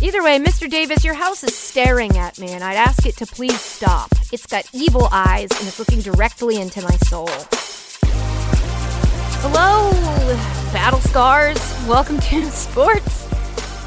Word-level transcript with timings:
Either 0.00 0.22
way, 0.22 0.38
Mr. 0.38 0.70
Davis, 0.70 1.04
your 1.04 1.14
house 1.14 1.42
is 1.42 1.52
staring 1.56 2.16
at 2.16 2.38
me, 2.38 2.52
and 2.52 2.62
I'd 2.62 2.76
ask 2.76 3.04
it 3.04 3.16
to 3.16 3.26
please 3.26 3.60
stop. 3.60 4.08
It's 4.30 4.46
got 4.46 4.64
evil 4.72 5.08
eyes, 5.10 5.48
and 5.58 5.66
it's 5.66 5.80
looking 5.80 6.00
directly 6.00 6.60
into 6.60 6.80
my 6.82 6.96
soul. 7.08 7.26
Hello, 9.40 9.90
battle 10.72 11.00
scars. 11.00 11.58
Welcome 11.88 12.20
to 12.20 12.44
Sports 12.52 13.26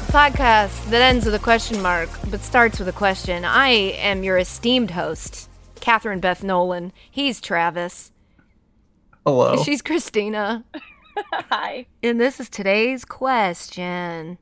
podcast 0.08 0.90
that 0.90 1.00
ends 1.00 1.24
with 1.24 1.34
a 1.34 1.38
question 1.38 1.80
mark 1.80 2.10
but 2.30 2.42
starts 2.42 2.78
with 2.78 2.88
a 2.88 2.92
question. 2.92 3.46
I 3.46 3.70
am 3.70 4.22
your 4.22 4.36
esteemed 4.36 4.90
host, 4.90 5.48
Catherine 5.80 6.20
Beth 6.20 6.42
Nolan. 6.42 6.92
He's 7.10 7.40
Travis. 7.40 8.12
Hello. 9.24 9.62
She's 9.62 9.80
Christina. 9.80 10.62
Hi. 11.32 11.86
And 12.02 12.20
this 12.20 12.38
is 12.38 12.50
today's 12.50 13.06
question. 13.06 14.36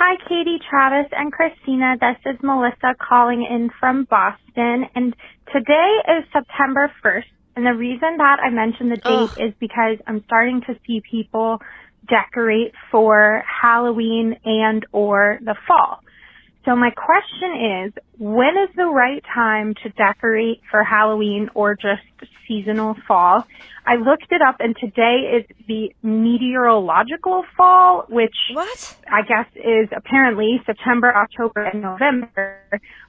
Hi, 0.00 0.14
Katie, 0.28 0.60
Travis, 0.70 1.10
and 1.10 1.32
Christina. 1.32 1.96
This 2.00 2.18
is 2.24 2.38
Melissa 2.40 2.94
calling 3.00 3.42
in 3.42 3.68
from 3.80 4.04
Boston. 4.04 4.84
And 4.94 5.12
today 5.52 5.96
is 6.06 6.24
September 6.32 6.88
1st. 7.04 7.24
And 7.56 7.66
the 7.66 7.74
reason 7.74 8.16
that 8.18 8.38
I 8.40 8.48
mentioned 8.50 8.92
the 8.92 8.96
date 8.98 9.32
Ugh. 9.32 9.48
is 9.48 9.54
because 9.58 9.98
I'm 10.06 10.22
starting 10.26 10.60
to 10.68 10.78
see 10.86 11.02
people 11.10 11.58
decorate 12.08 12.74
for 12.92 13.42
Halloween 13.44 14.36
and 14.44 14.86
or 14.92 15.40
the 15.42 15.56
fall. 15.66 15.98
So 16.68 16.76
my 16.76 16.90
question 16.90 17.86
is, 17.86 17.92
when 18.18 18.58
is 18.58 18.68
the 18.76 18.84
right 18.84 19.24
time 19.34 19.72
to 19.82 19.88
decorate 19.88 20.60
for 20.70 20.84
Halloween 20.84 21.48
or 21.54 21.74
just 21.74 22.02
seasonal 22.46 22.94
fall? 23.06 23.46
I 23.86 23.94
looked 23.96 24.30
it 24.30 24.42
up 24.46 24.56
and 24.60 24.76
today 24.78 25.38
is 25.38 25.56
the 25.66 25.94
meteorological 26.02 27.44
fall, 27.56 28.04
which 28.10 28.34
What? 28.52 28.98
I 29.10 29.22
guess 29.22 29.46
is 29.54 29.88
apparently 29.96 30.60
September, 30.66 31.10
October, 31.16 31.62
and 31.62 31.80
November, 31.80 32.60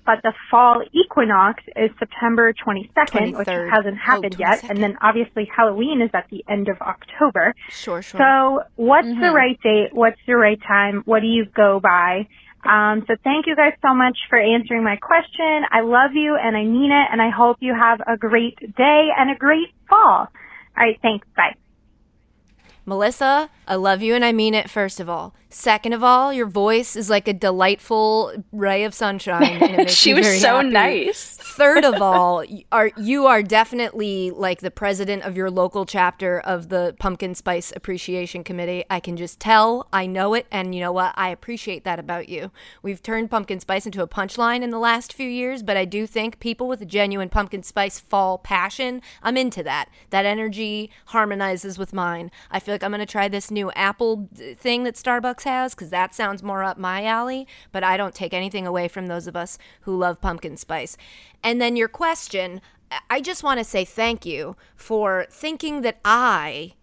but 0.06 0.20
the 0.24 0.32
fall 0.50 0.82
equinox 0.94 1.62
is 1.76 1.90
September 2.00 2.54
22nd, 2.54 3.38
which 3.38 3.48
hasn't 3.50 3.98
oh, 3.98 4.06
happened 4.06 4.36
Oh, 4.36 4.40
yet, 4.40 4.64
and 4.70 4.82
then 4.82 4.98
obviously 5.02 5.50
Halloween 5.54 6.02
is 6.02 6.12
at 6.14 6.28
the 6.32 6.46
end 6.48 6.70
of 6.70 6.78
October. 6.80 7.54
Sure, 7.70 8.02
sure. 8.02 8.22
So 8.22 8.62
what's 8.78 9.06
the 9.06 9.14
mm-hmm. 9.16 9.36
right 9.36 9.60
date? 9.62 9.90
What's 9.92 10.20
the 10.26 10.38
right 10.38 10.62
time? 10.66 11.02
What 11.04 11.20
do 11.20 11.28
you 11.28 11.46
go 11.54 11.82
by? 11.82 12.28
Um, 12.66 13.04
so 13.08 13.16
thank 13.24 13.48
you 13.48 13.56
guys 13.56 13.74
so 13.82 13.94
much 13.94 14.18
for 14.30 14.38
answering 14.40 14.84
my 14.84 14.98
question. 14.98 15.64
I 15.72 15.82
love 15.82 16.12
you 16.14 16.36
and 16.36 16.56
I 16.58 16.64
mean 16.64 16.92
it, 16.92 17.08
and 17.12 17.22
I 17.22 17.30
hope 17.30 17.58
you 17.60 17.74
have 17.74 18.02
a 18.06 18.18
great 18.18 18.58
day 18.76 19.08
and 19.18 19.32
a 19.32 19.36
great 19.36 19.70
fall. 19.90 20.28
All 20.28 20.30
right, 20.78 21.00
thanks. 21.02 21.28
Bye. 21.36 21.56
Melissa, 22.86 23.52
I 23.68 23.76
love 23.76 24.02
you 24.02 24.16
and 24.16 24.26
I 24.26 24.32
mean 24.32 24.56
it, 24.56 24.70
first 24.70 25.00
of 25.00 25.08
all. 25.08 25.36
Second 25.50 25.94
of 25.94 26.04
all, 26.04 26.34
your 26.34 26.48
voice 26.48 26.96
is 26.96 27.10
like 27.10 27.28
a 27.28 27.34
delightful 27.34 28.34
ray 28.52 28.84
of 28.84 28.96
sunshine. 28.96 29.62
And 29.62 29.72
it 29.74 29.78
makes 29.78 29.94
she 29.94 30.14
was 30.16 30.42
so 30.42 30.58
happy. 30.58 30.70
nice. 30.70 31.39
Third 31.60 31.84
of 31.84 32.02
all, 32.02 32.42
are 32.72 32.90
you 32.96 33.26
are 33.26 33.44
definitely 33.44 34.32
like 34.32 34.62
the 34.62 34.72
president 34.72 35.24
of 35.24 35.36
your 35.36 35.52
local 35.52 35.86
chapter 35.86 36.40
of 36.40 36.70
the 36.70 36.96
Pumpkin 37.00 37.36
Spice 37.36 37.74
Appreciation 37.76 38.46
Committee. 38.46 38.86
I 38.90 39.02
can 39.02 39.18
just 39.18 39.42
tell, 39.42 39.86
I 39.92 40.06
know 40.06 40.34
it, 40.36 40.48
and 40.52 40.74
you 40.74 40.80
know 40.80 40.94
what? 40.94 41.14
I 41.18 41.28
appreciate 41.28 41.84
that 41.84 42.00
about 42.00 42.30
you. 42.30 42.52
We've 42.82 43.04
turned 43.04 43.30
pumpkin 43.30 43.60
spice 43.60 43.86
into 43.86 44.02
a 44.02 44.08
punchline 44.08 44.62
in 44.62 44.70
the 44.70 44.80
last 44.80 45.12
few 45.12 45.28
years, 45.28 45.62
but 45.62 45.76
I 45.76 45.84
do 45.84 46.08
think 46.08 46.40
people 46.40 46.70
with 46.70 46.82
a 46.82 46.86
genuine 46.86 47.28
pumpkin 47.28 47.64
spice 47.64 48.00
fall 48.00 48.38
passion, 48.38 49.02
I'm 49.22 49.36
into 49.36 49.62
that. 49.64 49.90
That 50.12 50.26
energy 50.26 50.90
harmonizes 51.08 51.78
with 51.78 51.92
mine. 51.92 52.32
I 52.50 52.62
feel 52.62 52.74
like 52.74 52.84
I'm 52.84 52.92
going 52.92 53.00
to 53.00 53.06
try 53.06 53.28
this 53.28 53.52
new 53.52 53.70
apple 53.74 54.30
uh, 54.36 54.56
thing 54.56 54.86
that 54.86 54.96
Starbucks 54.96 55.44
has 55.44 55.76
because 55.76 55.90
that 55.90 56.16
sounds 56.16 56.42
more 56.42 56.64
up 56.64 56.78
my 56.78 57.04
alley, 57.04 57.48
but 57.74 57.84
I 57.84 57.98
don't 57.98 58.16
take 58.16 58.34
anything 58.34 58.66
away 58.66 58.88
from 58.88 59.08
those 59.08 59.28
of 59.28 59.36
us 59.36 59.58
who 59.82 59.98
love 59.98 60.22
pumpkin 60.22 60.56
spice. 60.56 60.96
Then 61.62 61.76
your 61.76 61.88
question, 61.88 62.62
I- 62.92 63.00
I 63.10 63.22
just 63.22 63.44
want 63.44 63.60
to 63.60 63.64
say 63.64 63.86
thank 63.86 64.26
you 64.26 64.56
for 64.76 65.26
thinking 65.30 65.82
that 65.82 66.00
I 66.04 66.74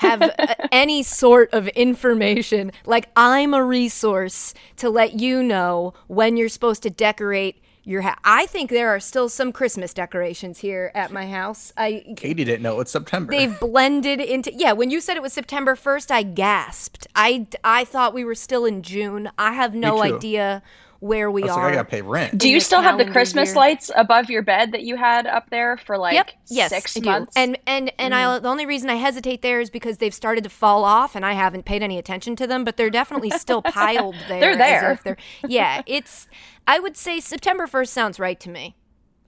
have 0.00 0.22
uh, 0.22 0.30
any 0.72 1.02
sort 1.02 1.52
of 1.52 1.66
information. 1.68 2.72
Like 2.86 3.08
I'm 3.16 3.54
a 3.54 3.64
resource 3.64 4.54
to 4.76 4.90
let 4.90 5.18
you 5.20 5.42
know 5.42 5.94
when 6.06 6.36
you're 6.36 6.48
supposed 6.48 6.82
to 6.84 6.90
decorate 6.90 7.60
your 7.86 8.00
house. 8.02 8.16
I 8.24 8.46
think 8.46 8.70
there 8.70 8.88
are 8.94 9.00
still 9.00 9.28
some 9.28 9.52
Christmas 9.52 9.92
decorations 9.92 10.58
here 10.58 10.90
at 10.94 11.10
my 11.12 11.26
house. 11.28 11.70
I 11.76 12.14
Katie 12.16 12.44
didn't 12.44 12.62
know 12.62 12.80
it's 12.80 12.90
September. 12.90 13.30
they've 13.32 13.58
blended 13.60 14.20
into 14.20 14.52
yeah 14.54 14.72
when 14.72 14.90
you 14.90 15.00
said 15.02 15.16
it 15.18 15.22
was 15.22 15.34
september 15.34 15.74
1st 15.76 16.10
i 16.10 16.22
gasped 16.22 17.06
i 17.14 17.46
i 17.62 17.84
thought 17.84 18.14
we 18.14 18.24
were 18.24 18.34
still 18.34 18.64
in 18.64 18.80
june 18.82 19.30
i 19.38 19.52
have 19.52 19.74
no 19.74 20.02
idea 20.02 20.62
where 21.00 21.30
we 21.30 21.42
I 21.42 21.46
was 21.46 21.56
are 21.56 21.64
like, 21.64 21.72
I 21.72 21.76
gotta 21.76 21.88
pay 21.88 22.02
rent. 22.02 22.38
Do 22.38 22.48
you 22.48 22.60
still 22.60 22.80
have 22.80 22.98
the 22.98 23.04
Christmas 23.04 23.50
year. 23.50 23.56
lights 23.56 23.90
above 23.94 24.30
your 24.30 24.42
bed 24.42 24.72
that 24.72 24.82
you 24.82 24.96
had 24.96 25.26
up 25.26 25.50
there 25.50 25.76
for 25.78 25.98
like 25.98 26.14
yep. 26.14 26.30
Yes, 26.48 26.70
six 26.70 26.96
I 26.96 27.00
do. 27.00 27.10
months? 27.10 27.32
And 27.36 27.58
and 27.66 27.92
and 27.98 28.14
I 28.14 28.24
mm. 28.24 28.42
the 28.42 28.48
only 28.48 28.66
reason 28.66 28.90
I 28.90 28.96
hesitate 28.96 29.42
there 29.42 29.60
is 29.60 29.70
because 29.70 29.98
they've 29.98 30.14
started 30.14 30.44
to 30.44 30.50
fall 30.50 30.84
off, 30.84 31.14
and 31.14 31.24
I 31.24 31.32
haven't 31.32 31.64
paid 31.64 31.82
any 31.82 31.98
attention 31.98 32.36
to 32.36 32.46
them. 32.46 32.64
But 32.64 32.76
they're 32.76 32.90
definitely 32.90 33.30
still 33.30 33.62
piled 33.62 34.16
there. 34.28 34.40
They're 34.40 34.50
as 34.52 34.58
there. 34.58 34.92
if 34.92 35.02
they're- 35.02 35.16
yeah, 35.48 35.82
it's. 35.86 36.28
I 36.66 36.78
would 36.78 36.96
say 36.96 37.20
September 37.20 37.66
first 37.66 37.92
sounds 37.92 38.18
right 38.18 38.40
to 38.40 38.48
me. 38.50 38.74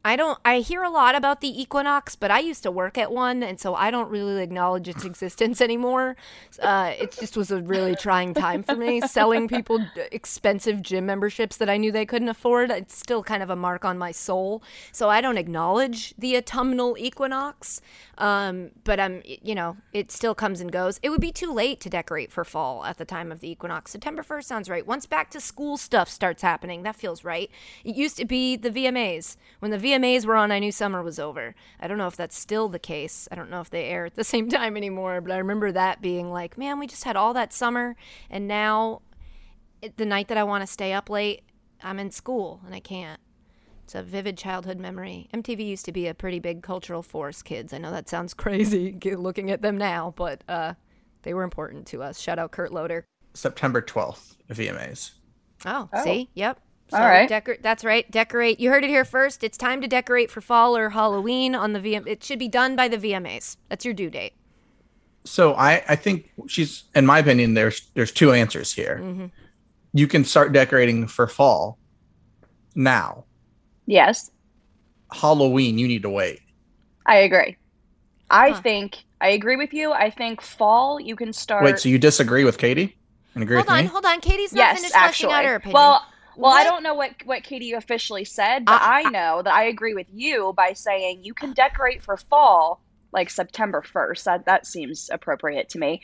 I 0.06 0.14
don't. 0.14 0.38
I 0.44 0.60
hear 0.60 0.84
a 0.84 0.88
lot 0.88 1.16
about 1.16 1.40
the 1.40 1.60
equinox, 1.60 2.14
but 2.14 2.30
I 2.30 2.38
used 2.38 2.62
to 2.62 2.70
work 2.70 2.96
at 2.96 3.10
one, 3.10 3.42
and 3.42 3.58
so 3.58 3.74
I 3.74 3.90
don't 3.90 4.08
really 4.08 4.40
acknowledge 4.40 4.86
its 4.86 5.04
existence 5.04 5.60
anymore. 5.60 6.14
Uh, 6.62 6.92
it 6.96 7.10
just 7.10 7.36
was 7.36 7.50
a 7.50 7.60
really 7.60 7.96
trying 7.96 8.32
time 8.32 8.62
for 8.62 8.76
me. 8.76 9.00
Selling 9.00 9.48
people 9.48 9.84
expensive 10.12 10.80
gym 10.80 11.06
memberships 11.06 11.56
that 11.56 11.68
I 11.68 11.76
knew 11.76 11.90
they 11.90 12.06
couldn't 12.06 12.28
afford. 12.28 12.70
It's 12.70 12.96
still 12.96 13.24
kind 13.24 13.42
of 13.42 13.50
a 13.50 13.56
mark 13.56 13.84
on 13.84 13.98
my 13.98 14.12
soul. 14.12 14.62
So 14.92 15.08
I 15.08 15.20
don't 15.20 15.38
acknowledge 15.38 16.14
the 16.16 16.36
autumnal 16.36 16.96
equinox. 16.96 17.80
Um, 18.18 18.70
but 18.84 19.00
I'm, 19.00 19.22
you 19.24 19.56
know, 19.56 19.76
it 19.92 20.12
still 20.12 20.36
comes 20.36 20.60
and 20.60 20.70
goes. 20.70 21.00
It 21.02 21.10
would 21.10 21.20
be 21.20 21.32
too 21.32 21.52
late 21.52 21.80
to 21.80 21.90
decorate 21.90 22.30
for 22.30 22.44
fall 22.44 22.84
at 22.84 22.96
the 22.96 23.04
time 23.04 23.32
of 23.32 23.40
the 23.40 23.50
equinox. 23.50 23.90
September 23.90 24.22
1st 24.22 24.44
sounds 24.44 24.70
right. 24.70 24.86
Once 24.86 25.04
back 25.04 25.30
to 25.32 25.40
school 25.40 25.76
stuff 25.76 26.08
starts 26.08 26.42
happening, 26.42 26.84
that 26.84 26.94
feels 26.94 27.24
right. 27.24 27.50
It 27.84 27.96
used 27.96 28.16
to 28.18 28.24
be 28.24 28.56
the 28.56 28.70
VMAs. 28.70 29.36
When 29.58 29.70
the 29.70 29.78
VMAs 29.78 29.95
were 30.26 30.36
on, 30.36 30.52
I 30.52 30.58
knew 30.58 30.72
summer 30.72 31.02
was 31.02 31.18
over. 31.18 31.54
I 31.80 31.86
don't 31.88 31.98
know 31.98 32.06
if 32.06 32.16
that's 32.16 32.38
still 32.38 32.68
the 32.68 32.78
case. 32.78 33.28
I 33.30 33.34
don't 33.34 33.50
know 33.50 33.60
if 33.60 33.70
they 33.70 33.84
air 33.84 34.06
at 34.06 34.14
the 34.16 34.24
same 34.34 34.48
time 34.48 34.76
anymore, 34.76 35.20
but 35.20 35.32
I 35.32 35.38
remember 35.38 35.72
that 35.72 36.00
being 36.00 36.30
like, 36.30 36.56
man, 36.58 36.78
we 36.78 36.86
just 36.86 37.04
had 37.04 37.16
all 37.16 37.34
that 37.34 37.52
summer, 37.52 37.96
and 38.30 38.46
now 38.48 39.02
it, 39.82 39.96
the 39.96 40.06
night 40.06 40.28
that 40.28 40.38
I 40.38 40.44
want 40.44 40.62
to 40.62 40.66
stay 40.66 40.92
up 40.92 41.10
late, 41.10 41.42
I'm 41.82 41.98
in 41.98 42.10
school 42.10 42.60
and 42.64 42.74
I 42.74 42.80
can't. 42.80 43.20
It's 43.84 43.94
a 43.94 44.02
vivid 44.02 44.36
childhood 44.36 44.78
memory. 44.80 45.28
MTV 45.32 45.64
used 45.64 45.84
to 45.84 45.92
be 45.92 46.08
a 46.08 46.14
pretty 46.14 46.40
big 46.40 46.62
cultural 46.62 47.02
force, 47.02 47.40
kids. 47.42 47.72
I 47.72 47.78
know 47.78 47.92
that 47.92 48.08
sounds 48.08 48.34
crazy 48.42 48.98
looking 49.04 49.50
at 49.50 49.62
them 49.62 49.76
now, 49.78 50.12
but 50.16 50.42
uh, 50.48 50.74
they 51.22 51.34
were 51.34 51.44
important 51.44 51.86
to 51.88 52.02
us. 52.02 52.18
Shout 52.18 52.38
out 52.38 52.50
Kurt 52.50 52.72
Loder. 52.72 53.04
September 53.34 53.80
12th, 53.82 54.36
VMAs. 54.50 55.12
Oh, 55.66 55.88
Oh. 55.92 56.04
see? 56.04 56.30
Yep. 56.34 56.58
So 56.88 56.98
All 56.98 57.04
right. 57.04 57.28
Decor- 57.28 57.58
that's 57.62 57.84
right. 57.84 58.08
Decorate. 58.10 58.60
You 58.60 58.70
heard 58.70 58.84
it 58.84 58.90
here 58.90 59.04
first. 59.04 59.42
It's 59.42 59.58
time 59.58 59.80
to 59.80 59.88
decorate 59.88 60.30
for 60.30 60.40
fall 60.40 60.76
or 60.76 60.90
Halloween 60.90 61.54
on 61.54 61.72
the 61.72 61.80
VM. 61.80 62.06
It 62.06 62.22
should 62.22 62.38
be 62.38 62.46
done 62.48 62.76
by 62.76 62.86
the 62.86 62.96
VMAs. 62.96 63.56
That's 63.68 63.84
your 63.84 63.92
due 63.94 64.08
date. 64.10 64.34
So 65.24 65.54
I, 65.54 65.82
I 65.88 65.96
think 65.96 66.30
she's, 66.46 66.84
in 66.94 67.04
my 67.04 67.18
opinion, 67.18 67.54
there's 67.54 67.90
there's 67.94 68.12
two 68.12 68.32
answers 68.32 68.72
here. 68.72 69.00
Mm-hmm. 69.02 69.26
You 69.94 70.06
can 70.06 70.24
start 70.24 70.52
decorating 70.52 71.08
for 71.08 71.26
fall 71.26 71.78
now. 72.76 73.24
yes, 73.86 74.30
Halloween, 75.12 75.78
you 75.78 75.88
need 75.88 76.02
to 76.02 76.10
wait. 76.10 76.40
I 77.06 77.16
agree. 77.18 77.56
I 78.30 78.50
Huh. 78.50 78.60
think 78.60 79.04
I 79.20 79.28
agree 79.30 79.56
with 79.56 79.72
you. 79.72 79.92
I 79.92 80.10
think 80.10 80.40
fall 80.40 81.00
you 81.00 81.16
can 81.16 81.32
start. 81.32 81.64
Wait, 81.64 81.78
so 81.78 81.88
you 81.88 81.98
disagree 81.98 82.44
with 82.44 82.58
Katie 82.58 82.96
and 83.34 83.42
agree 83.42 83.56
Hold 83.56 83.66
with 83.66 83.72
on, 83.72 83.84
me? 83.84 83.88
hold 83.88 84.04
on. 84.04 84.20
Katie's 84.20 84.52
not 84.52 84.58
yes, 84.60 84.76
finished 84.78 84.92
fleshing 84.94 85.30
actually. 85.30 85.34
out 85.34 85.44
her 85.44 85.54
opinion. 85.56 85.74
Well, 85.74 86.04
well, 86.36 86.52
I 86.52 86.64
don't 86.64 86.82
know 86.82 86.94
what 86.94 87.12
what 87.24 87.42
Katie 87.42 87.72
officially 87.72 88.24
said, 88.24 88.64
but 88.64 88.80
I- 88.80 89.02
I, 89.06 89.10
know 89.10 89.42
that 89.42 89.52
I 89.54 89.64
agree 89.64 89.94
with 89.94 90.06
you 90.12 90.52
by 90.56 90.72
saying 90.74 91.20
you 91.24 91.34
can 91.34 91.52
decorate 91.52 92.02
for 92.02 92.16
fall 92.16 92.80
like 93.12 93.30
September 93.30 93.82
first. 93.82 94.24
That 94.24 94.44
that 94.46 94.66
seems 94.66 95.08
appropriate 95.12 95.68
to 95.70 95.78
me. 95.78 96.02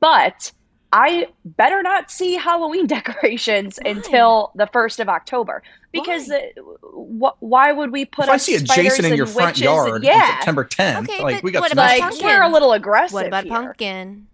But 0.00 0.52
I 0.92 1.26
better 1.44 1.82
not 1.82 2.10
see 2.10 2.34
Halloween 2.34 2.86
decorations 2.98 3.78
Why? 3.82 3.90
until 3.90 4.52
the 4.54 4.66
first 4.72 5.00
of 5.00 5.08
October 5.08 5.62
because 5.92 6.28
Why? 6.28 7.30
wh- 7.36 7.42
why 7.42 7.72
would 7.72 7.90
we 7.92 8.04
put 8.04 8.26
if 8.26 8.30
I 8.30 8.36
see 8.38 8.54
a 8.54 8.60
spiders 8.60 8.84
Jason 8.92 9.04
in 9.06 9.12
and 9.12 9.18
your 9.18 9.26
front 9.26 9.58
yard 9.58 9.86
and- 9.88 9.94
on 9.96 10.02
yeah, 10.02 10.36
September 10.38 10.64
10th, 10.64 11.02
Okay, 11.08 11.22
like 11.22 11.36
but 11.36 11.42
we 11.44 11.50
got 11.50 11.60
what 11.60 11.70
some 11.70 11.78
about 11.78 11.88
like 11.90 12.00
pumpkin? 12.00 12.26
we're 12.26 12.42
a 12.42 12.48
little 12.48 12.72
aggressive. 12.72 13.14
what 13.14 13.26
about 13.26 13.44
here. 13.44 13.52
pumpkin? 13.52 14.26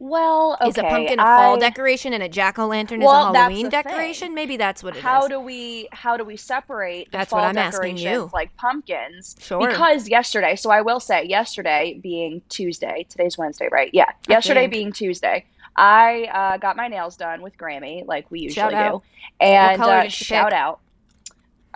Well, 0.00 0.56
okay, 0.60 0.68
Is 0.70 0.78
a 0.78 0.82
pumpkin 0.84 1.18
a 1.18 1.22
fall 1.24 1.56
I- 1.56 1.58
decoration 1.58 2.12
and 2.12 2.22
a 2.22 2.28
jack 2.28 2.58
o' 2.58 2.66
lantern 2.66 3.00
Well, 3.00 3.30
is 3.30 3.34
a 3.34 3.38
Halloween 3.38 3.64
the 3.64 3.70
thing. 3.70 3.82
decoration? 3.82 4.32
Maybe 4.34 4.56
that's 4.56 4.82
what 4.84 4.94
it 4.94 4.98
is. 4.98 5.02
how 5.02 5.26
do 5.26 5.40
we 5.40 5.88
how 5.92 6.16
do 6.16 6.24
we 6.24 6.36
separate 6.36 7.10
That's 7.10 7.30
fall 7.30 7.40
what 7.40 7.48
I'm 7.48 7.58
asking 7.58 7.96
decorations 7.96 8.02
you. 8.12 8.30
like 8.32 8.54
pumpkins 8.56 9.34
Sure. 9.40 9.66
because 9.68 10.08
yesterday 10.08 10.54
so 10.54 10.70
i 10.70 10.80
will 10.82 11.00
say 11.00 11.24
yesterday 11.24 11.98
being 12.00 12.42
tuesday 12.48 13.06
today's 13.08 13.36
wednesday 13.36 13.68
right 13.72 13.90
yeah 13.92 14.10
yesterday 14.28 14.60
think. 14.62 14.72
being 14.72 14.92
tuesday 14.92 15.44
I 15.80 16.24
uh, 16.32 16.56
got 16.58 16.76
my 16.76 16.88
nails 16.88 17.16
done 17.16 17.40
with 17.40 17.56
Grammy, 17.56 18.04
like 18.04 18.28
we 18.32 18.40
usually 18.40 18.74
do. 18.74 19.00
And 19.40 19.80
uh, 19.80 20.08
shout 20.08 20.48
pick? 20.50 20.58
out. 20.58 20.80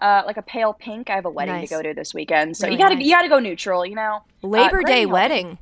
Uh, 0.00 0.22
like 0.26 0.36
a 0.38 0.42
pale 0.42 0.72
pink. 0.72 1.08
I 1.08 1.14
have 1.14 1.24
a 1.24 1.30
wedding 1.30 1.54
Nice. 1.54 1.68
to 1.68 1.76
go 1.76 1.82
to 1.82 1.94
this 1.94 2.12
weekend, 2.12 2.56
so 2.56 2.66
Really 2.66 2.76
you 2.78 2.82
gotta 2.82 2.94
nice. 2.96 3.04
you 3.04 3.12
gotta 3.14 3.28
go 3.28 3.38
neutral, 3.38 3.86
you 3.86 3.94
know. 3.94 4.22
Labor 4.42 4.80
Uh, 4.80 4.86
Day 4.88 5.04
Grammy 5.06 5.10
wedding. 5.12 5.58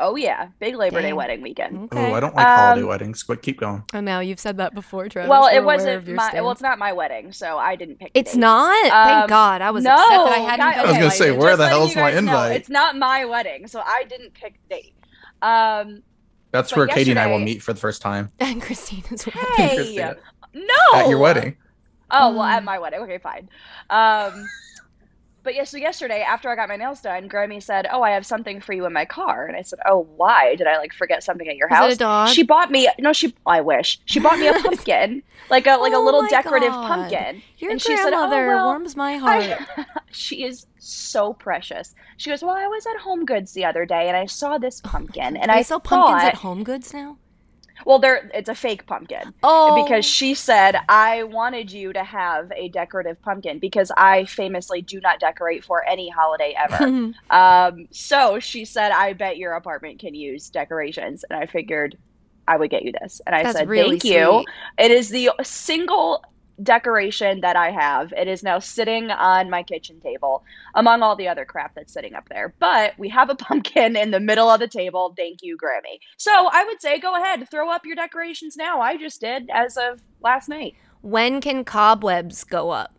Oh 0.00 0.16
yeah, 0.16 0.48
big 0.58 0.74
Labor 0.76 1.02
Day 1.02 1.12
wedding 1.12 1.42
weekend. 1.42 1.84
Okay. 1.92 2.10
Oh, 2.10 2.14
I 2.14 2.20
don't 2.20 2.34
like 2.34 2.46
holiday 2.46 2.82
Um, 2.82 2.88
weddings, 2.88 3.22
but 3.22 3.42
keep 3.42 3.60
going. 3.60 3.84
Oh, 3.94 4.00
now 4.00 4.20
you've 4.20 4.40
said 4.40 4.56
that 4.56 4.74
before, 4.74 5.08
Travis. 5.08 5.28
well, 5.28 5.46
it 5.46 5.60
wasn't 5.60 5.96
of 5.98 6.08
your 6.08 6.16
my. 6.16 6.30
Well, 6.34 6.50
it's 6.50 6.60
not 6.62 6.78
my 6.78 6.92
wedding, 6.92 7.32
so 7.32 7.58
I 7.58 7.76
didn't 7.76 7.98
pick. 7.98 8.10
It's 8.14 8.32
date. 8.32 8.38
not. 8.40 8.84
Um, 8.86 9.08
Thank 9.18 9.28
God. 9.28 9.60
I 9.62 9.70
was 9.70 9.84
no, 9.84 9.92
upset 9.92 10.08
that 10.08 10.28
I 10.28 10.38
hadn't 10.38 10.58
guys- 10.60 10.74
been 10.76 10.84
I 10.84 10.88
was 10.88 10.96
gonna 10.98 11.10
say, 11.10 11.30
where 11.30 11.50
just 11.50 11.58
the 11.58 11.64
letting 11.64 11.78
hell's 11.78 11.94
my 11.96 12.02
guys 12.02 12.14
know, 12.14 12.18
invite? 12.18 12.52
it's 12.60 12.68
not 12.70 12.96
my 12.96 13.24
wedding, 13.26 13.66
so 13.66 13.80
I 13.80 14.04
didn't 14.08 14.34
pick 14.34 14.54
the 14.68 14.74
date. 14.76 14.94
Um, 15.42 16.02
That's 16.52 16.74
where 16.74 16.86
Katie 16.86 17.10
and 17.12 17.20
I 17.20 17.26
will 17.26 17.38
meet 17.38 17.62
for 17.62 17.72
the 17.72 17.80
first 17.80 18.02
time 18.02 18.30
And 18.40 18.60
Christina's 18.60 19.26
wedding. 19.26 19.42
hey, 19.56 19.76
Christina. 19.76 20.16
no, 20.54 20.74
at 20.94 21.08
your 21.08 21.18
wedding. 21.18 21.56
Oh 22.10 22.32
well, 22.34 22.42
Mm. 22.42 22.50
at 22.56 22.64
my 22.64 22.78
wedding. 22.80 23.00
Okay, 23.02 23.18
fine. 23.18 23.48
Um, 23.88 24.48
but 25.42 25.54
yeah, 25.54 25.64
so 25.64 25.76
yesterday 25.76 26.20
after 26.22 26.48
I 26.50 26.56
got 26.56 26.68
my 26.68 26.76
nails 26.76 27.00
done, 27.00 27.28
Grammy 27.28 27.62
said, 27.62 27.86
"Oh, 27.90 28.02
I 28.02 28.10
have 28.10 28.26
something 28.26 28.60
for 28.60 28.72
you 28.72 28.86
in 28.86 28.92
my 28.92 29.04
car," 29.04 29.46
and 29.46 29.56
I 29.56 29.62
said, 29.62 29.78
"Oh, 29.86 30.06
why? 30.16 30.54
Did 30.56 30.66
I 30.66 30.76
like 30.78 30.92
forget 30.92 31.22
something 31.22 31.48
at 31.48 31.56
your 31.56 31.68
Was 31.68 31.78
it 31.78 31.82
house?" 31.82 31.92
a 31.94 31.96
dog? 31.98 32.28
She 32.28 32.42
bought 32.42 32.70
me. 32.70 32.88
No, 32.98 33.12
she. 33.12 33.34
I 33.46 33.60
wish 33.60 33.98
she 34.04 34.20
bought 34.20 34.38
me 34.38 34.48
a 34.48 34.54
pumpkin, 34.62 35.22
like 35.48 35.66
a 35.66 35.76
like 35.76 35.92
a 35.92 35.96
Oh 35.96 36.04
little 36.04 36.26
decorative 36.28 36.70
God. 36.72 36.86
pumpkin. 36.86 37.42
Your 37.58 37.70
and 37.72 37.80
she 37.80 37.96
said, 37.96 38.12
"Oh, 38.12 38.28
grandmother 38.28 38.46
well, 38.48 38.66
warms 38.66 38.96
my 38.96 39.16
heart. 39.16 39.44
I- 39.76 39.84
she 40.10 40.44
is 40.44 40.66
so 40.78 41.32
precious. 41.34 41.94
She 42.16 42.30
goes, 42.30 42.42
"Well, 42.42 42.56
I 42.56 42.66
was 42.66 42.86
at 42.86 43.00
Home 43.00 43.24
Goods 43.24 43.52
the 43.52 43.64
other 43.64 43.86
day 43.86 44.08
and 44.08 44.16
I 44.16 44.26
saw 44.26 44.58
this 44.58 44.80
oh 44.84 44.88
pumpkin, 44.88 45.36
and 45.36 45.50
they 45.50 45.54
I 45.54 45.62
sell 45.62 45.80
pumpkins 45.80 46.22
thought, 46.22 46.28
at 46.28 46.34
Home 46.36 46.64
Goods 46.64 46.92
now. 46.94 47.16
Well, 47.84 47.98
there 47.98 48.30
it's 48.34 48.48
a 48.48 48.54
fake 48.54 48.86
pumpkin." 48.86 49.34
Oh, 49.42 49.84
because 49.84 50.04
she 50.04 50.34
said 50.34 50.76
I 50.88 51.24
wanted 51.24 51.72
you 51.72 51.92
to 51.92 52.04
have 52.04 52.52
a 52.54 52.68
decorative 52.68 53.20
pumpkin 53.22 53.58
because 53.58 53.90
I 53.96 54.24
famously 54.24 54.82
do 54.82 55.00
not 55.00 55.20
decorate 55.20 55.64
for 55.64 55.84
any 55.86 56.08
holiday 56.08 56.54
ever. 56.56 57.12
um, 57.30 57.88
so 57.90 58.38
she 58.40 58.64
said, 58.64 58.92
"I 58.92 59.12
bet 59.12 59.36
your 59.36 59.54
apartment 59.54 59.98
can 59.98 60.14
use 60.14 60.50
decorations," 60.50 61.24
and 61.28 61.38
I 61.38 61.46
figured 61.46 61.96
I 62.46 62.56
would 62.56 62.70
get 62.70 62.82
you 62.82 62.92
this, 63.00 63.20
and 63.26 63.34
I 63.34 63.42
That's 63.42 63.58
said, 63.58 63.68
really 63.68 63.98
"Thank 63.98 64.04
you." 64.04 64.44
It 64.78 64.90
is 64.90 65.08
the 65.08 65.30
single 65.42 66.24
decoration 66.62 67.40
that 67.40 67.56
I 67.56 67.70
have. 67.70 68.12
It 68.12 68.28
is 68.28 68.42
now 68.42 68.58
sitting 68.58 69.10
on 69.10 69.50
my 69.50 69.62
kitchen 69.62 70.00
table 70.00 70.44
among 70.74 71.02
all 71.02 71.16
the 71.16 71.28
other 71.28 71.44
crap 71.44 71.74
that's 71.74 71.92
sitting 71.92 72.14
up 72.14 72.28
there. 72.28 72.54
But 72.58 72.94
we 72.98 73.08
have 73.08 73.30
a 73.30 73.34
pumpkin 73.36 73.96
in 73.96 74.10
the 74.10 74.20
middle 74.20 74.48
of 74.48 74.60
the 74.60 74.68
table. 74.68 75.14
Thank 75.16 75.42
you, 75.42 75.56
Grammy. 75.56 75.98
So 76.16 76.30
I 76.52 76.64
would 76.64 76.80
say 76.80 76.98
go 76.98 77.14
ahead, 77.20 77.48
throw 77.50 77.70
up 77.70 77.86
your 77.86 77.96
decorations 77.96 78.56
now. 78.56 78.80
I 78.80 78.96
just 78.96 79.20
did 79.20 79.50
as 79.52 79.76
of 79.76 80.02
last 80.20 80.48
night, 80.48 80.74
when 81.02 81.40
can 81.40 81.64
cobwebs 81.64 82.44
go 82.44 82.70
up? 82.70 82.94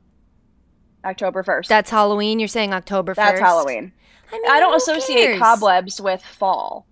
October 1.03 1.43
1st. 1.43 1.67
That's 1.67 1.89
Halloween. 1.89 2.39
You're 2.39 2.47
saying 2.47 2.73
October 2.73 3.13
1st. 3.13 3.15
That's 3.15 3.39
Halloween. 3.39 3.91
I, 4.31 4.35
mean, 4.35 4.51
I 4.51 4.59
don't 4.59 4.75
associate 4.75 5.25
cares? 5.25 5.39
cobwebs 5.39 5.99
with 5.99 6.23
fall. 6.23 6.85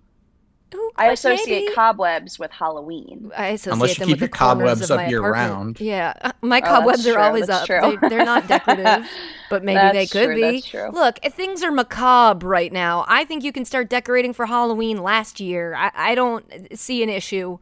Who- 0.71 0.91
I 0.95 1.11
associate 1.11 1.63
maybe- 1.63 1.73
cobwebs 1.73 2.37
with 2.37 2.51
Halloween. 2.51 3.31
I 3.35 3.47
associate 3.47 3.73
Unless 3.73 3.89
you 3.89 3.95
them 3.95 4.07
keep 4.07 4.13
with 4.15 4.21
your 4.21 4.27
the 4.29 4.31
cobwebs 4.37 4.81
of 4.81 4.91
up 4.91 4.97
my 4.97 5.07
year 5.07 5.19
apartment. 5.19 5.49
round. 5.51 5.79
Yeah, 5.81 6.13
uh, 6.21 6.31
my 6.41 6.59
Oh, 6.59 6.65
cobwebs 6.65 6.99
that's 7.03 7.07
are 7.09 7.13
true, 7.13 7.21
always 7.23 7.47
that's 7.47 7.61
up. 7.61 7.65
true. 7.67 7.97
They, 8.01 8.09
they're 8.09 8.25
not 8.25 8.47
decorative, 8.47 9.07
but 9.49 9.63
maybe 9.63 9.91
they 9.97 10.05
could 10.07 10.25
true, 10.25 10.35
be. 10.35 10.41
that's 10.41 10.67
true. 10.67 10.89
Look, 10.91 11.19
things 11.31 11.63
are 11.63 11.71
macabre 11.71 12.47
right 12.47 12.71
now. 12.71 13.05
I 13.07 13.25
think 13.25 13.43
you 13.43 13.51
can 13.51 13.65
start 13.65 13.89
decorating 13.89 14.33
for 14.33 14.45
Halloween 14.45 15.01
last 15.01 15.39
year. 15.39 15.73
I, 15.75 15.91
I 15.95 16.15
don't 16.15 16.45
see 16.77 17.01
an 17.03 17.09
issue 17.09 17.57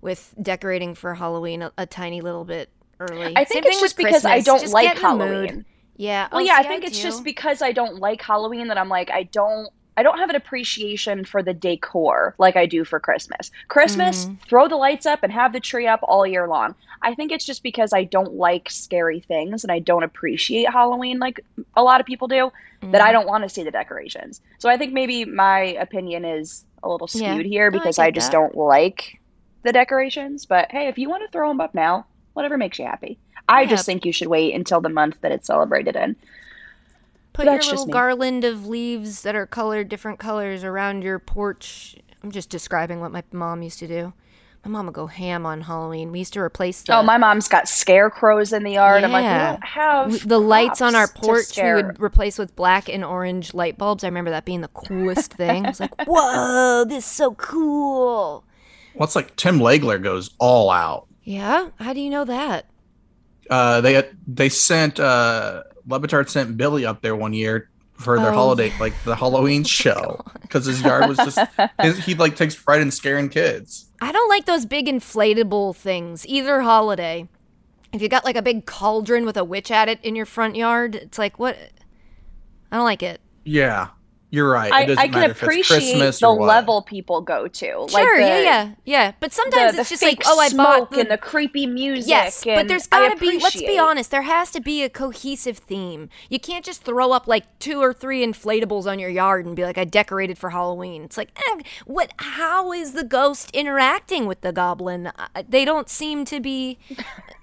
with 0.00 0.34
decorating 0.40 0.94
for 0.94 1.14
Halloween 1.14 1.62
a, 1.62 1.72
a 1.76 1.86
tiny 1.86 2.20
little 2.20 2.44
bit 2.44 2.70
early. 3.00 3.34
I 3.36 3.44
think 3.44 3.64
thing 3.64 3.72
it's 3.72 3.80
just 3.82 3.96
with 3.98 4.06
because 4.06 4.24
I 4.24 4.40
don't 4.40 4.60
Just 4.60 4.72
like 4.72 4.94
the 5.00 5.08
mood. 5.14 5.20
Halloween. 5.20 5.64
Yeah. 5.98 6.28
Well, 6.30 6.40
oh, 6.40 6.44
yeah, 6.44 6.54
I 6.54 6.62
see, 6.62 6.68
think 6.68 6.84
it's 6.84 6.96
do. 6.98 7.02
just 7.02 7.24
because 7.24 7.62
I 7.62 7.72
don't 7.72 7.96
like 8.00 8.22
Halloween 8.22 8.68
that 8.68 8.78
I'm 8.78 8.88
like 8.88 9.10
I 9.10 9.24
don't 9.24 9.68
I 9.96 10.02
don't 10.02 10.18
have 10.18 10.30
an 10.30 10.36
appreciation 10.36 11.24
for 11.24 11.42
the 11.42 11.54
decor 11.54 12.34
like 12.38 12.56
I 12.56 12.66
do 12.66 12.84
for 12.84 13.00
Christmas. 13.00 13.50
Christmas, 13.68 14.26
Mm. 14.26 14.38
throw 14.48 14.68
the 14.68 14.76
lights 14.76 15.06
up 15.06 15.20
and 15.22 15.32
have 15.32 15.52
the 15.52 15.60
tree 15.60 15.86
up 15.86 16.00
all 16.02 16.26
year 16.26 16.46
long. 16.48 16.74
I 17.02 17.14
think 17.14 17.32
it's 17.32 17.46
just 17.46 17.62
because 17.62 17.92
I 17.92 18.04
don't 18.04 18.34
like 18.34 18.68
scary 18.70 19.20
things 19.20 19.64
and 19.64 19.72
I 19.72 19.78
don't 19.78 20.02
appreciate 20.02 20.70
Halloween 20.70 21.18
like 21.18 21.40
a 21.74 21.82
lot 21.82 22.00
of 22.00 22.06
people 22.06 22.28
do 22.28 22.50
that 22.82 23.00
Mm. 23.00 23.04
I 23.04 23.12
don't 23.12 23.26
want 23.26 23.42
to 23.44 23.48
see 23.48 23.64
the 23.64 23.70
decorations. 23.70 24.40
So 24.58 24.68
I 24.68 24.76
think 24.76 24.92
maybe 24.92 25.24
my 25.24 25.60
opinion 25.80 26.24
is 26.24 26.64
a 26.82 26.88
little 26.88 27.08
Yeah. 27.12 27.32
skewed 27.32 27.46
here 27.46 27.70
No, 27.70 27.78
I 27.78 27.80
because 27.80 27.96
get 27.96 28.02
I 28.04 28.10
just 28.10 28.30
that. 28.30 28.36
don't 28.38 28.54
like 28.56 29.18
the 29.64 29.72
decorations, 29.72 30.44
but 30.46 30.70
hey, 30.70 30.88
if 30.88 30.98
you 30.98 31.08
want 31.08 31.22
to 31.24 31.30
throw 31.32 31.48
them 31.48 31.60
up 31.60 31.74
now, 31.74 32.06
whatever 32.34 32.56
makes 32.56 32.78
you 32.78 32.84
happy. 32.84 33.18
I 33.48 33.62
Yeah. 33.62 33.68
just 33.68 33.86
think 33.86 34.04
you 34.04 34.12
should 34.12 34.28
wait 34.28 34.54
until 34.54 34.80
the 34.80 34.88
month 34.88 35.20
that 35.22 35.32
it's 35.32 35.46
celebrated 35.46 35.96
in. 35.96 36.16
Put 37.36 37.44
your 37.44 37.54
That's 37.56 37.66
just 37.66 37.80
little 37.80 37.92
garland 37.92 38.44
of 38.44 38.66
leaves 38.66 39.20
that 39.22 39.36
are 39.36 39.46
colored 39.46 39.90
different 39.90 40.18
colors 40.18 40.64
around 40.64 41.02
your 41.02 41.18
porch. 41.18 41.94
I'm 42.22 42.30
just 42.30 42.48
describing 42.48 43.00
what 43.00 43.12
my 43.12 43.22
mom 43.30 43.60
used 43.62 43.78
to 43.80 43.86
do. 43.86 44.14
My 44.64 44.70
mom 44.70 44.86
would 44.86 44.94
go 44.94 45.06
ham 45.06 45.44
on 45.44 45.60
Halloween. 45.60 46.10
We 46.12 46.20
used 46.20 46.32
to 46.32 46.40
replace 46.40 46.80
the 46.82 46.96
Oh, 46.96 47.02
my 47.02 47.18
mom's 47.18 47.46
got 47.46 47.68
scarecrows 47.68 48.54
in 48.54 48.62
the 48.64 48.72
yard. 48.72 49.04
I'm 49.04 49.12
like, 49.12 49.20
we 49.22 49.26
Yeah. 49.26 49.50
don't 49.52 49.64
have 49.64 50.26
the 50.28 50.40
lights 50.40 50.80
on 50.80 50.94
our 50.96 51.06
props 51.08 51.20
to 51.20 51.26
porch. 51.26 51.56
We 51.58 51.74
would 51.74 52.00
replace 52.00 52.38
with 52.38 52.56
black 52.56 52.88
and 52.88 53.04
orange 53.04 53.52
light 53.52 53.76
bulbs. 53.76 54.02
I 54.02 54.08
remember 54.08 54.30
that 54.30 54.46
being 54.46 54.62
the 54.62 54.68
coolest 54.68 55.34
thing. 55.34 55.66
I 55.66 55.68
was 55.68 55.78
like, 55.78 55.92
"Whoa, 56.06 56.84
this 56.88 57.04
is 57.04 57.10
so 57.10 57.34
cool!" 57.34 58.44
Well, 58.94 59.04
it's 59.04 59.14
like 59.14 59.36
Tim 59.36 59.58
Legler 59.60 60.02
goes 60.02 60.30
all 60.38 60.70
out. 60.70 61.06
Yeah, 61.22 61.68
how 61.78 61.92
do 61.92 62.00
you 62.00 62.08
know 62.08 62.24
that? 62.24 62.64
Uh, 63.50 63.82
they 63.82 64.02
they 64.26 64.48
sent 64.48 64.98
uh, 64.98 65.62
Le 65.86 66.00
Batard 66.00 66.28
sent 66.28 66.56
Billy 66.56 66.84
up 66.84 67.02
there 67.02 67.16
one 67.16 67.32
year 67.32 67.68
for 67.94 68.18
their 68.18 68.30
Oh, 68.30 68.34
holiday, 68.34 68.72
like 68.78 68.92
the 69.04 69.16
Halloween 69.16 69.62
oh 69.64 69.68
show, 69.68 70.20
because 70.42 70.66
his 70.66 70.82
yard 70.82 71.08
was 71.08 71.16
just 71.18 71.38
his, 71.80 72.04
he 72.04 72.14
like 72.14 72.36
takes 72.36 72.54
pride 72.54 72.80
in 72.80 72.90
scaring 72.90 73.28
kids. 73.28 73.90
I 74.00 74.12
don't 74.12 74.28
like 74.28 74.44
those 74.44 74.66
big 74.66 74.86
inflatable 74.86 75.74
things 75.76 76.26
either 76.26 76.60
holiday. 76.60 77.28
If 77.92 78.02
you 78.02 78.08
got 78.08 78.24
like 78.24 78.36
a 78.36 78.42
big 78.42 78.66
cauldron 78.66 79.24
with 79.24 79.36
a 79.36 79.44
witch 79.44 79.70
at 79.70 79.88
it 79.88 79.98
in 80.02 80.16
your 80.16 80.26
front 80.26 80.56
yard, 80.56 80.94
it's 80.94 81.18
like 81.18 81.38
what? 81.38 81.56
I 82.70 82.76
don't 82.76 82.84
like 82.84 83.02
it. 83.02 83.20
Yeah, 83.44 83.88
you're 84.36 84.50
right. 84.50 84.70
I, 84.70 84.82
it 84.82 84.86
doesn't 84.86 84.98
I 85.02 85.08
can 85.08 85.12
matter 85.12 85.30
if 85.30 85.36
it's 85.38 85.42
appreciate 85.42 85.78
Christmas 85.78 86.20
the 86.20 86.28
level 86.28 86.82
people 86.82 87.22
go 87.22 87.48
to. 87.48 87.78
like 87.78 87.90
sure, 87.90 88.16
the, 88.18 88.22
yeah, 88.22 88.40
yeah, 88.40 88.72
yeah. 88.84 89.12
But 89.18 89.32
sometimes 89.32 89.72
the, 89.72 89.80
it's 89.80 89.88
the 89.88 89.94
just 89.94 90.02
like, 90.02 90.22
oh, 90.26 90.38
I 90.38 90.50
bought 90.50 90.76
smoke 90.76 90.90
the 90.90 91.00
and 91.00 91.10
the 91.10 91.16
creepy 91.16 91.66
music. 91.66 92.08
Yes, 92.08 92.44
but 92.44 92.68
there's 92.68 92.86
got 92.86 93.08
to 93.08 93.16
be, 93.16 93.38
let's 93.38 93.56
be 93.56 93.78
honest, 93.78 94.10
there 94.10 94.22
has 94.22 94.50
to 94.50 94.60
be 94.60 94.82
a 94.82 94.90
cohesive 94.90 95.56
theme. 95.58 96.10
You 96.28 96.38
can't 96.38 96.64
just 96.64 96.82
throw 96.82 97.12
up 97.12 97.26
like 97.26 97.58
two 97.58 97.80
or 97.80 97.94
three 97.94 98.24
inflatables 98.24 98.84
on 98.86 98.98
your 98.98 99.10
yard 99.10 99.46
and 99.46 99.56
be 99.56 99.64
like, 99.64 99.78
I 99.78 99.84
decorated 99.84 100.36
for 100.36 100.50
Halloween. 100.50 101.02
It's 101.04 101.16
like, 101.16 101.30
eh, 101.36 101.62
what, 101.86 102.12
how 102.18 102.72
is 102.72 102.92
the 102.92 103.04
ghost 103.04 103.50
interacting 103.52 104.26
with 104.26 104.42
the 104.42 104.52
goblin? 104.52 105.06
Uh, 105.06 105.42
They 105.48 105.64
don't 105.64 105.88
seem 105.88 106.26
to 106.26 106.40
be 106.40 106.78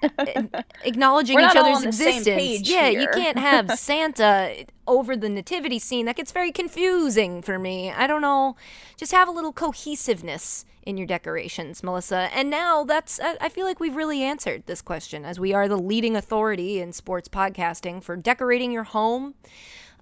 uh, 0.04 0.44
acknowledging 0.84 1.36
We're 1.36 1.48
each 1.48 1.56
not 1.56 1.58
all 1.58 1.72
other's 1.72 1.78
on 1.78 1.86
the 1.86 1.94
same 1.94 2.18
existence. 2.20 2.38
page 2.38 2.70
yeah, 2.70 2.90
you 2.90 3.08
can't 3.14 3.40
have 3.40 3.78
Santa 3.80 4.66
over 4.88 5.16
the 5.16 5.30
nativity 5.30 5.80
scene. 5.80 6.06
That 6.06 6.16
gets 6.16 6.32
very 6.32 6.52
confusing 6.52 7.42
for 7.42 7.58
me. 7.58 7.92
I 7.92 8.08
don't 8.08 8.22
know. 8.22 8.56
Just 8.98 9.12
have 9.12 9.28
a 9.28 9.32
little 9.32 9.54
cohesiveness 9.54 10.66
in 10.86 10.98
your 10.98 11.08
decorations, 11.08 11.82
Melissa. 11.82 12.30
And 12.34 12.50
now 12.50 12.84
that's, 12.84 13.20
I 13.20 13.50
feel 13.50 13.66
like 13.66 13.80
we've 13.80 13.96
really 13.96 14.22
answered 14.22 14.64
this 14.66 14.82
question 14.82 15.24
as 15.26 15.40
we 15.40 15.54
are 15.54 15.68
the 15.68 15.78
leading 15.78 16.16
authority 16.16 16.80
in 16.80 16.92
sports 16.92 17.30
podcasting 17.30 18.04
for 18.04 18.16
decorating 18.16 18.72
your 18.72 18.84
home. 18.84 19.36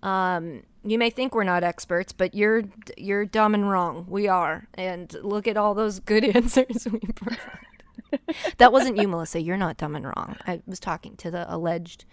Um, 0.02 0.64
you 0.84 0.98
may 0.98 1.10
think 1.10 1.36
we're 1.36 1.44
not 1.44 1.64
experts, 1.64 2.12
but 2.12 2.34
you're 2.34 2.64
you're 2.98 3.26
dumb 3.26 3.54
and 3.54 3.70
wrong. 3.70 4.06
We 4.10 4.28
are. 4.28 4.68
And 4.74 5.14
look 5.22 5.48
at 5.48 5.58
all 5.58 5.76
those 5.76 6.00
good 6.00 6.24
answers 6.36 6.88
we 6.92 7.00
provide. 7.00 7.38
that 8.58 8.72
wasn't 8.72 8.98
you, 8.98 9.08
Melissa. 9.08 9.42
You're 9.42 9.58
not 9.58 9.78
dumb 9.78 9.96
and 9.96 10.06
wrong. 10.06 10.38
I 10.48 10.62
was 10.66 10.80
talking 10.80 11.16
to 11.18 11.30
the 11.30 11.54
alleged 11.54 12.06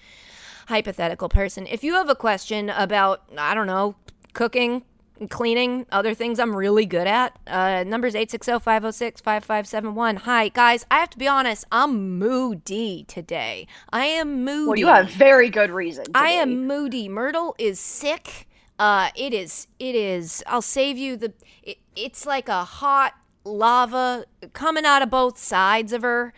hypothetical 0.68 1.28
person. 1.30 1.66
If 1.66 1.82
you 1.82 1.94
have 1.94 2.10
a 2.10 2.14
question 2.14 2.68
about, 2.68 3.22
I 3.36 3.54
don't 3.54 3.66
know, 3.66 3.96
cooking, 4.34 4.84
cleaning, 5.30 5.86
other 5.90 6.12
things 6.12 6.38
I'm 6.38 6.54
really 6.54 6.84
good 6.84 7.06
at, 7.06 7.38
uh, 7.46 7.84
numbers 7.84 8.12
860-506-5571. 8.14 10.18
Hi, 10.18 10.48
guys. 10.48 10.84
I 10.90 10.98
have 10.98 11.08
to 11.10 11.18
be 11.18 11.26
honest. 11.26 11.64
I'm 11.72 12.18
moody 12.18 13.06
today. 13.08 13.66
I 13.90 14.04
am 14.04 14.44
moody. 14.44 14.68
Well, 14.68 14.78
you 14.78 14.88
have 14.88 15.10
very 15.10 15.48
good 15.48 15.70
reason. 15.70 16.04
I 16.14 16.32
am 16.32 16.66
moody. 16.66 17.08
Myrtle 17.08 17.54
is 17.58 17.80
sick. 17.80 18.46
Uh, 18.78 19.08
it 19.16 19.32
is. 19.32 19.68
It 19.78 19.94
is. 19.94 20.44
I'll 20.46 20.60
save 20.60 20.98
you 20.98 21.16
the. 21.16 21.32
It, 21.62 21.78
it's 21.96 22.26
like 22.26 22.50
a 22.50 22.62
hot 22.62 23.14
lava 23.44 24.26
coming 24.52 24.84
out 24.84 25.00
of 25.02 25.08
both 25.10 25.38
sides 25.38 25.94
of 25.94 26.02
her. 26.02 26.34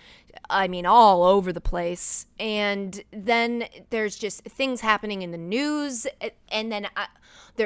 I 0.51 0.69
mean, 0.69 0.87
all 0.87 1.25
over 1.25 1.53
the 1.53 1.61
place. 1.61 2.27
And 2.39 3.03
then 3.13 3.65
there's 3.91 4.17
just 4.17 4.43
things 4.43 4.81
happening 4.81 5.23
in 5.23 5.31
the 5.31 5.39
news. 5.39 6.07
And 6.51 6.71
then 6.71 6.89
I, 6.97 7.07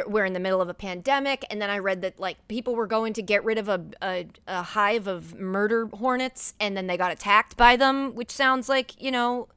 we're 0.06 0.24
in 0.24 0.32
the 0.32 0.40
middle 0.40 0.60
of 0.60 0.68
a 0.68 0.74
pandemic. 0.74 1.44
And 1.50 1.60
then 1.60 1.70
I 1.70 1.78
read 1.78 2.02
that 2.02 2.20
like 2.20 2.46
people 2.48 2.74
were 2.74 2.86
going 2.86 3.12
to 3.14 3.22
get 3.22 3.44
rid 3.44 3.58
of 3.58 3.68
a, 3.68 3.84
a, 4.02 4.26
a 4.46 4.62
hive 4.62 5.06
of 5.06 5.34
murder 5.34 5.86
hornets 5.86 6.54
and 6.60 6.76
then 6.76 6.86
they 6.86 6.96
got 6.96 7.12
attacked 7.12 7.56
by 7.56 7.76
them, 7.76 8.14
which 8.14 8.30
sounds 8.30 8.68
like, 8.68 9.00
you 9.02 9.10
know, 9.10 9.48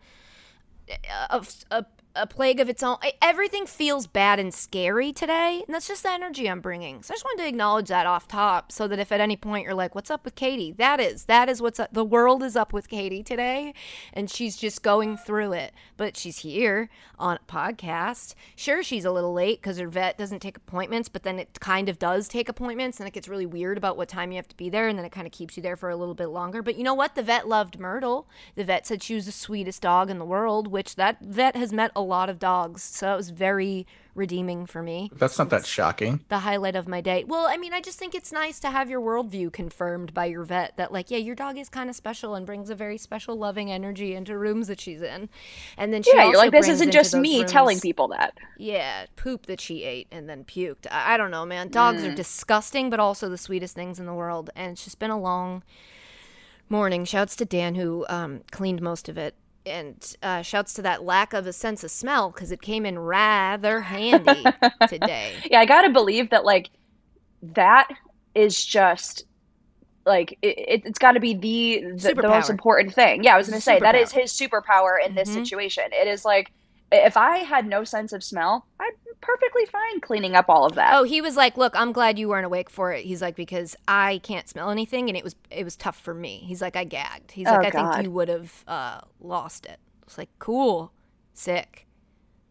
a, 1.30 1.46
a 1.72 1.86
a 2.18 2.28
plague 2.28 2.60
of 2.60 2.70
its 2.70 2.84
own. 2.84 2.98
Everything 3.22 3.66
feels 3.66 4.08
bad 4.08 4.40
and 4.40 4.54
scary 4.54 5.14
today, 5.14 5.64
and 5.66 5.74
that's 5.74 5.88
just 5.88 6.04
the 6.04 6.12
energy 6.12 6.50
I'm 6.50 6.62
bringing. 6.62 7.04
So 7.04 7.14
I 7.14 7.16
just 7.16 7.26
wanted 7.26 7.44
to 7.44 7.50
acknowledge 7.50 7.88
that 7.88 8.06
off 8.06 8.28
top, 8.28 8.72
so 8.72 8.88
that 8.88 9.00
if 9.00 9.12
at 9.12 9.22
any 9.22 9.36
point 9.38 9.66
you're 9.66 9.74
like, 9.74 9.96
"What's 9.96 10.12
up 10.12 10.26
with 10.26 10.36
Katie?" 10.36 10.72
That 10.72 11.00
is 11.00 11.26
that 11.26 11.50
is 11.50 11.62
what's 11.62 11.80
up. 11.80 11.94
The 11.94 12.04
world 12.04 12.44
is 12.44 12.56
up 12.56 12.74
with 12.74 12.90
Katie 12.90 13.24
today, 13.24 13.74
and 14.14 14.30
she's 14.30 14.58
just 14.58 14.84
going 14.84 15.18
through 15.18 15.54
it. 15.54 15.74
But 15.96 16.18
she's 16.18 16.40
here 16.40 16.90
on 17.20 17.38
a 17.38 17.52
podcast. 17.52 18.36
Sure, 18.56 18.84
she's 18.84 19.06
a 19.06 19.12
little 19.12 19.34
late 19.34 19.62
because 19.62 19.78
her 19.78 19.88
vet 19.88 20.18
doesn't 20.18 20.40
take 20.40 20.58
appointments, 20.58 21.10
but 21.10 21.24
then 21.24 21.40
it 21.40 21.60
kind 21.60 21.90
of 21.90 22.00
does 22.00 22.28
take 22.28 22.50
appointments, 22.50 23.00
and 23.00 23.08
it 23.08 23.14
gets 23.14 23.28
really 23.28 23.46
weird 23.46 23.78
about 23.78 23.98
what 23.98 24.10
time 24.10 24.32
you 24.32 24.38
have 24.38 24.48
to 24.48 24.58
be 24.58 24.70
there, 24.70 24.88
and 24.88 24.98
then 24.98 25.06
it 25.06 25.12
kind 25.12 25.28
of 25.28 25.34
keeps 25.34 25.58
you 25.58 25.64
there 25.64 25.76
for 25.76 25.90
a 25.90 25.96
little 25.96 26.16
bit 26.16 26.28
longer. 26.28 26.62
But 26.62 26.76
you 26.76 26.84
know 26.84 26.94
what? 26.94 27.16
The 27.16 27.24
vet 27.24 27.48
loved 27.48 27.80
Myrtle. 27.80 28.28
The 28.56 28.64
vet 28.64 28.86
said 28.88 29.04
she 29.04 29.16
was 29.16 29.26
the 29.26 29.32
sweetest 29.32 29.82
dog 29.82 30.10
in 30.10 30.20
the 30.20 30.26
world, 30.26 30.68
which 30.68 30.96
that 30.96 31.20
vet 31.22 31.56
has 31.56 31.74
met 31.74 31.92
a 31.96 32.02
lot 32.08 32.30
of 32.30 32.40
dogs. 32.40 32.82
So 32.84 33.14
it 33.14 33.18
was 33.18 33.30
very 33.30 33.86
redeeming 34.16 34.66
for 34.66 34.82
me. 34.82 35.12
That's 35.16 35.38
not 35.38 35.52
that 35.52 35.64
shocking. 35.64 36.22
The 36.30 36.40
highlight 36.40 36.76
of 36.76 36.88
my 36.88 37.02
day. 37.02 37.24
Well, 37.28 37.46
I 37.48 37.56
mean, 37.58 37.72
I 37.72 37.82
just 37.82 38.00
think 38.00 38.16
it's 38.16 38.32
nice 38.32 38.60
to 38.62 38.72
have 38.72 38.90
your 38.90 39.00
worldview 39.00 39.54
confirmed 39.54 40.12
by 40.12 40.26
your 40.26 40.44
vet 40.44 40.76
that, 40.78 40.92
like, 40.92 41.12
yeah, 41.12 41.20
your 41.20 41.36
dog 41.36 41.56
is 41.60 41.70
kind 41.70 41.88
of 41.88 41.96
special 41.96 42.34
and 42.34 42.44
brings 42.44 42.72
a 42.72 42.76
very 42.76 42.98
special, 42.98 43.36
loving 43.36 43.72
energy 43.72 44.16
into 44.16 44.36
rooms 44.36 44.70
that 44.70 44.82
she's 44.82 45.04
in. 45.04 45.30
And 45.78 45.94
then 45.94 46.02
she 46.02 46.10
yeah, 46.16 46.22
also 46.24 46.32
you're 46.32 46.38
like, 46.40 46.52
this 46.52 46.68
isn't 46.68 46.90
just 46.92 47.14
me 47.16 47.40
rooms- 47.42 47.52
telling 47.52 47.80
people 47.80 48.08
that. 48.08 48.36
yeah, 48.58 49.06
poop 49.18 49.46
that 49.46 49.62
she 49.62 49.84
ate 49.84 50.08
and 50.12 50.28
then 50.28 50.44
puked. 50.46 50.88
I, 50.90 51.14
I 51.14 51.18
don't 51.18 51.30
know, 51.30 51.46
man. 51.46 51.68
Dogs 51.70 52.02
Mm. 52.02 52.12
are 52.12 52.16
disgusting, 52.16 52.90
but 52.90 53.00
also 53.00 53.30
the 53.30 53.38
sweetest 53.38 53.76
things 53.76 54.00
in 54.00 54.08
the 54.08 54.16
world. 54.16 54.50
And 54.56 54.72
it's 54.72 54.84
just 54.84 54.98
been 54.98 55.12
a 55.12 55.20
long 55.20 55.62
morning. 56.70 57.06
Shouts 57.06 57.36
to 57.36 57.46
Dan 57.46 57.76
who 57.76 58.04
um, 58.10 58.42
cleaned 58.52 58.82
most 58.82 59.10
of 59.10 59.18
it. 59.18 59.36
And 59.68 60.16
uh, 60.24 60.42
shouts 60.42 60.74
to 60.76 60.82
that 60.84 61.04
lack 61.04 61.34
of 61.34 61.46
a 61.48 61.54
sense 61.54 61.84
of 61.84 61.92
smell 61.92 62.32
because 62.32 62.52
it 62.52 62.62
came 62.62 62.86
in 62.86 63.00
rather 63.00 63.82
handy 63.82 64.56
today. 64.88 65.46
Yeah, 65.50 65.60
I 65.60 65.66
gotta 65.66 65.90
believe 65.92 66.30
that 66.32 66.46
like 66.46 66.70
that 67.42 67.88
is 68.36 68.64
just 68.66 69.26
like 70.06 70.38
it, 70.42 70.84
it's 70.86 71.00
got 71.00 71.14
to 71.14 71.20
be 71.20 71.34
the 71.36 71.86
the, 72.02 72.16
the 72.22 72.30
most 72.30 72.50
important 72.50 72.94
thing. 72.96 73.24
Yeah, 73.24 73.36
I 73.36 73.38
was 73.38 73.50
gonna 73.50 73.62
say 73.62 73.82
that 73.82 73.96
Superpower. 73.96 74.04
is 74.04 74.12
his 74.12 74.34
superpower 74.34 74.98
in 75.06 75.16
this 75.16 75.30
Mhm. 75.30 75.34
situation. 75.34 75.86
It 75.92 76.08
is 76.08 76.26
like 76.26 76.48
if 76.92 77.18
I 77.18 77.40
had 77.40 77.68
no 77.68 77.84
sense 77.84 78.14
of 78.14 78.24
smell, 78.24 78.68
I'm 78.80 78.92
perfectly 79.22 79.66
fine 79.66 80.00
cleaning 80.02 80.36
up 80.36 80.46
all 80.50 80.66
of 80.66 80.76
that. 80.76 80.94
Oh, 80.94 81.04
he 81.04 81.22
was 81.22 81.36
like, 81.36 81.58
"Look, 81.58 81.74
I'm 81.76 81.92
glad 81.92 82.18
you 82.20 82.30
weren't 82.30 82.46
awake 82.46 82.70
for 82.70 82.92
it." 82.92 83.06
He's 83.06 83.22
like, 83.22 83.36
"Because 83.36 83.76
I 83.88 84.20
can't 84.24 84.48
smell 84.48 84.70
anything, 84.70 85.10
and 85.10 85.18
it 85.18 85.24
was 85.24 85.36
it 85.52 85.64
was 85.64 85.76
tough 85.76 86.00
for 86.00 86.14
me." 86.14 86.44
He's 86.46 86.62
like, 86.62 86.76
"I 86.76 86.84
gagged." 86.84 87.32
He's 87.32 87.48
like, 87.48 87.64
Oh, 87.64 87.68
"I 87.68 87.70
God. 87.70 87.94
think 87.94 88.06
you 88.06 88.12
would 88.12 88.30
have 88.30 88.64
uh, 88.68 89.02
lost 89.20 89.66
it." 89.66 89.80
It's 90.04 90.18
like, 90.18 90.30
"Cool, 90.40 90.92
sick." 91.34 91.86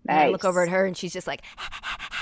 And 0.09 0.19
I 0.19 0.29
look 0.29 0.45
over 0.45 0.63
at 0.63 0.69
her, 0.69 0.87
and 0.87 0.97
she's 0.97 1.13
just 1.13 1.27
like, 1.27 1.43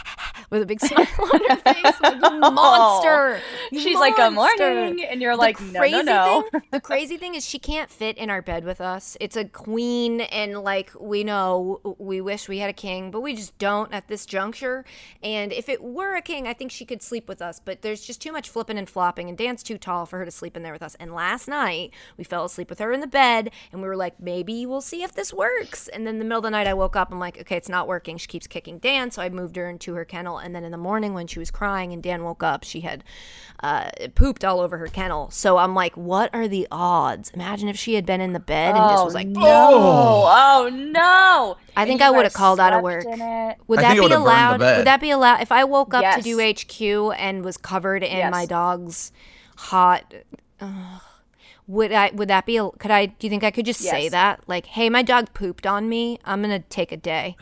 with 0.55 0.63
a 0.63 0.67
big 0.67 0.81
smile 0.81 1.07
on 1.19 1.41
her 1.49 1.57
face, 1.57 2.01
like, 2.01 2.15
"You 2.15 2.41
monster!" 2.53 3.41
you 3.71 3.81
She's 3.81 3.99
like, 3.99 4.17
"Good 4.17 4.31
monster." 4.33 4.75
morning," 4.75 5.05
and 5.05 5.21
you're 5.21 5.37
The 5.37 5.39
like, 5.39 5.61
"No, 5.61 5.85
no, 5.85 6.03
no." 6.03 6.49
Thing, 6.51 6.63
the 6.71 6.81
crazy 6.81 7.17
thing 7.19 7.35
is 7.35 7.45
she 7.45 7.59
can't 7.59 7.91
fit 7.91 8.17
in 8.17 8.31
our 8.31 8.41
bed 8.41 8.65
with 8.65 8.81
us. 8.81 9.17
It's 9.21 9.37
a 9.37 9.45
queen, 9.45 10.23
and 10.23 10.61
like 10.63 10.93
we 10.99 11.25
know, 11.25 11.81
we 11.99 12.21
wish 12.21 12.49
we 12.49 12.59
had 12.59 12.71
a 12.71 12.75
king, 12.75 13.11
but 13.11 13.21
we 13.21 13.35
just 13.35 13.59
don't 13.59 13.93
at 13.93 14.09
this 14.09 14.25
juncture. 14.27 14.85
And 15.23 15.53
if 15.53 15.69
it 15.69 15.83
were 15.83 16.15
a 16.15 16.23
king, 16.23 16.47
I 16.47 16.55
think 16.55 16.71
she 16.71 16.85
could 16.85 17.03
sleep 17.03 17.29
with 17.29 17.43
us. 17.43 17.61
But 17.63 17.83
there's 17.83 18.05
just 18.07 18.23
too 18.23 18.33
much 18.33 18.49
flipping 18.49 18.79
and 18.79 18.89
flopping, 18.89 19.29
and 19.29 19.37
Dan's 19.37 19.63
too 19.63 19.77
tall 19.79 20.07
for 20.07 20.19
her 20.21 20.25
to 20.25 20.31
sleep 20.31 20.57
in 20.57 20.63
there 20.63 20.73
with 20.73 20.83
us. 20.83 20.95
And 21.01 21.13
last 21.15 21.49
night 21.49 21.93
we 22.17 22.25
fell 22.25 22.45
asleep 22.45 22.71
with 22.71 22.79
her 22.79 22.93
in 22.93 23.01
the 23.01 23.07
bed, 23.07 23.51
and 23.73 23.83
we 23.83 23.89
were 23.89 23.97
like, 23.97 24.21
maybe 24.21 24.67
we'll 24.67 24.81
see 24.81 25.03
if 25.03 25.13
this 25.15 25.33
works. 25.33 25.89
And 25.89 26.07
then 26.07 26.15
in 26.15 26.19
the 26.21 26.25
middle 26.25 26.39
of 26.39 26.45
the 26.45 26.51
night, 26.51 26.67
I 26.67 26.75
woke 26.75 26.97
up. 26.97 27.11
I'm 27.13 27.19
like, 27.19 27.39
okay, 27.41 27.57
it's 27.57 27.69
not 27.69 27.89
working. 27.89 28.17
She 28.17 28.29
keeps 28.29 28.47
kicking 28.47 28.79
Dan, 28.79 29.11
so 29.11 29.23
I 29.23 29.29
moved 29.29 29.57
her 29.57 29.69
into 29.69 29.95
her 29.95 30.05
kennel. 30.05 30.39
And 30.45 30.55
then 30.55 30.63
in 30.63 30.71
the 30.71 30.79
morning 30.79 31.15
when 31.15 31.27
she 31.27 31.39
was 31.39 31.51
crying 31.51 31.93
and 31.93 32.03
Dan 32.03 32.23
woke 32.23 32.43
up, 32.43 32.63
she 32.65 32.81
had 32.81 33.03
uh, 33.63 33.89
pooped 34.15 34.45
all 34.45 34.61
over 34.61 34.77
her 34.79 34.87
kennel. 34.87 35.31
So 35.31 35.57
I'm 35.57 35.75
like, 35.75 35.97
what 35.97 36.29
are 36.35 36.47
the 36.47 36.69
odds? 36.71 37.31
Imagine 37.31 37.69
if 37.69 37.77
she 37.79 37.95
had 37.95 38.05
been 38.05 38.21
in 38.21 38.35
the 38.35 38.41
bed 38.41 38.77
and 38.77 38.91
just 38.91 39.05
was 39.05 39.15
like, 39.15 39.27
no, 39.27 39.41
oh 39.43 40.71
no! 40.71 41.57
I 41.77 41.87
think 41.87 42.03
I 42.03 42.11
would've 42.11 42.35
called 42.35 42.61
out 42.61 42.73
of 42.75 42.83
work. 42.83 43.05
Would 43.05 43.21
I 43.21 43.57
that 43.83 43.95
be 43.95 44.01
would've 44.01 44.11
burned 44.11 44.13
the 44.13 44.19
allowed? 44.19 44.61
Would 44.61 44.87
that 44.87 45.01
be 45.01 45.11
allowed 45.11 45.41
if 45.41 45.51
I 45.51 45.65
woke 45.65 45.95
up 45.95 46.17
to 46.17 46.23
do 46.23 46.39
HQ 46.41 47.15
and 47.19 47.45
was 47.45 47.57
covered 47.57 48.03
in 48.03 48.17
Yes. 48.19 48.31
my 48.31 48.47
dog's 48.47 49.13
hot? 49.57 50.15
ugh, 50.61 51.01
would 51.67 51.93
I? 51.93 52.11
Would 52.13 52.29
that 52.29 52.45
be? 52.45 52.59
Could 52.79 52.91
I? 52.91 53.07
Do 53.07 53.27
you 53.27 53.31
think 53.31 53.43
I 53.45 53.51
could 53.51 53.65
just 53.65 53.81
say 53.81 54.09
that? 54.11 54.41
Like, 54.47 54.67
hey, 54.67 54.91
my 54.91 55.03
dog 55.03 55.33
pooped 55.33 55.67
on 55.67 55.89
me. 55.89 56.19
I'm 56.25 56.43
gonna 56.43 56.59
take 56.61 56.93
a 56.93 56.97
day. 56.97 57.37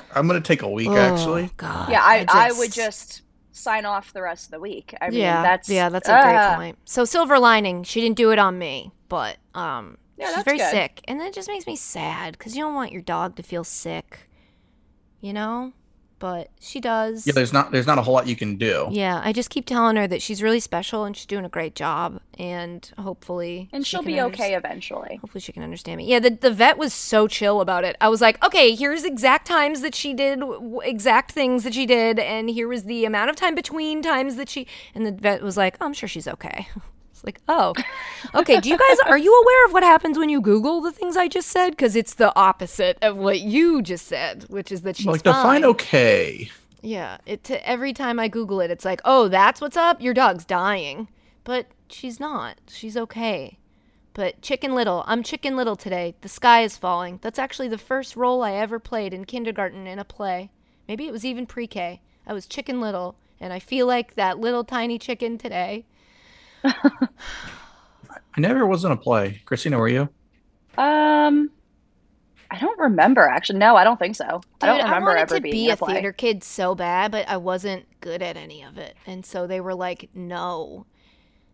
I'm 0.14 0.26
gonna 0.26 0.40
take 0.40 0.62
a 0.62 0.68
week 0.68 0.90
actually. 0.90 1.44
Oh, 1.44 1.50
God, 1.56 1.90
Yeah, 1.90 2.00
I, 2.02 2.26
I 2.28 2.52
would 2.52 2.72
just 2.72 3.22
sign 3.52 3.84
off 3.84 4.12
the 4.12 4.22
rest 4.22 4.46
of 4.46 4.50
the 4.52 4.60
week. 4.60 4.94
I 5.00 5.10
mean, 5.10 5.20
yeah, 5.20 5.42
that's 5.42 5.68
yeah, 5.68 5.88
that's 5.88 6.08
a 6.08 6.12
great 6.12 6.36
ah. 6.36 6.56
point. 6.56 6.78
So 6.84 7.04
silver 7.04 7.38
lining, 7.38 7.84
she 7.84 8.00
didn't 8.00 8.16
do 8.16 8.30
it 8.30 8.38
on 8.38 8.58
me, 8.58 8.92
but 9.08 9.36
um, 9.54 9.98
Yeah, 10.16 10.34
she's 10.34 10.44
very 10.44 10.58
good. 10.58 10.70
sick, 10.70 11.00
and 11.06 11.20
that 11.20 11.32
just 11.32 11.48
makes 11.48 11.66
me 11.66 11.76
sad 11.76 12.32
because 12.38 12.56
you 12.56 12.62
don't 12.62 12.74
want 12.74 12.92
your 12.92 13.02
dog 13.02 13.36
to 13.36 13.42
feel 13.42 13.64
sick, 13.64 14.28
you 15.20 15.32
know. 15.32 15.72
But 16.22 16.50
she 16.60 16.78
does. 16.78 17.26
Yeah, 17.26 17.32
there's 17.32 17.52
not 17.52 17.72
there's 17.72 17.88
not 17.88 17.98
a 17.98 18.02
whole 18.02 18.14
lot 18.14 18.28
you 18.28 18.36
can 18.36 18.54
do. 18.54 18.86
Yeah, 18.92 19.20
I 19.24 19.32
just 19.32 19.50
keep 19.50 19.66
telling 19.66 19.96
her 19.96 20.06
that 20.06 20.22
she's 20.22 20.40
really 20.40 20.60
special 20.60 21.02
and 21.02 21.16
she's 21.16 21.26
doing 21.26 21.44
a 21.44 21.48
great 21.48 21.74
job, 21.74 22.20
and 22.38 22.88
hopefully, 22.96 23.68
And 23.72 23.84
she 23.84 23.90
she'll 23.90 24.04
can 24.04 24.12
be 24.12 24.20
okay 24.20 24.54
eventually. 24.54 25.16
Hopefully, 25.16 25.40
she 25.40 25.50
can 25.50 25.64
understand 25.64 25.98
me. 25.98 26.06
Yeah, 26.06 26.20
the, 26.20 26.30
the 26.30 26.52
vet 26.52 26.78
was 26.78 26.94
so 26.94 27.26
chill 27.26 27.60
about 27.60 27.82
it. 27.82 27.96
I 28.00 28.08
was 28.08 28.20
like, 28.20 28.40
okay, 28.44 28.76
here's 28.76 29.02
exact 29.02 29.48
times 29.48 29.80
that 29.80 29.96
she 29.96 30.14
did 30.14 30.40
exact 30.84 31.32
things 31.32 31.64
that 31.64 31.74
she 31.74 31.86
did, 31.86 32.20
and 32.20 32.48
here 32.48 32.68
was 32.68 32.84
the 32.84 33.04
amount 33.04 33.28
of 33.28 33.34
time 33.34 33.56
between 33.56 34.00
times 34.00 34.36
that 34.36 34.48
she. 34.48 34.68
And 34.94 35.04
the 35.04 35.10
vet 35.10 35.42
was 35.42 35.56
like, 35.56 35.76
oh, 35.80 35.86
I'm 35.86 35.92
sure 35.92 36.08
she's 36.08 36.28
okay. 36.28 36.68
It's 37.22 37.26
like, 37.26 37.40
oh, 37.48 37.72
okay. 38.34 38.60
Do 38.60 38.68
you 38.68 38.76
guys 38.76 38.98
are 39.06 39.18
you 39.18 39.32
aware 39.42 39.66
of 39.66 39.72
what 39.72 39.82
happens 39.84 40.18
when 40.18 40.28
you 40.28 40.40
Google 40.40 40.80
the 40.80 40.90
things 40.92 41.16
I 41.16 41.28
just 41.28 41.48
said? 41.48 41.70
Because 41.70 41.94
it's 41.94 42.14
the 42.14 42.34
opposite 42.36 42.98
of 43.00 43.16
what 43.16 43.40
you 43.40 43.80
just 43.80 44.06
said, 44.06 44.44
which 44.48 44.72
is 44.72 44.82
that 44.82 44.96
she's 44.96 45.06
like 45.06 45.22
fine. 45.22 45.34
define 45.34 45.64
okay. 45.64 46.50
Yeah, 46.80 47.18
it 47.26 47.44
t- 47.44 47.54
every 47.54 47.92
time 47.92 48.18
I 48.18 48.26
Google 48.26 48.60
it, 48.60 48.70
it's 48.70 48.84
like, 48.84 49.00
oh, 49.04 49.28
that's 49.28 49.60
what's 49.60 49.76
up. 49.76 50.02
Your 50.02 50.14
dog's 50.14 50.44
dying, 50.44 51.08
but 51.44 51.66
she's 51.88 52.18
not. 52.18 52.58
She's 52.68 52.96
okay. 52.96 53.58
But 54.14 54.42
Chicken 54.42 54.74
Little, 54.74 55.04
I'm 55.06 55.22
Chicken 55.22 55.56
Little 55.56 55.76
today. 55.76 56.16
The 56.22 56.28
sky 56.28 56.64
is 56.64 56.76
falling. 56.76 57.20
That's 57.22 57.38
actually 57.38 57.68
the 57.68 57.78
first 57.78 58.16
role 58.16 58.42
I 58.42 58.52
ever 58.54 58.80
played 58.80 59.14
in 59.14 59.24
kindergarten 59.24 59.86
in 59.86 60.00
a 60.00 60.04
play. 60.04 60.50
Maybe 60.88 61.06
it 61.06 61.12
was 61.12 61.24
even 61.24 61.46
pre-K. 61.46 62.00
I 62.26 62.32
was 62.32 62.46
Chicken 62.46 62.80
Little, 62.80 63.16
and 63.40 63.52
I 63.52 63.58
feel 63.58 63.86
like 63.86 64.14
that 64.16 64.38
little 64.38 64.64
tiny 64.64 64.98
chicken 64.98 65.38
today. 65.38 65.86
I 66.64 68.40
never 68.40 68.66
was 68.66 68.84
in 68.84 68.92
a 68.92 68.96
play. 68.96 69.42
Christina, 69.44 69.78
were 69.78 69.88
you? 69.88 70.08
Um, 70.78 71.50
I 72.50 72.58
don't 72.58 72.78
remember 72.78 73.22
actually. 73.22 73.58
No, 73.58 73.76
I 73.76 73.84
don't 73.84 73.98
think 73.98 74.16
so. 74.16 74.42
I 74.60 74.66
don't 74.66 74.76
Dude, 74.76 74.84
remember 74.84 75.06
wanted 75.08 75.20
ever 75.20 75.34
to 75.36 75.40
being 75.40 75.52
be 75.52 75.70
a 75.70 75.74
a 75.74 75.76
theater 75.76 76.12
kid 76.12 76.44
so 76.44 76.74
bad, 76.74 77.10
but 77.10 77.28
I 77.28 77.36
wasn't 77.38 77.86
good 78.00 78.22
at 78.22 78.36
any 78.36 78.62
of 78.62 78.78
it, 78.78 78.96
and 79.06 79.24
so 79.24 79.46
they 79.46 79.60
were 79.60 79.74
like, 79.74 80.10
no. 80.14 80.86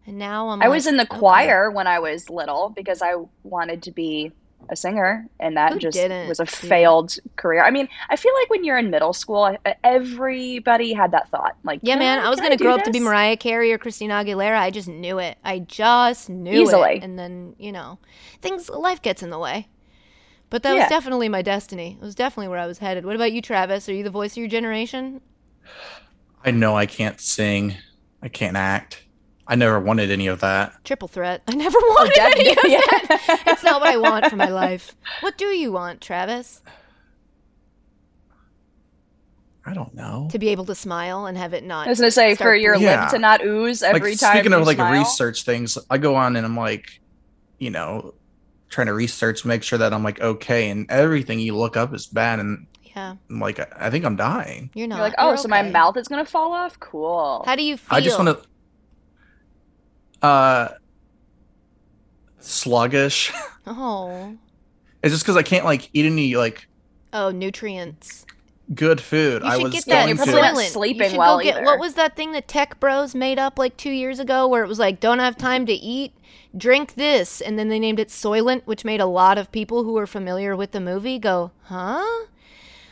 And 0.06 0.18
now 0.18 0.48
I'm. 0.48 0.62
I 0.62 0.68
was 0.68 0.86
in 0.86 0.96
the 0.96 1.02
okay. 1.04 1.18
choir 1.18 1.70
when 1.70 1.86
I 1.86 1.98
was 1.98 2.30
little 2.30 2.70
because 2.70 3.02
I 3.02 3.14
wanted 3.42 3.82
to 3.84 3.92
be 3.92 4.32
a 4.70 4.76
singer, 4.76 5.26
and 5.40 5.56
that 5.56 5.72
Who 5.74 5.78
just 5.78 5.94
didn't, 5.96 6.28
was 6.28 6.40
a 6.40 6.44
dude? 6.44 6.54
failed 6.54 7.16
career. 7.36 7.64
I 7.64 7.70
mean, 7.70 7.88
I 8.10 8.16
feel 8.16 8.32
like 8.34 8.50
when 8.50 8.64
you're 8.64 8.78
in 8.78 8.90
middle 8.90 9.12
school, 9.12 9.56
everybody 9.84 10.92
had 10.92 11.10
that 11.12 11.28
thought. 11.30 11.56
Like, 11.64 11.80
Yeah, 11.82 11.96
man. 11.96 12.20
Ah, 12.20 12.26
I 12.26 12.30
was 12.30 12.38
gonna 12.40 12.56
do 12.56 12.64
grow 12.64 12.74
up 12.74 12.84
to 12.84 12.90
be? 12.90 13.00
Mariah 13.00 13.36
Carey 13.36 13.72
or 13.72 13.78
Christina 13.78 14.14
Aguilera. 14.14 14.58
I 14.58 14.70
just 14.70 14.88
knew 14.88 15.18
it. 15.18 15.38
I 15.44 15.60
just 15.60 16.28
knew 16.28 16.62
Easily. 16.62 16.96
it. 16.96 17.02
And 17.02 17.18
then 17.18 17.54
you 17.58 17.72
know, 17.72 17.98
things 18.42 18.68
life 18.68 19.00
gets 19.02 19.22
in 19.22 19.30
the 19.30 19.38
way. 19.38 19.68
But 20.50 20.62
that 20.62 20.74
was 20.74 20.88
definitely 20.88 21.28
my 21.28 21.42
destiny. 21.42 21.98
It 22.00 22.04
was 22.04 22.14
definitely 22.14 22.48
where 22.48 22.58
I 22.58 22.66
was 22.66 22.78
headed. 22.78 23.04
What 23.04 23.14
about 23.16 23.32
you, 23.32 23.42
Travis? 23.42 23.88
Are 23.88 23.92
you 23.92 24.02
the 24.02 24.10
voice 24.10 24.32
of 24.32 24.38
your 24.38 24.48
generation? 24.48 25.20
I 26.44 26.50
know 26.52 26.74
I 26.76 26.86
can't 26.86 27.20
sing. 27.20 27.74
I 28.22 28.28
can't 28.28 28.56
act. 28.56 29.04
I 29.50 29.54
never 29.54 29.80
wanted 29.80 30.10
any 30.10 30.26
of 30.26 30.40
that. 30.40 30.74
Triple 30.84 31.08
threat. 31.08 31.42
I 31.48 31.54
never 31.54 31.78
wanted 31.82 32.12
def- 32.14 32.32
any 32.36 32.50
of 32.50 32.58
yeah. 32.64 32.80
that. 33.08 33.42
It's 33.46 33.64
not 33.64 33.80
what 33.80 33.88
I 33.90 33.96
want 33.96 34.26
for 34.26 34.36
my 34.36 34.48
life. 34.50 34.94
What 35.20 35.38
do 35.38 35.46
you 35.46 35.72
want, 35.72 36.00
Travis? 36.02 36.62
I 39.64 39.74
don't 39.74 39.94
know. 39.94 40.28
To 40.32 40.38
be 40.38 40.48
able 40.48 40.64
to 40.66 40.74
smile 40.74 41.26
and 41.26 41.36
have 41.36 41.52
it 41.52 41.62
not. 41.64 41.86
I 41.86 41.90
was 41.90 41.98
gonna 42.00 42.10
say 42.10 42.34
for 42.34 42.54
your 42.54 42.76
Yeah. 42.76 43.02
lip 43.02 43.10
to 43.10 43.18
not 43.18 43.44
ooze 43.44 43.82
every 43.82 44.10
like 44.12 44.18
time. 44.20 44.34
speaking 44.36 44.52
you 44.52 44.58
of 44.58 44.66
like 44.66 44.76
smile. 44.76 44.92
research 44.92 45.42
things, 45.42 45.76
I 45.90 45.98
go 45.98 46.14
on 46.14 46.36
and 46.36 46.46
I'm 46.46 46.56
like, 46.56 47.00
you 47.58 47.70
know, 47.70 48.14
trying 48.70 48.86
to 48.86 48.94
research, 48.94 49.44
make 49.44 49.62
sure 49.62 49.78
that 49.78 49.92
I'm 49.92 50.02
like 50.02 50.20
okay, 50.20 50.70
and 50.70 50.90
everything 50.90 51.38
you 51.38 51.54
look 51.56 51.76
up 51.76 51.92
is 51.94 52.06
bad, 52.06 52.38
and 52.38 52.66
Yeah, 52.82 53.16
I'm 53.28 53.40
like, 53.40 53.58
I, 53.60 53.66
I 53.76 53.90
think 53.90 54.06
I'm 54.06 54.16
dying. 54.16 54.70
you're 54.74 54.86
not. 54.88 54.96
You're 54.96 55.04
like, 55.04 55.14
oh, 55.18 55.28
You're 55.28 55.36
so 55.38 55.48
my 55.48 55.62
mouth 55.62 55.96
is 55.98 56.08
gonna 56.08 56.24
fall 56.24 56.52
off? 56.54 56.80
Cool. 56.80 57.42
How 57.44 57.54
do 57.54 57.62
you 57.62 57.76
feel? 57.76 57.94
I 57.96 58.00
just 58.00 58.18
want 58.18 58.38
to. 58.42 58.48
Uh, 60.22 60.68
sluggish. 62.40 63.32
Oh, 63.70 64.34
It's 65.02 65.12
just 65.12 65.24
because 65.24 65.36
I 65.36 65.42
can't 65.42 65.66
like 65.66 65.90
eat 65.92 66.06
any 66.06 66.36
like 66.36 66.66
oh, 67.12 67.30
nutrients. 67.30 68.24
good 68.74 68.98
food. 68.98 69.42
You 69.42 69.48
I 69.48 69.56
should 69.56 69.64
was 69.64 69.72
get 69.74 69.86
Yeah, 69.86 69.94
that 70.06 70.06
going 70.06 70.16
you're 70.16 70.24
to. 70.24 70.32
probably 70.32 70.40
not 70.40 70.54
Soylent. 70.54 70.64
You 70.64 70.70
sleeping 70.70 71.10
should 71.10 71.18
well 71.18 71.36
go 71.36 71.44
get 71.44 71.56
either. 71.56 71.66
what 71.66 71.78
was 71.78 71.92
that 71.94 72.16
thing 72.16 72.32
that 72.32 72.48
Tech 72.48 72.80
Bros 72.80 73.14
made 73.14 73.38
up 73.38 73.58
like 73.58 73.76
two 73.76 73.90
years 73.90 74.18
ago, 74.20 74.48
where 74.48 74.64
it 74.64 74.68
was 74.68 74.78
like, 74.78 75.00
"Don't 75.00 75.18
have 75.18 75.36
time 75.36 75.66
to 75.66 75.74
eat, 75.74 76.14
drink 76.56 76.94
this," 76.94 77.42
and 77.42 77.58
then 77.58 77.68
they 77.68 77.78
named 77.78 78.00
it 78.00 78.08
Soylent, 78.08 78.62
which 78.64 78.86
made 78.86 79.02
a 79.02 79.06
lot 79.06 79.36
of 79.36 79.52
people 79.52 79.84
who 79.84 79.92
were 79.92 80.06
familiar 80.06 80.56
with 80.56 80.72
the 80.72 80.80
movie 80.80 81.18
go, 81.18 81.50
"Huh." 81.64 82.24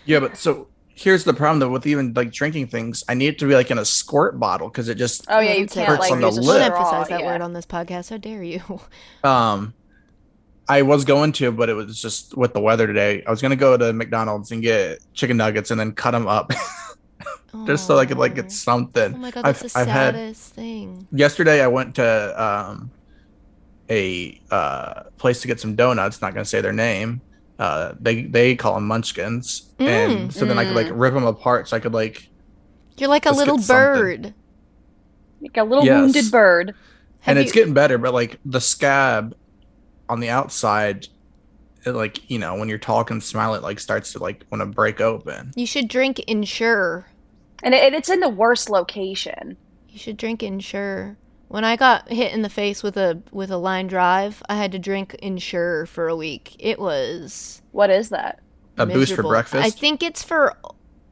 Yeah, 0.04 0.20
but 0.20 0.36
so 0.36 0.68
here's 0.98 1.22
the 1.24 1.34
problem 1.34 1.60
though 1.60 1.68
with 1.68 1.86
even 1.86 2.12
like 2.14 2.32
drinking 2.32 2.66
things. 2.68 3.04
I 3.08 3.14
need 3.14 3.28
it 3.28 3.38
to 3.40 3.46
be 3.46 3.54
like 3.54 3.70
in 3.70 3.78
a 3.78 3.84
squirt 3.84 4.40
bottle 4.40 4.68
because 4.68 4.88
it 4.88 4.96
just 4.96 5.26
Oh 5.28 5.38
yeah, 5.40 5.52
you 5.52 5.58
Don't 5.66 5.70
say 5.70 5.84
can't 5.84 6.00
that 6.00 6.00
like 6.00 6.10
on 6.12 6.20
the 6.22 6.28
use 6.30 6.38
lip. 6.38 6.62
emphasize 6.62 7.08
that 7.08 7.20
yeah. 7.20 7.26
word 7.26 7.40
on 7.42 7.52
this 7.52 7.66
podcast. 7.66 8.10
How 8.10 8.16
dare 8.16 8.42
you? 8.42 8.60
um. 9.24 9.74
I 10.68 10.82
was 10.82 11.04
going 11.04 11.30
to, 11.34 11.52
but 11.52 11.68
it 11.68 11.74
was 11.74 12.02
just 12.02 12.36
with 12.36 12.52
the 12.52 12.58
weather 12.58 12.88
today. 12.88 13.22
I 13.24 13.30
was 13.30 13.40
gonna 13.40 13.54
go 13.54 13.76
to 13.76 13.92
McDonald's 13.92 14.50
and 14.50 14.60
get 14.60 14.98
chicken 15.14 15.36
nuggets 15.36 15.70
and 15.70 15.78
then 15.78 15.92
cut 15.92 16.10
them 16.10 16.26
up, 16.26 16.50
just 17.68 17.86
so 17.86 17.98
I 17.98 18.04
could 18.04 18.18
like 18.18 18.34
get 18.34 18.50
something. 18.50 19.14
Oh 19.14 19.18
my 19.18 19.30
god, 19.30 19.44
I've- 19.46 19.58
that's 19.60 19.72
the 19.74 19.78
I've 19.78 19.86
had- 19.86 20.14
saddest 20.16 20.54
thing. 20.54 21.06
yesterday 21.12 21.62
I 21.62 21.68
went 21.68 21.94
to 21.94 22.42
um, 22.44 22.90
a 23.88 24.40
uh, 24.50 25.04
place 25.18 25.40
to 25.42 25.46
get 25.46 25.60
some 25.60 25.76
donuts. 25.76 26.20
Not 26.20 26.34
gonna 26.34 26.44
say 26.44 26.60
their 26.60 26.72
name. 26.72 27.20
Uh, 27.58 27.94
they 27.98 28.22
they 28.22 28.54
call 28.54 28.74
them 28.74 28.86
Munchkins, 28.86 29.70
and 29.78 30.28
Mm. 30.30 30.32
so 30.32 30.44
then 30.44 30.58
I 30.58 30.64
could 30.64 30.74
like 30.76 30.88
Mm. 30.88 31.00
rip 31.00 31.14
them 31.14 31.24
apart. 31.24 31.68
So 31.68 31.76
I 31.76 31.80
could 31.80 31.94
like, 31.94 32.28
You're 32.98 33.08
like 33.08 33.26
a 33.26 33.30
little 33.32 33.58
bird. 33.58 34.34
Like 35.40 35.56
a 35.56 35.64
little 35.64 35.84
Yes. 35.84 36.00
wounded 36.00 36.30
bird. 36.30 36.74
Have 37.20 37.36
and 37.36 37.38
it's 37.38 37.52
getting 37.52 37.74
better. 37.74 37.98
But 37.98 38.12
like 38.14 38.38
the 38.44 38.60
scab 38.60 39.34
on 40.08 40.20
the 40.20 40.28
outside, 40.28 41.08
it 41.84 41.92
like 41.92 42.30
you 42.30 42.38
know 42.38 42.54
when 42.56 42.68
you're 42.68 42.78
talking, 42.78 43.20
smile 43.20 43.54
it 43.54 43.62
like 43.62 43.80
starts 43.80 44.12
to 44.12 44.18
like 44.18 44.44
want 44.50 44.60
to 44.60 44.66
break 44.66 45.00
open. 45.00 45.52
You 45.56 45.66
should 45.66 45.88
drink 45.88 46.18
Ensure. 46.20 47.06
And 47.62 47.74
it, 47.74 47.94
it's 47.94 48.10
in 48.10 48.20
the 48.20 48.28
worst 48.28 48.68
location. 48.68 49.56
You 49.88 49.98
should 49.98 50.18
drink 50.18 50.42
Ensure. 50.42 51.16
When 51.48 51.64
I 51.64 51.76
got 51.76 52.08
hit 52.08 52.32
in 52.32 52.42
the 52.42 52.48
face 52.48 52.82
with 52.82 52.96
a 52.96 53.22
with 53.30 53.50
a 53.50 53.56
line 53.56 53.86
drive, 53.86 54.42
I 54.48 54.56
had 54.56 54.72
to 54.72 54.78
drink 54.78 55.14
Ensure 55.16 55.86
for 55.86 56.08
a 56.08 56.16
week. 56.16 56.56
It 56.58 56.78
was 56.78 57.62
What 57.72 57.90
is 57.90 58.08
that? 58.10 58.40
A 58.78 58.86
boost 58.86 59.14
for 59.14 59.22
breakfast. 59.22 59.64
I 59.64 59.70
think 59.70 60.02
it's 60.02 60.22
for. 60.22 60.56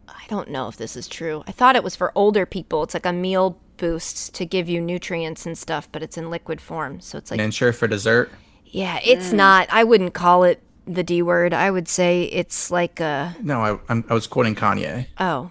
I 0.09 0.27
don't 0.29 0.51
know 0.51 0.69
if 0.69 0.77
this 0.77 0.97
is 0.97 1.07
true. 1.09 1.45
I 1.47 1.53
thought 1.53 1.77
it 1.77 1.85
was 1.85 1.97
for 1.97 2.13
older 2.15 2.47
people. 2.47 2.83
It's 2.83 2.95
like 2.95 3.07
a 3.07 3.13
meal 3.13 3.59
boost 3.77 4.35
to 4.35 4.47
give 4.47 4.69
you 4.69 4.81
nutrients 4.81 5.47
and 5.47 5.57
stuff, 5.57 5.89
but 5.93 6.03
it's 6.03 6.17
in 6.17 6.31
liquid 6.31 6.61
form. 6.61 7.01
So 7.01 7.19
it's 7.19 7.31
like, 7.31 7.41
and 7.41 7.55
sure 7.55 7.73
for 7.73 7.87
dessert. 7.87 8.31
yeah, 8.67 8.99
it's 9.05 9.31
mm. 9.31 9.35
not. 9.35 9.69
I 9.71 9.85
wouldn't 9.85 10.15
call 10.15 10.45
it 10.45 10.63
the 10.87 11.03
D 11.03 11.23
word. 11.23 11.55
I 11.55 11.71
would 11.71 11.89
say 11.89 12.25
it's 12.25 12.71
like 12.71 13.01
a. 13.01 13.35
No, 13.41 13.61
I 13.61 13.79
I'm, 13.89 14.05
I 14.09 14.15
was 14.15 14.27
quoting 14.27 14.55
Kanye 14.55 15.07
Oh, 15.19 15.51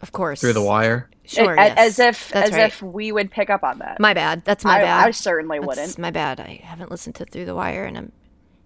of 0.00 0.12
course. 0.12 0.40
through 0.40 0.54
the 0.54 0.62
wire. 0.62 1.08
Sure. 1.34 1.54
A- 1.54 1.56
yes. 1.66 1.78
As 1.78 1.98
if 1.98 2.28
That's 2.30 2.50
as 2.50 2.56
right. 2.56 2.66
if 2.66 2.82
we 2.82 3.12
would 3.12 3.30
pick 3.30 3.50
up 3.50 3.62
on 3.62 3.78
that. 3.78 3.98
My 4.00 4.14
bad. 4.14 4.44
That's 4.44 4.64
my 4.64 4.78
I, 4.78 4.82
bad. 4.82 5.06
I 5.06 5.10
certainly 5.10 5.58
That's 5.58 5.66
wouldn't. 5.66 5.98
my 5.98 6.10
bad. 6.10 6.40
I 6.40 6.60
haven't 6.62 6.90
listened 6.90 7.14
to 7.16 7.24
Through 7.24 7.46
the 7.46 7.54
Wire 7.54 7.84
in 7.84 7.96
a 7.96 8.08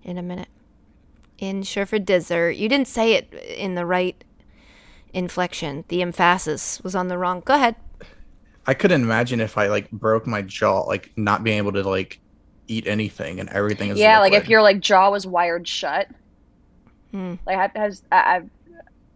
in 0.03 0.19
a 0.19 0.23
minute. 0.23 0.49
Ensure 1.39 1.85
for 1.87 1.99
Desert, 1.99 2.53
You 2.53 2.69
didn't 2.69 2.89
say 2.89 3.13
it 3.15 3.33
in 3.35 3.75
the 3.75 3.85
right 3.85 4.23
inflection. 5.13 5.85
The 5.89 6.03
emphasis 6.03 6.81
was 6.83 6.95
on 6.95 7.09
the 7.09 7.19
wrong. 7.19 7.43
Go 7.45 7.55
ahead. 7.55 7.77
I 8.67 8.75
couldn't 8.75 9.03
imagine 9.03 9.41
if 9.41 9.57
I 9.59 9.69
like 9.69 9.91
broke 9.91 10.27
my 10.27 10.43
jaw, 10.43 10.81
like 10.81 11.13
not 11.17 11.45
being 11.45 11.59
able 11.59 11.73
to 11.73 11.83
like 11.89 12.21
eat 12.69 12.87
anything 12.87 13.39
and 13.39 13.49
everything 13.51 13.91
is 13.91 13.99
Yeah, 13.99 14.19
like 14.19 14.33
if 14.33 14.49
your 14.49 14.63
like 14.63 14.81
jaw 14.81 15.11
was 15.11 15.27
wired 15.27 15.69
shut. 15.69 16.09
Hmm. 17.13 17.35
Like 17.47 17.59
I 17.77 17.79
has 17.79 18.03
I, 18.11 18.17
I 18.17 18.43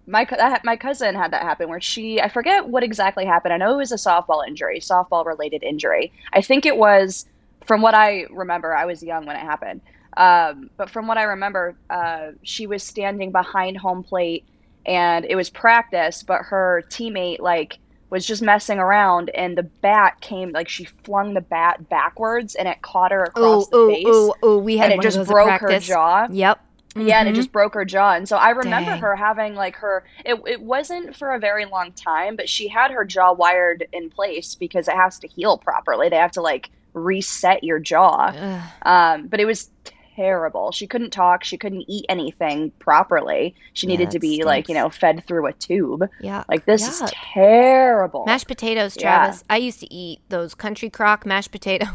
my 0.07 0.27
my 0.65 0.77
cousin 0.77 1.15
had 1.15 1.33
that 1.33 1.43
happen 1.43 1.69
where 1.69 1.81
she 1.81 2.21
I 2.21 2.29
forget 2.29 2.67
what 2.67 2.83
exactly 2.83 3.25
happened. 3.25 3.55
I 3.55 3.57
know 3.59 3.75
it 3.75 3.77
was 3.77 3.93
a 3.93 3.97
softball 3.97 4.47
injury, 4.47 4.81
softball 4.81 5.25
related 5.25 5.63
injury. 5.63 6.13
I 6.33 6.43
think 6.43 6.67
it 6.67 6.77
was 6.77 7.27
from 7.67 7.83
what 7.83 7.95
I 7.95 8.27
remember. 8.31 8.75
I 8.75 8.87
was 8.87 9.03
young 9.03 9.27
when 9.27 9.37
it 9.37 9.41
happened. 9.41 9.81
Um, 10.17 10.71
but 10.77 10.91
from 10.91 11.07
what 11.07 11.19
I 11.19 11.23
remember, 11.25 11.77
uh, 11.89 12.33
she 12.43 12.67
was 12.67 12.83
standing 12.83 13.31
behind 13.31 13.77
home 13.77 14.03
plate 14.03 14.45
and 14.87 15.25
it 15.25 15.37
was 15.37 15.51
practice, 15.51 16.23
but 16.23 16.43
her 16.43 16.83
teammate 16.91 17.41
like 17.41 17.79
was 18.11 18.27
just 18.27 18.43
messing 18.43 18.81
around 18.81 19.31
and 19.31 19.57
the 19.57 19.63
bat 19.63 20.21
came 20.21 20.51
like 20.51 20.69
she 20.69 20.85
flung 20.85 21.35
the 21.35 21.41
bat 21.41 21.89
backwards 21.89 22.57
and 22.57 22.67
it 22.67 22.83
caught 22.83 23.13
her 23.13 23.23
across 23.23 23.69
Oh, 23.71 23.71
the 23.71 23.77
oh, 23.77 23.95
face 23.95 24.05
oh, 24.09 24.35
oh. 24.43 24.59
We 24.59 24.77
had 24.79 24.91
and 24.91 25.01
it 25.01 25.03
just 25.03 25.29
broke 25.29 25.61
her 25.61 25.79
jaw. 25.79 26.27
Yep. 26.31 26.61
Yeah, 26.97 27.21
and 27.21 27.29
it 27.29 27.33
Mhm. 27.33 27.37
just 27.37 27.53
broke 27.53 27.75
her 27.75 27.85
jaw. 27.85 28.15
And 28.15 28.29
so 28.29 28.37
I 28.37 28.51
remember 28.51 28.91
Dang. 28.91 29.01
her 29.01 29.15
having 29.15 29.55
like 29.55 29.77
her 29.77 30.05
it 30.25 30.41
it 30.47 30.61
wasn't 30.61 31.15
for 31.17 31.33
a 31.35 31.39
very 31.39 31.65
long 31.65 31.93
time, 31.93 32.35
but 32.37 32.49
she 32.49 32.67
had 32.69 32.91
her 32.91 33.05
jaw 33.05 33.33
wired 33.33 33.87
in 33.93 34.11
place 34.11 34.55
because 34.57 34.89
it 34.89 34.95
has 34.97 35.19
to 35.21 35.29
heal 35.29 35.57
properly. 35.59 36.09
They 36.09 36.17
have 36.17 36.33
to 36.33 36.43
like 36.43 36.71
reset 36.93 37.63
your 37.63 37.79
jaw. 37.79 38.33
Ugh. 38.37 38.63
Um, 38.83 39.29
but 39.29 39.39
it 39.39 39.45
was 39.45 39.71
terrible. 40.17 40.73
She 40.73 40.87
couldn't 40.89 41.11
talk, 41.13 41.45
she 41.45 41.57
couldn't 41.57 41.85
eat 41.89 42.05
anything 42.09 42.73
properly. 42.81 43.55
She 43.73 43.87
needed 43.87 44.09
it 44.09 44.11
to 44.11 44.19
be 44.19 44.43
like, 44.45 44.69
you 44.69 44.75
know, 44.75 44.91
fed 44.91 45.25
through 45.27 45.47
a 45.47 45.53
tube. 45.55 46.07
Yeah. 46.21 46.43
Like 46.49 46.67
this 46.67 46.87
is 46.87 47.09
terrible. 47.15 48.25
Mashed 48.27 48.49
potatoes, 48.49 48.97
Yeah. 48.99 49.03
Travis. 49.19 49.45
I 49.49 49.57
used 49.59 49.81
to 49.81 49.95
eat 49.95 50.21
those 50.29 50.55
country 50.55 50.91
crock 50.91 51.25
mashed 51.25 51.53
potatoes. 51.53 51.89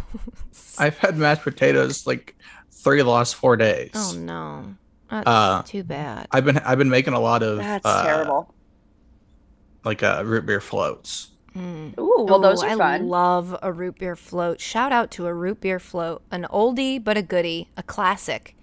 I've 0.79 0.97
had 0.97 1.17
mashed 1.17 1.43
potatoes 1.43 2.07
like 2.07 2.35
three 2.71 2.99
of 2.99 3.05
the 3.05 3.11
last 3.11 3.35
four 3.35 3.57
days. 3.57 3.91
oh 3.93 4.13
no. 4.17 4.75
That's 5.09 5.27
Uh, 5.27 5.61
too 5.63 5.83
bad. 5.83 6.27
I've 6.31 6.45
been 6.45 6.57
I've 6.59 6.77
been 6.77 6.89
making 6.89 7.13
a 7.13 7.19
lot 7.19 7.43
of 7.43 7.57
That's 7.57 7.85
uh, 7.85 8.03
terrible. 8.03 8.53
like 9.83 10.03
uh, 10.03 10.23
root 10.25 10.45
beer 10.45 10.61
floats. 10.61 11.31
Mm. 11.55 11.97
Ooh, 11.99 12.25
well 12.27 12.39
those 12.39 12.61
Ooh, 12.63 12.67
are 12.67 12.69
I 12.71 12.75
fun. 12.77 13.07
love 13.07 13.55
a 13.61 13.71
root 13.71 13.99
beer 13.99 14.15
float. 14.15 14.59
Shout 14.59 14.91
out 14.91 15.11
to 15.11 15.27
a 15.27 15.33
root 15.33 15.61
beer 15.61 15.79
float. 15.79 16.21
An 16.31 16.45
oldie 16.51 17.01
but 17.01 17.17
a 17.17 17.21
goodie, 17.21 17.69
a 17.77 17.83
classic. 17.83 18.55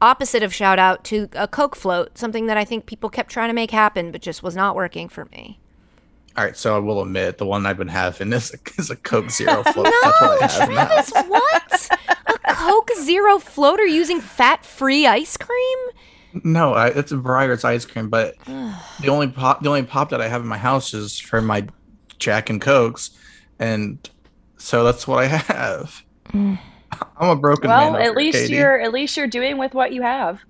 Opposite 0.00 0.42
of 0.42 0.52
shout 0.52 0.78
out 0.80 1.04
to 1.04 1.28
a 1.34 1.46
Coke 1.46 1.76
float, 1.76 2.18
something 2.18 2.46
that 2.46 2.56
I 2.56 2.64
think 2.64 2.86
people 2.86 3.08
kept 3.08 3.30
trying 3.30 3.48
to 3.50 3.54
make 3.54 3.70
happen 3.70 4.10
but 4.12 4.20
just 4.20 4.42
was 4.42 4.56
not 4.56 4.74
working 4.76 5.08
for 5.08 5.26
me. 5.26 5.58
All 6.36 6.44
right, 6.44 6.56
so 6.56 6.74
I 6.74 6.78
will 6.78 7.02
admit 7.02 7.38
the 7.38 7.46
one 7.46 7.66
I've 7.66 7.76
been 7.76 7.88
having 7.88 8.32
is 8.32 8.52
a, 8.54 8.58
is 8.80 8.90
a 8.90 8.96
Coke 8.96 9.30
Zero 9.30 9.62
float. 9.72 9.86
That's 10.02 10.20
what 10.20 10.42
I 10.42 10.46
have 10.46 10.70
now. 10.70 10.86
Travis, 10.86 11.12
what? 11.28 11.88
A 12.44 12.54
Coke 12.54 12.90
Zero 13.00 13.38
floater 13.38 13.86
using 13.86 14.20
fat 14.20 14.64
free 14.64 15.06
ice 15.06 15.36
cream? 15.36 15.78
No, 16.44 16.72
I, 16.72 16.88
it's 16.88 17.12
a 17.12 17.16
Breyers 17.16 17.64
ice 17.64 17.84
cream, 17.84 18.08
but 18.08 18.34
the 18.46 19.08
only 19.08 19.28
pop 19.28 19.62
the 19.62 19.68
only 19.68 19.82
pop 19.82 20.10
that 20.10 20.20
I 20.20 20.28
have 20.28 20.40
in 20.40 20.48
my 20.48 20.58
house 20.58 20.94
is 20.94 21.18
for 21.20 21.42
my 21.42 21.66
Jack 22.18 22.48
and 22.50 22.60
Cokes, 22.60 23.10
and 23.58 23.98
so 24.56 24.82
that's 24.84 25.06
what 25.06 25.22
I 25.24 25.26
have. 25.26 26.02
Mm. 26.28 26.58
I'm 27.16 27.28
a 27.28 27.36
broken 27.36 27.68
man. 27.68 27.94
Well, 27.94 28.02
at 28.02 28.16
least 28.16 28.38
Katie. 28.38 28.54
you're 28.54 28.80
at 28.80 28.92
least 28.92 29.16
you're 29.16 29.26
doing 29.26 29.58
with 29.58 29.74
what 29.74 29.92
you 29.92 30.02
have. 30.02 30.40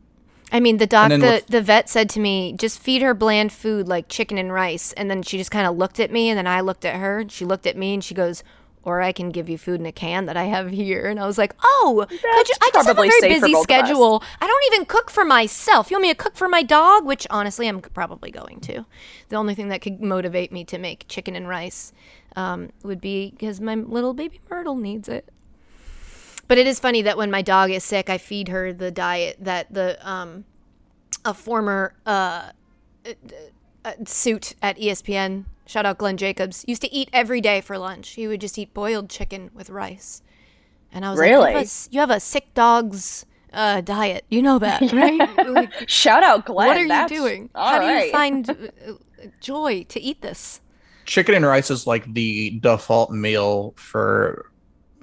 I 0.55 0.61
mean, 0.61 0.77
the 0.77 0.87
doc, 0.87 1.09
the, 1.09 1.19
what's- 1.19 1.47
the 1.47 1.63
vet 1.63 1.89
said 1.89 2.11
to 2.11 2.21
me, 2.21 2.53
just 2.59 2.79
feed 2.79 3.01
her 3.01 3.15
bland 3.15 3.53
food 3.53 3.89
like 3.89 4.09
chicken 4.09 4.37
and 4.37 4.53
rice. 4.53 4.93
And 4.93 5.11
then 5.11 5.23
she 5.23 5.39
just 5.39 5.51
kind 5.51 5.67
of 5.67 5.77
looked 5.79 5.99
at 5.99 6.11
me, 6.13 6.29
and 6.29 6.37
then 6.37 6.47
I 6.47 6.61
looked 6.61 6.85
at 6.85 6.97
her, 6.97 7.21
and 7.21 7.33
she 7.33 7.47
looked 7.47 7.67
at 7.67 7.77
me, 7.77 7.95
and 7.95 8.05
she 8.05 8.15
goes, 8.15 8.45
or 8.85 9.01
I 9.01 9.13
can 9.13 9.31
give 9.31 9.49
you 9.49 9.59
food 9.59 9.81
in 9.81 9.87
a 9.87 9.93
can 9.93 10.27
that 10.27 10.37
I 10.37 10.45
have 10.45 10.71
here. 10.71 11.07
And 11.07 11.21
I 11.21 11.27
was 11.27 11.39
like, 11.39 11.55
oh, 11.63 12.07
could 12.09 12.21
you? 12.21 12.55
I 12.61 12.71
just 12.73 12.87
have 12.87 12.99
a 12.99 13.01
very 13.01 13.11
busy 13.21 13.41
both 13.41 13.45
of 13.51 13.55
us. 13.55 13.63
schedule. 13.63 14.23
I 14.41 14.47
don't 14.47 14.75
even 14.75 14.87
cook 14.87 15.11
for 15.11 15.25
myself. 15.25 15.91
You 15.91 15.97
want 15.97 16.03
me 16.03 16.09
to 16.11 16.15
cook 16.15 16.37
for 16.37 16.49
my 16.49 16.63
dog? 16.63 17.05
Which 17.05 17.27
honestly, 17.31 17.69
I'm 17.69 17.81
probably 17.81 18.31
going 18.31 18.61
to. 18.61 18.85
The 19.29 19.37
only 19.37 19.55
thing 19.55 19.69
that 19.69 19.83
could 19.83 20.01
motivate 20.01 20.53
me 20.53 20.65
to 20.65 20.79
make 20.79 21.07
chicken 21.09 21.37
and 21.37 21.49
rice 21.49 21.93
um, 22.37 22.71
would 22.83 23.01
be 23.01 23.31
because 23.31 23.61
my 23.61 23.75
little 23.75 24.15
baby 24.15 24.41
Myrtle 24.51 24.77
needs 24.77 25.09
it. 25.09 25.29
But 26.49 26.59
it 26.59 26.67
is 26.67 26.81
funny 26.81 27.03
that 27.03 27.17
when 27.17 27.31
my 27.31 27.43
dog 27.43 27.71
is 27.71 27.85
sick, 27.85 28.11
I 28.11 28.19
feed 28.19 28.49
her 28.49 28.73
the 28.73 28.91
diet 28.91 29.37
that 29.41 29.73
the 29.73 29.97
um, 30.07 30.45
a 31.25 31.33
former 31.33 31.95
uh, 32.05 32.51
uh, 33.85 33.93
suit 34.05 34.55
at 34.61 34.77
ESPN, 34.79 35.45
shout 35.73 35.87
out 35.87 35.99
Glenn 35.99 36.17
Jacobs, 36.19 36.65
used 36.69 36.83
to 36.83 36.93
eat 36.93 37.09
every 37.13 37.41
day 37.41 37.61
for 37.61 37.79
lunch. 37.79 38.11
He 38.11 38.29
would 38.29 38.41
just 38.41 38.59
eat 38.59 38.75
boiled 38.75 39.09
chicken 39.09 39.51
with 39.55 39.71
rice. 39.71 40.23
And 40.93 41.05
I 41.07 41.11
was 41.11 41.19
like, 41.19 41.31
you 41.31 41.37
have 41.41 41.57
a, 41.57 41.59
s- 41.61 41.89
you 41.91 42.01
have 42.01 42.11
a 42.11 42.21
sick 42.21 42.53
dog's 42.55 43.25
uh, 43.53 43.81
diet. 43.81 44.25
You 44.29 44.43
know 44.43 44.59
that, 44.59 44.83
right? 44.93 45.49
Like, 45.49 45.89
Shout 45.89 46.23
out 46.23 46.45
Glenn. 46.45 46.69
what 46.69 46.77
are 46.77 46.87
That's- 46.89 47.11
you 47.11 47.17
doing? 47.17 47.51
all 47.55 47.71
How 47.73 47.81
do 47.81 47.87
you 48.07 48.13
find 48.13 48.51
uh, 48.51 48.55
joy 49.41 49.85
to 49.89 50.01
eat 50.01 50.21
this? 50.23 50.61
chicken 51.05 51.35
and 51.35 51.45
rice 51.45 51.69
is 51.71 51.85
like 51.87 52.13
the 52.15 52.51
default 52.61 53.11
meal 53.11 53.75
for 53.77 54.51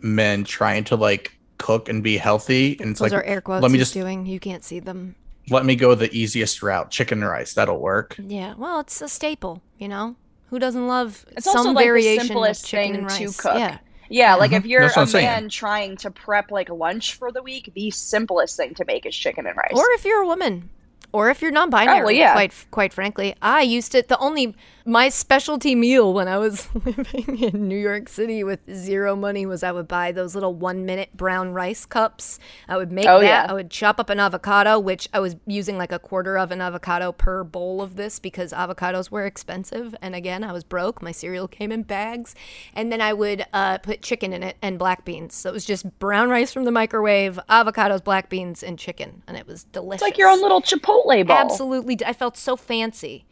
men 0.02 0.46
trying 0.46 0.82
to 0.86 0.96
like 0.96 1.38
cook 1.58 1.90
and 1.90 2.02
be 2.04 2.16
healthy. 2.18 2.78
And 2.80 2.92
it's 2.92 3.00
Those 3.02 3.12
like 3.12 3.20
are 3.20 3.24
air 3.26 3.42
quotes 3.42 3.62
let 3.64 3.72
me 3.72 3.78
just 3.80 3.94
doing. 3.94 4.26
You 4.26 4.40
can't 4.40 4.64
see 4.64 4.80
them. 4.80 5.16
let 5.50 5.66
me 5.66 5.76
go 5.76 5.96
the 5.96 6.10
easiest 6.16 6.64
route, 6.64 6.90
chicken 6.90 7.22
and 7.22 7.30
rice. 7.30 7.54
That'll 7.54 7.80
work. 7.82 8.16
Yeah, 8.18 8.54
well, 8.58 8.80
it's 8.80 9.02
a 9.02 9.10
staple, 9.10 9.62
you 9.78 9.88
know. 9.90 10.16
Who 10.50 10.60
doesn't 10.60 10.88
love 10.88 11.26
It's 11.38 11.46
some 11.46 11.58
also, 11.58 11.70
like, 11.72 11.84
the 11.84 11.90
variation 11.90 12.26
simplest 12.28 12.64
of 12.64 12.70
chicken 12.70 13.08
thing 13.08 13.26
and 13.26 13.34
to 13.34 13.38
cook. 13.42 13.56
Yeah, 13.56 13.78
Yeah, 14.10 14.36
like 14.36 14.52
if 14.52 14.60
uh-huh. 14.60 14.68
you're 14.68 14.82
a 14.82 14.86
what 14.86 14.98
a 14.98 15.00
I'm 15.02 15.08
saying. 15.08 15.26
man 15.26 15.50
trying 15.50 15.98
to 15.98 16.12
prep 16.12 16.52
like 16.52 16.70
lunch 16.70 17.14
for 17.16 17.32
the 17.32 17.44
week, 17.44 17.72
the 17.76 17.92
simplest 17.92 18.58
thing 18.58 18.74
to 18.76 18.86
make 18.86 19.06
is 19.06 19.16
chicken 19.16 19.46
and 19.46 19.56
rice. 19.56 19.72
or 19.74 19.86
if 19.92 20.06
you're 20.06 20.22
a 20.22 20.28
woman, 20.28 20.70
or 21.12 21.30
if 21.30 21.42
you're 21.42 21.52
non-binary. 21.52 22.02
Oh, 22.02 22.04
well, 22.06 22.12
yeah. 22.12 22.34
Quite 22.34 22.54
quite 22.72 22.94
frankly, 22.94 23.36
I 23.42 23.62
used 23.62 23.92
to. 23.94 24.04
The 24.08 24.18
only 24.20 24.56
my 24.86 25.10
specialty 25.10 25.76
meal 25.76 26.14
when 26.14 26.28
I 26.28 26.38
was 26.38 26.68
living 26.86 27.40
in 27.40 27.68
New 27.68 27.78
York 27.78 28.10
City 28.10 28.44
with 28.44 28.60
zero 28.74 29.16
money 29.16 29.46
was 29.46 29.62
I 29.64 29.72
would 29.72 29.88
buy 29.88 30.12
those 30.12 30.34
little 30.36 30.54
one-minute 30.54 31.16
brown 31.16 31.52
rice 31.54 31.86
cups. 31.86 32.40
I 32.68 32.78
would 32.78 32.92
make 32.92 33.06
Oh, 33.08 33.20
that. 33.20 33.26
yeah. 33.26 33.46
I 33.50 33.54
would 33.54 33.70
chop 33.70 34.00
up 34.00 34.10
an 34.10 34.20
avocado, 34.20 34.80
which 34.80 35.08
I 35.14 35.20
was 35.20 35.36
using 35.46 35.78
like 35.78 35.92
a 35.92 36.00
quarter 36.00 36.38
of 36.38 36.52
an 36.52 36.62
avocado 36.62 37.12
per 37.12 37.44
bowl 37.44 37.82
of 37.82 37.96
this 37.96 38.20
because 38.20 38.52
avocados 38.54 39.12
were 39.12 39.26
expensive. 39.26 39.94
And 40.02 40.16
again, 40.16 40.44
I 40.44 40.52
was 40.52 40.64
broke. 40.64 41.02
My 41.02 41.12
cereal 41.12 41.48
came 41.48 41.72
in 41.72 41.84
bags, 41.84 42.34
and 42.74 42.92
then 42.92 43.02
I 43.02 43.14
would 43.14 43.46
uh, 43.54 43.78
put 43.80 44.02
chicken 44.02 44.34
in 44.34 44.44
it 44.44 44.58
and 44.62 44.80
black 44.80 45.06
beans. 45.06 45.36
So 45.36 45.50
it 45.50 45.54
was 45.54 45.66
just 45.66 46.00
brown 46.00 46.30
rice 46.30 46.52
from 46.54 46.64
the 46.66 46.72
microwave, 46.72 47.40
avocados, 47.50 48.04
black 48.04 48.30
beans, 48.30 48.64
and 48.64 48.80
chicken, 48.80 49.24
and 49.28 49.38
it 49.38 49.46
was 49.48 49.66
delicious. 49.66 50.02
it's 50.02 50.10
like 50.10 50.18
your 50.18 50.30
own 50.30 50.42
little 50.42 50.62
Chipotle 50.62 51.26
bowl. 51.28 51.36
Absolutely, 51.38 51.98
I 52.06 52.14
felt 52.14 52.38
so 52.38 52.56
fancy. 52.56 53.26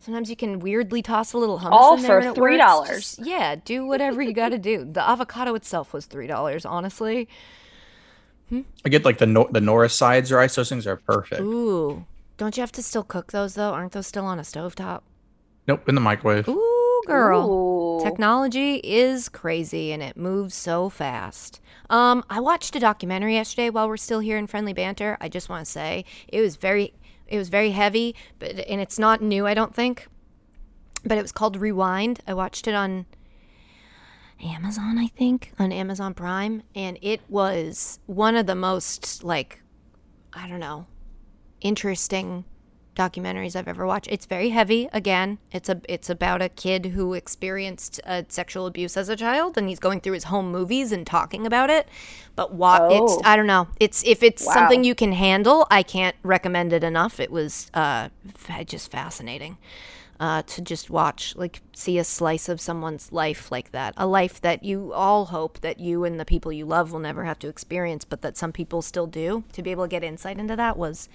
Sometimes 0.00 0.30
you 0.30 0.36
can 0.36 0.60
weirdly 0.60 1.02
toss 1.02 1.34
a 1.34 1.38
little 1.38 1.58
hummus 1.58 1.72
All 1.72 1.96
in 1.96 2.02
there 2.02 2.22
for 2.22 2.28
and 2.28 2.36
it 2.36 2.40
works. 2.40 3.16
$3. 3.16 3.26
Yeah, 3.26 3.56
do 3.62 3.84
whatever 3.86 4.22
you 4.22 4.32
got 4.32 4.48
to 4.48 4.58
do. 4.58 4.84
The 4.90 5.06
avocado 5.06 5.54
itself 5.54 5.92
was 5.92 6.06
three 6.06 6.26
dollars, 6.26 6.64
honestly. 6.64 7.28
I 8.84 8.88
get 8.88 9.04
like 9.04 9.18
the 9.18 9.26
Nor- 9.26 9.48
the 9.52 9.60
Knorr's 9.60 9.92
sides 9.92 10.32
rice. 10.32 10.56
Those 10.56 10.68
things 10.70 10.86
are 10.86 10.96
perfect. 10.96 11.40
Ooh, 11.42 12.04
don't 12.36 12.56
you 12.56 12.62
have 12.62 12.72
to 12.72 12.82
still 12.82 13.04
cook 13.04 13.30
those 13.30 13.54
though? 13.54 13.72
Aren't 13.72 13.92
those 13.92 14.06
still 14.08 14.24
on 14.24 14.38
a 14.40 14.42
stovetop? 14.42 15.02
Nope, 15.68 15.88
in 15.88 15.94
the 15.94 16.00
microwave. 16.00 16.48
Ooh, 16.48 17.02
girl. 17.06 17.48
Ooh. 18.00 18.02
Technology 18.04 18.76
is 18.82 19.28
crazy 19.28 19.92
and 19.92 20.02
it 20.02 20.16
moves 20.16 20.54
so 20.54 20.88
fast. 20.88 21.60
Um, 21.90 22.24
I 22.28 22.40
watched 22.40 22.74
a 22.74 22.80
documentary 22.80 23.34
yesterday 23.34 23.70
while 23.70 23.86
we're 23.86 23.96
still 23.96 24.20
here 24.20 24.36
in 24.38 24.46
friendly 24.48 24.72
banter. 24.72 25.16
I 25.20 25.28
just 25.28 25.48
want 25.48 25.64
to 25.64 25.70
say 25.70 26.04
it 26.28 26.40
was 26.40 26.56
very 26.56 26.94
it 27.30 27.38
was 27.38 27.48
very 27.48 27.70
heavy, 27.70 28.14
but 28.38 28.58
and 28.68 28.80
it's 28.80 28.98
not 28.98 29.22
new, 29.22 29.46
I 29.46 29.54
don't 29.54 29.74
think. 29.74 30.08
But 31.04 31.16
it 31.16 31.22
was 31.22 31.32
called 31.32 31.56
Rewind. 31.56 32.20
I 32.26 32.34
watched 32.34 32.68
it 32.68 32.74
on 32.74 33.06
Amazon, 34.42 34.98
I 34.98 35.06
think, 35.06 35.52
on 35.58 35.72
Amazon 35.72 36.12
Prime, 36.12 36.62
and 36.74 36.98
it 37.00 37.20
was 37.28 38.00
one 38.06 38.36
of 38.36 38.46
the 38.46 38.54
most 38.54 39.24
like 39.24 39.62
I 40.32 40.48
don't 40.48 40.60
know, 40.60 40.86
interesting 41.60 42.44
documentaries 42.96 43.56
I've 43.56 43.68
ever 43.68 43.86
watched. 43.86 44.08
It's 44.08 44.26
very 44.26 44.50
heavy. 44.50 44.88
Again, 44.92 45.38
it's 45.52 45.68
a 45.68 45.80
it's 45.88 46.10
about 46.10 46.42
a 46.42 46.48
kid 46.48 46.86
who 46.86 47.14
experienced 47.14 48.00
uh, 48.04 48.22
sexual 48.28 48.66
abuse 48.66 48.96
as 48.96 49.08
a 49.08 49.16
child, 49.16 49.56
and 49.56 49.68
he's 49.68 49.78
going 49.78 50.00
through 50.00 50.14
his 50.14 50.24
home 50.24 50.50
movies 50.50 50.92
and 50.92 51.06
talking 51.06 51.46
about 51.46 51.70
it. 51.70 51.88
But 52.36 52.52
what 52.54 52.82
Oh. 52.82 53.04
it's 53.04 53.26
I 53.26 53.36
don't 53.36 53.46
know. 53.46 53.68
It's 53.78 54.02
if 54.04 54.22
it's 54.22 54.46
Wow. 54.46 54.52
something 54.54 54.84
you 54.84 54.94
can 54.94 55.12
handle, 55.12 55.66
I 55.70 55.82
can't 55.82 56.16
recommend 56.22 56.72
it 56.72 56.84
enough. 56.84 57.20
It 57.20 57.30
was 57.30 57.70
uh, 57.74 58.08
just 58.66 58.90
fascinating. 58.90 59.56
Uh, 60.18 60.42
to 60.42 60.60
just 60.60 60.90
watch, 60.90 61.34
like, 61.34 61.62
see 61.72 61.96
a 61.96 62.04
slice 62.04 62.50
of 62.50 62.60
someone's 62.60 63.10
life 63.10 63.50
like 63.50 63.70
that. 63.70 63.94
A 63.96 64.06
life 64.06 64.38
that 64.42 64.62
you 64.62 64.92
all 64.92 65.24
hope 65.24 65.58
that 65.60 65.80
you 65.80 66.04
and 66.04 66.20
the 66.20 66.26
people 66.26 66.52
you 66.52 66.66
love 66.66 66.92
will 66.92 66.98
never 67.00 67.24
have 67.24 67.38
to 67.38 67.48
experience, 67.48 68.04
but 68.04 68.20
that 68.20 68.36
some 68.36 68.52
people 68.52 68.82
still 68.82 69.06
do. 69.06 69.44
To 69.54 69.62
be 69.62 69.70
able 69.70 69.84
to 69.84 69.88
get 69.88 70.04
insight 70.04 70.36
into 70.38 70.56
that 70.56 70.76
was 70.76 71.08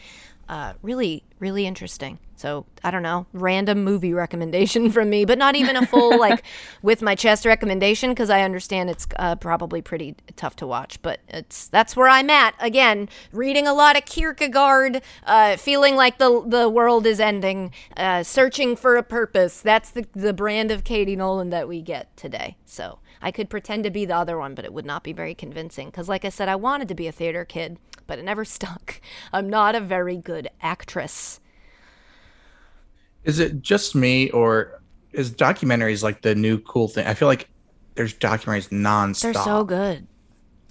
uh, 0.48 0.74
really, 0.82 1.24
really 1.40 1.66
interesting. 1.66 2.20
So 2.38 2.66
I 2.84 2.92
don't 2.92 3.02
know, 3.02 3.26
random 3.34 3.84
movie 3.84 4.14
recommendation 4.14 4.92
from 4.96 5.10
me, 5.10 5.26
but 5.26 5.38
not 5.38 5.56
even 5.56 5.76
a 5.76 5.86
full 5.86 6.20
like 6.20 6.44
with 6.82 7.02
my 7.02 7.16
chest 7.16 7.46
recommendation 7.46 8.12
because 8.12 8.30
I 8.30 8.42
understand 8.42 8.90
it's 8.90 9.08
uh, 9.16 9.36
probably 9.36 9.82
pretty 9.82 10.16
tough 10.36 10.56
to 10.58 10.68
watch. 10.68 11.02
But 11.02 11.22
it's 11.28 11.68
that's 11.68 11.96
where 11.96 12.10
I'm 12.10 12.30
at 12.30 12.56
again, 12.60 13.10
reading 13.32 13.68
a 13.68 13.74
lot 13.74 13.98
of 13.98 14.06
Kierkegaard, 14.06 15.02
uh, 15.26 15.58
feeling 15.58 15.96
like 15.96 16.18
the 16.18 16.44
the 16.46 16.70
world 16.70 17.06
is 17.08 17.20
ending, 17.20 17.72
uh, 17.98 18.24
searching 18.24 18.76
for 18.76 18.98
a 18.98 19.04
purpose. 19.04 19.62
That's 19.62 19.90
the 19.92 20.06
the 20.14 20.34
brand 20.34 20.72
of 20.72 20.84
Katie 20.84 21.16
Nolan 21.16 21.50
that 21.52 21.68
we 21.68 21.82
get 21.82 22.16
today. 22.18 22.58
So. 22.66 23.00
I 23.22 23.32
could 23.32 23.50
pretend 23.50 23.84
to 23.84 23.90
be 23.90 24.06
the 24.06 24.16
other 24.16 24.38
one, 24.38 24.56
but 24.56 24.66
it 24.66 24.74
would 24.74 24.86
not 24.86 25.04
be 25.04 25.14
very 25.14 25.36
convincing. 25.36 25.88
Because, 25.88 26.10
like 26.10 26.26
I 26.26 26.30
said, 26.30 26.50
I 26.50 26.56
wanted 26.56 26.88
to 26.90 26.96
be 26.96 27.08
a 27.08 27.12
theater 27.12 27.46
kid, 27.46 27.78
but 28.08 28.20
it 28.20 28.24
never 28.26 28.46
stuck. 28.46 29.02
I'm 29.34 29.50
not 29.50 29.76
a 29.76 29.80
very 29.80 30.18
good 30.18 30.50
actress. 30.62 31.40
Is 33.24 33.40
it 33.40 33.62
just 33.62 33.96
me 33.96 34.30
or 34.30 34.82
is 35.12 35.32
documentaries 35.32 36.04
like 36.04 36.22
the 36.22 36.36
new 36.36 36.60
cool 36.60 36.88
thing? 36.88 37.08
I 37.08 37.14
feel 37.16 37.28
like 37.28 37.50
there's 37.96 38.14
documentaries 38.14 38.70
nonstop. 38.70 39.22
They're 39.22 39.34
so 39.34 39.64
good. 39.64 40.08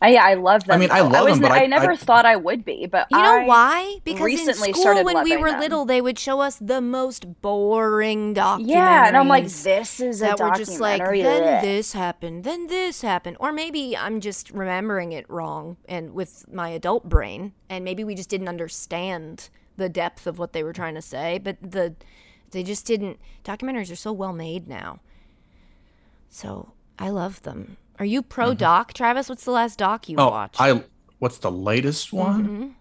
I, 0.02 0.08
yeah, 0.10 0.24
I 0.24 0.34
love 0.34 0.64
them. 0.64 0.74
I 0.74 0.78
mean, 0.78 0.90
I 0.90 1.00
though. 1.00 1.08
love 1.08 1.24
was 1.24 1.34
them, 1.38 1.42
but 1.48 1.52
n- 1.52 1.58
I- 1.58 1.64
I 1.64 1.66
never 1.66 1.92
I- 1.92 1.96
thought 1.96 2.26
I 2.26 2.36
would 2.36 2.64
be. 2.64 2.86
But 2.86 3.06
You 3.10 3.16
know 3.16 3.38
I- 3.42 3.46
why? 3.46 3.96
Because 4.04 4.22
recently 4.24 4.68
in 4.68 4.74
school, 4.74 4.82
started 4.82 5.04
when 5.06 5.22
we 5.24 5.36
were 5.36 5.52
them. 5.52 5.60
little, 5.60 5.84
they 5.84 6.00
would 6.02 6.18
show 6.18 6.40
us 6.40 6.56
the 6.60 6.80
most 6.80 7.40
boring 7.40 8.34
documentaries. 8.34 8.66
Yeah, 8.68 9.06
and 9.06 9.16
I'm 9.16 9.28
like, 9.28 9.46
this 9.48 10.00
is 10.00 10.20
a 10.20 10.24
that 10.26 10.40
were 10.40 10.50
just 10.50 10.80
like, 10.80 11.00
then 11.02 11.62
this 11.64 11.92
happened, 11.92 12.44
then 12.44 12.66
this 12.66 13.02
happened, 13.02 13.36
or 13.40 13.52
maybe 13.52 13.96
I'm 13.96 14.20
just 14.20 14.50
remembering 14.50 15.12
it 15.12 15.30
wrong 15.30 15.76
and 15.88 16.12
with 16.12 16.44
my 16.52 16.68
adult 16.70 17.08
brain, 17.08 17.52
and 17.70 17.84
maybe 17.84 18.04
we 18.04 18.14
just 18.14 18.28
didn't 18.28 18.48
understand 18.48 19.48
the 19.76 19.88
depth 19.88 20.26
of 20.26 20.38
what 20.38 20.52
they 20.52 20.62
were 20.64 20.72
trying 20.72 20.94
to 20.96 21.02
say. 21.02 21.38
But 21.38 21.56
the 21.62 21.94
they 22.50 22.62
just 22.62 22.84
didn't. 22.84 23.18
Documentaries 23.44 23.90
are 23.90 23.96
so 23.96 24.12
well 24.12 24.32
made 24.32 24.68
now, 24.68 24.98
so 26.28 26.72
I 26.98 27.10
love 27.10 27.42
them. 27.42 27.76
Are 27.98 28.04
you 28.04 28.22
pro 28.22 28.48
mm-hmm. 28.48 28.58
doc, 28.58 28.92
Travis? 28.92 29.28
What's 29.28 29.44
the 29.44 29.50
last 29.52 29.78
doc 29.78 30.08
you 30.08 30.16
Oh, 30.18 30.30
watched? 30.30 30.60
I 30.60 30.82
what's 31.18 31.38
the 31.38 31.50
latest 31.50 32.12
one? 32.12 32.44
Mm-hmm. 32.44 32.62
Mhm. 32.62 32.74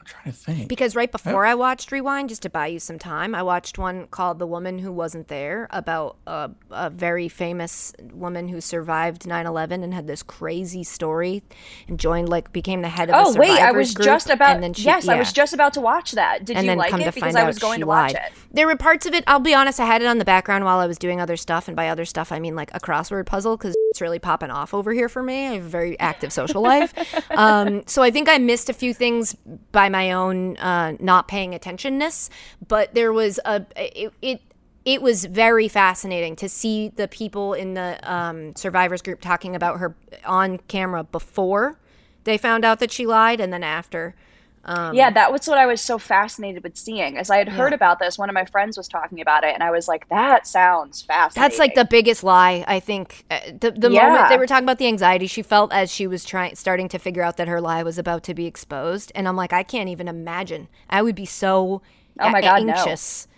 I'm 0.00 0.06
trying 0.22 0.32
to 0.32 0.38
think. 0.38 0.68
Because 0.68 0.94
right 0.96 1.10
before 1.10 1.44
I 1.46 1.54
watched 1.54 1.90
Rewind, 1.92 2.28
just 2.28 2.42
to 2.42 2.50
buy 2.50 2.66
you 2.68 2.78
some 2.78 2.98
time, 2.98 3.34
I 3.34 3.42
watched 3.42 3.78
one 3.78 4.06
called 4.08 4.38
The 4.38 4.46
Woman 4.46 4.78
Who 4.78 4.92
Wasn't 4.92 5.28
There 5.28 5.66
about 5.70 6.16
a, 6.26 6.50
a 6.70 6.90
very 6.90 7.28
famous 7.28 7.92
woman 8.12 8.48
who 8.48 8.60
survived 8.60 9.26
9 9.26 9.46
11 9.46 9.82
and 9.82 9.94
had 9.94 10.06
this 10.06 10.22
crazy 10.22 10.84
story 10.84 11.42
and 11.88 11.98
joined, 11.98 12.28
like, 12.28 12.52
became 12.52 12.82
the 12.82 12.88
head 12.88 13.10
of 13.10 13.16
Oh 13.18 13.32
the 13.32 13.40
wait, 13.40 13.50
I 13.58 13.72
was 13.72 13.92
group, 13.94 14.04
just 14.06 14.30
about. 14.30 14.54
and 14.54 14.62
then 14.62 14.74
she- 14.74 14.84
yes, 14.84 15.08
I 15.08 15.18
was 15.18 15.32
just 15.32 15.52
about 15.52 15.74
to 15.74 15.80
watch 15.80 16.12
that. 16.12 16.44
Did 16.44 16.56
and 16.56 16.66
you 16.66 16.74
like 16.74 16.90
come 16.90 17.00
it? 17.00 17.04
to 17.04 17.12
Because 17.12 17.34
find 17.34 17.38
I 17.38 17.44
was 17.46 17.58
going 17.58 17.80
to 17.80 17.86
watch 17.86 18.14
lied. 18.14 18.22
it. 18.26 18.32
There 18.52 18.66
were 18.66 18.76
parts 18.76 19.06
of 19.06 19.14
it. 19.14 19.24
I'll 19.26 19.40
be 19.40 19.54
honest. 19.54 19.80
I 19.80 19.86
had 19.86 20.02
it 20.02 20.06
on 20.06 20.18
the 20.18 20.24
background 20.24 20.64
while 20.64 20.78
I 20.78 20.86
was 20.86 20.98
doing 20.98 21.20
other 21.20 21.36
stuff, 21.36 21.68
and 21.68 21.76
by 21.76 21.88
other 21.88 22.04
stuff 22.04 22.32
I 22.32 22.38
mean 22.38 22.54
like 22.56 22.70
a 22.74 22.80
crossword 22.80 23.26
puzzle 23.26 23.56
because 23.56 23.74
it's 23.90 24.00
really 24.00 24.20
popping 24.20 24.50
off 24.50 24.72
over 24.72 24.92
here 24.92 25.08
for 25.08 25.22
me. 25.22 25.48
I 25.48 25.54
have 25.54 25.64
a 25.64 25.68
very 25.68 25.98
active 25.98 26.32
social 26.32 26.62
life, 26.62 26.94
um, 27.32 27.82
so 27.86 28.02
I 28.02 28.10
think 28.10 28.28
I 28.28 28.38
missed 28.38 28.70
a 28.70 28.72
few 28.72 28.94
things 28.94 29.34
by 29.72 29.88
my 29.88 30.12
own 30.12 30.56
uh, 30.58 30.96
not 31.00 31.26
paying 31.28 31.52
attentionness. 31.52 32.30
But 32.66 32.94
there 32.94 33.12
was 33.12 33.40
a 33.44 33.66
it. 33.76 34.12
it 34.22 34.42
it 34.82 35.02
was 35.02 35.26
very 35.26 35.68
fascinating 35.68 36.34
to 36.36 36.48
see 36.48 36.88
the 36.88 37.06
people 37.06 37.52
in 37.52 37.74
the 37.74 38.00
um, 38.10 38.56
survivors 38.56 39.02
group 39.02 39.20
talking 39.20 39.54
about 39.54 39.78
her 39.78 39.94
on 40.24 40.56
camera 40.68 41.04
before 41.04 41.78
they 42.24 42.38
found 42.38 42.64
out 42.64 42.78
that 42.80 42.90
she 42.90 43.06
lied 43.06 43.40
and 43.40 43.52
then 43.52 43.62
after. 43.62 44.14
Um, 44.62 44.94
yeah, 44.94 45.10
that 45.10 45.32
was 45.32 45.46
what 45.48 45.56
I 45.56 45.64
was 45.64 45.80
so 45.80 45.96
fascinated 45.98 46.62
with 46.62 46.76
seeing. 46.76 47.16
As 47.16 47.30
I 47.30 47.38
had 47.38 47.48
heard 47.48 47.72
about 47.72 47.98
this, 47.98 48.18
one 48.18 48.28
of 48.28 48.34
my 48.34 48.44
friends 48.44 48.76
was 48.76 48.88
talking 48.88 49.20
about 49.22 49.42
it, 49.42 49.54
and 49.54 49.62
I 49.62 49.70
was 49.70 49.88
like, 49.88 50.06
"That 50.10 50.46
sounds 50.46 51.00
fascinating." 51.00 51.42
That's 51.48 51.58
like 51.58 51.74
the 51.74 51.86
biggest 51.86 52.22
lie, 52.22 52.64
I 52.68 52.78
think. 52.78 53.24
Uh, 53.30 53.38
The, 53.58 53.70
the 53.70 53.90
Yeah. 53.90 54.06
moment 54.08 54.28
they 54.28 54.36
were 54.36 54.46
talking 54.46 54.64
about 54.64 54.76
the 54.78 54.86
anxiety 54.86 55.26
she 55.26 55.42
felt 55.42 55.72
as 55.72 55.90
she 55.90 56.06
was 56.06 56.24
trying, 56.26 56.56
starting 56.56 56.88
to 56.90 56.98
figure 56.98 57.22
out 57.22 57.38
that 57.38 57.48
her 57.48 57.60
lie 57.60 57.82
was 57.82 57.96
about 57.98 58.22
to 58.24 58.34
be 58.34 58.46
exposed, 58.46 59.10
and 59.14 59.26
I'm 59.26 59.36
like, 59.36 59.52
I 59.54 59.62
can't 59.62 59.88
even 59.88 60.08
imagine. 60.08 60.68
I 60.90 61.00
would 61.00 61.14
be 61.16 61.26
so 61.26 61.80
Oh 62.18 62.28
my 62.28 62.40
a- 62.40 62.42
God, 62.42 62.62
no. 62.64 62.72
anxious. 62.74 63.28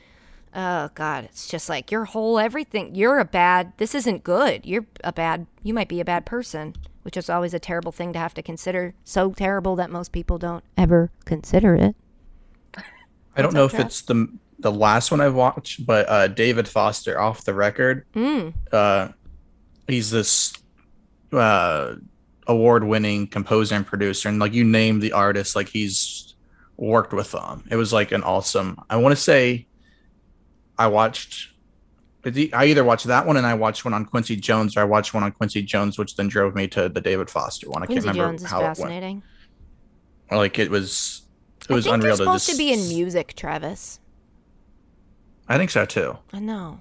Oh 0.54 0.90
God, 0.94 1.24
it's 1.24 1.46
just 1.48 1.68
like 1.68 1.90
your 1.92 2.04
whole 2.04 2.38
everything. 2.38 2.94
You're 2.94 3.20
a 3.20 3.24
bad. 3.24 3.72
This 3.78 3.94
isn't 3.94 4.24
good. 4.24 4.66
You're 4.66 4.86
a 5.04 5.12
bad. 5.12 5.46
You 5.62 5.72
might 5.72 5.88
be 5.88 6.00
a 6.00 6.04
bad 6.04 6.26
person, 6.26 6.74
which 7.02 7.16
is 7.16 7.28
always 7.30 7.54
a 7.54 7.58
terrible 7.58 7.92
thing 7.92 8.12
to 8.12 8.18
have 8.18 8.34
to 8.34 8.42
consider. 8.42 8.94
So 9.04 9.32
terrible 9.32 9.76
that 9.76 9.90
most 9.90 10.12
people 10.12 10.38
don't 10.38 10.64
ever 10.76 11.10
consider 11.24 11.74
it. 11.74 11.96
I 13.36 13.42
don't 13.42 13.54
know 13.54 13.64
if 13.64 13.78
it's 13.78 14.02
the 14.02 14.28
the 14.58 14.70
last 14.72 15.10
one 15.10 15.20
I've 15.20 15.34
watched, 15.34 15.84
but 15.86 16.08
uh, 16.08 16.28
David 16.28 16.68
Foster, 16.68 17.18
off 17.20 17.44
the 17.44 17.54
record, 17.54 18.06
Mm. 18.14 18.54
uh, 18.70 19.08
he's 19.88 20.10
this 20.10 20.52
uh, 21.32 21.94
award-winning 22.46 23.26
composer 23.26 23.74
and 23.74 23.84
producer, 23.86 24.28
and 24.28 24.38
like 24.38 24.52
you 24.52 24.62
name 24.64 25.00
the 25.00 25.12
artist, 25.12 25.56
like 25.56 25.68
he's 25.68 26.34
worked 26.76 27.12
with 27.12 27.32
them. 27.32 27.64
It 27.70 27.76
was 27.76 27.92
like 27.92 28.12
an 28.12 28.22
awesome. 28.22 28.78
I 28.88 28.96
want 28.98 29.16
to 29.16 29.20
say, 29.20 29.66
I 30.78 30.86
watched 30.86 31.51
I 32.24 32.66
either 32.66 32.84
watched 32.84 33.06
that 33.06 33.26
one 33.26 33.36
and 33.36 33.44
I 33.46 33.54
watched 33.54 33.84
one 33.84 33.92
on 33.94 34.04
Quincy 34.04 34.36
Jones, 34.36 34.76
or 34.76 34.80
I 34.80 34.84
watched 34.84 35.12
one 35.12 35.22
on 35.24 35.32
Quincy 35.32 35.62
Jones, 35.62 35.98
which 35.98 36.14
then 36.16 36.28
drove 36.28 36.54
me 36.54 36.68
to 36.68 36.88
the 36.88 37.00
David 37.00 37.28
Foster 37.28 37.68
one. 37.68 37.82
I 37.82 37.86
Quincy 37.86 38.04
can't 38.06 38.16
remember 38.16 38.32
Jones 38.32 38.42
is 38.44 38.50
how 38.50 38.60
it 38.60 38.62
went. 38.64 38.76
fascinating. 38.78 39.22
Like 40.30 40.58
it 40.58 40.70
was, 40.70 41.22
it 41.62 41.70
I 41.70 41.74
was 41.74 41.84
think 41.84 41.94
unreal 41.94 42.10
you're 42.10 42.16
to 42.18 42.24
supposed 42.24 42.46
just. 42.46 42.58
to 42.58 42.64
be 42.64 42.72
in 42.72 42.88
music, 42.88 43.34
Travis. 43.34 43.98
I 45.48 45.58
think 45.58 45.70
so 45.70 45.84
too. 45.84 46.16
I 46.32 46.38
know. 46.38 46.80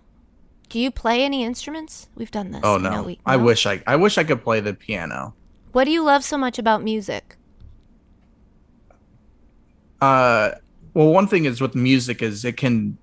Do 0.70 0.80
you 0.80 0.92
play 0.92 1.24
any 1.26 1.44
instruments? 1.44 2.08
We've 2.16 2.32
done 2.32 2.52
this. 2.52 2.62
Oh 2.64 2.76
I 2.76 2.78
know 2.82 2.90
no. 2.92 3.04
we- 3.04 3.20
I 3.26 3.36
wish 3.38 3.66
I 3.66 3.82
I 3.88 3.96
wish 3.98 4.18
I 4.18 4.24
could 4.24 4.42
play 4.44 4.60
the 4.62 4.74
piano. 4.74 5.34
What 5.74 5.86
do 5.86 5.92
you 5.92 6.04
love 6.04 6.24
so 6.24 6.38
much 6.38 6.60
about 6.60 6.82
music? 6.84 7.36
Uh 10.00 10.52
well 10.94 11.08
one 11.12 11.28
thing 11.28 11.46
is 11.46 11.62
with 11.62 11.76
music 11.76 12.22
is 12.22 12.46
it 12.46 12.58
can 12.58 12.98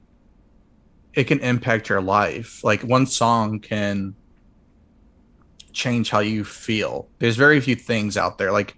it 1.18 1.26
can 1.26 1.40
impact 1.40 1.88
your 1.88 2.00
life. 2.00 2.62
Like 2.62 2.82
one 2.82 3.06
song 3.06 3.58
can 3.60 4.14
change 5.72 6.10
how 6.10 6.20
you 6.20 6.44
feel. 6.44 7.08
There's 7.18 7.36
very 7.36 7.60
few 7.60 7.74
things 7.74 8.16
out 8.16 8.38
there 8.38 8.52
like 8.52 8.74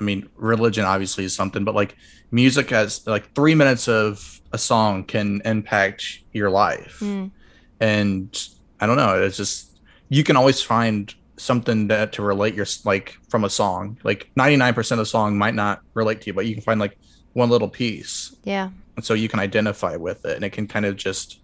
I 0.00 0.04
mean 0.04 0.28
religion 0.36 0.84
obviously 0.84 1.24
is 1.24 1.34
something 1.34 1.64
but 1.64 1.74
like 1.74 1.96
music 2.30 2.70
has 2.70 3.06
like 3.06 3.34
3 3.34 3.54
minutes 3.54 3.88
of 3.88 4.40
a 4.52 4.58
song 4.58 5.04
can 5.04 5.40
impact 5.44 6.20
your 6.32 6.50
life. 6.50 6.98
Mm. 7.00 7.30
and 7.80 8.48
I 8.80 8.86
don't 8.86 8.96
know. 8.96 9.22
It's 9.22 9.36
just 9.36 9.78
you 10.08 10.24
can 10.24 10.36
always 10.36 10.62
find 10.62 11.14
something 11.36 11.88
that 11.88 12.12
to 12.14 12.22
relate 12.22 12.54
your 12.54 12.66
like 12.84 13.16
from 13.28 13.44
a 13.44 13.50
song. 13.50 13.98
Like 14.02 14.30
ninety 14.36 14.56
nine 14.56 14.74
percent 14.74 14.98
of 15.00 15.06
the 15.06 15.10
song 15.10 15.36
might 15.38 15.54
not 15.54 15.82
relate 15.94 16.20
to 16.22 16.26
you, 16.28 16.32
but 16.32 16.46
you 16.46 16.54
can 16.54 16.62
find 16.62 16.80
like 16.80 16.96
one 17.34 17.48
little 17.50 17.68
piece, 17.68 18.34
Yeah. 18.44 18.70
and 18.96 19.04
so 19.04 19.14
you 19.14 19.28
can 19.28 19.38
identify 19.38 19.94
with 19.96 20.24
it, 20.24 20.34
and 20.36 20.44
it 20.44 20.50
can 20.50 20.66
kind 20.66 20.84
of 20.86 20.96
just 20.96 21.39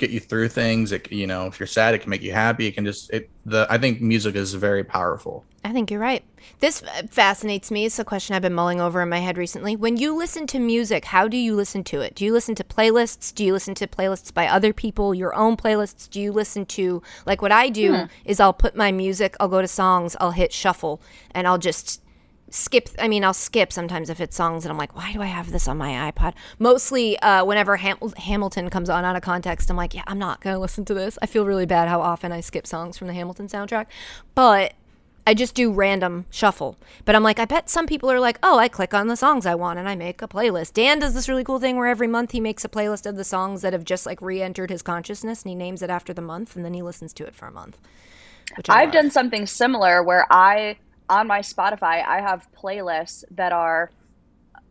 get 0.00 0.10
you 0.10 0.18
through 0.18 0.48
things. 0.48 0.90
It 0.90 1.12
you 1.12 1.26
know 1.26 1.46
if 1.46 1.60
you're 1.60 1.66
sad, 1.66 1.94
it 1.94 1.98
can 1.98 2.10
make 2.10 2.22
you 2.22 2.32
happy. 2.32 2.66
It 2.66 2.72
can 2.72 2.84
just 2.84 3.10
it 3.10 3.30
the 3.46 3.66
I 3.70 3.78
think 3.78 4.00
music 4.00 4.34
is 4.34 4.54
very 4.54 4.82
powerful. 4.82 5.44
I 5.62 5.72
think 5.72 5.90
you're 5.90 6.00
right. 6.00 6.24
This 6.60 6.82
uh, 6.82 7.02
fascinates 7.10 7.70
me. 7.70 7.84
It's 7.84 7.98
a 7.98 8.04
question 8.04 8.34
I've 8.34 8.40
been 8.40 8.54
mulling 8.54 8.80
over 8.80 9.02
in 9.02 9.10
my 9.10 9.18
head 9.18 9.36
recently. 9.36 9.76
When 9.76 9.98
you 9.98 10.16
listen 10.16 10.46
to 10.48 10.58
music, 10.58 11.04
how 11.04 11.28
do 11.28 11.36
you 11.36 11.54
listen 11.54 11.84
to 11.84 12.00
it? 12.00 12.14
Do 12.14 12.24
you 12.24 12.32
listen 12.32 12.54
to 12.54 12.64
playlists? 12.64 13.34
Do 13.34 13.44
you 13.44 13.52
listen 13.52 13.74
to 13.74 13.86
playlists 13.86 14.32
by 14.32 14.46
other 14.46 14.72
people, 14.72 15.14
your 15.14 15.34
own 15.34 15.58
playlists? 15.58 16.08
Do 16.08 16.18
you 16.18 16.32
listen 16.32 16.64
to, 16.66 17.02
like, 17.26 17.42
what 17.42 17.52
I 17.52 17.68
do 17.68 18.08
is 18.24 18.40
I'll 18.40 18.54
put 18.54 18.74
my 18.74 18.90
music, 18.90 19.36
I'll 19.38 19.48
go 19.48 19.60
to 19.60 19.68
songs, 19.68 20.16
I'll 20.18 20.30
hit 20.30 20.50
shuffle, 20.50 21.02
and 21.32 21.46
I'll 21.46 21.58
just 21.58 22.02
skip. 22.50 22.88
I 22.98 23.08
mean, 23.08 23.24
I'll 23.24 23.34
skip 23.34 23.72
sometimes 23.72 24.10
if 24.10 24.20
it's 24.20 24.36
songs 24.36 24.64
and 24.64 24.72
I'm 24.72 24.78
like, 24.78 24.94
why 24.94 25.12
do 25.12 25.22
I 25.22 25.26
have 25.26 25.52
this 25.52 25.68
on 25.68 25.78
my 25.78 26.10
iPod? 26.10 26.34
Mostly 26.58 27.18
uh, 27.20 27.44
whenever 27.44 27.76
Ham- 27.76 27.98
Hamilton 28.16 28.70
comes 28.70 28.90
on 28.90 29.04
out 29.04 29.16
of 29.16 29.22
context, 29.22 29.70
I'm 29.70 29.76
like, 29.76 29.94
yeah, 29.94 30.04
I'm 30.06 30.18
not 30.18 30.40
going 30.40 30.54
to 30.54 30.60
listen 30.60 30.84
to 30.86 30.94
this. 30.94 31.18
I 31.22 31.26
feel 31.26 31.46
really 31.46 31.66
bad 31.66 31.88
how 31.88 32.00
often 32.00 32.32
I 32.32 32.40
skip 32.40 32.66
songs 32.66 32.98
from 32.98 33.08
the 33.08 33.14
Hamilton 33.14 33.48
soundtrack. 33.48 33.86
But 34.34 34.74
I 35.26 35.34
just 35.34 35.54
do 35.54 35.70
random 35.70 36.26
shuffle. 36.30 36.76
But 37.04 37.14
I'm 37.14 37.22
like, 37.22 37.38
I 37.38 37.44
bet 37.44 37.68
some 37.68 37.86
people 37.86 38.10
are 38.10 38.20
like, 38.20 38.38
oh, 38.42 38.58
I 38.58 38.68
click 38.68 38.94
on 38.94 39.06
the 39.06 39.16
songs 39.16 39.46
I 39.46 39.54
want 39.54 39.78
and 39.78 39.88
I 39.88 39.94
make 39.94 40.22
a 40.22 40.28
playlist. 40.28 40.72
Dan 40.72 40.98
does 40.98 41.14
this 41.14 41.28
really 41.28 41.44
cool 41.44 41.60
thing 41.60 41.76
where 41.76 41.86
every 41.86 42.08
month 42.08 42.32
he 42.32 42.40
makes 42.40 42.64
a 42.64 42.68
playlist 42.68 43.06
of 43.06 43.16
the 43.16 43.24
songs 43.24 43.62
that 43.62 43.72
have 43.72 43.84
just 43.84 44.06
like 44.06 44.20
re 44.22 44.42
entered 44.42 44.70
his 44.70 44.82
consciousness 44.82 45.42
and 45.42 45.50
he 45.50 45.54
names 45.54 45.82
it 45.82 45.90
after 45.90 46.12
the 46.12 46.22
month 46.22 46.56
and 46.56 46.64
then 46.64 46.74
he 46.74 46.82
listens 46.82 47.12
to 47.12 47.24
it 47.24 47.34
for 47.34 47.46
a 47.46 47.52
month. 47.52 47.78
I've 48.68 48.86
love. 48.88 48.92
done 48.92 49.10
something 49.10 49.46
similar 49.46 50.02
where 50.02 50.26
I 50.30 50.76
on 51.10 51.26
my 51.26 51.40
Spotify 51.40 52.04
I 52.06 52.22
have 52.22 52.48
playlists 52.52 53.24
that 53.32 53.52
are 53.52 53.90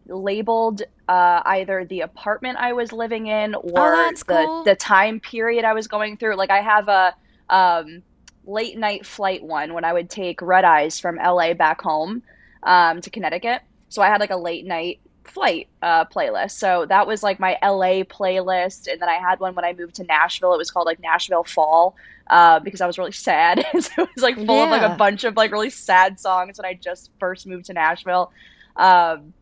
labeled 0.08 0.82
uh, 1.08 1.41
either 1.45 1.86
the 1.86 2.02
apartment 2.02 2.58
I 2.60 2.73
was 2.73 2.91
living 2.91 3.28
in 3.28 3.56
or 3.56 3.62
Oh, 3.78 4.12
the 4.12 4.23
cool. 4.25 4.63
the 4.63 4.75
time 4.75 5.19
period 5.19 5.65
I 5.65 5.73
was 5.73 5.88
going 5.88 6.17
through. 6.17 6.36
Like 6.36 6.49
I 6.52 6.62
have 6.62 6.88
a 6.88 7.15
um, 7.49 8.04
late 8.45 8.78
night 8.78 9.06
flight 9.06 9.43
one 9.43 9.73
when 9.73 9.86
I 9.86 9.93
would 9.93 10.10
take 10.10 10.41
red 10.41 10.65
eyes 10.65 10.99
from 10.99 11.17
LA 11.17 11.54
back 11.54 11.82
home 11.82 12.23
um, 12.63 13.02
to 13.02 13.10
Connecticut. 13.10 13.62
So 13.89 14.02
I 14.02 14.08
had 14.08 14.19
like 14.19 14.32
a 14.32 14.38
late 14.38 14.65
night 14.65 14.99
flight 15.25 15.67
uh, 15.82 16.06
playlist. 16.06 16.52
So 16.52 16.86
that 16.88 17.06
was 17.08 17.21
like 17.23 17.39
my 17.39 17.58
LA 17.62 18.04
playlist, 18.04 18.91
and 18.91 19.02
then 19.02 19.10
I 19.10 19.15
had 19.15 19.39
one 19.39 19.54
when 19.56 19.65
I 19.65 19.73
moved 19.73 19.95
to 19.95 20.04
Nashville. 20.04 20.54
It 20.54 20.58
was 20.58 20.71
called 20.71 20.86
like 20.88 20.99
Nashville 20.99 21.43
Fall 21.43 21.95
uh, 22.29 22.59
because 22.59 22.81
I 22.81 22.87
was 22.87 22.97
really 22.97 23.11
sad. 23.11 23.65
so 23.79 24.03
it 24.03 24.09
was 24.15 24.23
like 24.23 24.35
full 24.35 24.63
of 24.63 24.69
like 24.69 24.81
a 24.81 24.95
bunch 24.95 25.23
of 25.23 25.35
like 25.35 25.51
really 25.51 25.69
sad 25.69 26.19
songs 26.19 26.57
when 26.57 26.65
I 26.65 26.73
just 26.73 27.11
first 27.19 27.47
moved 27.47 27.65
to 27.65 27.73
Nashville. 27.73 28.31
Um, 28.75 29.33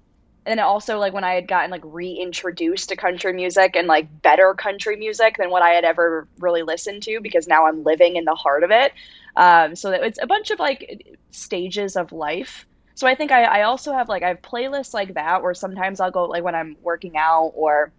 and 0.45 0.57
then 0.57 0.65
also 0.65 0.97
like 0.97 1.11
when 1.11 1.25
I 1.25 1.33
had 1.33 1.47
gotten 1.47 1.69
like 1.69 1.81
reintroduced 1.83 2.87
to 2.89 2.95
country 2.95 3.33
music 3.33 3.75
and 3.75 3.87
like 3.87 4.21
better 4.21 4.53
country 4.53 4.95
music 4.95 5.35
than 5.37 5.49
what 5.49 5.61
I 5.61 5.71
had 5.71 5.83
ever 5.83 6.25
really 6.39 6.63
listened 6.63 7.03
to 7.03 7.19
because 7.19 7.47
now 7.47 7.67
I'm 7.67 7.83
living 7.83 8.15
in 8.15 8.23
the 8.23 8.33
heart 8.33 8.63
of 8.63 8.71
it. 8.71 8.93
Um, 9.35 9.75
so 9.75 9.91
it's 9.91 10.19
a 10.21 10.25
bunch 10.25 10.49
of 10.49 10.59
like 10.59 11.05
stages 11.31 11.97
of 11.97 12.13
life. 12.13 12.65
So 12.95 13.07
I 13.07 13.13
think 13.13 13.31
I, 13.31 13.43
I 13.43 13.61
also 13.63 13.91
have 13.91 14.07
like 14.07 14.23
I 14.23 14.29
have 14.29 14.41
playlists 14.41 14.93
like 14.93 15.15
that 15.15 15.43
where 15.43 15.53
sometimes 15.53 15.99
I'll 15.99 16.11
go 16.11 16.25
like 16.25 16.43
when 16.43 16.55
I'm 16.55 16.77
working 16.81 17.17
out 17.17 17.51
or 17.53 17.91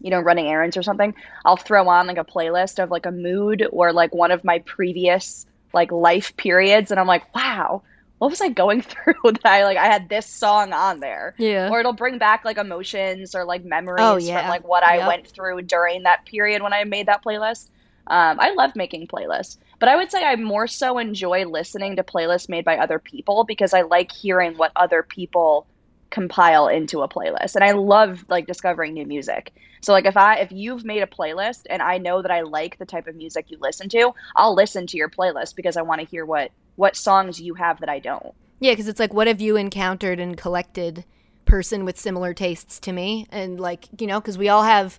you 0.00 0.10
know 0.10 0.20
running 0.20 0.46
errands 0.48 0.76
or 0.76 0.82
something 0.82 1.14
I'll 1.44 1.56
throw 1.56 1.88
on 1.88 2.06
like 2.06 2.18
a 2.18 2.24
playlist 2.24 2.82
of 2.82 2.90
like 2.90 3.06
a 3.06 3.10
mood 3.12 3.66
or 3.72 3.92
like 3.92 4.14
one 4.14 4.30
of 4.30 4.44
my 4.44 4.58
previous 4.66 5.46
like 5.72 5.90
life 5.92 6.36
periods 6.36 6.90
and 6.90 7.00
I'm 7.00 7.06
like 7.06 7.32
wow 7.34 7.82
what 8.18 8.30
was 8.30 8.40
I 8.40 8.48
going 8.48 8.80
through 8.82 9.14
that 9.24 9.46
I 9.46 9.64
like 9.64 9.76
I 9.78 9.86
had 9.86 10.08
this 10.08 10.26
song 10.28 10.72
on 10.72 11.00
there 11.00 11.34
Yeah. 11.38 11.68
or 11.70 11.80
it'll 11.80 11.92
bring 11.92 12.18
back 12.18 12.44
like 12.44 12.58
emotions 12.58 13.34
or 13.34 13.44
like 13.44 13.64
memories 13.64 13.98
Oh, 13.98 14.16
yeah. 14.16 14.40
from 14.40 14.48
like 14.48 14.66
what 14.66 14.82
I 14.84 14.98
Yep. 14.98 15.06
went 15.06 15.26
through 15.28 15.62
during 15.62 16.02
that 16.04 16.24
period 16.26 16.62
when 16.62 16.72
I 16.72 16.84
made 16.84 17.06
that 17.08 17.24
playlist. 17.24 17.70
Um, 18.06 18.38
I 18.38 18.50
love 18.52 18.76
making 18.76 19.06
playlists, 19.08 19.56
but 19.80 19.88
I 19.88 19.96
would 19.96 20.10
say 20.10 20.22
I 20.24 20.36
more 20.36 20.66
so 20.66 20.98
enjoy 20.98 21.46
listening 21.46 21.96
to 21.96 22.02
playlists 22.02 22.48
made 22.50 22.64
by 22.64 22.76
other 22.76 22.98
people 22.98 23.44
because 23.44 23.72
I 23.72 23.82
like 23.82 24.12
hearing 24.12 24.56
what 24.58 24.72
other 24.76 25.02
people 25.02 25.66
compile 26.14 26.68
into 26.68 27.02
a 27.02 27.08
playlist, 27.08 27.56
and 27.56 27.64
I 27.64 27.72
love 27.72 28.24
like 28.28 28.46
discovering 28.46 28.94
new 28.94 29.04
music. 29.04 29.52
So 29.82 29.92
like 29.92 30.06
if 30.06 30.16
I 30.16 30.36
if 30.36 30.52
you've 30.52 30.84
made 30.84 31.02
a 31.02 31.06
playlist 31.06 31.62
and 31.68 31.82
I 31.82 31.98
know 31.98 32.22
that 32.22 32.30
I 32.30 32.42
like 32.42 32.78
the 32.78 32.86
type 32.86 33.08
of 33.08 33.16
music 33.16 33.50
you 33.50 33.58
listen 33.60 33.88
to, 33.90 34.12
I'll 34.36 34.54
listen 34.54 34.86
to 34.86 34.96
your 34.96 35.10
playlist 35.10 35.56
because 35.56 35.76
I 35.76 35.82
want 35.82 36.00
to 36.00 36.06
hear 36.06 36.24
what 36.24 36.52
what 36.76 36.94
songs 36.94 37.40
you 37.40 37.54
have 37.54 37.80
that 37.80 37.88
I 37.88 37.98
don't. 37.98 38.32
Yeah, 38.60 38.72
because 38.72 38.86
it's 38.86 39.00
like, 39.00 39.12
what 39.12 39.26
have 39.26 39.40
you 39.40 39.56
encountered 39.56 40.20
and 40.20 40.36
collected 40.36 41.04
person 41.44 41.84
with 41.84 41.98
similar 41.98 42.32
tastes 42.32 42.78
to 42.80 42.92
me? 42.92 43.26
And 43.30 43.58
like, 43.58 43.88
you 43.98 44.06
know, 44.06 44.20
because 44.20 44.38
we 44.38 44.48
all 44.48 44.62
have 44.62 44.98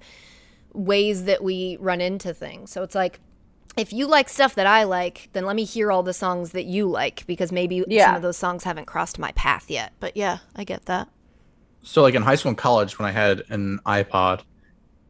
ways 0.74 1.24
that 1.24 1.42
we 1.42 1.78
run 1.80 2.02
into 2.02 2.34
things. 2.34 2.72
So 2.72 2.84
it's 2.84 2.94
like, 2.94 3.22
if 3.78 3.92
you 3.92 4.08
like 4.08 4.30
stuff 4.30 4.56
that 4.56 4.68
I 4.68 4.84
like, 4.84 5.30
then 5.34 5.46
let 5.46 5.56
me 5.56 5.64
hear 5.66 5.92
all 5.92 6.04
the 6.04 6.14
songs 6.14 6.52
that 6.52 6.66
you 6.66 6.88
like 6.88 7.26
because 7.28 7.52
maybe 7.52 7.84
some 8.00 8.16
of 8.16 8.22
those 8.22 8.38
songs 8.38 8.64
haven't 8.64 8.86
crossed 8.86 9.20
my 9.20 9.32
path 9.34 9.70
yet. 9.70 9.94
But 10.00 10.16
yeah, 10.16 10.40
I 10.56 10.64
get 10.64 10.86
that. 10.86 11.10
So 11.84 12.02
like 12.02 12.16
in 12.16 12.24
high 12.24 12.36
school 12.36 12.50
and 12.50 12.58
college, 12.58 12.98
when 12.98 13.08
I 13.08 13.12
had 13.12 13.44
an 13.50 13.80
iPod, 13.86 14.42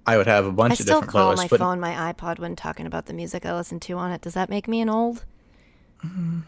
I 0.05 0.17
would 0.17 0.27
have 0.27 0.45
a 0.45 0.51
bunch 0.51 0.71
I 0.71 0.73
of 0.73 0.79
still 0.79 1.01
different 1.01 1.11
call 1.11 1.33
playlists. 1.33 1.37
my 1.37 1.47
but 1.47 1.59
phone 1.59 1.79
my 1.79 2.13
iPod 2.13 2.39
when 2.39 2.55
talking 2.55 2.85
about 2.85 3.05
the 3.05 3.13
music 3.13 3.45
I 3.45 3.55
listen 3.55 3.79
to 3.81 3.93
on 3.93 4.11
it. 4.11 4.21
Does 4.21 4.33
that 4.33 4.49
make 4.49 4.67
me 4.67 4.81
an 4.81 4.89
old? 4.89 5.25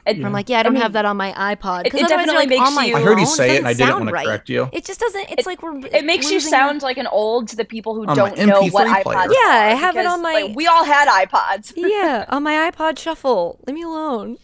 It, 0.06 0.24
I'm 0.24 0.32
like, 0.32 0.48
yeah, 0.50 0.60
I 0.60 0.64
don't 0.64 0.74
mean, 0.74 0.82
have 0.82 0.94
that 0.94 1.06
on 1.06 1.18
my 1.18 1.32
iPod. 1.34 1.86
it- 1.86 1.92
'Cause 1.92 2.00
it 2.02 2.06
otherwise 2.06 2.10
you're 2.10 2.36
definitely 2.36 2.36
like, 2.36 2.50
makes 2.50 2.76
my 2.76 2.86
you- 2.86 2.96
I 2.96 3.02
heard 3.02 3.20
you 3.20 3.26
say 3.26 3.56
it, 3.56 3.58
and 3.60 3.68
I 3.68 3.74
didn't 3.74 3.88
sound 3.90 4.00
want 4.00 4.08
to 4.10 4.14
right. 4.14 4.26
correct 4.26 4.50
you. 4.50 4.70
It 4.72 4.86
just 4.86 5.00
doesn't. 5.00 5.30
It's 5.32 5.46
like 5.46 5.62
we're. 5.62 5.86
it 5.88 6.06
makes 6.06 6.28
you 6.28 6.36
losing- 6.36 6.50
sound 6.50 6.82
like 6.82 6.98
an 6.98 7.08
old 7.08 7.48
to 7.50 7.56
the 7.56 7.66
people 7.66 7.94
who 7.96 8.06
On 8.06 8.16
don't 8.16 8.38
know 8.38 8.62
what 8.62 8.88
MP3 8.88 9.02
iPods 9.02 9.04
player. 9.04 9.18
are. 9.18 9.34
Yeah, 9.34 9.72
I 9.72 9.76
have 9.76 9.98
it 9.98 10.06
on 10.06 10.22
my- 10.22 10.34
like, 10.44 10.56
we 10.56 10.68
all 10.68 10.84
had 10.86 11.08
iPods. 11.08 11.74
yeah, 11.76 12.26
on 12.30 12.44
my 12.44 12.72
iPod 12.72 12.98
Shuffle. 12.98 13.60
Leave 13.68 13.76
me 13.76 13.84
alone. 13.84 14.38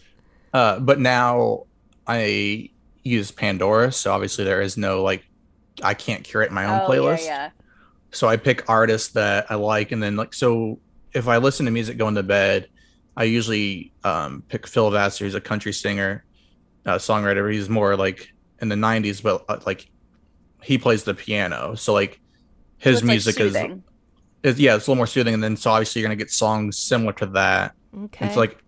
Uh, 0.52 0.78
but 0.80 1.00
now 1.00 1.64
I 2.06 2.70
use 3.02 3.30
Pandora, 3.30 3.90
so 3.92 4.12
obviously 4.12 4.44
there 4.44 4.60
is 4.60 4.76
no 4.76 5.02
like 5.02 5.24
I 5.82 5.94
can't 5.94 6.22
curate 6.24 6.52
my 6.52 6.64
own 6.66 6.82
oh, 6.82 6.88
playlist. 6.88 7.24
yeah, 7.24 7.26
yeah. 7.26 7.50
So 8.12 8.28
I 8.28 8.36
pick 8.36 8.68
artists 8.70 9.08
that 9.14 9.46
I 9.50 9.54
like, 9.56 9.90
and 9.92 10.02
then 10.02 10.14
like 10.16 10.34
so 10.34 10.78
if 11.12 11.26
I 11.28 11.38
listen 11.38 11.66
to 11.66 11.72
music 11.72 11.96
going 11.96 12.14
to 12.16 12.22
bed, 12.22 12.68
I 13.16 13.24
usually 13.24 13.92
um, 14.02 14.42
pick 14.48 14.66
Phil 14.66 14.90
Vassar. 14.90 15.24
He's 15.24 15.34
a 15.34 15.40
country 15.40 15.72
singer, 15.72 16.24
uh, 16.86 16.96
songwriter. 16.96 17.52
He's 17.52 17.68
more 17.68 17.96
like 17.96 18.32
in 18.60 18.68
the 18.68 18.76
'90s, 18.76 19.22
but 19.22 19.44
uh, 19.48 19.60
like 19.66 19.90
he 20.62 20.78
plays 20.78 21.04
the 21.04 21.14
piano, 21.14 21.74
so 21.74 21.92
like 21.92 22.20
his 22.78 22.98
So 22.98 22.98
it's, 22.98 23.02
like, 23.02 23.38
music 23.38 23.40
is, 23.40 23.56
is 24.42 24.60
yeah, 24.60 24.76
it's 24.76 24.86
a 24.86 24.90
little 24.90 24.96
more 24.96 25.06
soothing. 25.06 25.34
And 25.34 25.42
then 25.42 25.56
so 25.56 25.70
obviously 25.70 26.00
you're 26.00 26.08
gonna 26.08 26.16
get 26.16 26.30
songs 26.30 26.78
similar 26.78 27.12
to 27.14 27.26
that. 27.26 27.74
Okay. 28.04 28.26
It's 28.26 28.36
like 28.36 28.58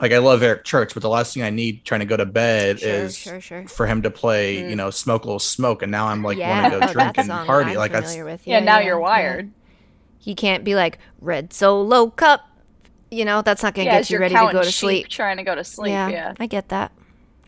like 0.00 0.12
I 0.12 0.18
love 0.18 0.42
Eric 0.42 0.64
Church, 0.64 0.94
but 0.94 1.02
the 1.02 1.08
last 1.08 1.34
thing 1.34 1.42
I 1.42 1.50
need 1.50 1.84
trying 1.84 2.00
to 2.00 2.06
go 2.06 2.16
to 2.16 2.24
bed 2.24 2.80
sure, 2.80 2.88
is 2.88 3.18
sure, 3.18 3.40
sure. 3.40 3.66
for 3.68 3.86
him 3.86 4.02
to 4.02 4.10
play, 4.10 4.56
Mm. 4.56 4.70
you 4.70 4.76
know, 4.76 4.90
smoke 4.90 5.24
a 5.24 5.26
little 5.26 5.38
smoke, 5.38 5.82
and 5.82 5.92
now 5.92 6.06
I'm 6.06 6.22
like 6.22 6.38
yeah, 6.38 6.62
want 6.62 6.72
to 6.72 6.80
go 6.80 6.92
drink 6.92 7.18
and 7.18 7.26
song 7.26 7.46
party. 7.46 7.72
I'm 7.72 7.76
Like 7.76 7.92
that's 7.92 8.12
familiar 8.12 8.24
with. 8.24 8.46
Yeah, 8.46 8.60
now 8.60 8.78
you're 8.78 8.98
wired. 8.98 9.50
He 10.18 10.34
can't 10.34 10.64
be 10.64 10.74
like 10.74 10.98
red 11.20 11.52
solo 11.52 12.08
cup. 12.10 12.49
You 13.10 13.24
know, 13.24 13.42
that's 13.42 13.62
not 13.62 13.74
gonna 13.74 13.86
Yeah, 13.86 13.98
get 13.98 14.10
you 14.10 14.18
ready 14.18 14.34
to 14.34 14.48
go 14.52 14.62
to 14.62 14.64
sheep 14.70 14.74
sleep. 14.74 15.08
trying 15.08 15.36
to 15.38 15.42
go 15.42 15.54
to 15.54 15.64
sleep. 15.64 15.90
yeah, 15.90 16.08
Yeah. 16.08 16.32
I 16.38 16.46
get 16.46 16.68
that. 16.68 16.92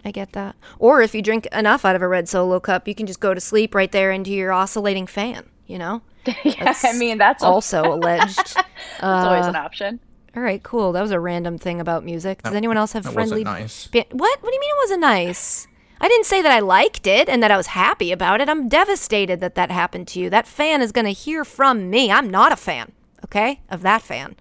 I 0.04 0.10
get 0.10 0.32
that. 0.32 0.56
Or 0.80 1.00
if 1.02 1.14
you 1.14 1.22
drink 1.22 1.46
enough 1.52 1.84
out 1.84 1.94
of 1.94 2.02
a 2.02 2.08
red 2.08 2.28
solo 2.28 2.58
cup, 2.58 2.88
you 2.88 2.94
can 2.94 3.06
just 3.06 3.20
go 3.20 3.32
to 3.34 3.40
sleep 3.40 3.72
right 3.74 3.92
there 3.92 4.10
into 4.10 4.32
your 4.32 4.52
oscillating 4.52 5.06
fan. 5.06 5.44
You 5.68 5.78
know, 5.78 6.02
yeah, 6.44 6.74
I 6.82 6.92
mean 6.98 7.18
that's 7.18 7.42
al- 7.42 7.54
Also 7.54 7.82
alleged. 7.94 8.36
that's 8.36 8.56
always 9.00 9.46
Uh, 9.46 9.50
an 9.50 9.56
option. 9.56 10.00
all 10.36 10.42
right, 10.42 10.62
cool. 10.62 10.90
That 10.92 11.02
was 11.02 11.12
a 11.12 11.20
random 11.20 11.56
thing 11.56 11.80
about 11.80 12.04
music. 12.04 12.42
Does 12.42 12.52
That- 12.52 12.56
anyone 12.56 12.76
else 12.76 12.92
have 12.92 13.04
That 13.04 13.12
friendly? 13.12 13.44
nice. 13.44 13.86
ba- 13.86 14.04
what? 14.10 14.42
What 14.42 14.50
do 14.50 14.54
you 14.54 14.60
mean 14.60 14.70
it 14.70 14.82
wasn't 14.82 15.00
nice? 15.02 15.68
I 16.00 16.08
didn't 16.08 16.26
say 16.26 16.42
that 16.42 16.50
I 16.50 16.58
liked 16.58 17.06
it 17.06 17.28
and 17.28 17.40
that 17.44 17.52
I 17.52 17.56
was 17.56 17.68
happy 17.68 18.10
about 18.10 18.40
it. 18.40 18.48
I'm 18.48 18.68
devastated 18.68 19.38
that 19.38 19.54
that 19.54 19.70
happened 19.70 20.08
to 20.08 20.18
you. 20.20 20.28
That 20.30 20.48
fan 20.48 20.82
is 20.82 20.90
going 20.90 21.04
to 21.04 21.12
hear 21.12 21.44
from 21.44 21.88
me. 21.90 22.10
I'm 22.10 22.28
not 22.28 22.50
a 22.50 22.56
fan, 22.56 22.90
okay, 23.24 23.60
of 23.70 23.82
that 23.82 24.02
fan. 24.02 24.34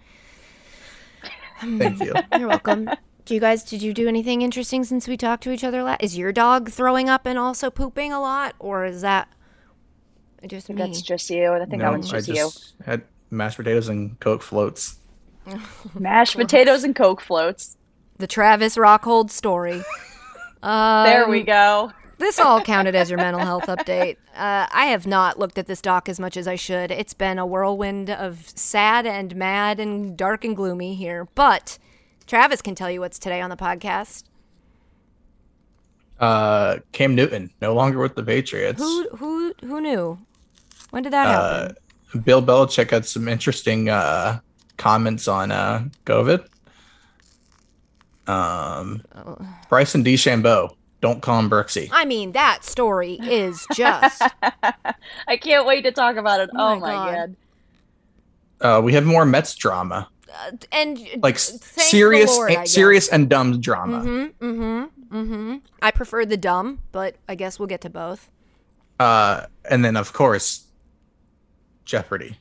Thank 1.62 2.02
you. 2.02 2.14
You're 2.38 2.48
welcome. 2.48 2.90
Do 3.26 3.34
you 3.36 3.40
guys 3.40 3.64
did 3.64 3.82
you 3.82 3.94
do 3.94 4.08
anything 4.08 4.42
interesting 4.42 4.84
since 4.84 5.08
we 5.08 5.16
talked 5.16 5.44
to 5.44 5.52
each 5.52 5.64
other 5.64 5.84
last? 5.84 6.02
Is 6.04 6.18
your 6.18 6.32
dog 6.32 6.70
throwing 6.70 7.08
up 7.08 7.26
and 7.26 7.38
also 7.38 7.70
pooping 7.70 8.12
a 8.12 8.20
lot 8.20 8.56
or 8.60 8.86
is 8.86 9.02
that 9.02 9.28
just 10.48 10.70
me? 10.70 10.76
That's 10.76 11.02
just 11.02 11.30
you. 11.30 11.52
I 11.54 11.60
think 11.60 11.70
that 11.70 11.78
no, 11.78 11.92
one's 11.92 12.12
I 12.14 12.22
just, 12.22 12.30
you. 12.30 12.84
had 12.86 13.04
mashed 13.30 13.58
potatoes 13.58 13.90
and 13.90 14.20
Coke 14.20 14.42
floats. 14.42 14.98
Mashed 16.00 16.36
potatoes 16.36 16.84
and 16.84 16.96
Coke 16.96 17.22
floats. 17.22 17.78
the 18.18 18.28
Travis 18.28 18.76
Rockhold 18.76 19.30
story. 19.32 19.82
Um, 20.62 21.06
There 21.06 21.28
we 21.30 21.42
go. 21.44 21.92
This 22.22 22.40
all 22.40 22.62
counted 22.62 22.94
as 22.94 23.10
your 23.10 23.18
mental 23.18 23.42
health 23.42 23.66
update. 23.66 24.18
Uh, 24.36 24.68
I 24.72 24.86
have 24.86 25.08
not 25.08 25.40
looked 25.40 25.58
at 25.58 25.66
this 25.66 25.82
doc 25.82 26.08
as 26.08 26.20
much 26.20 26.38
as 26.38 26.48
I 26.48 26.56
should. 26.56 26.92
It's 26.92 27.16
been 27.16 27.40
a 27.40 27.48
whirlwind 27.48 28.12
of 28.12 28.48
sad 28.48 29.08
and 29.08 29.36
mad 29.36 29.80
and 29.80 30.16
dark 30.16 30.46
and 30.46 30.56
gloomy 30.56 30.94
here. 30.94 31.28
But 31.34 31.80
Travis 32.28 32.62
can 32.62 32.76
tell 32.76 32.92
you 32.92 33.00
what's 33.00 33.18
today 33.18 33.42
on 33.42 33.50
the 33.50 33.56
podcast. 33.58 34.26
Uh, 36.20 36.78
Cam 36.92 37.16
Newton 37.16 37.50
no 37.60 37.74
longer 37.74 37.98
with 37.98 38.14
the 38.14 38.24
Patriots. 38.24 38.80
Who 38.80 39.10
who 39.18 39.54
who 39.62 39.82
knew? 39.82 40.20
When 40.92 41.02
did 41.02 41.14
that 41.14 41.26
Uh, 41.28 41.60
happen? 41.62 42.24
Bill 42.24 42.44
Belichick 42.44 42.92
had 42.92 43.08
some 43.08 43.28
interesting 43.28 43.90
uh, 43.90 44.42
comments 44.78 45.28
on 45.28 45.52
uh, 45.52 45.86
COVID. 46.06 46.46
Um, 48.28 49.02
Oh. 49.16 49.38
Bryson 49.70 50.04
DeChambeau, 50.04 50.76
don't 51.02 51.22
call 51.22 51.40
him 51.40 51.50
Brooksie. 51.50 51.90
I 51.92 52.06
mean, 52.06 52.32
that 52.34 52.64
story 52.64 53.20
is 53.22 53.66
just 53.74 54.22
I 55.28 55.38
can't 55.38 55.66
wait 55.66 55.82
to 55.84 55.92
talk 55.92 56.16
about 56.16 56.40
it. 56.40 56.50
Oh 56.56 56.74
Oh, 56.74 56.80
my 56.80 56.80
my 56.80 56.92
God. 56.94 57.36
god. 58.60 58.78
Uh, 58.78 58.82
we 58.82 58.94
have 58.94 59.06
more 59.06 59.26
Mets 59.26 59.56
drama, 59.56 60.08
uh, 60.32 60.52
and 60.72 61.00
like 61.24 61.36
s- 61.36 61.50
thank 61.50 61.62
the 61.76 61.82
serious, 61.82 62.30
Lord, 62.30 62.52
I 62.52 62.54
and, 62.62 62.70
serious 62.70 63.08
and 63.10 63.28
dumb 63.28 63.60
drama. 63.60 64.02
Mm-hmm. 64.02 64.46
Mm-hmm. 64.46 65.18
Mm-hmm. 65.18 65.56
I 65.82 65.90
prefer 65.92 66.26
the 66.26 66.38
dumb, 66.38 66.80
but 66.92 67.16
I 67.28 67.34
guess 67.34 67.58
we'll 67.58 67.68
get 67.68 67.82
to 67.82 67.90
both. 67.90 68.30
Uh, 69.00 69.48
and 69.68 69.84
then 69.84 69.98
of 69.98 70.14
course, 70.14 70.66
Jeopardy. 71.86 72.38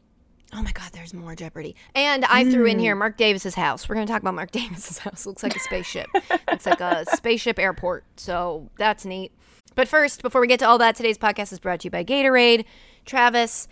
Oh 0.52 0.62
my 0.62 0.72
God, 0.72 0.90
there's 0.92 1.14
more 1.14 1.36
Jeopardy. 1.36 1.76
And 1.94 2.24
I 2.24 2.50
threw 2.50 2.66
in 2.66 2.78
here 2.78 2.96
Mark 2.96 3.16
Davis's 3.16 3.54
house. 3.54 3.88
We're 3.88 3.94
going 3.94 4.06
to 4.06 4.12
talk 4.12 4.22
about 4.22 4.34
Mark 4.34 4.50
Davis's 4.52 4.98
house. 4.98 5.26
Looks 5.26 5.42
like 5.42 5.54
a 5.54 5.60
spaceship. 5.60 6.08
it's 6.48 6.66
like 6.66 6.80
a 6.80 7.04
spaceship 7.14 7.58
airport. 7.58 8.04
So 8.16 8.68
that's 8.76 9.04
neat. 9.04 9.32
But 9.76 9.86
first, 9.86 10.22
before 10.22 10.40
we 10.40 10.48
get 10.48 10.58
to 10.60 10.66
all 10.66 10.78
that, 10.78 10.96
today's 10.96 11.18
podcast 11.18 11.52
is 11.52 11.60
brought 11.60 11.80
to 11.80 11.86
you 11.86 11.90
by 11.90 12.04
Gatorade. 12.04 12.64
Travis, 13.04 13.68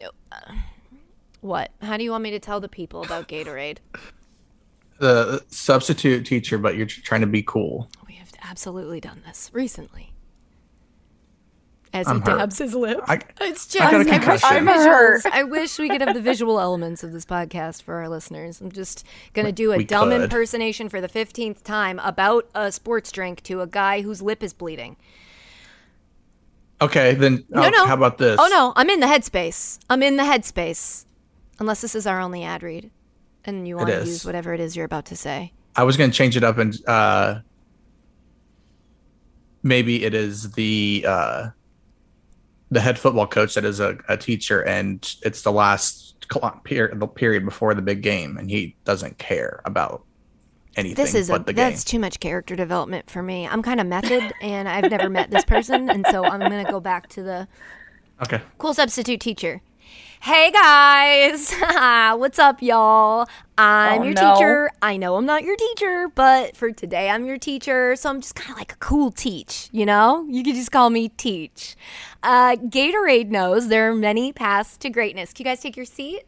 uh, 0.00 0.54
what? 1.40 1.72
How 1.82 1.96
do 1.96 2.04
you 2.04 2.12
want 2.12 2.22
me 2.22 2.30
to 2.30 2.38
tell 2.38 2.60
the 2.60 2.68
people 2.68 3.02
about 3.02 3.26
Gatorade? 3.28 3.78
The 4.98 5.44
substitute 5.48 6.26
teacher, 6.26 6.58
but 6.58 6.76
you're 6.76 6.86
trying 6.86 7.22
to 7.22 7.26
be 7.26 7.42
cool. 7.42 7.90
We 8.06 8.14
have 8.14 8.30
absolutely 8.42 9.00
done 9.00 9.22
this 9.26 9.50
recently. 9.52 10.09
As 11.92 12.06
I'm 12.06 12.22
he 12.22 12.30
hurt. 12.30 12.38
dabs 12.38 12.58
his 12.58 12.74
lip. 12.74 13.00
I, 13.08 13.14
It's 13.40 13.66
just 13.66 13.84
I 13.84 13.90
got 13.90 13.94
a 13.94 13.96
I 13.96 13.98
wish 13.98 14.08
concussion. 14.12 14.64
the 14.64 14.70
I'm 14.72 14.78
hurt. 14.78 15.26
I 15.32 15.42
wish 15.42 15.76
we 15.78 15.88
could 15.88 16.00
have 16.00 16.14
the 16.14 16.20
visual 16.20 16.60
elements 16.60 17.02
of 17.02 17.12
this 17.12 17.24
podcast 17.26 17.82
for 17.82 17.94
our 17.96 18.08
listeners. 18.08 18.60
I'm 18.60 18.70
just 18.70 19.04
gonna 19.34 19.50
do 19.50 19.72
a 19.72 19.76
We 19.78 19.84
dumb 19.84 20.10
could. 20.10 20.22
impersonation 20.22 20.88
for 20.88 21.00
the 21.00 21.08
fifteenth 21.08 21.64
time 21.64 21.98
about 21.98 22.48
a 22.54 22.70
sports 22.70 23.10
drink 23.10 23.42
to 23.44 23.60
a 23.60 23.66
guy 23.66 24.02
whose 24.02 24.22
lip 24.22 24.42
is 24.44 24.52
bleeding. 24.52 24.96
okay, 26.80 27.14
then 27.14 27.44
No, 27.48 27.64
oh, 27.64 27.68
no. 27.70 27.86
how 27.86 27.94
about 27.94 28.18
this? 28.18 28.38
Oh 28.40 28.46
no, 28.48 28.72
I'm 28.76 28.88
in 28.88 29.00
the 29.00 29.06
headspace. 29.08 29.80
I'm 29.90 30.02
in 30.04 30.16
the 30.16 30.22
headspace. 30.22 31.04
Unless 31.58 31.80
this 31.82 31.94
is 31.96 32.06
our 32.06 32.20
only 32.20 32.44
ad 32.44 32.62
read, 32.62 32.90
and 33.44 33.66
you 33.66 33.76
want 33.76 33.88
to 33.88 33.98
use 34.04 34.24
whatever 34.24 34.54
it 34.54 34.60
is 34.60 34.76
you're 34.76 34.86
about 34.86 35.06
to 35.06 35.16
say. 35.16 35.52
I 35.76 35.82
was 35.82 35.96
going 35.96 36.10
to 36.10 36.16
change 36.16 36.36
it 36.36 36.44
up 36.44 36.56
and 36.58 36.74
uh, 36.86 37.40
maybe 39.62 40.04
it 40.04 40.14
is 40.14 40.52
the 40.52 41.04
uh, 41.06 41.48
the 42.70 42.80
head 42.80 42.98
football 42.98 43.26
coach 43.26 43.54
that 43.54 43.64
is 43.64 43.80
a, 43.80 43.98
a 44.08 44.16
teacher, 44.16 44.62
and 44.62 45.14
it's 45.22 45.42
the 45.42 45.52
last 45.52 46.28
clock 46.28 46.64
period, 46.64 46.98
the 47.00 47.06
period 47.06 47.44
before 47.44 47.74
the 47.74 47.82
big 47.82 48.02
game, 48.02 48.36
and 48.36 48.50
he 48.50 48.76
doesn't 48.84 49.18
care 49.18 49.60
about 49.64 50.04
anything 50.76 51.02
This 51.04 51.14
is 51.14 51.28
a 51.28 51.32
but 51.32 51.46
the 51.46 51.52
game. 51.52 51.70
that's 51.70 51.82
too 51.82 51.98
much 51.98 52.20
character 52.20 52.54
development 52.54 53.10
for 53.10 53.22
me. 53.22 53.46
I'm 53.46 53.62
kind 53.62 53.80
of 53.80 53.86
method, 53.86 54.32
and 54.40 54.68
I've 54.68 54.90
never 54.90 55.08
met 55.10 55.30
this 55.30 55.44
person, 55.44 55.90
and 55.90 56.06
so 56.10 56.24
I'm 56.24 56.40
gonna 56.40 56.70
go 56.70 56.80
back 56.80 57.08
to 57.10 57.22
the 57.22 57.48
Okay, 58.22 58.40
cool 58.58 58.74
substitute 58.74 59.20
teacher. 59.20 59.60
Hey 60.22 60.50
guys, 60.50 61.50
what's 62.18 62.38
up, 62.38 62.60
y'all? 62.60 63.26
I'm 63.56 64.02
Oh, 64.02 64.04
your 64.04 64.12
no. 64.12 64.34
teacher. 64.34 64.70
I 64.82 64.98
know 64.98 65.16
I'm 65.16 65.24
not 65.24 65.44
your 65.44 65.56
teacher, 65.56 66.08
but 66.14 66.56
for 66.58 66.70
today 66.72 67.08
I'm 67.08 67.24
your 67.24 67.38
teacher, 67.38 67.96
so 67.96 68.10
I'm 68.10 68.20
just 68.20 68.34
kind 68.34 68.50
of 68.50 68.58
like 68.58 68.72
a 68.72 68.76
cool 68.76 69.10
teach, 69.10 69.70
you 69.72 69.86
know? 69.86 70.26
You 70.28 70.42
could 70.42 70.54
just 70.56 70.70
call 70.72 70.90
me 70.90 71.08
Teach. 71.08 71.74
Uh, 72.22 72.56
Gatorade 72.56 73.28
knows 73.30 73.68
there 73.68 73.90
are 73.90 73.94
many 73.94 74.30
paths 74.32 74.76
to 74.78 74.90
greatness. 74.90 75.32
Can 75.32 75.46
you 75.46 75.50
guys 75.52 75.60
take 75.60 75.76
your 75.76 75.86
seats? 75.86 76.24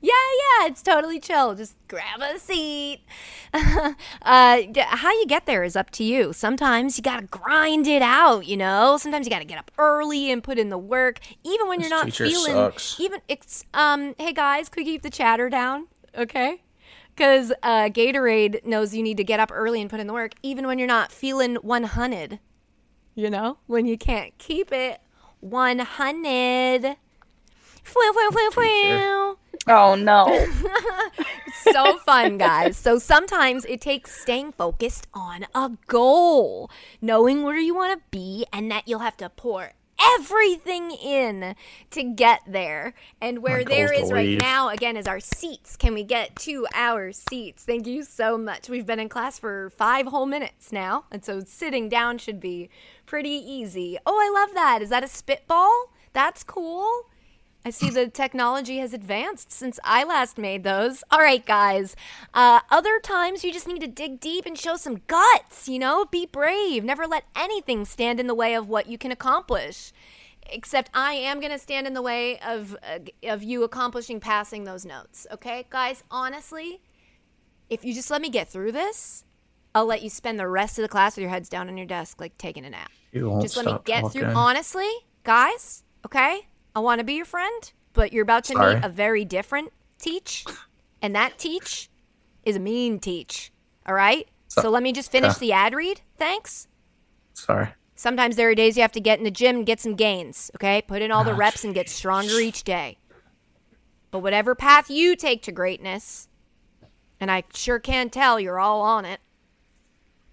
Yeah, 0.00 0.12
yeah, 0.60 0.66
it's 0.68 0.82
totally 0.82 1.18
chill. 1.18 1.54
Just 1.56 1.74
grab 1.88 2.20
a 2.20 2.38
seat. 2.38 3.00
uh, 3.52 3.92
how 4.22 5.12
you 5.12 5.26
get 5.26 5.46
there 5.46 5.64
is 5.64 5.74
up 5.74 5.90
to 5.90 6.04
you. 6.04 6.32
Sometimes 6.32 6.96
you 6.96 7.02
gotta 7.02 7.26
grind 7.26 7.86
it 7.88 8.02
out, 8.02 8.46
you 8.46 8.56
know. 8.56 8.96
Sometimes 8.96 9.26
you 9.26 9.30
gotta 9.30 9.44
get 9.44 9.58
up 9.58 9.72
early 9.76 10.30
and 10.30 10.42
put 10.42 10.56
in 10.58 10.68
the 10.68 10.78
work, 10.78 11.18
even 11.42 11.66
when 11.66 11.80
This 11.80 11.90
you're 11.90 11.98
not 12.04 12.12
feeling. 12.12 12.52
sucks. 12.52 13.00
Even 13.00 13.20
it's 13.28 13.64
um. 13.74 14.14
Hey 14.18 14.32
guys, 14.32 14.68
could 14.68 14.82
we 14.82 14.84
keep 14.84 15.02
the 15.02 15.10
chatter 15.10 15.48
down? 15.48 15.88
Okay. 16.16 16.62
Because 17.16 17.52
uh, 17.64 17.88
Gatorade 17.88 18.64
knows 18.64 18.94
you 18.94 19.02
need 19.02 19.16
to 19.16 19.24
get 19.24 19.40
up 19.40 19.50
early 19.52 19.80
and 19.80 19.90
put 19.90 19.98
in 19.98 20.06
the 20.06 20.12
work, 20.12 20.34
even 20.44 20.68
when 20.68 20.78
you're 20.78 20.86
not 20.86 21.10
feeling 21.10 21.56
100. 21.56 22.38
You 23.16 23.30
know, 23.30 23.58
when 23.66 23.86
you 23.86 23.98
can't 23.98 24.38
keep 24.38 24.70
it 24.70 25.00
100. 25.40 26.82
Fwah, 26.82 26.96
fwah, 27.84 28.30
fwah, 28.30 28.50
fwah. 28.52 29.36
Oh 29.66 29.94
no. 29.94 30.46
so 31.72 31.98
fun, 31.98 32.38
guys. 32.38 32.76
So 32.76 32.98
sometimes 32.98 33.64
it 33.66 33.80
takes 33.80 34.20
staying 34.20 34.52
focused 34.52 35.06
on 35.12 35.46
a 35.54 35.72
goal, 35.86 36.70
knowing 37.00 37.42
where 37.42 37.56
you 37.58 37.74
want 37.74 37.98
to 37.98 38.04
be, 38.10 38.46
and 38.52 38.70
that 38.70 38.86
you'll 38.86 39.00
have 39.00 39.16
to 39.18 39.28
pour 39.28 39.72
everything 40.14 40.92
in 40.92 41.54
to 41.90 42.02
get 42.04 42.40
there. 42.46 42.94
And 43.20 43.42
where 43.42 43.58
My 43.58 43.64
there 43.64 43.88
goal's 43.88 44.02
is 44.04 44.08
to 44.10 44.14
right 44.14 44.26
leave. 44.28 44.40
now, 44.40 44.68
again, 44.68 44.96
is 44.96 45.06
our 45.06 45.20
seats. 45.20 45.76
Can 45.76 45.92
we 45.92 46.04
get 46.04 46.36
to 46.36 46.66
our 46.72 47.12
seats? 47.12 47.64
Thank 47.64 47.86
you 47.86 48.04
so 48.04 48.38
much. 48.38 48.68
We've 48.68 48.86
been 48.86 49.00
in 49.00 49.08
class 49.08 49.38
for 49.38 49.70
five 49.70 50.06
whole 50.06 50.26
minutes 50.26 50.72
now, 50.72 51.04
and 51.10 51.24
so 51.24 51.40
sitting 51.40 51.88
down 51.88 52.18
should 52.18 52.40
be 52.40 52.70
pretty 53.06 53.30
easy. 53.30 53.98
Oh, 54.06 54.14
I 54.16 54.40
love 54.40 54.54
that. 54.54 54.82
Is 54.82 54.90
that 54.90 55.02
a 55.04 55.08
spitball? 55.08 55.92
That's 56.12 56.42
cool. 56.44 57.06
I 57.64 57.70
see 57.70 57.90
the 57.90 58.08
technology 58.08 58.78
has 58.78 58.94
advanced 58.94 59.52
since 59.52 59.78
I 59.84 60.04
last 60.04 60.38
made 60.38 60.64
those. 60.64 61.02
All 61.10 61.18
right, 61.18 61.44
guys. 61.44 61.96
Uh, 62.32 62.60
other 62.70 62.98
times 63.00 63.44
you 63.44 63.52
just 63.52 63.66
need 63.66 63.80
to 63.80 63.86
dig 63.86 64.20
deep 64.20 64.46
and 64.46 64.56
show 64.56 64.76
some 64.76 65.02
guts, 65.06 65.68
you 65.68 65.78
know? 65.78 66.06
Be 66.06 66.24
brave. 66.24 66.84
Never 66.84 67.06
let 67.06 67.24
anything 67.36 67.84
stand 67.84 68.20
in 68.20 68.26
the 68.26 68.34
way 68.34 68.54
of 68.54 68.68
what 68.68 68.86
you 68.86 68.96
can 68.96 69.10
accomplish. 69.10 69.92
Except 70.50 70.88
I 70.94 71.12
am 71.12 71.40
going 71.40 71.52
to 71.52 71.58
stand 71.58 71.86
in 71.86 71.92
the 71.92 72.00
way 72.00 72.38
of, 72.40 72.74
uh, 72.82 73.00
of 73.24 73.42
you 73.42 73.64
accomplishing 73.64 74.18
passing 74.18 74.64
those 74.64 74.86
notes. 74.86 75.26
Okay, 75.30 75.66
guys? 75.68 76.04
Honestly, 76.10 76.80
if 77.68 77.84
you 77.84 77.92
just 77.92 78.10
let 78.10 78.22
me 78.22 78.30
get 78.30 78.48
through 78.48 78.72
this, 78.72 79.24
I'll 79.74 79.84
let 79.84 80.00
you 80.02 80.08
spend 80.08 80.38
the 80.38 80.48
rest 80.48 80.78
of 80.78 80.82
the 80.82 80.88
class 80.88 81.16
with 81.16 81.22
your 81.22 81.30
heads 81.30 81.50
down 81.50 81.68
on 81.68 81.76
your 81.76 81.86
desk, 81.86 82.18
like 82.20 82.38
taking 82.38 82.64
a 82.64 82.70
nap. 82.70 82.90
Just 83.42 83.56
let 83.56 83.66
me 83.66 83.78
get 83.84 84.02
talking. 84.02 84.22
through. 84.22 84.32
Honestly, 84.32 84.88
guys, 85.24 85.82
okay? 86.06 86.46
I 86.78 86.80
want 86.80 87.00
to 87.00 87.04
be 87.04 87.14
your 87.14 87.24
friend, 87.24 87.72
but 87.92 88.12
you're 88.12 88.22
about 88.22 88.44
to 88.44 88.52
Sorry. 88.52 88.76
meet 88.76 88.84
a 88.84 88.88
very 88.88 89.24
different 89.24 89.72
teach, 89.98 90.44
and 91.02 91.12
that 91.12 91.36
teach 91.36 91.90
is 92.44 92.54
a 92.54 92.60
mean 92.60 93.00
teach. 93.00 93.50
All 93.84 93.94
right? 93.94 94.28
So, 94.46 94.62
So- 94.62 94.70
let 94.70 94.84
me 94.84 94.92
just 94.92 95.10
finish 95.10 95.32
okay. 95.32 95.40
the 95.46 95.52
ad 95.54 95.74
read. 95.74 96.02
Thanks. 96.18 96.68
Sorry. 97.34 97.70
Sometimes 97.96 98.36
there 98.36 98.48
are 98.48 98.54
days 98.54 98.76
you 98.76 98.82
have 98.82 98.92
to 98.92 99.00
get 99.00 99.18
in 99.18 99.24
the 99.24 99.30
gym 99.32 99.56
and 99.56 99.66
get 99.66 99.80
some 99.80 99.96
gains, 99.96 100.52
okay? 100.54 100.80
Put 100.82 101.02
in 101.02 101.10
all 101.10 101.24
the 101.24 101.34
reps 101.34 101.64
and 101.64 101.74
get 101.74 101.88
stronger 101.88 102.38
each 102.38 102.62
day. 102.62 102.98
But 104.12 104.20
whatever 104.20 104.54
path 104.54 104.88
you 104.88 105.16
take 105.16 105.42
to 105.42 105.52
greatness, 105.52 106.28
and 107.18 107.28
I 107.28 107.42
sure 107.52 107.80
can 107.80 108.08
tell 108.08 108.38
you're 108.38 108.60
all 108.60 108.82
on 108.82 109.04
it, 109.04 109.18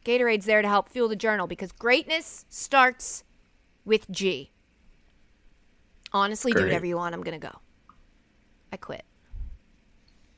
Gatorade's 0.06 0.46
there 0.46 0.62
to 0.62 0.68
help 0.68 0.90
fuel 0.90 1.08
the 1.08 1.16
journal 1.16 1.48
because 1.48 1.72
greatness 1.72 2.46
starts 2.50 3.24
with 3.84 4.12
G. 4.12 4.52
Honestly, 6.16 6.54
do 6.54 6.62
whatever 6.62 6.86
you 6.86 6.96
want. 6.96 7.14
I'm 7.14 7.22
going 7.22 7.38
to 7.38 7.46
go. 7.46 7.54
I 8.72 8.78
quit. 8.78 9.04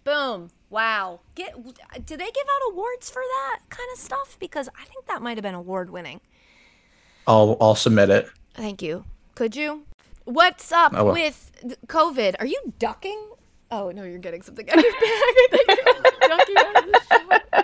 Boom. 0.04 0.50
Wow. 0.72 1.20
Get 1.36 1.54
do 1.54 2.18
they 2.18 2.26
give 2.26 2.48
out 2.50 2.72
awards 2.72 3.12
for 3.12 3.22
that 3.22 3.60
kind 3.70 3.88
of 3.94 4.00
stuff? 4.00 4.38
Because 4.40 4.68
I 4.70 4.86
think 4.86 5.06
that 5.06 5.22
might 5.22 5.38
have 5.38 5.44
been 5.44 5.54
award 5.54 5.92
winning. 5.92 6.20
I'll 7.28 7.58
I'll 7.62 7.76
submit 7.76 8.10
it. 8.10 8.28
Thank 8.56 8.82
you. 8.82 9.06
Could 9.36 9.56
you? 9.56 9.84
What's 10.26 10.72
up 10.72 10.94
will. 10.94 11.12
with 11.12 11.52
COVID? 11.86 12.38
Are 12.40 12.48
you 12.48 12.74
ducking? 12.80 13.30
Oh 13.70 13.92
no, 13.92 14.04
you're 14.04 14.18
getting 14.18 14.42
something 14.42 14.68
out 14.68 14.80
of 14.80 14.84
your 14.84 14.94
bag. 14.94 15.02
I 15.04 15.48
think 15.52 15.68
you're 15.68 16.28
ducking 16.28 16.58
out 16.58 16.84
of 16.84 16.92
the 16.92 17.02
show. 17.12 17.64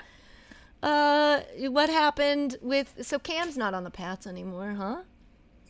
Uh, 0.88 1.70
what 1.72 1.89
happened 1.89 2.57
with? 2.61 2.93
So 3.01 3.18
Cam's 3.18 3.57
not 3.57 3.74
on 3.74 3.84
the 3.84 3.89
Pats 3.89 4.28
anymore, 4.28 4.76
huh? 4.78 4.97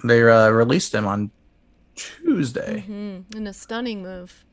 They 0.03 0.23
uh, 0.23 0.49
released 0.49 0.93
him 0.93 1.07
on 1.07 1.31
Tuesday, 1.95 2.81
Hmm. 2.81 3.19
In 3.37 3.47
a 3.47 3.53
stunning 3.53 4.01
move. 4.01 4.43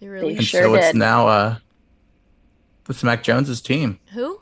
They 0.00 0.06
They 0.06 0.10
really 0.10 0.36
and 0.36 0.44
sure 0.44 0.62
so 0.62 0.74
it's 0.74 0.94
now 0.94 1.26
uh, 1.28 1.56
it's 2.88 3.02
Mac 3.02 3.22
Jones's 3.22 3.60
team. 3.62 3.98
who? 4.12 4.40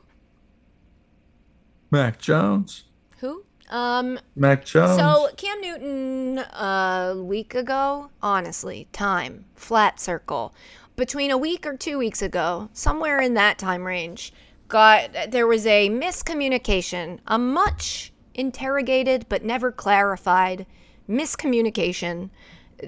Mac 1.91 2.19
Jones. 2.19 2.83
Who? 3.19 3.43
Um. 3.69 4.19
Mac 4.35 4.65
Jones. 4.65 4.97
So 4.99 5.29
Cam 5.37 5.61
Newton 5.61 6.39
uh, 6.39 7.13
a 7.15 7.21
week 7.23 7.55
ago, 7.55 8.09
honestly, 8.21 8.87
time 8.91 9.45
flat 9.55 9.99
circle. 9.99 10.53
Between 10.95 11.31
a 11.31 11.37
week 11.37 11.65
or 11.65 11.75
two 11.75 11.97
weeks 11.97 12.21
ago, 12.21 12.69
somewhere 12.73 13.19
in 13.19 13.33
that 13.35 13.57
time 13.57 13.83
range, 13.85 14.33
got 14.67 15.09
there 15.31 15.47
was 15.47 15.65
a 15.65 15.89
miscommunication, 15.89 17.19
a 17.27 17.37
much 17.39 18.11
interrogated 18.35 19.25
but 19.29 19.43
never 19.43 19.71
clarified 19.71 20.65
miscommunication 21.09 22.29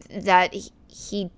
that 0.10 0.54
he, 0.88 1.32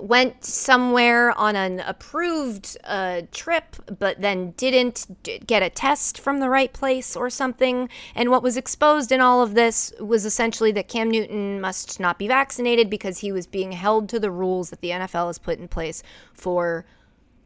went 0.00 0.44
somewhere 0.44 1.36
on 1.38 1.54
an 1.54 1.80
approved 1.80 2.76
uh, 2.84 3.22
trip, 3.32 3.76
but 3.98 4.20
then 4.20 4.52
didn't 4.52 5.06
d- 5.22 5.38
get 5.46 5.62
a 5.62 5.70
test 5.70 6.18
from 6.18 6.40
the 6.40 6.48
right 6.48 6.72
place 6.72 7.14
or 7.14 7.30
something. 7.30 7.88
And 8.14 8.30
what 8.30 8.42
was 8.42 8.56
exposed 8.56 9.12
in 9.12 9.20
all 9.20 9.42
of 9.42 9.54
this 9.54 9.92
was 10.00 10.24
essentially 10.24 10.72
that 10.72 10.88
Cam 10.88 11.10
Newton 11.10 11.60
must 11.60 12.00
not 12.00 12.18
be 12.18 12.26
vaccinated 12.26 12.90
because 12.90 13.18
he 13.18 13.32
was 13.32 13.46
being 13.46 13.72
held 13.72 14.08
to 14.08 14.20
the 14.20 14.30
rules 14.30 14.70
that 14.70 14.80
the 14.80 14.90
NFL 14.90 15.28
has 15.28 15.38
put 15.38 15.58
in 15.58 15.68
place 15.68 16.02
for 16.34 16.84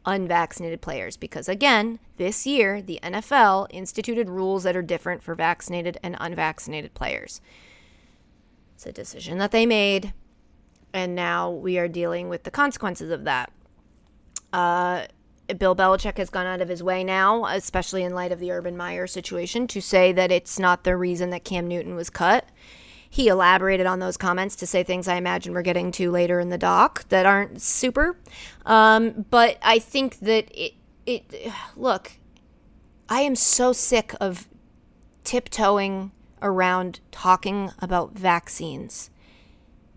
unvaccinated 0.05 0.81
players. 0.81 1.17
Because 1.17 1.47
again, 1.47 1.99
this 2.17 2.47
year, 2.47 2.81
the 2.81 2.99
NFL 3.03 3.67
instituted 3.69 4.29
rules 4.29 4.63
that 4.63 4.75
are 4.75 4.81
different 4.81 5.21
for 5.21 5.35
vaccinated 5.35 5.97
and 6.01 6.17
unvaccinated 6.19 6.93
players. 6.93 7.39
It's 8.81 8.87
a 8.87 8.91
decision 8.91 9.37
that 9.37 9.51
they 9.51 9.67
made 9.67 10.11
and 10.91 11.13
now 11.13 11.51
we 11.51 11.77
are 11.77 11.87
dealing 11.87 12.29
with 12.29 12.45
the 12.45 12.49
consequences 12.49 13.11
of 13.11 13.25
that. 13.25 13.51
Uh, 14.51 15.05
Bill 15.55 15.75
Belichick 15.75 16.17
has 16.17 16.31
gone 16.31 16.47
out 16.47 16.61
of 16.61 16.67
his 16.67 16.81
way 16.81 17.03
now, 17.03 17.45
especially 17.45 18.01
in 18.01 18.15
light 18.15 18.31
of 18.31 18.39
the 18.39 18.51
Urban 18.51 18.75
Meyer 18.75 19.05
situation, 19.05 19.67
to 19.67 19.81
say 19.83 20.11
that 20.13 20.31
it's 20.31 20.57
not 20.57 20.83
the 20.83 20.97
reason 20.97 21.29
that 21.29 21.43
Cam 21.43 21.67
Newton 21.67 21.93
was 21.93 22.09
cut. 22.09 22.49
He 23.07 23.27
elaborated 23.27 23.85
on 23.85 23.99
those 23.99 24.17
comments 24.17 24.55
to 24.55 24.65
say 24.65 24.81
things 24.81 25.07
I 25.07 25.13
imagine 25.13 25.53
we're 25.53 25.61
getting 25.61 25.91
to 25.91 26.09
later 26.09 26.39
in 26.39 26.49
the 26.49 26.57
doc 26.57 27.07
that 27.09 27.27
aren't 27.27 27.61
super. 27.61 28.17
Um, 28.65 29.27
but 29.29 29.59
I 29.61 29.77
think 29.77 30.17
that 30.21 30.49
it, 30.59 30.73
it, 31.05 31.53
look, 31.75 32.13
I 33.07 33.21
am 33.21 33.35
so 33.35 33.73
sick 33.73 34.15
of 34.19 34.47
tiptoeing 35.23 36.13
around 36.41 36.99
talking 37.11 37.71
about 37.79 38.13
vaccines. 38.13 39.09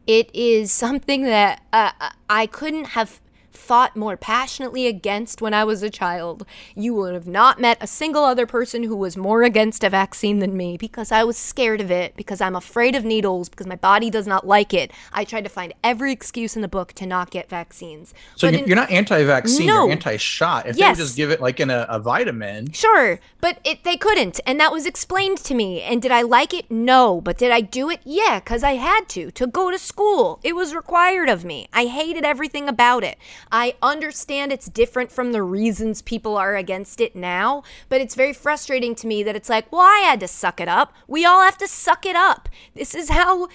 It 0.06 0.30
is 0.34 0.70
something 0.70 1.22
that 1.22 1.62
uh, 1.72 1.92
I 2.28 2.46
couldn't 2.46 2.88
have 2.88 3.20
fought 3.56 3.96
more 3.96 4.16
passionately 4.16 4.86
against 4.86 5.40
when 5.42 5.54
I 5.54 5.64
was 5.64 5.82
a 5.82 5.90
child. 5.90 6.44
You 6.74 6.94
would 6.94 7.14
have 7.14 7.26
not 7.26 7.60
met 7.60 7.78
a 7.80 7.86
single 7.86 8.24
other 8.24 8.46
person 8.46 8.82
who 8.82 8.96
was 8.96 9.16
more 9.16 9.42
against 9.42 9.84
a 9.84 9.90
vaccine 9.90 10.38
than 10.40 10.56
me 10.56 10.76
because 10.76 11.12
I 11.12 11.24
was 11.24 11.36
scared 11.36 11.80
of 11.80 11.90
it, 11.90 12.16
because 12.16 12.40
I'm 12.40 12.56
afraid 12.56 12.94
of 12.94 13.04
needles, 13.04 13.48
because 13.48 13.66
my 13.66 13.76
body 13.76 14.10
does 14.10 14.26
not 14.26 14.46
like 14.46 14.74
it. 14.74 14.90
I 15.12 15.24
tried 15.24 15.44
to 15.44 15.50
find 15.50 15.72
every 15.82 16.12
excuse 16.12 16.56
in 16.56 16.62
the 16.62 16.68
book 16.68 16.92
to 16.94 17.06
not 17.06 17.30
get 17.30 17.48
vaccines. 17.48 18.14
so 18.36 18.48
But 18.50 18.60
you're, 18.60 18.68
in- 18.70 18.74
not 18.76 18.90
anti-vaccine. 18.90 19.66
No. 19.66 19.84
You're 19.84 19.92
anti-shot. 19.92 20.66
If 20.66 20.76
they 20.76 20.86
would 20.88 20.96
just 20.96 21.16
give 21.16 21.30
it 21.30 21.40
like 21.40 21.60
in 21.60 21.70
a, 21.70 21.86
a 21.88 21.98
vitamin, 21.98 22.72
Sure, 22.72 23.20
but 23.40 23.58
it, 23.64 23.84
they 23.84 23.96
couldn't, 23.96 24.40
and 24.46 24.58
that 24.60 24.72
was 24.72 24.86
explained 24.86 25.38
to 25.38 25.54
me. 25.54 25.82
And 25.82 26.00
did 26.02 26.10
I 26.12 26.22
like 26.22 26.52
it? 26.54 26.70
No. 26.70 27.20
But 27.20 27.38
did 27.38 27.50
I 27.50 27.60
do 27.60 27.90
it? 27.90 28.00
Yeah, 28.04 28.40
because 28.40 28.62
I 28.62 28.72
had 28.72 29.08
to 29.10 29.30
to 29.32 29.46
go 29.46 29.70
to 29.70 29.78
school. 29.78 30.40
It 30.42 30.54
was 30.54 30.74
required 30.74 31.28
of 31.28 31.44
me. 31.44 31.68
I 31.72 31.86
hated 31.86 32.24
everything 32.24 32.68
about 32.68 33.04
it. 33.04 33.18
I 33.54 33.76
understand 33.80 34.50
it's 34.50 34.66
different 34.66 35.12
from 35.12 35.30
the 35.30 35.44
reasons 35.44 36.02
people 36.02 36.36
are 36.36 36.56
against 36.56 37.00
it 37.00 37.14
now, 37.14 37.62
but 37.88 38.00
it's 38.00 38.16
very 38.16 38.32
frustrating 38.32 38.96
to 38.96 39.06
me 39.06 39.22
that 39.22 39.36
it's 39.36 39.48
like, 39.48 39.70
well, 39.70 39.80
I 39.80 39.98
had 39.98 40.18
to 40.20 40.26
suck 40.26 40.60
it 40.60 40.66
up. 40.66 40.92
We 41.06 41.24
all 41.24 41.40
have 41.40 41.56
to 41.58 41.68
suck 41.68 42.04
it 42.04 42.16
up. 42.16 42.48
This 42.74 42.96
is 42.96 43.10
how. 43.10 43.46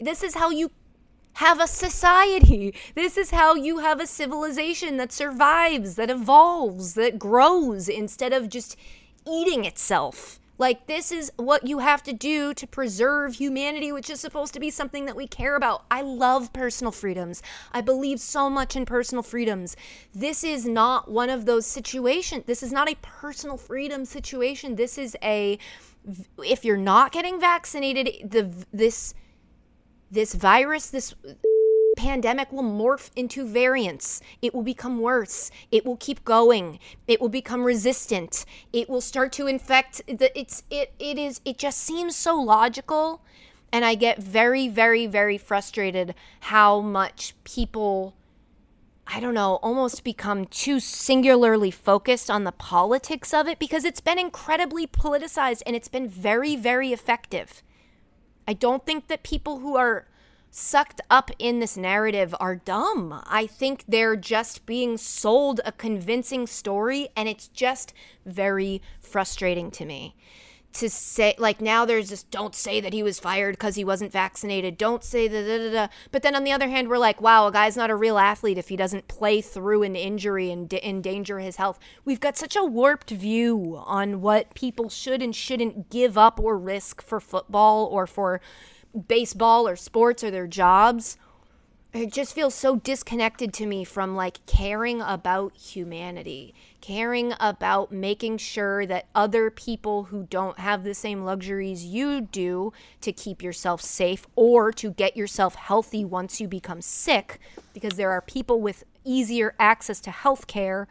This 0.00 0.22
is 0.22 0.36
how 0.36 0.48
you 0.48 0.70
have 1.34 1.60
a 1.60 1.66
society. 1.66 2.74
This 2.94 3.18
is 3.18 3.32
how 3.32 3.54
you 3.54 3.80
have 3.80 4.00
a 4.00 4.06
civilization 4.06 4.96
that 4.96 5.12
survives, 5.12 5.96
that 5.96 6.08
evolves, 6.08 6.94
that 6.94 7.18
grows 7.18 7.86
instead 7.86 8.32
of 8.32 8.48
just 8.48 8.78
eating 9.26 9.66
itself. 9.66 10.40
Like, 10.56 10.86
this 10.86 11.10
is 11.10 11.32
what 11.36 11.66
you 11.66 11.80
have 11.80 12.02
to 12.04 12.12
do 12.12 12.54
to 12.54 12.66
preserve 12.66 13.34
humanity, 13.34 13.90
which 13.90 14.08
is 14.08 14.20
supposed 14.20 14.54
to 14.54 14.60
be 14.60 14.70
something 14.70 15.06
that 15.06 15.16
we 15.16 15.26
care 15.26 15.56
about. 15.56 15.84
I 15.90 16.02
love 16.02 16.52
personal 16.52 16.92
freedoms. 16.92 17.42
I 17.72 17.80
believe 17.80 18.20
so 18.20 18.48
much 18.48 18.76
in 18.76 18.86
personal 18.86 19.22
freedoms. 19.22 19.76
This 20.14 20.44
is 20.44 20.64
not 20.64 21.10
one 21.10 21.30
of 21.30 21.44
those 21.44 21.66
situations. 21.66 22.44
This 22.46 22.62
is 22.62 22.72
not 22.72 22.88
a 22.88 22.96
personal 23.02 23.56
freedom 23.56 24.04
situation. 24.04 24.76
This 24.76 24.96
is 24.96 25.16
a, 25.22 25.58
if 26.38 26.64
you're 26.64 26.76
not 26.76 27.10
getting 27.10 27.40
vaccinated, 27.40 28.30
the 28.30 28.52
this 28.72 29.14
this 30.10 30.34
virus, 30.34 30.90
this 30.90 31.14
pandemic 31.96 32.52
will 32.52 32.62
morph 32.62 33.10
into 33.16 33.46
variants. 33.46 34.20
It 34.42 34.54
will 34.54 34.62
become 34.62 35.00
worse. 35.00 35.50
It 35.70 35.84
will 35.84 35.96
keep 35.96 36.24
going. 36.24 36.78
It 37.06 37.20
will 37.20 37.28
become 37.28 37.62
resistant. 37.62 38.44
It 38.72 38.88
will 38.88 39.00
start 39.00 39.32
to 39.32 39.46
infect 39.46 40.02
the 40.06 40.36
it's 40.38 40.62
it 40.70 40.92
it 40.98 41.18
is 41.18 41.40
it 41.44 41.58
just 41.58 41.78
seems 41.78 42.16
so 42.16 42.36
logical 42.36 43.22
and 43.72 43.84
I 43.84 43.94
get 43.94 44.18
very 44.18 44.68
very 44.68 45.06
very 45.06 45.38
frustrated 45.38 46.14
how 46.40 46.80
much 46.80 47.34
people 47.44 48.14
I 49.06 49.20
don't 49.20 49.34
know, 49.34 49.56
almost 49.56 50.02
become 50.02 50.46
too 50.46 50.80
singularly 50.80 51.70
focused 51.70 52.30
on 52.30 52.44
the 52.44 52.52
politics 52.52 53.34
of 53.34 53.46
it 53.46 53.58
because 53.58 53.84
it's 53.84 54.00
been 54.00 54.18
incredibly 54.18 54.86
politicized 54.86 55.62
and 55.66 55.76
it's 55.76 55.88
been 55.88 56.08
very 56.08 56.56
very 56.56 56.92
effective. 56.92 57.62
I 58.48 58.52
don't 58.54 58.84
think 58.84 59.08
that 59.08 59.22
people 59.22 59.58
who 59.60 59.76
are 59.76 60.06
sucked 60.56 61.00
up 61.10 61.32
in 61.40 61.58
this 61.58 61.76
narrative 61.76 62.32
are 62.38 62.54
dumb. 62.54 63.20
I 63.26 63.44
think 63.46 63.84
they're 63.88 64.14
just 64.14 64.66
being 64.66 64.96
sold 64.96 65.60
a 65.64 65.72
convincing 65.72 66.46
story, 66.46 67.08
and 67.16 67.28
it's 67.28 67.48
just 67.48 67.92
very 68.24 68.80
frustrating 69.00 69.72
to 69.72 69.84
me. 69.84 70.14
To 70.74 70.88
say, 70.88 71.34
like, 71.38 71.60
now 71.60 71.84
there's 71.84 72.10
this 72.10 72.22
don't 72.22 72.54
say 72.54 72.80
that 72.80 72.92
he 72.92 73.02
was 73.02 73.20
fired 73.20 73.54
because 73.54 73.74
he 73.74 73.84
wasn't 73.84 74.12
vaccinated. 74.12 74.78
Don't 74.78 75.04
say 75.04 75.28
da 75.28 75.42
da 75.42 75.58
da 75.58 75.72
da. 75.72 75.92
But 76.10 76.22
then 76.22 76.34
on 76.34 76.44
the 76.44 76.52
other 76.52 76.68
hand, 76.68 76.88
we're 76.88 76.98
like, 76.98 77.20
wow, 77.20 77.46
a 77.46 77.52
guy's 77.52 77.76
not 77.76 77.90
a 77.90 77.96
real 77.96 78.18
athlete 78.18 78.58
if 78.58 78.68
he 78.68 78.76
doesn't 78.76 79.08
play 79.08 79.40
through 79.40 79.82
an 79.84 79.94
injury 79.94 80.50
and 80.50 80.68
d- 80.68 80.80
endanger 80.82 81.38
his 81.38 81.56
health. 81.56 81.78
We've 82.04 82.18
got 82.20 82.36
such 82.36 82.56
a 82.56 82.64
warped 82.64 83.10
view 83.10 83.80
on 83.86 84.20
what 84.20 84.54
people 84.54 84.88
should 84.88 85.22
and 85.22 85.34
shouldn't 85.34 85.90
give 85.90 86.18
up 86.18 86.40
or 86.40 86.58
risk 86.58 87.02
for 87.02 87.20
football 87.20 87.86
or 87.86 88.08
for 88.08 88.40
baseball 89.08 89.66
or 89.66 89.76
sports 89.76 90.22
or 90.22 90.30
their 90.30 90.46
jobs 90.46 91.16
it 91.92 92.12
just 92.12 92.34
feels 92.34 92.56
so 92.56 92.76
disconnected 92.76 93.52
to 93.52 93.66
me 93.66 93.84
from 93.84 94.16
like 94.16 94.44
caring 94.46 95.00
about 95.00 95.56
humanity 95.56 96.54
caring 96.80 97.32
about 97.40 97.92
making 97.92 98.36
sure 98.36 98.84
that 98.84 99.06
other 99.14 99.50
people 99.50 100.04
who 100.04 100.24
don't 100.24 100.58
have 100.58 100.84
the 100.84 100.94
same 100.94 101.24
luxuries 101.24 101.84
you 101.84 102.20
do 102.20 102.72
to 103.00 103.12
keep 103.12 103.42
yourself 103.42 103.80
safe 103.80 104.26
or 104.36 104.72
to 104.72 104.90
get 104.90 105.16
yourself 105.16 105.54
healthy 105.54 106.04
once 106.04 106.40
you 106.40 106.48
become 106.48 106.80
sick 106.80 107.38
because 107.72 107.96
there 107.96 108.10
are 108.10 108.20
people 108.20 108.60
with 108.60 108.84
easier 109.04 109.54
access 109.58 110.00
to 110.00 110.10
health 110.10 110.46
care 110.46 110.88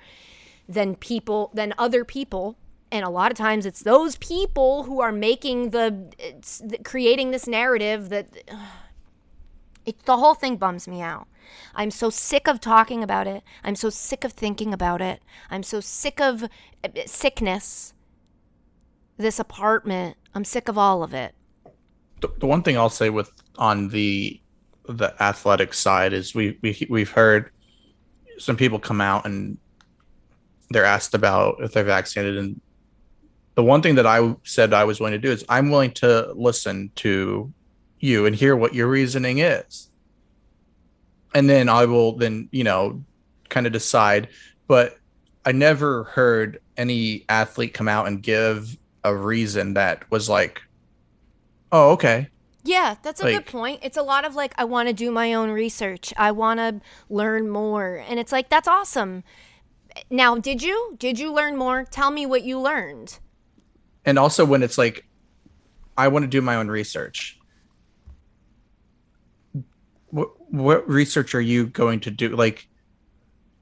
than 0.67 0.95
people 0.95 1.51
than 1.53 1.73
other 1.77 2.05
people 2.05 2.55
and 2.93 3.03
a 3.03 3.09
lot 3.09 3.31
of 3.31 3.37
times 3.37 3.65
it's 3.65 3.81
those 3.81 4.15
people 4.17 4.83
who 4.83 5.01
are 5.01 5.11
making 5.11 5.71
the 5.71 6.13
the, 6.63 6.77
creating 6.83 7.31
this 7.31 7.47
narrative 7.47 8.09
that 8.09 8.27
it, 9.85 10.05
the 10.05 10.17
whole 10.17 10.35
thing 10.35 10.55
bums 10.57 10.87
me 10.87 11.01
out. 11.01 11.27
I'm 11.75 11.91
so 11.91 12.09
sick 12.09 12.47
of 12.47 12.61
talking 12.61 13.03
about 13.03 13.27
it. 13.27 13.43
I'm 13.63 13.75
so 13.75 13.89
sick 13.89 14.23
of 14.23 14.31
thinking 14.31 14.73
about 14.73 15.01
it. 15.01 15.21
I'm 15.49 15.63
so 15.63 15.81
sick 15.81 16.21
of 16.21 16.43
uh, 16.43 16.89
sickness. 17.05 17.93
This 19.17 19.39
apartment. 19.39 20.15
I'm 20.35 20.45
sick 20.45 20.69
of 20.69 20.77
all 20.77 21.03
of 21.03 21.13
it. 21.13 21.33
the, 22.21 22.29
the 22.39 22.45
one 22.45 22.63
thing 22.63 22.77
I'll 22.77 22.89
say 22.89 23.09
with 23.09 23.31
on 23.57 23.89
the 23.89 24.39
the 24.87 25.13
athletic 25.21 25.73
side 25.73 26.13
is 26.13 26.35
we, 26.35 26.57
we 26.61 26.87
we've 26.89 27.11
heard 27.11 27.51
some 28.37 28.57
people 28.57 28.79
come 28.79 29.01
out 29.01 29.25
and 29.25 29.57
they're 30.69 30.85
asked 30.85 31.13
about 31.13 31.55
if 31.59 31.71
they're 31.73 31.83
vaccinated 31.83 32.37
and 32.37 32.59
the 33.55 33.63
one 33.63 33.81
thing 33.81 33.95
that 33.95 34.05
I 34.07 34.35
said 34.43 34.73
I 34.73 34.83
was 34.83 34.99
willing 34.99 35.13
to 35.13 35.19
do 35.19 35.31
is 35.31 35.45
I'm 35.49 35.69
willing 35.69 35.91
to 35.93 36.31
listen 36.33 36.91
to 36.95 37.51
you 37.99 38.25
and 38.25 38.35
hear 38.35 38.55
what 38.55 38.73
your 38.73 38.87
reasoning 38.87 39.39
is. 39.39 39.89
And 41.35 41.49
then 41.49 41.69
I 41.69 41.85
will 41.85 42.17
then, 42.17 42.49
you 42.51 42.63
know, 42.63 43.03
kind 43.49 43.65
of 43.65 43.73
decide. 43.73 44.29
But 44.67 44.97
I 45.45 45.51
never 45.51 46.05
heard 46.05 46.59
any 46.77 47.25
athlete 47.29 47.73
come 47.73 47.87
out 47.87 48.07
and 48.07 48.21
give 48.21 48.77
a 49.03 49.15
reason 49.15 49.73
that 49.75 50.09
was 50.11 50.29
like, 50.29 50.61
oh, 51.71 51.91
okay. 51.91 52.27
Yeah, 52.63 52.95
that's 53.03 53.19
a 53.21 53.25
Like- 53.25 53.35
good 53.35 53.45
point. 53.51 53.79
It's 53.83 53.97
a 53.97 54.03
lot 54.03 54.25
of 54.25 54.35
like, 54.35 54.53
I 54.57 54.63
want 54.63 54.87
to 54.87 54.93
do 54.93 55.11
my 55.11 55.33
own 55.33 55.49
research. 55.49 56.13
I 56.17 56.31
want 56.31 56.59
to 56.59 56.81
learn 57.09 57.49
more. 57.49 58.03
And 58.07 58.19
it's 58.19 58.31
like, 58.31 58.49
that's 58.49 58.67
awesome. 58.67 59.23
Now, 60.09 60.37
did 60.37 60.63
you? 60.63 60.95
Did 60.97 61.19
you 61.19 61.31
learn 61.31 61.57
more? 61.57 61.83
Tell 61.83 62.09
me 62.09 62.25
what 62.25 62.43
you 62.43 62.59
learned. 62.59 63.19
And 64.05 64.19
also 64.19 64.45
when 64.45 64.63
it's 64.63 64.77
like, 64.77 65.05
I 65.97 66.07
want 66.07 66.23
to 66.23 66.27
do 66.27 66.41
my 66.41 66.55
own 66.55 66.67
research. 66.67 67.39
What 70.09 70.29
what 70.51 70.87
research 70.87 71.33
are 71.35 71.41
you 71.41 71.67
going 71.67 72.01
to 72.01 72.11
do? 72.11 72.29
Like, 72.35 72.67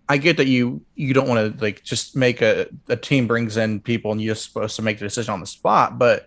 I 0.09 0.17
get 0.17 0.37
that 0.37 0.47
you 0.47 0.81
you 0.95 1.13
don't 1.13 1.27
want 1.27 1.57
to 1.57 1.63
like 1.63 1.83
just 1.83 2.15
make 2.15 2.41
a 2.41 2.67
a 2.89 2.97
team 2.97 3.27
brings 3.27 3.57
in 3.57 3.79
people 3.79 4.11
and 4.11 4.21
you're 4.21 4.35
supposed 4.35 4.75
to 4.77 4.81
make 4.81 4.99
the 4.99 5.05
decision 5.05 5.33
on 5.33 5.39
the 5.39 5.45
spot, 5.47 5.97
but 5.97 6.25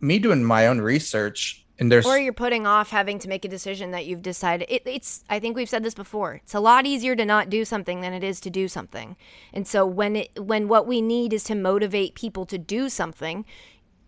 me 0.00 0.18
doing 0.18 0.44
my 0.44 0.66
own 0.66 0.80
research 0.80 1.64
and 1.78 1.92
there's 1.92 2.06
Or 2.06 2.18
you're 2.18 2.32
putting 2.32 2.66
off 2.66 2.90
having 2.90 3.18
to 3.20 3.28
make 3.28 3.44
a 3.44 3.48
decision 3.48 3.92
that 3.92 4.06
you've 4.06 4.22
decided. 4.22 4.66
It, 4.68 4.82
it's. 4.84 5.22
I 5.30 5.38
think 5.38 5.56
we've 5.56 5.68
said 5.68 5.84
this 5.84 5.94
before. 5.94 6.40
It's 6.42 6.54
a 6.54 6.60
lot 6.60 6.86
easier 6.86 7.14
to 7.14 7.24
not 7.24 7.50
do 7.50 7.64
something 7.64 8.00
than 8.00 8.12
it 8.12 8.24
is 8.24 8.40
to 8.40 8.50
do 8.50 8.66
something. 8.66 9.16
And 9.52 9.66
so 9.66 9.86
when 9.86 10.16
it 10.16 10.42
when 10.42 10.66
what 10.66 10.86
we 10.86 11.00
need 11.00 11.32
is 11.32 11.44
to 11.44 11.54
motivate 11.54 12.14
people 12.14 12.46
to 12.46 12.58
do 12.58 12.88
something, 12.88 13.44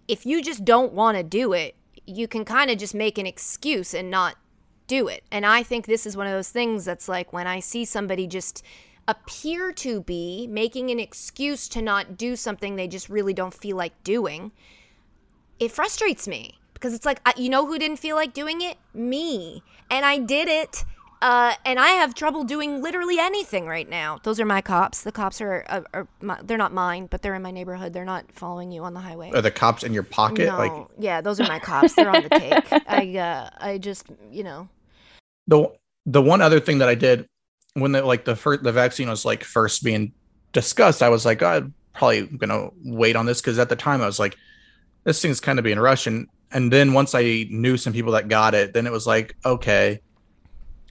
if 0.08 0.26
you 0.26 0.42
just 0.42 0.64
don't 0.64 0.92
want 0.92 1.16
to 1.16 1.22
do 1.22 1.52
it, 1.52 1.76
you 2.06 2.26
can 2.26 2.44
kind 2.44 2.70
of 2.70 2.78
just 2.78 2.94
make 2.94 3.18
an 3.18 3.26
excuse 3.26 3.94
and 3.94 4.10
not 4.10 4.36
do 4.88 5.06
it. 5.06 5.22
And 5.30 5.46
I 5.46 5.62
think 5.62 5.86
this 5.86 6.06
is 6.06 6.16
one 6.16 6.26
of 6.26 6.32
those 6.32 6.48
things 6.48 6.84
that's 6.84 7.08
like 7.08 7.32
when 7.32 7.46
I 7.46 7.60
see 7.60 7.84
somebody 7.84 8.26
just 8.26 8.64
appear 9.06 9.72
to 9.72 10.02
be 10.02 10.48
making 10.48 10.90
an 10.90 10.98
excuse 11.00 11.68
to 11.68 11.82
not 11.82 12.16
do 12.16 12.36
something 12.36 12.76
they 12.76 12.88
just 12.88 13.08
really 13.08 13.32
don't 13.32 13.54
feel 13.54 13.76
like 13.76 14.04
doing 14.04 14.52
it 15.58 15.72
frustrates 15.72 16.28
me 16.28 16.59
because 16.80 16.94
it's 16.94 17.04
like 17.04 17.20
I, 17.26 17.34
you 17.36 17.50
know 17.50 17.66
who 17.66 17.78
didn't 17.78 17.98
feel 17.98 18.16
like 18.16 18.32
doing 18.32 18.62
it? 18.62 18.78
Me. 18.94 19.62
And 19.90 20.04
i 20.04 20.18
did 20.18 20.48
it 20.48 20.84
uh, 21.22 21.52
and 21.66 21.78
i 21.78 21.88
have 21.88 22.14
trouble 22.14 22.44
doing 22.44 22.80
literally 22.80 23.18
anything 23.18 23.66
right 23.66 23.88
now. 23.88 24.18
Those 24.22 24.40
are 24.40 24.46
my 24.46 24.62
cops. 24.62 25.02
The 25.02 25.12
cops 25.12 25.40
are, 25.42 25.64
are, 25.68 25.84
are 25.92 26.08
my, 26.22 26.40
they're 26.42 26.56
not 26.56 26.72
mine 26.72 27.06
but 27.06 27.22
they're 27.22 27.34
in 27.34 27.42
my 27.42 27.50
neighborhood. 27.50 27.92
They're 27.92 28.04
not 28.04 28.24
following 28.32 28.72
you 28.72 28.84
on 28.84 28.94
the 28.94 29.00
highway. 29.00 29.30
Are 29.34 29.42
the 29.42 29.50
cops 29.50 29.82
in 29.82 29.92
your 29.92 30.02
pocket? 30.02 30.46
no. 30.46 30.56
Like 30.56 30.86
yeah 30.98 31.20
those 31.20 31.38
are 31.38 31.46
my 31.46 31.58
cops. 31.58 31.94
They're 31.94 32.08
on 32.08 32.22
the 32.22 32.30
take 32.30 32.72
i 32.88 33.18
uh, 33.18 33.50
i 33.58 33.78
just 33.78 34.06
you 34.30 34.42
know. 34.42 34.68
The 35.46 35.70
the 36.06 36.22
one 36.22 36.40
other 36.40 36.60
thing 36.60 36.78
that 36.78 36.88
I 36.88 36.94
did 36.94 37.26
when 37.74 37.92
the 37.92 38.02
like 38.02 38.24
the 38.24 38.36
first 38.36 38.62
the 38.62 38.72
vaccine 38.72 39.08
was 39.08 39.24
like 39.24 39.44
first 39.44 39.84
being 39.84 40.12
discussed, 40.52 41.02
I 41.02 41.08
was 41.08 41.24
like, 41.26 41.42
"Oh, 41.42 41.46
I'm 41.48 41.74
probably 41.94 42.26
gonna 42.26 42.70
wait 42.84 43.16
on 43.16 43.26
this 43.26 43.40
because 43.40 43.58
at 43.58 43.68
the 43.68 43.76
time 43.76 44.00
I 44.00 44.06
was 44.06 44.18
like, 44.18 44.36
this 45.04 45.20
thing's 45.20 45.40
kind 45.40 45.58
of 45.58 45.64
being 45.64 45.78
rushed. 45.78 46.06
And 46.06 46.28
and 46.53 46.72
then 46.72 46.92
once 46.92 47.14
I 47.14 47.46
knew 47.51 47.76
some 47.76 47.92
people 47.92 48.12
that 48.12 48.28
got 48.28 48.55
it, 48.55 48.72
then 48.72 48.86
it 48.86 48.92
was 48.92 49.07
like, 49.07 49.36
okay, 49.44 50.01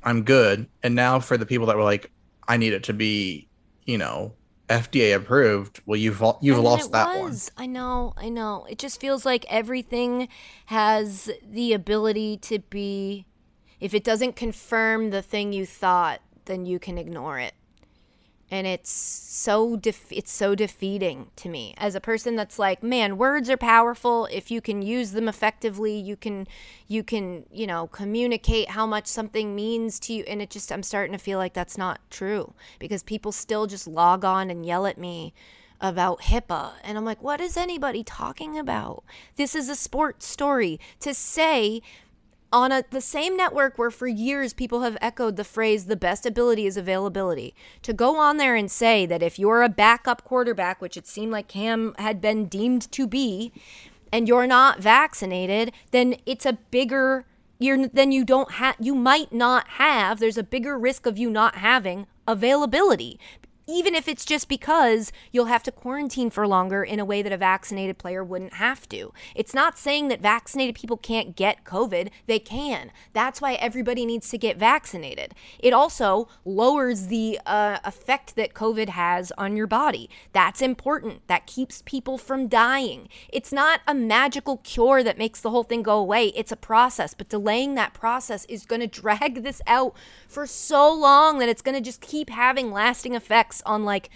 I'm 0.04 0.24
good. 0.24 0.68
And 0.84 0.96
now 0.96 1.20
for 1.20 1.38
the 1.38 1.46
people 1.46 1.68
that 1.68 1.76
were 1.76 1.84
like, 1.84 2.12
I 2.48 2.58
need 2.58 2.74
it 2.74 2.84
to 2.84 2.94
be, 2.94 3.48
you 3.86 3.98
know, 3.98 4.34
FDA 4.70 5.16
approved. 5.16 5.82
Well, 5.86 5.98
you've 5.98 6.22
you've 6.42 6.56
I 6.56 6.60
mean, 6.60 6.64
lost 6.64 6.92
that 6.92 7.20
one. 7.20 7.36
I 7.58 7.66
know, 7.66 8.14
I 8.16 8.30
know. 8.30 8.66
It 8.70 8.78
just 8.78 9.02
feels 9.02 9.26
like 9.26 9.46
everything 9.50 10.30
has 10.68 11.30
the 11.44 11.74
ability 11.74 12.38
to 12.38 12.60
be. 12.60 13.26
If 13.80 13.94
it 13.94 14.04
doesn't 14.04 14.36
confirm 14.36 15.10
the 15.10 15.22
thing 15.22 15.54
you 15.54 15.66
thought, 15.66 16.22
then 16.46 16.66
you 16.66 16.80
can 16.80 16.98
ignore 16.98 17.40
it. 17.40 17.54
And 18.52 18.66
it's 18.66 18.90
so 18.90 19.76
def- 19.76 20.12
it's 20.12 20.32
so 20.32 20.56
defeating 20.56 21.28
to 21.38 21.50
me 21.50 21.76
as 21.78 21.96
a 21.96 22.02
person 22.02 22.36
that's 22.36 22.58
like, 22.58 22.82
man, 22.82 23.18
words 23.18 23.50
are 23.50 23.58
powerful. 23.58 24.26
If 24.32 24.50
you 24.50 24.60
can 24.60 24.82
use 24.82 25.12
them 25.12 25.28
effectively, 25.28 25.98
you 25.98 26.16
can 26.16 26.48
you 26.88 27.04
can, 27.04 27.46
you 27.52 27.68
know, 27.68 27.88
communicate 27.88 28.70
how 28.70 28.86
much 28.86 29.08
something 29.08 29.56
means 29.56 30.00
to 30.02 30.14
you 30.14 30.24
and 30.28 30.42
it 30.42 30.50
just 30.50 30.72
I'm 30.72 30.84
starting 30.84 31.14
to 31.14 31.24
feel 31.24 31.38
like 31.38 31.54
that's 31.54 31.78
not 31.78 32.00
true 32.10 32.54
because 32.80 33.04
people 33.04 33.32
still 33.32 33.68
just 33.68 33.88
log 33.88 34.26
on 34.26 34.50
and 34.50 34.66
yell 34.66 34.86
at 34.86 34.98
me 34.98 35.34
about 35.82 36.22
HIPAA. 36.22 36.74
And 36.84 36.98
I'm 36.98 37.06
like, 37.06 37.24
what 37.24 37.40
is 37.40 37.56
anybody 37.56 38.04
talking 38.04 38.58
about? 38.58 39.04
This 39.36 39.56
is 39.56 39.70
a 39.70 39.76
sports 39.76 40.26
story. 40.26 40.80
To 41.02 41.14
say 41.14 41.82
on 42.52 42.72
a, 42.72 42.84
the 42.90 43.02
same 43.02 43.38
network 43.38 43.78
where 43.78 43.92
for 43.92 44.08
years 44.08 44.54
people 44.54 44.82
have 44.82 44.98
echoed 45.02 45.36
the 45.36 45.44
phrase, 45.44 45.86
the 45.86 45.96
best 45.96 46.26
ability 46.26 46.66
is 46.66 46.78
availability, 46.78 47.54
to 47.84 47.94
go 47.94 48.18
on 48.18 48.38
there 48.38 48.56
and 48.56 48.72
say 48.72 49.06
that 49.06 49.24
if 49.24 49.38
you're 49.38 49.62
a 49.62 49.70
backup 49.70 50.24
quarterback, 50.24 50.82
which 50.82 50.98
it 50.98 51.08
seemed 51.08 51.32
like 51.32 51.48
Cam 51.48 51.94
had 51.98 52.22
been 52.22 52.46
deemed 52.46 52.92
to 52.92 53.08
be, 53.08 53.52
and 54.12 54.28
you're 54.28 54.48
not 54.48 54.80
vaccinated, 54.80 55.72
then 55.92 56.16
it's 56.26 56.46
a 56.46 56.54
bigger 56.54 57.26
you're 57.62 57.88
then 57.90 58.12
you 58.12 58.24
don't 58.24 58.54
have 58.54 58.76
you 58.80 58.96
might 58.96 59.34
not 59.34 59.68
have 59.68 60.20
there's 60.20 60.38
a 60.38 60.44
bigger 60.44 60.80
risk 60.80 61.06
of 61.06 61.18
you 61.18 61.30
not 61.30 61.56
having 61.56 62.08
availability 62.26 63.20
even 63.70 63.94
if 63.94 64.08
it's 64.08 64.26
just 64.26 64.50
because 64.50 65.12
you'll 65.32 65.46
have 65.46 65.64
to 65.64 65.72
quarantine 65.72 66.30
for 66.30 66.48
longer 66.48 66.84
in 66.84 67.00
a 67.00 67.06
way 67.06 67.22
that 67.22 67.32
a 67.32 67.38
vaccinated 67.38 67.98
player 67.98 68.24
wouldn't 68.24 68.54
have 68.54 68.90
to. 68.90 69.14
It's 69.36 69.54
not 69.54 69.78
saying 69.78 70.08
that 70.08 70.22
vaccinated 70.22 70.76
people 70.76 70.98
can't 70.98 71.36
get 71.36 71.64
COVID, 71.64 72.10
they 72.26 72.40
can. 72.40 72.92
That's 73.14 73.42
why 73.42 73.54
everybody 73.54 74.06
needs 74.06 74.30
to 74.30 74.38
get 74.38 74.58
vaccinated. 74.58 75.36
It 75.60 75.74
also 75.74 76.28
lowers 76.44 77.08
the 77.08 77.40
uh, 77.46 77.78
effect 77.84 78.36
that 78.36 78.54
COVID 78.54 78.90
has 78.90 79.32
on 79.38 79.56
your 79.56 79.68
body. 79.68 80.10
That's 80.34 80.62
important. 80.62 81.28
That 81.28 81.46
keeps 81.46 81.84
people 81.86 82.18
from 82.18 82.48
dying. 82.48 83.08
It's 83.32 83.54
not 83.54 83.82
a 83.88 83.94
magical 83.94 84.58
cure 84.58 85.04
that 85.04 85.18
makes 85.18 85.42
the 85.42 85.52
whole 85.52 85.64
thing 85.64 85.84
go 85.84 85.98
away, 86.00 86.28
it's 86.30 86.52
a 86.52 86.58
process, 86.58 87.14
but 87.14 87.30
delaying 87.30 87.76
that 87.76 87.94
process 87.94 88.46
is 88.46 88.66
going 88.66 88.82
to 88.88 88.88
drag 88.88 89.44
this 89.44 89.62
out 89.68 89.96
for 90.28 90.48
so 90.48 90.92
long 90.94 91.40
that 91.40 91.50
it's 91.50 91.62
going 91.62 91.76
to 91.76 91.82
just 91.82 92.02
keep 92.02 92.30
having 92.30 92.72
lasting 92.72 93.14
effects 93.14 93.59
on 93.66 93.86
like 93.86 94.10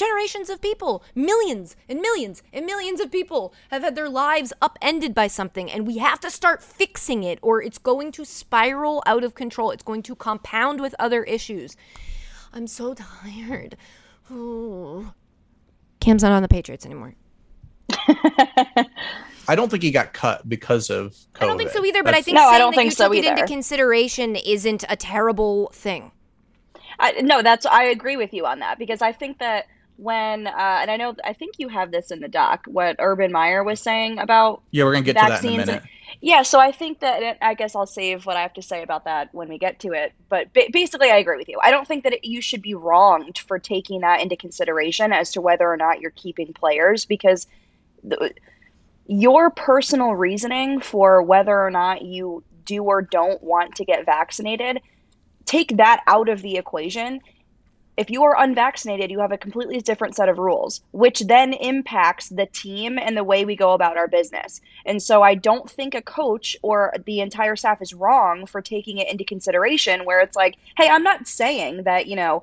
generations 0.00 0.48
of 0.48 0.60
people. 0.60 1.04
Millions 1.14 1.76
and 1.88 2.00
millions 2.00 2.42
and 2.52 2.64
millions 2.64 3.00
of 3.00 3.12
people 3.12 3.52
have 3.70 3.82
had 3.82 3.94
their 3.94 4.08
lives 4.08 4.52
upended 4.62 5.14
by 5.14 5.26
something 5.26 5.70
and 5.70 5.86
we 5.86 5.98
have 5.98 6.18
to 6.20 6.30
start 6.30 6.62
fixing 6.62 7.22
it 7.22 7.38
or 7.42 7.62
it's 7.62 7.78
going 7.78 8.10
to 8.12 8.24
spiral 8.24 9.02
out 9.06 9.24
of 9.24 9.34
control. 9.34 9.70
It's 9.70 9.82
going 9.82 10.02
to 10.04 10.14
compound 10.14 10.80
with 10.80 10.94
other 10.98 11.22
issues. 11.24 11.76
I'm 12.52 12.66
so 12.66 12.94
tired. 12.94 13.76
Ooh. 14.30 15.12
cam's 16.00 16.22
not 16.22 16.32
on 16.32 16.42
the 16.42 16.48
patriots 16.48 16.86
anymore. 16.86 17.14
I 19.48 19.56
don't 19.56 19.68
think 19.68 19.82
he 19.82 19.90
got 19.90 20.12
cut 20.12 20.48
because 20.48 20.90
of 20.90 21.12
COVID. 21.34 21.42
i 21.42 21.46
don't 21.46 21.58
think 21.58 21.70
so 21.70 21.84
either 21.84 22.04
but 22.04 22.14
i 22.14 22.22
think 22.22 22.36
No, 22.36 22.48
I 22.48 22.56
don't 22.58 22.70
that 22.70 22.76
think 22.76 22.92
you 22.92 22.94
so 22.94 23.08
took 23.08 23.16
it 23.16 23.24
into 23.24 23.44
consideration 23.46 24.36
isn't 24.36 24.84
a 24.88 24.94
terrible 24.94 25.72
thing 25.74 26.12
I, 27.00 27.12
no, 27.22 27.42
that's 27.42 27.66
I 27.66 27.84
agree 27.84 28.16
with 28.16 28.32
you 28.34 28.46
on 28.46 28.60
that 28.60 28.78
because 28.78 29.02
I 29.02 29.12
think 29.12 29.38
that 29.38 29.66
when 29.96 30.46
uh, 30.46 30.78
and 30.80 30.90
I 30.90 30.96
know 30.96 31.14
I 31.24 31.32
think 31.32 31.56
you 31.58 31.68
have 31.68 31.90
this 31.90 32.10
in 32.10 32.20
the 32.20 32.28
doc 32.28 32.64
what 32.66 32.96
Urban 32.98 33.32
Meyer 33.32 33.64
was 33.64 33.80
saying 33.80 34.18
about 34.18 34.62
yeah, 34.70 34.84
we're 34.84 34.92
gonna 34.92 35.04
get 35.04 35.12
to 35.12 35.20
that 35.20 35.26
in 35.26 35.32
a 35.32 35.34
vaccines 35.34 35.66
minute. 35.66 35.82
and- 35.82 35.90
yeah. 36.20 36.42
So 36.42 36.58
I 36.58 36.72
think 36.72 37.00
that 37.00 37.38
I 37.40 37.54
guess 37.54 37.76
I'll 37.76 37.86
save 37.86 38.26
what 38.26 38.36
I 38.36 38.42
have 38.42 38.52
to 38.54 38.62
say 38.62 38.82
about 38.82 39.04
that 39.04 39.32
when 39.32 39.48
we 39.48 39.58
get 39.58 39.78
to 39.80 39.92
it. 39.92 40.12
But 40.28 40.52
ba- 40.52 40.68
basically, 40.72 41.10
I 41.10 41.16
agree 41.18 41.36
with 41.36 41.48
you. 41.48 41.58
I 41.62 41.70
don't 41.70 41.86
think 41.86 42.02
that 42.04 42.12
it, 42.14 42.24
you 42.24 42.40
should 42.40 42.62
be 42.62 42.74
wronged 42.74 43.38
for 43.38 43.58
taking 43.58 44.00
that 44.00 44.20
into 44.20 44.36
consideration 44.36 45.12
as 45.12 45.30
to 45.32 45.40
whether 45.40 45.70
or 45.70 45.76
not 45.76 46.00
you're 46.00 46.10
keeping 46.10 46.52
players 46.52 47.04
because 47.04 47.46
the, 48.02 48.32
your 49.06 49.50
personal 49.50 50.14
reasoning 50.14 50.80
for 50.80 51.22
whether 51.22 51.58
or 51.58 51.70
not 51.70 52.02
you 52.02 52.42
do 52.64 52.82
or 52.84 53.02
don't 53.02 53.42
want 53.42 53.76
to 53.76 53.84
get 53.84 54.04
vaccinated 54.04 54.80
take 55.50 55.76
that 55.76 56.02
out 56.06 56.28
of 56.28 56.42
the 56.42 56.56
equation 56.56 57.20
if 58.00 58.08
you 58.08 58.24
are 58.24 58.42
unvaccinated, 58.42 59.10
you 59.10 59.20
have 59.20 59.30
a 59.30 59.36
completely 59.36 59.78
different 59.78 60.14
set 60.14 60.30
of 60.30 60.38
rules, 60.38 60.80
which 60.92 61.20
then 61.20 61.52
impacts 61.52 62.30
the 62.30 62.46
team 62.46 62.98
and 62.98 63.14
the 63.14 63.22
way 63.24 63.44
we 63.44 63.54
go 63.54 63.72
about 63.72 63.98
our 63.98 64.08
business. 64.08 64.62
And 64.86 65.02
so 65.02 65.22
I 65.22 65.34
don't 65.34 65.70
think 65.70 65.94
a 65.94 66.00
coach 66.00 66.56
or 66.62 66.94
the 67.04 67.20
entire 67.20 67.56
staff 67.56 67.82
is 67.82 67.92
wrong 67.92 68.46
for 68.46 68.62
taking 68.62 68.96
it 68.96 69.10
into 69.10 69.22
consideration 69.22 70.06
where 70.06 70.20
it's 70.20 70.34
like, 70.34 70.56
hey, 70.78 70.88
I'm 70.88 71.02
not 71.02 71.26
saying 71.26 71.82
that, 71.82 72.06
you 72.06 72.16
know, 72.16 72.42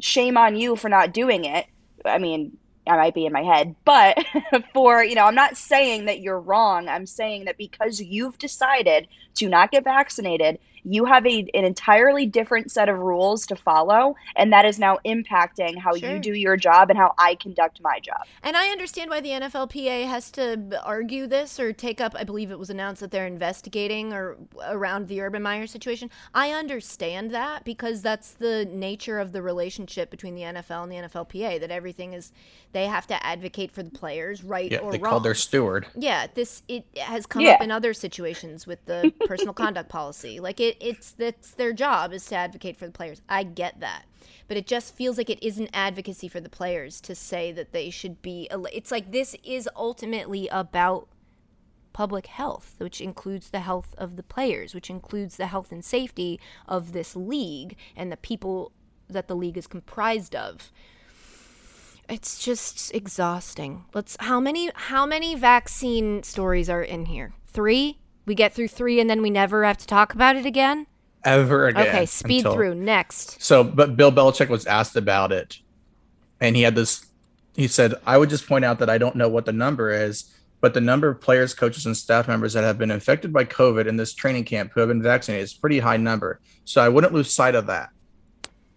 shame 0.00 0.38
on 0.38 0.56
you 0.56 0.74
for 0.74 0.88
not 0.88 1.12
doing 1.12 1.44
it. 1.44 1.66
I 2.06 2.16
mean, 2.16 2.56
I 2.86 2.96
might 2.96 3.14
be 3.14 3.26
in 3.26 3.32
my 3.32 3.42
head, 3.42 3.74
but 3.84 4.24
for, 4.72 5.04
you 5.04 5.16
know, 5.16 5.26
I'm 5.26 5.34
not 5.34 5.58
saying 5.58 6.06
that 6.06 6.20
you're 6.20 6.40
wrong. 6.40 6.88
I'm 6.88 7.04
saying 7.04 7.44
that 7.44 7.58
because 7.58 8.00
you've 8.00 8.38
decided 8.38 9.08
to 9.34 9.50
not 9.50 9.70
get 9.70 9.84
vaccinated, 9.84 10.58
you 10.84 11.04
have 11.06 11.26
a, 11.26 11.40
an 11.54 11.64
entirely 11.64 12.26
different 12.26 12.70
set 12.70 12.88
of 12.88 12.98
rules 12.98 13.46
to 13.46 13.56
follow, 13.56 14.14
and 14.36 14.52
that 14.52 14.64
is 14.64 14.78
now 14.78 14.98
impacting 15.04 15.78
how 15.78 15.94
Sure. 15.94 16.10
you 16.14 16.18
do 16.18 16.34
your 16.34 16.56
job 16.56 16.90
and 16.90 16.98
how 16.98 17.14
I 17.18 17.34
conduct 17.36 17.80
my 17.82 17.98
job. 18.00 18.18
And 18.42 18.56
I 18.56 18.68
understand 18.68 19.10
why 19.10 19.20
the 19.20 19.30
NFLPA 19.30 20.06
has 20.06 20.30
to 20.32 20.80
argue 20.84 21.26
this 21.26 21.58
or 21.58 21.72
take 21.72 22.00
up. 22.00 22.14
I 22.18 22.24
believe 22.24 22.50
it 22.50 22.58
was 22.58 22.70
announced 22.70 23.00
that 23.00 23.10
they're 23.10 23.26
investigating 23.26 24.12
or 24.12 24.36
around 24.66 25.08
the 25.08 25.20
Urban 25.20 25.42
Meyer 25.42 25.66
situation. 25.66 26.10
I 26.34 26.50
understand 26.50 27.30
that 27.30 27.64
because 27.64 28.02
that's 28.02 28.32
the 28.32 28.64
nature 28.70 29.18
of 29.18 29.32
the 29.32 29.42
relationship 29.42 30.10
between 30.10 30.34
the 30.34 30.42
NFL 30.42 30.82
and 30.84 30.92
the 30.92 30.96
NFLPA. 30.96 31.60
That 31.60 31.70
everything 31.70 32.12
is 32.12 32.32
they 32.72 32.86
have 32.86 33.06
to 33.06 33.24
advocate 33.26 33.70
for 33.72 33.82
the 33.82 33.90
players, 33.90 34.42
right 34.44 34.70
Yeah, 34.70 34.78
or 34.78 34.92
they 34.92 34.98
wrong. 34.98 35.10
called 35.10 35.22
their 35.24 35.34
steward. 35.34 35.86
Yeah, 35.96 36.26
this 36.34 36.62
it 36.68 36.84
has 36.98 37.26
come 37.26 37.42
Yeah. 37.42 37.52
up 37.52 37.62
in 37.62 37.70
other 37.70 37.94
situations 37.94 38.66
with 38.66 38.84
the 38.86 39.12
personal 39.26 39.54
conduct 39.54 39.88
policy. 39.88 40.40
Like 40.40 40.60
it, 40.60 40.73
it's 40.80 41.12
that's 41.12 41.52
their 41.52 41.72
job 41.72 42.12
is 42.12 42.26
to 42.26 42.36
advocate 42.36 42.76
for 42.76 42.86
the 42.86 42.92
players. 42.92 43.22
I 43.28 43.42
get 43.42 43.80
that, 43.80 44.04
but 44.48 44.56
it 44.56 44.66
just 44.66 44.94
feels 44.94 45.18
like 45.18 45.30
it 45.30 45.42
isn't 45.42 45.70
advocacy 45.72 46.28
for 46.28 46.40
the 46.40 46.48
players 46.48 47.00
to 47.02 47.14
say 47.14 47.52
that 47.52 47.72
they 47.72 47.90
should 47.90 48.22
be. 48.22 48.48
It's 48.72 48.90
like 48.90 49.12
this 49.12 49.36
is 49.44 49.68
ultimately 49.76 50.48
about 50.48 51.08
public 51.92 52.26
health, 52.26 52.74
which 52.78 53.00
includes 53.00 53.50
the 53.50 53.60
health 53.60 53.94
of 53.98 54.16
the 54.16 54.22
players, 54.22 54.74
which 54.74 54.90
includes 54.90 55.36
the 55.36 55.46
health 55.46 55.70
and 55.70 55.84
safety 55.84 56.40
of 56.66 56.92
this 56.92 57.14
league 57.14 57.76
and 57.96 58.10
the 58.10 58.16
people 58.16 58.72
that 59.08 59.28
the 59.28 59.36
league 59.36 59.58
is 59.58 59.66
comprised 59.66 60.34
of 60.34 60.72
it's 62.08 62.38
just 62.38 62.94
exhausting. 62.94 63.84
Let's 63.94 64.16
how 64.20 64.40
many 64.40 64.70
how 64.74 65.06
many 65.06 65.34
vaccine 65.34 66.22
stories 66.22 66.68
are 66.68 66.82
in 66.82 67.06
here? 67.06 67.32
3? 67.46 67.98
We 68.26 68.34
get 68.34 68.52
through 68.52 68.68
3 68.68 69.00
and 69.00 69.10
then 69.10 69.22
we 69.22 69.30
never 69.30 69.64
have 69.64 69.78
to 69.78 69.86
talk 69.86 70.14
about 70.14 70.36
it 70.36 70.46
again? 70.46 70.86
Ever 71.24 71.68
again. 71.68 71.88
Okay, 71.88 72.06
speed 72.06 72.38
until- 72.38 72.54
through. 72.54 72.74
Next. 72.74 73.42
So, 73.42 73.64
but 73.64 73.96
Bill 73.96 74.12
Belichick 74.12 74.48
was 74.48 74.66
asked 74.66 74.96
about 74.96 75.32
it, 75.32 75.58
and 76.40 76.54
he 76.54 76.62
had 76.62 76.74
this. 76.74 77.06
He 77.56 77.66
said, 77.66 77.94
"I 78.06 78.18
would 78.18 78.28
just 78.28 78.46
point 78.46 78.64
out 78.64 78.78
that 78.80 78.90
I 78.90 78.98
don't 78.98 79.16
know 79.16 79.28
what 79.28 79.46
the 79.46 79.52
number 79.52 79.90
is, 79.90 80.34
but 80.60 80.74
the 80.74 80.82
number 80.82 81.08
of 81.08 81.20
players, 81.20 81.54
coaches, 81.54 81.86
and 81.86 81.96
staff 81.96 82.28
members 82.28 82.52
that 82.52 82.64
have 82.64 82.76
been 82.76 82.90
infected 82.90 83.32
by 83.32 83.44
COVID 83.46 83.86
in 83.86 83.96
this 83.96 84.12
training 84.12 84.44
camp 84.44 84.72
who 84.74 84.80
have 84.80 84.88
been 84.90 85.02
vaccinated 85.02 85.44
is 85.44 85.56
a 85.56 85.60
pretty 85.60 85.78
high 85.78 85.96
number. 85.96 86.40
So 86.64 86.82
I 86.82 86.90
wouldn't 86.90 87.14
lose 87.14 87.32
sight 87.32 87.54
of 87.54 87.66
that." 87.68 87.88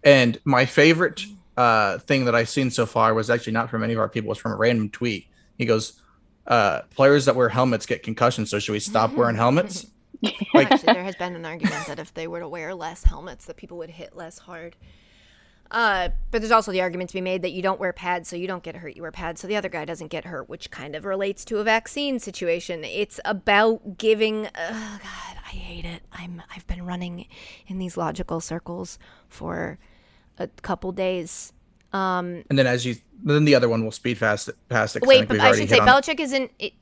And 0.02 0.38
my 0.44 0.64
favorite 0.64 1.22
uh, 1.58 1.98
thing 1.98 2.24
that 2.24 2.34
I've 2.34 2.48
seen 2.48 2.70
so 2.70 2.86
far 2.86 3.12
was 3.12 3.28
actually 3.28 3.52
not 3.52 3.68
from 3.68 3.82
any 3.84 3.92
of 3.92 3.98
our 3.98 4.08
people; 4.08 4.28
it 4.28 4.30
was 4.30 4.38
from 4.38 4.52
a 4.52 4.56
random 4.56 4.88
tweet. 4.88 5.26
He 5.58 5.66
goes, 5.66 6.00
uh, 6.48 6.82
"Players 6.90 7.26
that 7.26 7.36
wear 7.36 7.48
helmets 7.48 7.86
get 7.86 8.02
concussions, 8.02 8.50
so 8.50 8.58
should 8.58 8.72
we 8.72 8.80
stop 8.80 9.12
wearing 9.12 9.36
helmets?" 9.36 9.86
Like, 10.52 10.72
Actually, 10.72 10.94
there 10.94 11.04
has 11.04 11.14
been 11.14 11.36
an 11.36 11.44
argument 11.44 11.86
that 11.86 12.00
if 12.00 12.12
they 12.12 12.26
were 12.26 12.40
to 12.40 12.48
wear 12.48 12.74
less 12.74 13.04
helmets, 13.04 13.44
that 13.44 13.56
people 13.56 13.78
would 13.78 13.90
hit 13.90 14.16
less 14.16 14.38
hard. 14.38 14.74
Uh, 15.70 16.08
but 16.30 16.40
there's 16.40 16.50
also 16.50 16.72
the 16.72 16.80
argument 16.80 17.10
to 17.10 17.14
be 17.14 17.20
made 17.20 17.42
that 17.42 17.52
you 17.52 17.60
don't 17.62 17.78
wear 17.78 17.92
pads, 17.92 18.28
so 18.28 18.36
you 18.36 18.46
don't 18.46 18.62
get 18.62 18.76
hurt. 18.76 18.96
You 18.96 19.02
wear 19.02 19.12
pads, 19.12 19.40
so 19.40 19.46
the 19.46 19.56
other 19.56 19.68
guy 19.68 19.84
doesn't 19.84 20.08
get 20.08 20.24
hurt, 20.24 20.48
which 20.48 20.70
kind 20.70 20.96
of 20.96 21.04
relates 21.04 21.44
to 21.46 21.58
a 21.58 21.64
vaccine 21.64 22.18
situation. 22.18 22.84
It's 22.84 23.20
about 23.24 23.98
giving. 23.98 24.46
Uh, 24.46 24.98
God, 25.02 25.36
I 25.44 25.50
hate 25.50 25.84
it. 25.84 26.02
I'm. 26.10 26.42
I've 26.54 26.66
been 26.66 26.84
running 26.86 27.26
in 27.66 27.78
these 27.78 27.96
logical 27.96 28.40
circles 28.40 28.98
for 29.28 29.78
a 30.38 30.48
couple 30.62 30.90
days. 30.92 31.52
Um, 31.92 32.44
and 32.50 32.58
then 32.58 32.66
as 32.66 32.84
you, 32.84 32.96
then 33.22 33.44
the 33.44 33.54
other 33.54 33.68
one 33.68 33.82
will 33.84 33.92
speed 33.92 34.18
fast 34.18 34.50
past 34.68 34.96
it. 34.96 35.00
'cause 35.00 35.08
Wait, 35.08 35.18
think 35.20 35.28
but 35.28 35.40
I 35.40 35.52
should 35.56 35.68
say 35.70 35.78
on- 35.78 35.86
Belichick 35.88 36.20
isn't 36.20 36.50
it, 36.58 36.72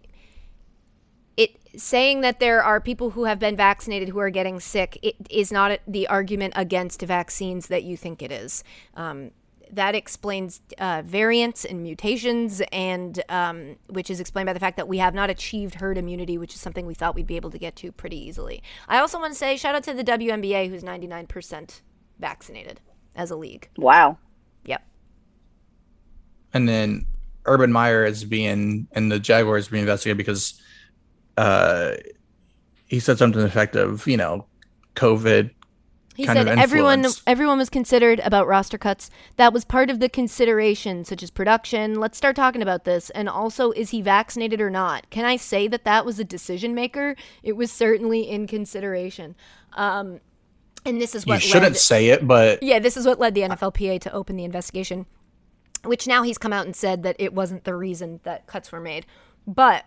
it 1.37 1.51
saying 1.77 2.23
that 2.23 2.41
there 2.41 2.63
are 2.63 2.81
people 2.81 3.11
who 3.11 3.25
have 3.25 3.39
been 3.39 3.57
vaccinated 3.57 4.09
who 4.09 4.19
are 4.19 4.31
getting 4.31 4.59
sick. 4.59 4.99
It 5.03 5.17
is 5.31 5.53
not 5.53 5.79
the 5.87 6.09
argument 6.09 6.55
against 6.57 7.03
vaccines 7.03 7.67
that 7.69 7.85
you 7.85 7.97
think 7.97 8.23
it 8.23 8.33
is. 8.33 8.65
Um, 8.95 9.31
that 9.71 9.95
explains 9.97 10.61
uh, 10.79 11.03
variants 11.05 11.65
and 11.65 11.83
mutations, 11.83 12.63
and 12.73 13.23
um, 13.29 13.77
which 13.89 14.11
is 14.11 14.21
explained 14.21 14.47
by 14.47 14.53
the 14.53 14.61
fact 14.61 14.77
that 14.77 14.87
we 14.87 14.99
have 14.99 15.13
not 15.13 15.29
achieved 15.29 15.75
herd 15.77 15.99
immunity, 15.99 16.39
which 16.39 16.55
is 16.55 16.61
something 16.61 16.87
we 16.87 16.95
thought 16.95 17.15
we'd 17.17 17.27
be 17.27 17.35
able 17.37 17.51
to 17.51 17.59
get 17.59 17.75
to 17.77 17.91
pretty 17.93 18.17
easily. 18.17 18.63
I 18.89 18.99
also 18.99 19.19
want 19.19 19.33
to 19.33 19.39
say 19.39 19.57
shout 19.57 19.75
out 19.75 19.83
to 19.85 19.93
the 19.95 20.05
WNBA, 20.05 20.69
who's 20.69 20.85
99% 20.85 21.81
vaccinated 22.21 22.81
as 23.17 23.31
a 23.33 23.37
league. 23.37 23.69
Wow. 23.77 24.19
And 26.55 26.69
then 26.69 27.07
Urban 27.45 27.73
Meyer 27.73 28.05
is 28.05 28.25
being 28.25 28.89
and 28.93 29.11
the 29.11 29.19
Jaguars 29.19 29.69
being 29.69 29.83
investigated 29.83 30.19
because 30.19 30.61
uh 31.37 31.97
he 32.87 33.01
said 33.01 33.19
something 33.19 33.43
effective, 33.43 34.07
you 34.07 34.17
know, 34.17 34.47
COVID. 34.95 35.51
He 36.15 36.25
said 36.25 36.49
everyone 36.49 37.05
everyone 37.27 37.59
was 37.59 37.69
considered 37.69 38.21
about 38.21 38.47
roster 38.47 38.79
cuts. 38.79 39.11
That 39.37 39.53
was 39.53 39.67
part 39.67 39.91
of 39.91 40.01
the 40.01 40.09
consideration, 40.09 41.05
such 41.05 41.23
as 41.23 41.31
production. 41.31 42.01
Let's 42.01 42.17
start 42.17 42.37
talking 42.37 42.63
about 42.63 42.85
this. 42.85 43.11
And 43.11 43.29
also, 43.29 43.71
is 43.73 43.91
he 43.91 44.01
vaccinated 44.01 44.61
or 44.61 44.71
not? 44.71 45.11
Can 45.11 45.27
I 45.27 45.37
say 45.37 45.69
that 45.69 45.85
that 45.85 46.07
was 46.07 46.19
a 46.19 46.25
decision 46.25 46.75
maker? 46.75 47.17
It 47.43 47.53
was 47.53 47.71
certainly 47.71 48.23
in 48.31 48.47
consideration. 48.47 49.37
Um, 49.75 50.21
and 50.87 51.03
this 51.03 51.15
is 51.15 51.27
You 51.27 51.35
what 51.35 51.43
shouldn't 51.43 51.73
led, 51.73 51.77
say 51.77 52.09
it, 52.09 52.27
but 52.27 52.63
yeah, 52.63 52.79
this 52.79 52.97
is 52.97 53.05
what 53.07 53.19
led 53.19 53.35
the 53.35 53.43
NFLPA 53.43 54.01
to 54.03 54.13
open 54.13 54.37
the 54.37 54.45
investigation, 54.45 55.05
which 55.87 56.07
now 56.07 56.23
he's 56.23 56.39
come 56.39 56.53
out 56.53 56.67
and 56.67 56.77
said 56.77 57.03
that 57.03 57.17
it 57.19 57.33
wasn't 57.33 57.65
the 57.65 57.75
reason 57.75 58.21
that 58.25 58.47
cuts 58.47 58.73
were 58.73 58.81
made. 58.81 59.07
But 59.47 59.85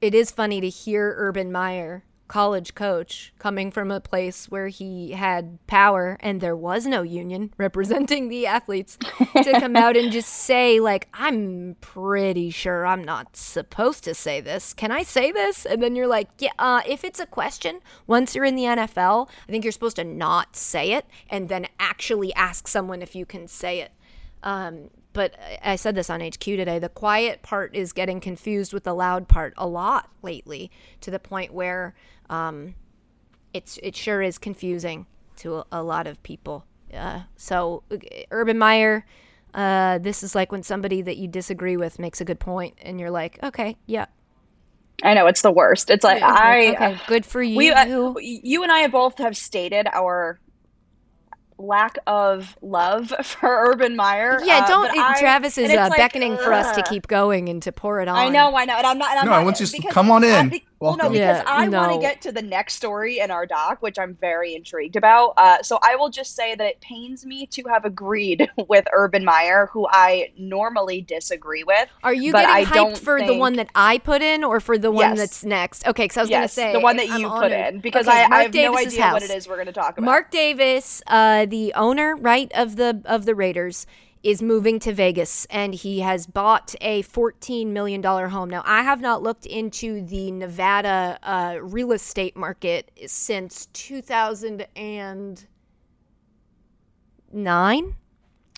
it 0.00 0.14
is 0.14 0.30
funny 0.30 0.60
to 0.60 0.68
hear 0.68 1.14
Urban 1.18 1.50
Meyer, 1.50 2.04
college 2.28 2.74
coach, 2.74 3.32
coming 3.38 3.70
from 3.70 3.90
a 3.90 4.00
place 4.00 4.48
where 4.48 4.68
he 4.68 5.12
had 5.12 5.58
power 5.66 6.16
and 6.20 6.40
there 6.40 6.54
was 6.54 6.86
no 6.86 7.02
union 7.02 7.52
representing 7.58 8.28
the 8.28 8.46
athletes, 8.46 8.96
to 9.42 9.58
come 9.58 9.74
out 9.74 9.96
and 9.96 10.12
just 10.12 10.28
say, 10.32 10.78
like, 10.78 11.08
I'm 11.12 11.76
pretty 11.80 12.50
sure 12.50 12.86
I'm 12.86 13.02
not 13.02 13.36
supposed 13.36 14.04
to 14.04 14.14
say 14.14 14.40
this. 14.40 14.72
Can 14.72 14.92
I 14.92 15.02
say 15.02 15.32
this? 15.32 15.66
And 15.66 15.82
then 15.82 15.96
you're 15.96 16.06
like, 16.06 16.28
yeah, 16.38 16.52
uh, 16.58 16.82
if 16.86 17.02
it's 17.02 17.18
a 17.20 17.26
question, 17.26 17.80
once 18.06 18.34
you're 18.34 18.44
in 18.44 18.54
the 18.54 18.64
NFL, 18.64 19.28
I 19.48 19.50
think 19.50 19.64
you're 19.64 19.72
supposed 19.72 19.96
to 19.96 20.04
not 20.04 20.54
say 20.54 20.92
it 20.92 21.06
and 21.28 21.48
then 21.48 21.66
actually 21.80 22.32
ask 22.34 22.68
someone 22.68 23.02
if 23.02 23.16
you 23.16 23.26
can 23.26 23.48
say 23.48 23.80
it. 23.80 23.92
Um, 24.42 24.90
but 25.12 25.34
I 25.62 25.76
said 25.76 25.94
this 25.94 26.10
on 26.10 26.20
HQ 26.20 26.38
today. 26.38 26.78
The 26.78 26.88
quiet 26.88 27.42
part 27.42 27.74
is 27.74 27.92
getting 27.92 28.20
confused 28.20 28.72
with 28.72 28.84
the 28.84 28.94
loud 28.94 29.26
part 29.26 29.52
a 29.56 29.66
lot 29.66 30.08
lately, 30.22 30.70
to 31.00 31.10
the 31.10 31.18
point 31.18 31.52
where 31.52 31.94
um, 32.30 32.74
it's 33.52 33.78
it 33.82 33.96
sure 33.96 34.22
is 34.22 34.38
confusing 34.38 35.06
to 35.38 35.56
a, 35.56 35.64
a 35.72 35.82
lot 35.82 36.06
of 36.06 36.22
people. 36.22 36.64
Uh, 36.94 37.22
so 37.36 37.82
uh, 37.90 37.96
Urban 38.30 38.58
Meyer, 38.58 39.04
uh, 39.54 39.98
this 39.98 40.22
is 40.22 40.34
like 40.34 40.52
when 40.52 40.62
somebody 40.62 41.02
that 41.02 41.16
you 41.16 41.26
disagree 41.26 41.76
with 41.76 41.98
makes 41.98 42.20
a 42.20 42.24
good 42.24 42.38
point, 42.38 42.74
and 42.80 43.00
you're 43.00 43.10
like, 43.10 43.38
okay, 43.42 43.76
yeah, 43.86 44.06
I 45.02 45.14
know 45.14 45.26
it's 45.26 45.42
the 45.42 45.52
worst. 45.52 45.90
It's 45.90 46.04
like 46.04 46.22
I 46.22 46.74
okay, 46.74 47.00
good 47.06 47.24
for 47.24 47.42
you. 47.42 47.56
we 47.56 47.70
uh, 47.70 48.14
you 48.20 48.62
and 48.62 48.72
I 48.72 48.80
have 48.80 48.92
both 48.92 49.18
have 49.18 49.36
stated 49.36 49.86
our 49.92 50.38
lack 51.58 51.98
of 52.06 52.56
love 52.62 53.08
for 53.22 53.48
Urban 53.70 53.96
Meyer. 53.96 54.40
yeah, 54.44 54.58
uh, 54.64 54.68
don't. 54.68 54.88
but 54.88 54.96
it- 54.96 55.02
I- 55.02 55.18
Travis 55.20 55.58
is 55.58 55.70
uh, 55.70 55.88
like, 55.90 55.96
beckoning 55.96 56.36
for 56.36 56.52
us 56.52 56.74
to 56.76 56.82
keep 56.84 57.06
going 57.06 57.48
and 57.48 57.62
to 57.64 57.72
pour 57.72 58.00
it 58.00 58.08
on. 58.08 58.16
I 58.16 58.28
know, 58.28 58.56
I 58.56 58.64
know, 58.64 58.74
and 58.76 58.86
I'm 58.86 58.98
not. 58.98 59.10
And 59.10 59.20
I'm 59.20 59.26
No, 59.26 59.32
not, 59.32 59.40
I 59.40 59.44
want 59.44 59.60
you 59.60 59.66
to 59.66 59.88
come 59.88 60.10
on 60.10 60.24
I- 60.24 60.40
in. 60.40 60.48
be- 60.50 60.64
well, 60.80 60.96
no, 60.96 61.10
because 61.10 61.38
Yeah, 61.38 61.44
I 61.46 61.68
want 61.68 61.92
to 61.92 61.98
get 61.98 62.22
to 62.22 62.32
the 62.32 62.42
next 62.42 62.74
story 62.74 63.18
in 63.18 63.30
our 63.30 63.46
doc, 63.46 63.82
which 63.82 63.98
I'm 63.98 64.14
very 64.20 64.54
intrigued 64.54 64.96
about. 64.96 65.34
Uh, 65.36 65.62
so 65.62 65.78
I 65.82 65.96
will 65.96 66.08
just 66.10 66.36
say 66.36 66.54
that 66.54 66.64
it 66.66 66.80
pains 66.80 67.26
me 67.26 67.46
to 67.48 67.64
have 67.64 67.84
agreed 67.84 68.48
with 68.68 68.86
Urban 68.92 69.24
Meyer, 69.24 69.68
who 69.72 69.86
I 69.90 70.30
normally 70.38 71.00
disagree 71.00 71.64
with. 71.64 71.88
Are 72.02 72.14
you 72.14 72.32
but 72.32 72.44
I 72.44 72.60
getting 72.60 72.72
don't 72.72 72.94
hyped 72.94 72.98
for 72.98 73.22
the 73.22 73.34
one 73.34 73.56
that 73.56 73.70
I 73.74 73.98
put 73.98 74.22
in, 74.22 74.44
or 74.44 74.60
for 74.60 74.78
the 74.78 74.90
one 74.90 75.00
Yes. 75.10 75.18
that's 75.18 75.44
next? 75.44 75.86
Okay, 75.86 76.04
because 76.04 76.16
I 76.16 76.20
was 76.22 76.30
gonna 76.30 76.48
say 76.48 76.72
the 76.72 76.80
one 76.80 76.96
that 76.96 77.08
I'm 77.10 77.20
you 77.20 77.28
put 77.30 77.52
honored. 77.52 77.74
in, 77.74 77.80
because 77.80 78.06
Okay, 78.06 78.22
I, 78.22 78.22
I 78.22 78.28
Mark 78.28 78.42
have 78.44 78.54
no 78.54 78.60
Davis's 78.72 78.86
idea 78.86 79.08
what 79.08 79.22
it 79.22 79.30
is 79.30 79.48
we're 79.48 79.56
going 79.56 79.66
to 79.66 79.72
talk 79.72 79.98
about. 79.98 80.04
Mark 80.04 80.30
Davis, 80.30 81.02
uh, 81.06 81.46
the 81.46 81.72
owner, 81.74 82.14
right 82.16 82.50
of 82.54 82.76
the 82.76 83.02
of 83.04 83.24
the 83.24 83.34
Raiders, 83.34 83.86
is 84.28 84.42
moving 84.42 84.78
to 84.78 84.92
Vegas, 84.92 85.46
and 85.48 85.74
he 85.74 86.00
has 86.00 86.26
bought 86.26 86.74
a 86.82 87.00
fourteen 87.00 87.72
million 87.72 88.02
dollar 88.02 88.28
home. 88.28 88.50
Now, 88.50 88.62
I 88.66 88.82
have 88.82 89.00
not 89.00 89.22
looked 89.22 89.46
into 89.46 90.02
the 90.02 90.30
Nevada 90.30 91.18
uh, 91.22 91.56
real 91.62 91.92
estate 91.92 92.36
market 92.36 92.90
since 93.06 93.66
two 93.72 94.02
thousand 94.02 94.66
and 94.76 95.46
nine. 97.32 97.94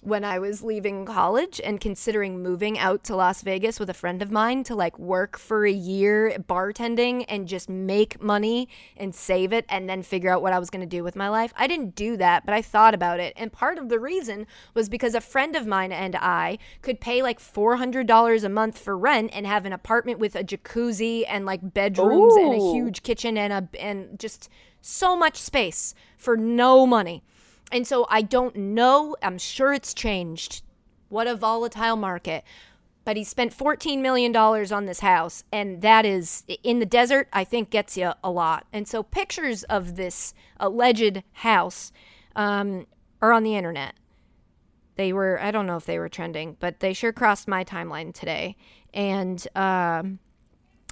When 0.03 0.25
I 0.25 0.39
was 0.39 0.63
leaving 0.63 1.05
college 1.05 1.61
and 1.63 1.79
considering 1.79 2.43
moving 2.43 2.79
out 2.79 3.05
to 3.05 3.17
Las 3.17 3.43
Vegas 3.43 3.79
with 3.79 3.91
a 3.91 3.95
friend 3.95 4.23
of 4.23 4.31
mine 4.31 4.65
to 4.65 4.75
like 4.75 4.99
work 4.99 5.39
for 5.39 5.67
a 5.67 5.73
year 5.73 6.35
bartending 6.49 7.27
and 7.29 7.47
just 7.47 7.69
make 7.69 8.23
money 8.23 8.69
and 8.97 9.15
save 9.15 9.53
it 9.53 9.67
and 9.69 9.91
then 9.91 10.03
figure 10.03 10.31
out 10.31 10.41
what 10.41 10.55
I 10.55 10.59
was 10.59 10.71
going 10.71 10.81
to 10.81 10.87
do 10.87 11.05
with 11.05 11.17
my 11.17 11.29
life. 11.29 11.53
I 11.57 11.67
didn't 11.67 11.95
do 11.95 12.17
that, 12.17 12.47
but 12.47 12.55
I 12.55 12.63
thought 12.63 12.95
about 12.95 13.21
it. 13.21 13.35
And 13.37 13.53
part 13.53 13.77
of 13.77 13.91
the 13.91 13.99
reason 13.99 14.47
was 14.73 14.89
because 14.89 15.15
a 15.15 15.21
friend 15.21 15.55
of 15.55 15.67
mine 15.67 15.93
and 15.93 16.17
I 16.17 16.59
could 16.81 17.01
pay 17.01 17.23
like 17.23 17.39
$400 17.39 18.45
a 18.45 18.49
month 18.49 18.79
for 18.79 18.97
rent 18.97 19.31
and 19.35 19.47
have 19.47 19.67
an 19.67 19.73
apartment 19.75 20.19
with 20.19 20.35
a 20.35 20.43
jacuzzi 20.43 21.25
and 21.29 21.45
like 21.45 21.75
bedrooms 21.75 22.37
and 22.37 22.55
a 22.55 22.73
huge 22.73 23.03
kitchen 23.03 23.37
and 23.37 23.53
a 23.53 23.69
and 23.79 24.19
just 24.19 24.49
so 24.81 25.15
much 25.15 25.37
space 25.37 25.95
for 26.17 26.37
no 26.39 26.87
money. 26.87 27.23
And 27.71 27.87
so 27.87 28.07
I 28.11 28.23
don't 28.23 28.57
know. 28.57 29.17
I'm 29.23 29.39
sure 29.39 29.73
it's 29.73 29.95
changed. 29.95 30.63
What 31.09 31.27
a 31.27 31.35
volatile 31.35 31.97
market. 31.97 32.45
But 33.05 33.17
he 33.17 33.25
spent 33.25 33.57
$14 33.57 34.01
million 34.01 34.35
on 34.37 34.87
this 34.87 35.01
house. 35.01 35.45
And 35.53 35.83
that 35.83 36.05
is, 36.05 36.45
in 36.63 36.79
the 36.81 36.87
desert, 36.87 37.29
I 37.33 37.45
think 37.45 37.71
gets 37.71 37.97
you 37.97 38.13
a 38.23 38.31
lot. 38.31 38.67
And 38.73 38.87
so 38.87 39.03
pictures 39.03 39.63
of 39.65 39.97
this 39.97 40.35
alleged 40.59 41.23
house 41.33 41.93
um, 42.37 42.87
are 43.23 43.33
on 43.33 43.43
the 43.43 43.57
internet. 43.57 43.95
They 44.97 45.13
were, 45.13 45.41
I 45.41 45.51
don't 45.51 45.67
know 45.67 45.77
if 45.77 45.87
they 45.87 45.99
were 45.99 46.11
trending, 46.11 46.57
but 46.61 46.81
they 46.81 46.93
sure 46.93 47.13
crossed 47.13 47.49
my 47.49 47.65
timeline 47.65 48.13
today. 48.13 48.57
And 48.93 49.47
um, 49.55 50.19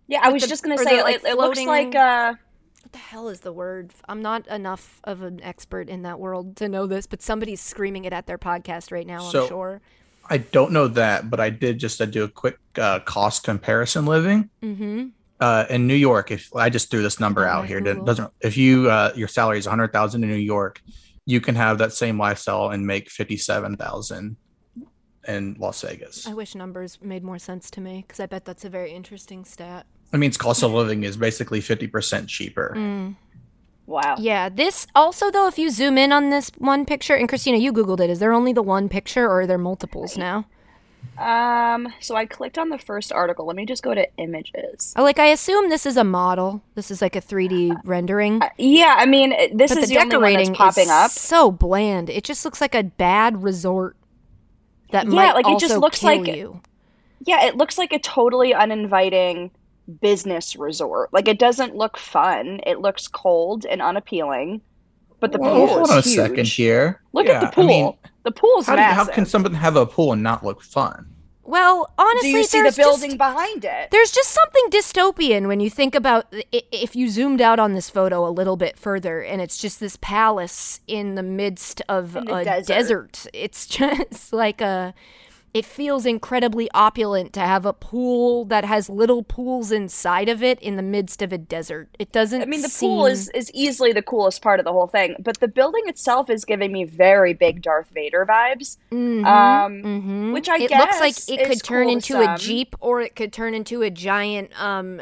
Yeah, 0.08 0.20
I 0.22 0.30
was 0.30 0.42
the- 0.42 0.48
just 0.48 0.62
gonna 0.62 0.78
say 0.78 0.96
the, 0.96 1.02
like, 1.02 1.16
it, 1.16 1.24
it 1.24 1.36
looks 1.36 1.60
like 1.64 1.94
uh 1.94 2.34
What 2.82 2.92
the 2.92 2.98
hell 2.98 3.28
is 3.28 3.40
the 3.40 3.52
word? 3.52 3.92
I'm 4.08 4.22
not 4.22 4.46
enough 4.48 5.00
of 5.04 5.22
an 5.22 5.40
expert 5.42 5.88
in 5.88 6.02
that 6.02 6.18
world 6.20 6.56
to 6.56 6.68
know 6.68 6.86
this, 6.86 7.06
but 7.06 7.22
somebody's 7.22 7.60
screaming 7.60 8.04
it 8.04 8.12
at 8.12 8.26
their 8.26 8.38
podcast 8.38 8.90
right 8.92 9.06
now, 9.06 9.20
So- 9.20 9.42
I'm 9.42 9.48
sure. 9.48 9.80
I 10.28 10.38
don't 10.38 10.72
know 10.72 10.88
that, 10.88 11.30
but 11.30 11.38
I 11.38 11.50
did 11.50 11.78
just 11.78 12.00
uh, 12.00 12.06
do 12.06 12.24
a 12.24 12.28
quick 12.28 12.58
uh, 12.76 12.98
cost 13.00 13.44
comparison 13.44 14.06
living 14.06 14.50
Mhm. 14.60 15.12
uh, 15.38 15.66
in 15.70 15.86
New 15.86 15.94
York. 15.94 16.32
If 16.32 16.52
I 16.56 16.68
just 16.68 16.90
threw 16.90 17.00
this 17.00 17.20
number 17.20 17.44
out 17.46 17.66
here, 17.66 17.78
it 17.78 18.04
doesn't 18.04 18.32
if 18.40 18.56
you 18.56 18.90
uh, 18.90 19.12
your 19.14 19.28
salary 19.28 19.58
is 19.60 19.66
100,000 19.66 20.24
in 20.24 20.28
New 20.28 20.34
York, 20.34 20.82
you 21.26 21.40
can 21.40 21.56
have 21.56 21.78
that 21.78 21.92
same 21.92 22.18
lifestyle 22.18 22.70
and 22.70 22.86
make 22.86 23.10
57,000 23.10 24.36
in 25.28 25.56
Las 25.58 25.82
Vegas. 25.82 26.26
I 26.26 26.34
wish 26.34 26.54
numbers 26.54 26.98
made 27.02 27.24
more 27.24 27.38
sense 27.38 27.70
to 27.72 27.80
me 27.80 28.04
cuz 28.08 28.20
I 28.20 28.26
bet 28.26 28.44
that's 28.44 28.64
a 28.64 28.70
very 28.70 28.92
interesting 28.92 29.44
stat. 29.44 29.86
I 30.12 30.16
mean, 30.16 30.28
its 30.28 30.36
cost 30.36 30.62
of 30.62 30.72
living 30.72 31.02
is 31.02 31.16
basically 31.16 31.60
50% 31.60 32.28
cheaper. 32.28 32.74
Mm. 32.76 33.16
wow. 33.86 34.14
Yeah, 34.18 34.48
this 34.48 34.86
also 34.94 35.30
though 35.32 35.48
if 35.48 35.58
you 35.58 35.70
zoom 35.70 35.98
in 35.98 36.12
on 36.12 36.30
this 36.30 36.50
one 36.58 36.86
picture 36.86 37.14
and 37.14 37.28
Christina 37.28 37.58
you 37.58 37.72
googled 37.72 38.00
it, 38.00 38.08
is 38.08 38.20
there 38.20 38.32
only 38.32 38.52
the 38.52 38.62
one 38.62 38.88
picture 38.88 39.26
or 39.26 39.40
are 39.40 39.46
there 39.46 39.58
multiples 39.58 40.16
now? 40.16 40.46
Um, 41.18 41.88
so 42.00 42.14
I 42.14 42.26
clicked 42.26 42.58
on 42.58 42.68
the 42.68 42.78
first 42.78 43.12
article. 43.12 43.46
Let 43.46 43.56
me 43.56 43.64
just 43.66 43.82
go 43.82 43.94
to 43.94 44.06
images. 44.18 44.92
Oh, 44.96 45.02
like 45.02 45.18
I 45.18 45.26
assume 45.26 45.68
this 45.70 45.86
is 45.86 45.96
a 45.96 46.04
model. 46.04 46.62
This 46.74 46.90
is 46.90 47.00
like 47.00 47.16
a 47.16 47.20
3D 47.22 47.80
rendering. 47.84 48.42
Uh, 48.42 48.50
yeah, 48.58 48.94
I 48.98 49.06
mean, 49.06 49.30
this 49.56 49.72
but 49.74 49.78
is 49.82 49.88
the 49.88 49.94
the, 49.94 50.00
only 50.02 50.16
one 50.16 50.22
decorating 50.22 50.48
that's 50.52 50.58
popping 50.58 50.84
is 50.84 50.90
up. 50.90 51.10
so 51.10 51.50
bland. 51.50 52.10
It 52.10 52.24
just 52.24 52.44
looks 52.44 52.60
like 52.60 52.74
a 52.74 52.82
bad 52.82 53.42
resort 53.42 53.96
that 54.92 55.06
Yeah, 55.06 55.10
might 55.14 55.32
like, 55.34 55.46
it 55.48 55.58
just 55.58 55.76
looks 55.78 56.00
kill 56.00 56.18
like- 56.22 56.36
you. 56.36 56.60
Yeah, 57.24 57.44
it 57.46 57.56
looks 57.56 57.78
like 57.78 57.92
a 57.92 57.98
totally 57.98 58.52
uninviting 58.54 59.50
business 60.00 60.54
resort. 60.54 61.12
Like 61.12 61.28
it 61.28 61.38
doesn't 61.38 61.74
look 61.74 61.96
fun. 61.96 62.60
It 62.66 62.80
looks 62.80 63.08
cold 63.08 63.64
and 63.64 63.80
unappealing. 63.80 64.60
But 65.18 65.32
the 65.32 65.38
Whoa, 65.38 65.54
pool 65.54 65.66
hold 65.68 65.82
is 65.84 65.90
on 65.90 65.98
a 65.98 66.02
huge. 66.02 66.14
second 66.14 66.46
here. 66.46 67.00
Look 67.14 67.26
Yeah, 67.26 67.36
at 67.36 67.40
the 67.40 67.46
pool. 67.54 67.64
I 67.64 67.66
mean, 67.66 67.94
the 68.26 68.32
pool's 68.32 68.66
how, 68.66 68.76
do- 68.76 68.82
how 68.82 69.06
can 69.06 69.24
someone 69.24 69.54
have 69.54 69.76
a 69.76 69.86
pool 69.86 70.12
and 70.12 70.22
not 70.22 70.44
look 70.44 70.60
fun? 70.62 71.06
Well, 71.44 71.88
honestly, 71.96 72.32
Do 72.32 72.38
you 72.38 72.44
see 72.44 72.58
the 72.58 72.62
there's 72.64 72.76
building 72.76 73.10
just- 73.10 73.18
behind 73.18 73.64
it? 73.64 73.92
There's 73.92 74.10
just 74.10 74.30
something 74.32 74.64
dystopian 74.70 75.46
when 75.46 75.60
you 75.60 75.70
think 75.70 75.94
about 75.94 76.26
if 76.50 76.96
you 76.96 77.08
zoomed 77.08 77.40
out 77.40 77.60
on 77.60 77.72
this 77.74 77.88
photo 77.88 78.26
a 78.28 78.30
little 78.30 78.56
bit 78.56 78.76
further 78.76 79.22
and 79.22 79.40
it's 79.40 79.56
just 79.56 79.78
this 79.78 79.96
palace 80.00 80.80
in 80.88 81.14
the 81.14 81.22
midst 81.22 81.82
of 81.88 82.16
In 82.16 82.28
a 82.28 82.42
desert. 82.44 82.66
desert. 82.66 83.26
It's 83.32 83.64
just 83.78 84.32
like 84.32 84.60
a 84.60 84.92
it 85.56 85.64
feels 85.64 86.04
incredibly 86.04 86.68
opulent 86.74 87.32
to 87.32 87.40
have 87.40 87.64
a 87.64 87.72
pool 87.72 88.44
that 88.44 88.64
has 88.64 88.90
little 88.90 89.22
pools 89.22 89.72
inside 89.72 90.28
of 90.28 90.42
it 90.42 90.60
in 90.60 90.76
the 90.76 90.82
midst 90.82 91.22
of 91.22 91.32
a 91.32 91.38
desert. 91.38 91.88
It 91.98 92.12
doesn't 92.12 92.42
I 92.42 92.44
mean, 92.44 92.60
the 92.60 92.68
seem... 92.68 92.90
pool 92.90 93.06
is 93.06 93.30
is 93.30 93.50
easily 93.54 93.92
the 93.92 94.02
coolest 94.02 94.42
part 94.42 94.60
of 94.60 94.64
the 94.64 94.72
whole 94.72 94.86
thing, 94.86 95.16
but 95.18 95.40
the 95.40 95.48
building 95.48 95.84
itself 95.86 96.28
is 96.28 96.44
giving 96.44 96.72
me 96.72 96.84
very 96.84 97.32
big 97.32 97.62
Darth 97.62 97.88
Vader 97.94 98.26
vibes. 98.26 98.76
Mhm, 98.92 99.24
Um, 99.24 99.82
mhm. 99.82 100.32
which 100.32 100.48
I 100.48 100.58
guess. 100.58 100.70
it 100.70 100.76
looks 100.78 101.00
like 101.00 101.38
it 101.40 101.46
could 101.48 101.62
turn 101.62 101.86
cool 101.86 101.92
into 101.94 102.20
a 102.20 102.36
jeep 102.36 102.76
or 102.80 103.00
it 103.00 103.16
could 103.16 103.32
turn 103.32 103.54
into 103.54 103.82
a 103.82 103.90
giant 103.90 104.50
um 104.60 105.00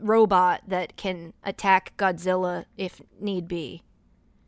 robot 0.00 0.62
that 0.66 0.96
can 0.96 1.32
attack 1.44 1.96
Godzilla 1.96 2.64
if 2.76 3.00
need 3.20 3.46
be. 3.46 3.82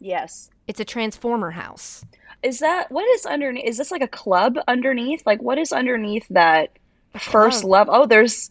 Yes. 0.00 0.50
It's 0.66 0.80
a 0.80 0.84
transformer 0.84 1.52
house. 1.52 2.04
Is 2.42 2.60
that 2.60 2.90
what 2.90 3.06
is 3.14 3.26
underneath? 3.26 3.64
Is 3.64 3.76
this 3.78 3.90
like 3.90 4.02
a 4.02 4.08
club 4.08 4.58
underneath? 4.68 5.26
Like 5.26 5.42
what 5.42 5.58
is 5.58 5.72
underneath 5.72 6.26
that 6.30 6.70
first 7.18 7.62
club. 7.62 7.88
level? 7.88 7.94
Oh, 7.94 8.06
there's 8.06 8.50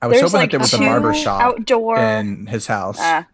I 0.00 0.06
was 0.06 0.18
there's 0.18 0.32
hoping 0.32 0.42
like 0.42 0.50
that 0.52 0.58
there 0.58 0.60
was 0.60 0.74
a 0.74 0.78
barber 0.78 1.14
shop 1.14 1.40
outdoor. 1.42 1.98
in 1.98 2.46
his 2.46 2.66
house. 2.66 2.98
Ah. 3.00 3.26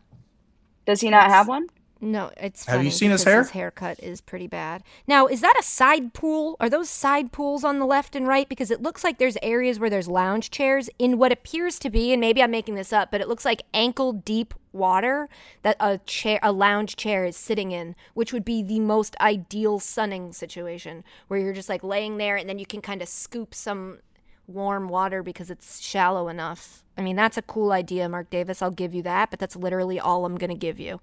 does 0.87 1.01
he 1.01 1.11
not 1.11 1.29
have 1.29 1.49
one? 1.49 1.67
No, 2.05 2.33
it's 2.37 2.67
Have 2.67 2.83
you 2.83 2.91
seen 2.91 3.13
his 3.13 3.23
hair? 3.23 3.39
His 3.39 3.51
haircut 3.51 4.03
is 4.03 4.21
pretty 4.21 4.49
bad. 4.49 4.83
Now, 5.07 5.29
is 5.29 5.41
that 5.41 5.55
a 5.57 5.63
side 5.63 6.13
pool? 6.13 6.57
Are 6.59 6.69
those 6.69 6.91
side 6.91 7.31
pools 7.31 7.63
on 7.63 7.79
the 7.79 7.87
left 7.87 8.17
and 8.17 8.27
right? 8.27 8.49
Because 8.49 8.73
it 8.73 8.83
looks 8.83 9.05
like 9.05 9.19
there's 9.19 9.39
areas 9.41 9.79
where 9.79 9.89
there's 9.89 10.09
lounge 10.09 10.51
chairs 10.51 10.91
in 10.99 11.17
what 11.17 11.31
appears 11.31 11.79
to 11.79 11.91
be, 11.91 12.13
and 12.13 12.21
maybe 12.21 12.43
I'm 12.43 12.51
making 12.51 12.75
this 12.75 12.93
up, 12.93 13.13
but 13.13 13.21
it 13.21 13.29
looks 13.29 13.45
like 13.45 13.63
ankle 13.73 14.13
deep 14.13 14.53
water 14.73 15.29
that 15.63 15.77
a 15.79 15.99
chair, 15.99 16.41
a 16.43 16.51
lounge 16.51 16.97
chair, 16.97 17.25
is 17.25 17.37
sitting 17.37 17.71
in, 17.71 17.95
which 18.15 18.33
would 18.33 18.45
be 18.45 18.65
the 18.65 18.81
most 18.81 19.15
ideal 19.21 19.79
sunning 19.79 20.33
situation, 20.33 21.05
where 21.29 21.39
you're 21.39 21.53
just 21.53 21.69
like 21.69 21.85
laying 21.85 22.17
there, 22.17 22.35
and 22.35 22.49
then 22.49 22.59
you 22.59 22.67
can 22.67 22.81
kind 22.81 23.01
of 23.01 23.07
scoop 23.07 23.55
some 23.55 24.01
warm 24.49 24.89
water 24.89 25.23
because 25.23 25.53
it's 25.53 25.81
shallow 25.81 26.27
enough. 26.27 26.83
I 26.99 27.03
mean, 27.03 27.15
that's 27.15 27.37
a 27.37 27.43
cool 27.43 27.71
idea, 27.71 28.09
Mark 28.09 28.29
Davis. 28.29 28.61
I'll 28.61 28.73
give 28.73 28.93
you 28.93 29.05
that, 29.05 29.31
but 29.31 29.39
that's 29.39 29.55
literally 29.55 30.01
all 30.01 30.25
I'm 30.25 30.37
gonna 30.37 30.57
give 30.57 30.81
you. 30.81 31.01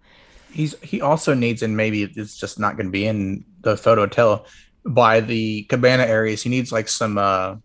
He's 0.52 0.78
he 0.82 1.02
also 1.02 1.34
needs, 1.34 1.62
and 1.62 1.78
maybe 1.78 2.04
it's 2.04 2.38
just 2.38 2.60
not 2.60 2.76
going 2.76 2.88
to 2.88 2.92
be 2.92 3.06
in 3.06 3.46
the 3.62 3.78
photo 3.78 4.06
tell 4.08 4.46
by 4.86 5.20
the 5.20 5.64
cabana 5.64 6.04
areas. 6.04 6.42
He 6.44 6.50
needs 6.50 6.72
like 6.72 6.88
some 6.88 7.18
uh 7.18 7.56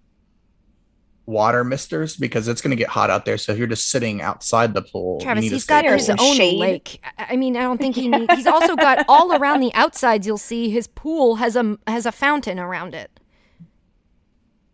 water 1.26 1.64
misters 1.64 2.16
because 2.16 2.48
it's 2.48 2.60
going 2.60 2.70
to 2.70 2.76
get 2.76 2.88
hot 2.88 3.08
out 3.08 3.24
there. 3.24 3.38
So 3.38 3.52
if 3.52 3.58
you're 3.58 3.66
just 3.66 3.88
sitting 3.88 4.20
outside 4.20 4.74
the 4.74 4.82
pool, 4.82 5.18
you 5.20 5.24
Travis, 5.24 5.42
need 5.42 5.48
to 5.48 5.54
he's 5.54 5.64
stay 5.64 5.82
got 5.82 5.90
his 5.92 6.06
some 6.06 6.18
own 6.20 6.36
shade. 6.36 6.58
lake. 6.58 7.00
I 7.18 7.26
I 7.30 7.36
mean, 7.36 7.56
I 7.56 7.62
don't 7.62 7.78
think 7.78 7.96
he. 7.96 8.08
needs. 8.08 8.34
he's 8.34 8.46
also 8.46 8.76
got 8.76 9.04
all 9.08 9.32
around 9.34 9.60
the 9.60 9.72
outsides. 9.74 10.26
You'll 10.26 10.36
see 10.38 10.68
his 10.70 10.86
pool 10.86 11.36
has 11.36 11.56
a 11.56 11.78
has 11.86 12.04
a 12.06 12.12
fountain 12.12 12.58
around 12.58 12.94
it. 12.94 13.10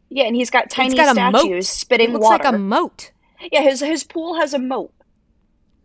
Yeah, 0.08 0.24
and 0.24 0.34
he's 0.34 0.50
got 0.50 0.68
tiny 0.70 0.88
it's 0.88 0.94
got 0.96 1.08
a 1.08 1.12
statues 1.12 1.44
moat. 1.44 1.64
spitting 1.64 2.10
it 2.10 2.12
looks 2.14 2.24
water. 2.24 2.42
like 2.44 2.52
a 2.54 2.58
moat. 2.58 3.12
yeah, 3.52 3.60
his 3.62 3.78
his 3.80 4.02
pool 4.02 4.34
has 4.40 4.52
a 4.54 4.58
moat. 4.58 4.92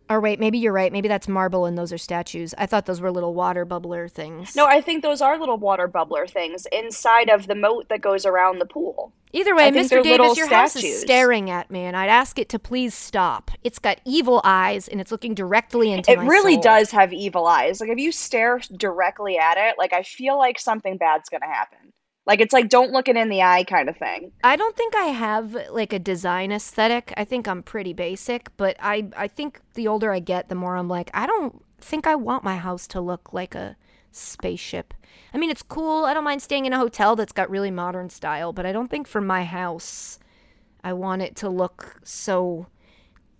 Or 0.08 0.20
wait, 0.20 0.38
maybe 0.38 0.58
you're 0.58 0.72
right. 0.72 0.92
Maybe 0.92 1.08
that's 1.08 1.26
marble 1.26 1.66
and 1.66 1.76
those 1.76 1.92
are 1.92 1.98
statues. 1.98 2.54
I 2.58 2.66
thought 2.66 2.86
those 2.86 3.00
were 3.00 3.10
little 3.10 3.34
water 3.34 3.66
bubbler 3.66 4.10
things. 4.10 4.54
No, 4.54 4.66
I 4.66 4.80
think 4.80 5.02
those 5.02 5.20
are 5.20 5.38
little 5.38 5.58
water 5.58 5.88
bubbler 5.88 6.30
things 6.30 6.66
inside 6.72 7.28
of 7.28 7.46
the 7.48 7.54
moat 7.56 7.88
that 7.88 8.00
goes 8.00 8.24
around 8.24 8.60
the 8.60 8.66
pool. 8.66 9.12
Either 9.32 9.54
way, 9.56 9.66
I 9.66 9.70
Mr. 9.70 10.02
Davis, 10.02 10.36
your 10.38 10.46
house 10.46 10.76
is 10.76 11.00
staring 11.00 11.50
at 11.50 11.70
me, 11.70 11.80
and 11.80 11.96
I'd 11.96 12.08
ask 12.08 12.38
it 12.38 12.48
to 12.50 12.58
please 12.58 12.94
stop. 12.94 13.50
It's 13.64 13.78
got 13.78 14.00
evil 14.04 14.40
eyes, 14.44 14.88
and 14.88 15.00
it's 15.00 15.10
looking 15.12 15.34
directly 15.34 15.92
into 15.92 16.10
It 16.12 16.18
my 16.18 16.24
It 16.24 16.28
really 16.28 16.54
soul. 16.54 16.62
does 16.62 16.90
have 16.92 17.12
evil 17.12 17.46
eyes. 17.46 17.80
Like 17.80 17.90
if 17.90 17.98
you 17.98 18.12
stare 18.12 18.60
directly 18.76 19.36
at 19.36 19.58
it, 19.58 19.74
like 19.76 19.92
I 19.92 20.04
feel 20.04 20.38
like 20.38 20.58
something 20.58 20.96
bad's 20.96 21.28
gonna 21.28 21.46
happen. 21.52 21.92
Like 22.26 22.40
it's 22.40 22.52
like 22.52 22.68
don't 22.68 22.92
look 22.92 23.08
it 23.08 23.16
in 23.16 23.28
the 23.28 23.42
eye 23.42 23.64
kind 23.64 23.88
of 23.88 23.96
thing. 23.96 24.32
I 24.42 24.56
don't 24.56 24.76
think 24.76 24.96
I 24.96 25.06
have 25.06 25.56
like 25.70 25.92
a 25.92 25.98
design 25.98 26.50
aesthetic. 26.50 27.14
I 27.16 27.24
think 27.24 27.46
I'm 27.46 27.62
pretty 27.62 27.92
basic, 27.92 28.54
but 28.56 28.76
I 28.80 29.08
I 29.16 29.28
think 29.28 29.60
the 29.74 29.86
older 29.86 30.12
I 30.12 30.18
get, 30.18 30.48
the 30.48 30.54
more 30.56 30.76
I'm 30.76 30.88
like, 30.88 31.10
I 31.14 31.26
don't 31.26 31.64
think 31.80 32.06
I 32.06 32.16
want 32.16 32.42
my 32.42 32.56
house 32.56 32.86
to 32.88 33.00
look 33.00 33.32
like 33.32 33.54
a 33.54 33.76
spaceship. 34.10 34.92
I 35.32 35.38
mean, 35.38 35.50
it's 35.50 35.62
cool. 35.62 36.04
I 36.04 36.14
don't 36.14 36.24
mind 36.24 36.42
staying 36.42 36.66
in 36.66 36.72
a 36.72 36.78
hotel 36.78 37.14
that's 37.14 37.32
got 37.32 37.50
really 37.50 37.70
modern 37.70 38.10
style, 38.10 38.52
but 38.52 38.66
I 38.66 38.72
don't 38.72 38.90
think 38.90 39.06
for 39.06 39.20
my 39.20 39.44
house 39.44 40.18
I 40.82 40.92
want 40.94 41.22
it 41.22 41.36
to 41.36 41.48
look 41.48 42.00
so 42.02 42.66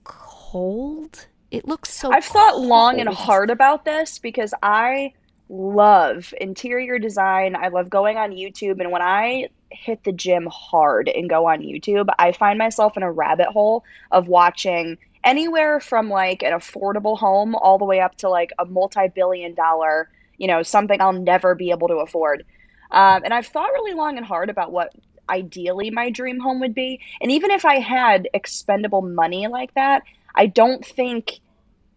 cold. 0.04 1.26
It 1.50 1.66
looks 1.66 1.92
so 1.92 2.12
I've 2.12 2.24
thought 2.24 2.60
long 2.60 3.00
and 3.00 3.08
hard 3.08 3.50
about 3.50 3.84
this 3.84 4.18
because 4.18 4.52
I 4.62 5.12
love 5.48 6.34
interior 6.40 6.98
design. 6.98 7.56
I 7.56 7.68
love 7.68 7.88
going 7.90 8.16
on 8.16 8.32
YouTube. 8.32 8.80
And 8.80 8.90
when 8.90 9.02
I 9.02 9.48
hit 9.70 10.02
the 10.04 10.12
gym 10.12 10.48
hard 10.50 11.08
and 11.08 11.28
go 11.28 11.46
on 11.46 11.60
YouTube, 11.60 12.08
I 12.18 12.32
find 12.32 12.58
myself 12.58 12.96
in 12.96 13.02
a 13.02 13.12
rabbit 13.12 13.48
hole 13.48 13.84
of 14.10 14.28
watching 14.28 14.98
anywhere 15.24 15.80
from 15.80 16.08
like 16.08 16.42
an 16.42 16.52
affordable 16.52 17.18
home 17.18 17.54
all 17.54 17.78
the 17.78 17.84
way 17.84 18.00
up 18.00 18.16
to 18.16 18.28
like 18.28 18.52
a 18.58 18.64
multi 18.64 19.08
billion 19.14 19.54
dollar, 19.54 20.08
you 20.38 20.46
know, 20.46 20.62
something 20.62 21.00
I'll 21.00 21.12
never 21.12 21.54
be 21.54 21.70
able 21.70 21.88
to 21.88 21.96
afford. 21.96 22.44
Um, 22.90 23.22
and 23.24 23.34
I've 23.34 23.46
thought 23.46 23.72
really 23.72 23.94
long 23.94 24.16
and 24.16 24.26
hard 24.26 24.50
about 24.50 24.72
what 24.72 24.92
ideally 25.28 25.90
my 25.90 26.10
dream 26.10 26.38
home 26.38 26.60
would 26.60 26.74
be. 26.74 27.00
And 27.20 27.30
even 27.30 27.50
if 27.50 27.64
I 27.64 27.80
had 27.80 28.28
expendable 28.32 29.02
money 29.02 29.48
like 29.48 29.74
that, 29.74 30.02
I 30.34 30.46
don't 30.46 30.84
think 30.84 31.40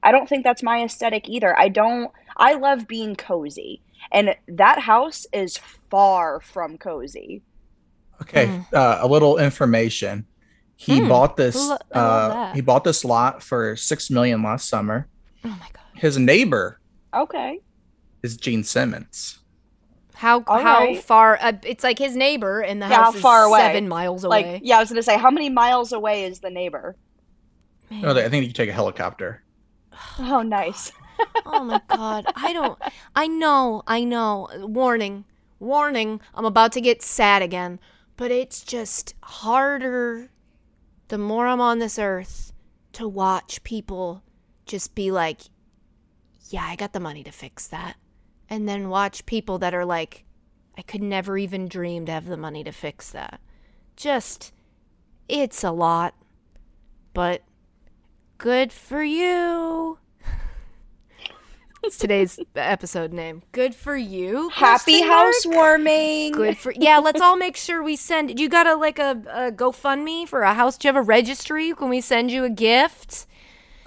I 0.01 0.11
don't 0.11 0.29
think 0.29 0.43
that's 0.43 0.63
my 0.63 0.83
aesthetic 0.83 1.27
either. 1.27 1.57
I 1.57 1.67
don't 1.67 2.11
I 2.37 2.53
love 2.53 2.87
being 2.87 3.15
cozy. 3.15 3.81
And 4.11 4.35
that 4.47 4.79
house 4.79 5.25
is 5.33 5.59
far 5.91 6.39
from 6.41 6.77
cozy. 6.77 7.43
Okay, 8.21 8.47
Mm. 8.47 8.65
uh, 8.73 8.99
a 9.01 9.07
little 9.07 9.37
information. 9.37 10.27
He 10.75 10.99
Hmm, 10.99 11.09
bought 11.09 11.35
this. 11.37 11.55
lo- 11.55 11.77
Uh, 11.93 12.53
he 12.53 12.61
bought 12.61 12.83
this 12.83 13.03
lot 13.05 13.43
for 13.43 13.75
six 13.75 14.09
million 14.09 14.41
last 14.43 14.69
summer. 14.69 15.07
Oh 15.43 15.49
my 15.49 15.57
god. 15.73 15.83
His 15.95 16.17
neighbor 16.17 16.79
Okay. 17.13 17.59
is 18.23 18.37
Gene 18.37 18.63
Simmons. 18.63 19.39
How 20.15 20.43
All 20.47 20.59
how 20.59 20.79
right. 20.79 21.03
far? 21.03 21.37
Uh, 21.41 21.53
it's 21.63 21.83
like 21.83 21.97
his 21.97 22.15
neighbor, 22.15 22.61
and 22.61 22.81
the 22.81 22.87
Yeah, 22.87 22.95
how 22.97 23.03
house 23.05 23.15
is 23.15 23.21
far 23.21 23.45
away? 23.45 23.59
seven 23.59 23.87
miles 23.87 24.23
away. 24.25 24.53
Like 24.53 24.61
yeah, 24.63 24.77
I 24.77 24.79
was 24.81 24.89
gonna 24.89 25.03
say, 25.03 25.17
how 25.17 25.31
many 25.31 25.49
miles 25.49 25.91
away 25.93 26.25
is 26.25 26.39
the 26.39 26.49
neighbor? 26.49 26.95
No, 27.91 28.15
I 28.15 28.29
think 28.29 28.45
you 28.45 28.53
take 28.53 28.69
a 28.69 28.73
helicopter. 28.73 29.43
Oh 30.19 30.41
nice. 30.41 30.91
Oh 31.45 31.63
my 31.63 31.81
god. 31.87 32.25
I 32.35 32.53
don't 32.53 32.79
i 33.15 33.27
know 33.27 33.83
i 33.87 34.03
know. 34.03 34.49
Warning 34.59 35.25
warning. 35.59 36.21
I'm 36.33 36.45
about 36.45 36.71
to 36.73 36.81
get 36.81 37.01
sad 37.01 37.41
again. 37.41 37.79
But 38.15 38.31
it's 38.31 38.63
just 38.63 39.13
harder 39.21 40.29
the 41.07 41.17
more 41.17 41.47
i'm 41.47 41.61
on 41.61 41.79
this 41.79 41.97
earth 41.97 42.53
to 42.93 43.07
watch 43.07 43.63
people 43.63 44.21
just 44.67 44.93
be 44.93 45.09
like 45.09 45.41
yeah 46.49 46.63
i 46.63 46.75
got 46.75 46.93
the 46.93 46.99
money 46.99 47.23
to 47.23 47.31
fix 47.31 47.67
that. 47.67 47.95
And 48.49 48.67
then 48.67 48.89
watch 48.89 49.25
people 49.25 49.59
that 49.59 49.73
are 49.73 49.85
like 49.85 50.25
i 50.77 50.81
could 50.81 51.03
never 51.03 51.37
even 51.37 51.67
dream 51.67 52.05
to 52.05 52.11
have 52.11 52.25
the 52.25 52.37
money 52.37 52.63
to 52.63 52.71
fix 52.71 53.11
that. 53.11 53.39
Just 53.95 54.53
it's 55.27 55.63
a 55.63 55.71
lot. 55.71 56.15
But 57.13 57.43
good 58.37 58.71
for 58.71 59.03
you 59.03 59.98
it's 61.83 61.97
today's 61.97 62.39
episode 62.55 63.13
name. 63.13 63.43
Good 63.51 63.75
for 63.75 63.95
you. 63.95 64.49
Happy 64.49 65.01
housewarming. 65.01 66.33
Good 66.33 66.57
for 66.57 66.73
yeah. 66.75 66.99
Let's 66.99 67.21
all 67.21 67.37
make 67.37 67.55
sure 67.55 67.83
we 67.83 67.95
send. 67.95 68.39
You 68.39 68.49
got 68.49 68.67
a 68.67 68.75
like 68.75 68.99
a, 68.99 69.21
a 69.29 69.51
GoFundMe 69.51 70.27
for 70.27 70.41
a 70.41 70.53
house? 70.53 70.77
Do 70.77 70.87
you 70.87 70.93
have 70.93 71.01
a 71.01 71.05
registry? 71.05 71.73
Can 71.73 71.89
we 71.89 72.01
send 72.01 72.31
you 72.31 72.43
a 72.43 72.49
gift? 72.49 73.25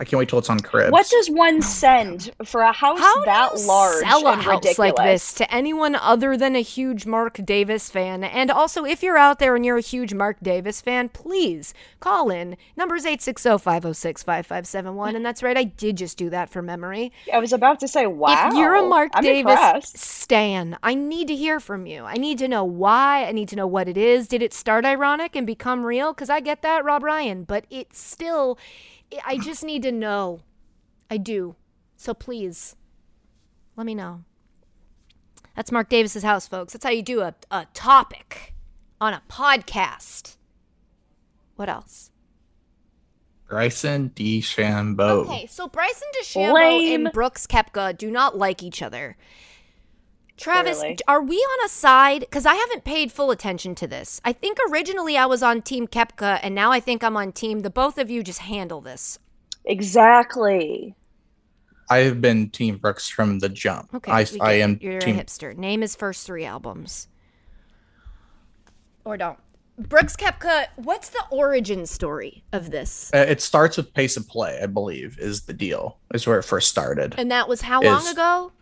I 0.03 0.05
can't 0.05 0.19
wait 0.19 0.29
till 0.29 0.41
it's 0.41 0.51
on 0.51 0.59
Cribs. 0.59 0.91
What 0.91 1.09
does 1.09 1.31
one 1.31 1.63
send 1.63 2.33
for 2.45 2.63
a 2.63 2.73
house 2.73 2.99
How 2.99 3.25
that 3.25 3.53
do 3.55 3.61
you 3.61 3.69
large 3.69 4.05
sell 4.05 4.27
a 4.27 4.33
and 4.33 4.43
house 4.43 4.55
ridiculous? 4.57 4.79
like 4.79 4.97
this 4.97 5.33
to 5.35 5.55
anyone 5.55 5.95
other 5.95 6.37
than 6.37 6.57
a 6.57 6.61
huge 6.61 7.07
Mark 7.07 7.39
Davis 7.45 7.89
fan? 7.89 8.25
And 8.25 8.51
also, 8.51 8.85
if 8.85 9.05
you're 9.05 9.17
out 9.17 9.39
there 9.39 9.55
and 9.55 9.65
you're 9.65 9.77
a 9.77 9.81
huge 9.81 10.13
Mark 10.13 10.39
Davis 10.43 10.81
fan, 10.81 11.09
please 11.09 11.73
call 12.01 12.31
in. 12.31 12.57
Numbers 12.77 13.05
860-506-5571. 13.05 15.15
And 15.15 15.25
that's 15.25 15.41
right, 15.41 15.57
I 15.57 15.63
did 15.63 15.99
just 15.99 16.19
do 16.19 16.31
that 16.31 16.51
for 16.51 16.63
memory. 16.63 17.13
I 17.33 17.39
was 17.39 17.53
about 17.53 17.79
to 17.79 17.87
say, 17.87 18.09
wow. 18.09 18.49
If 18.49 18.55
you're 18.55 18.75
a 18.75 18.85
Mark 18.85 19.13
I'm 19.15 19.23
Davis 19.23 19.53
impressed. 19.53 19.99
stan, 19.99 20.79
I 20.83 20.97
need 20.97 21.29
to 21.29 21.37
hear 21.37 21.61
from 21.61 21.87
you. 21.87 22.03
I 22.03 22.15
need 22.15 22.39
to 22.39 22.49
know 22.49 22.65
why. 22.65 23.25
I 23.25 23.31
need 23.31 23.49
to 23.51 23.57
know 23.57 23.69
what 23.69 23.87
it 23.87 23.97
is. 23.97 24.27
Did 24.27 24.43
it 24.43 24.53
start 24.53 24.85
ironic 24.85 25.37
and 25.37 25.47
become 25.47 25.87
real? 25.87 26.13
Because 26.13 26.29
I 26.29 26.41
get 26.41 26.63
that, 26.63 26.85
Rob 26.85 27.05
Ryan, 27.05 27.45
but 27.45 27.67
it's 27.71 28.01
still, 28.01 28.59
I 29.25 29.39
just 29.39 29.65
need 29.65 29.83
to 29.83 29.93
know. 29.93 30.41
I 31.11 31.17
do. 31.17 31.57
So 31.97 32.15
please, 32.15 32.77
let 33.77 33.87
me 33.87 33.95
know. 33.95 34.25
That's 35.57 35.71
Mark 35.71 35.89
Davis's 35.89 36.23
house, 36.23 36.49
folks. 36.49 36.73
That's 36.73 36.85
how 36.85 36.91
you 36.91 37.03
do 37.03 37.21
a, 37.21 37.35
a 37.51 37.67
topic 37.75 38.55
on 39.01 39.13
a 39.13 39.23
podcast. 39.29 40.37
What 41.57 41.69
else? 41.69 42.11
Bryson 43.49 44.11
DeChambeau. 44.17 45.27
Okay, 45.27 45.47
so 45.47 45.69
Bryson 45.69 46.09
DeChambeau 46.19 46.55
Lame. 46.55 47.07
and 47.07 47.13
Brooks 47.13 47.47
Koepka 47.47 47.97
do 47.99 48.11
not 48.11 48.39
like 48.39 48.63
each 48.63 48.81
other. 48.81 49.17
Travis, 50.37 50.79
Clearly. 50.79 50.99
are 51.07 51.23
we 51.23 51.37
on 51.37 51.65
a 51.67 51.69
side? 51.69 52.21
Because 52.21 52.47
I 52.47 52.55
haven't 52.55 52.85
paid 52.85 53.13
full 53.13 53.31
attention 53.31 53.75
to 53.77 53.87
this. 53.87 54.21
I 54.25 54.33
think 54.33 54.59
originally 54.71 55.17
I 55.17 55.27
was 55.27 55.43
on 55.43 55.63
Team 55.63 55.87
Koepka, 55.87 56.41
and 56.43 56.55
now 56.55 56.73
I 56.73 56.81
think 56.81 57.05
I'm 57.05 57.17
on 57.17 57.33
Team. 57.33 57.61
The 57.61 57.71
both 57.71 57.99
of 57.99 58.11
you 58.11 58.23
just 58.23 58.41
handle 58.41 58.81
this. 58.81 59.19
Exactly. 59.65 60.95
I've 61.91 62.21
been 62.21 62.49
Team 62.51 62.79
Brooks 62.79 63.09
from 63.09 63.39
the 63.41 63.49
jump. 63.49 63.93
Okay, 63.95 64.11
I, 64.11 64.25
get 64.25 64.41
I 64.43 64.53
am 64.55 64.79
You're 64.81 64.99
Team. 65.01 65.19
a 65.19 65.23
hipster. 65.23 65.57
Name 65.57 65.83
his 65.83 65.95
first 65.95 66.27
three 66.27 66.45
albums, 66.45 67.09
or 69.05 69.17
don't. 69.17 69.39
Brooks 69.79 70.17
Koepka. 70.17 70.67
What's 70.77 71.11
the 71.11 71.23
origin 71.31 71.87
story 71.87 72.45
of 72.53 72.71
this? 72.71 73.11
Uh, 73.15 73.19
It 73.29 73.41
starts 73.41 73.77
with 73.77 73.93
pace 73.95 74.17
of 74.17 74.29
play, 74.29 74.61
I 74.63 74.67
believe, 74.67 75.19
is 75.19 75.43
the 75.43 75.53
deal. 75.55 75.99
Is 76.15 76.27
where 76.27 76.39
it 76.39 76.45
first 76.45 76.69
started. 76.71 77.15
And 77.19 77.31
that 77.31 77.49
was 77.49 77.63
how 77.63 77.81
long 77.83 78.07
ago? 78.07 78.53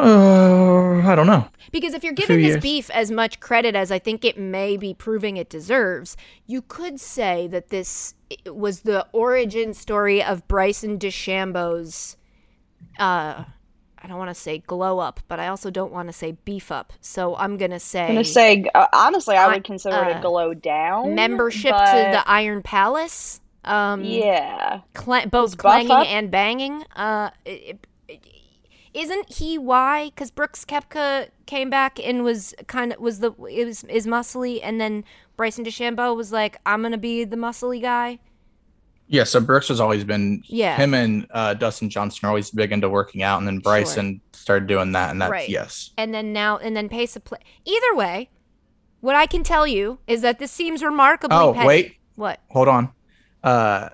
Uh, 0.00 1.06
I 1.06 1.14
don't 1.14 1.26
know. 1.26 1.48
Because 1.72 1.94
if 1.94 2.02
you're 2.02 2.12
giving 2.12 2.38
this 2.38 2.48
years. 2.48 2.62
beef 2.62 2.90
as 2.90 3.10
much 3.10 3.38
credit 3.40 3.74
as 3.76 3.92
I 3.92 3.98
think 3.98 4.24
it 4.24 4.38
may 4.38 4.76
be 4.76 4.92
proving 4.94 5.36
it 5.36 5.48
deserves, 5.48 6.16
you 6.46 6.62
could 6.62 6.98
say 6.98 7.46
that 7.48 7.68
this 7.68 8.14
was 8.46 8.80
the 8.80 9.06
origin 9.12 9.74
story 9.74 10.22
of 10.22 10.46
Bryson 10.48 10.98
DeChambeau's. 10.98 12.16
Uh, 12.98 13.44
I 14.02 14.08
don't 14.08 14.18
want 14.18 14.30
to 14.30 14.34
say 14.34 14.58
glow 14.58 14.98
up, 14.98 15.20
but 15.28 15.38
I 15.38 15.48
also 15.48 15.70
don't 15.70 15.92
want 15.92 16.08
to 16.08 16.12
say 16.12 16.32
beef 16.44 16.72
up. 16.72 16.92
So 17.00 17.36
I'm 17.36 17.56
gonna 17.56 17.78
say, 17.80 18.06
I'm 18.06 18.14
gonna 18.14 18.24
say 18.24 18.64
uh, 18.74 18.86
honestly, 18.92 19.36
I 19.36 19.44
I- 19.44 19.54
would 19.54 19.64
consider 19.64 19.96
it 19.96 20.16
uh, 20.16 20.18
a 20.18 20.22
glow 20.22 20.54
down 20.54 21.14
membership 21.14 21.74
to 21.76 22.08
the 22.12 22.22
Iron 22.26 22.62
Palace. 22.62 23.40
Um, 23.62 24.02
yeah. 24.02 24.80
cla- 24.94 25.26
both 25.26 25.58
clanging 25.58 25.90
up? 25.90 26.06
and 26.06 26.30
banging. 26.30 26.82
Uh, 26.96 27.28
it, 27.44 27.78
it, 28.08 28.24
isn't 28.94 29.32
he 29.32 29.56
why? 29.58 30.06
Because 30.06 30.30
Brooks 30.30 30.64
Koepka 30.64 31.28
came 31.46 31.70
back 31.70 31.98
and 32.02 32.24
was 32.24 32.54
kind 32.66 32.92
of 32.92 33.00
was 33.00 33.20
the 33.20 33.32
it 33.50 33.64
was 33.64 33.84
is 33.84 34.06
muscly, 34.06 34.60
and 34.62 34.80
then 34.80 35.04
Bryson 35.36 35.64
DeChambeau 35.64 36.16
was 36.16 36.32
like, 36.32 36.58
"I'm 36.66 36.82
gonna 36.82 36.98
be 36.98 37.24
the 37.24 37.36
muscly 37.36 37.80
guy." 37.80 38.18
Yeah, 39.06 39.24
so 39.24 39.40
Brooks 39.40 39.68
has 39.68 39.80
always 39.80 40.04
been. 40.04 40.42
Yeah. 40.46 40.76
Him 40.76 40.94
and 40.94 41.26
uh, 41.30 41.54
Dustin 41.54 41.90
Johnson 41.90 42.24
are 42.26 42.28
always 42.28 42.50
big 42.50 42.70
into 42.70 42.88
working 42.88 43.22
out, 43.24 43.38
and 43.38 43.46
then 43.46 43.58
Bryson 43.58 44.20
started 44.32 44.68
doing 44.68 44.92
that, 44.92 45.10
and 45.10 45.20
that's 45.20 45.30
Right. 45.32 45.48
yes. 45.48 45.90
And 45.96 46.14
then 46.14 46.32
now 46.32 46.58
and 46.58 46.76
then 46.76 46.88
pace 46.88 47.16
of 47.16 47.24
play. 47.24 47.40
Either 47.64 47.94
way, 47.96 48.30
what 49.00 49.16
I 49.16 49.26
can 49.26 49.42
tell 49.42 49.66
you 49.66 49.98
is 50.06 50.22
that 50.22 50.38
this 50.38 50.52
seems 50.52 50.82
remarkably. 50.82 51.36
Oh 51.36 51.52
petty. 51.54 51.66
wait, 51.66 51.96
what? 52.14 52.40
hold 52.50 52.68
on. 52.68 52.92
Uh, 53.42 53.88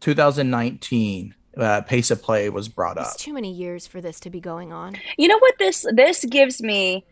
2019, 0.00 1.34
uh, 1.56 1.82
pace 1.82 2.10
of 2.10 2.22
play 2.22 2.48
was 2.48 2.68
brought 2.68 2.96
It's 2.98 3.12
up. 3.14 3.18
too 3.18 3.32
many 3.34 3.52
years 3.52 3.86
for 3.86 4.00
this 4.00 4.20
to 4.20 4.30
be 4.30 4.40
going 4.40 4.72
on. 4.72 4.96
You 5.18 5.28
know 5.28 5.38
what 5.38 5.54
this 5.58 5.84
this 5.94 6.24
gives 6.24 6.62
me 6.62 7.04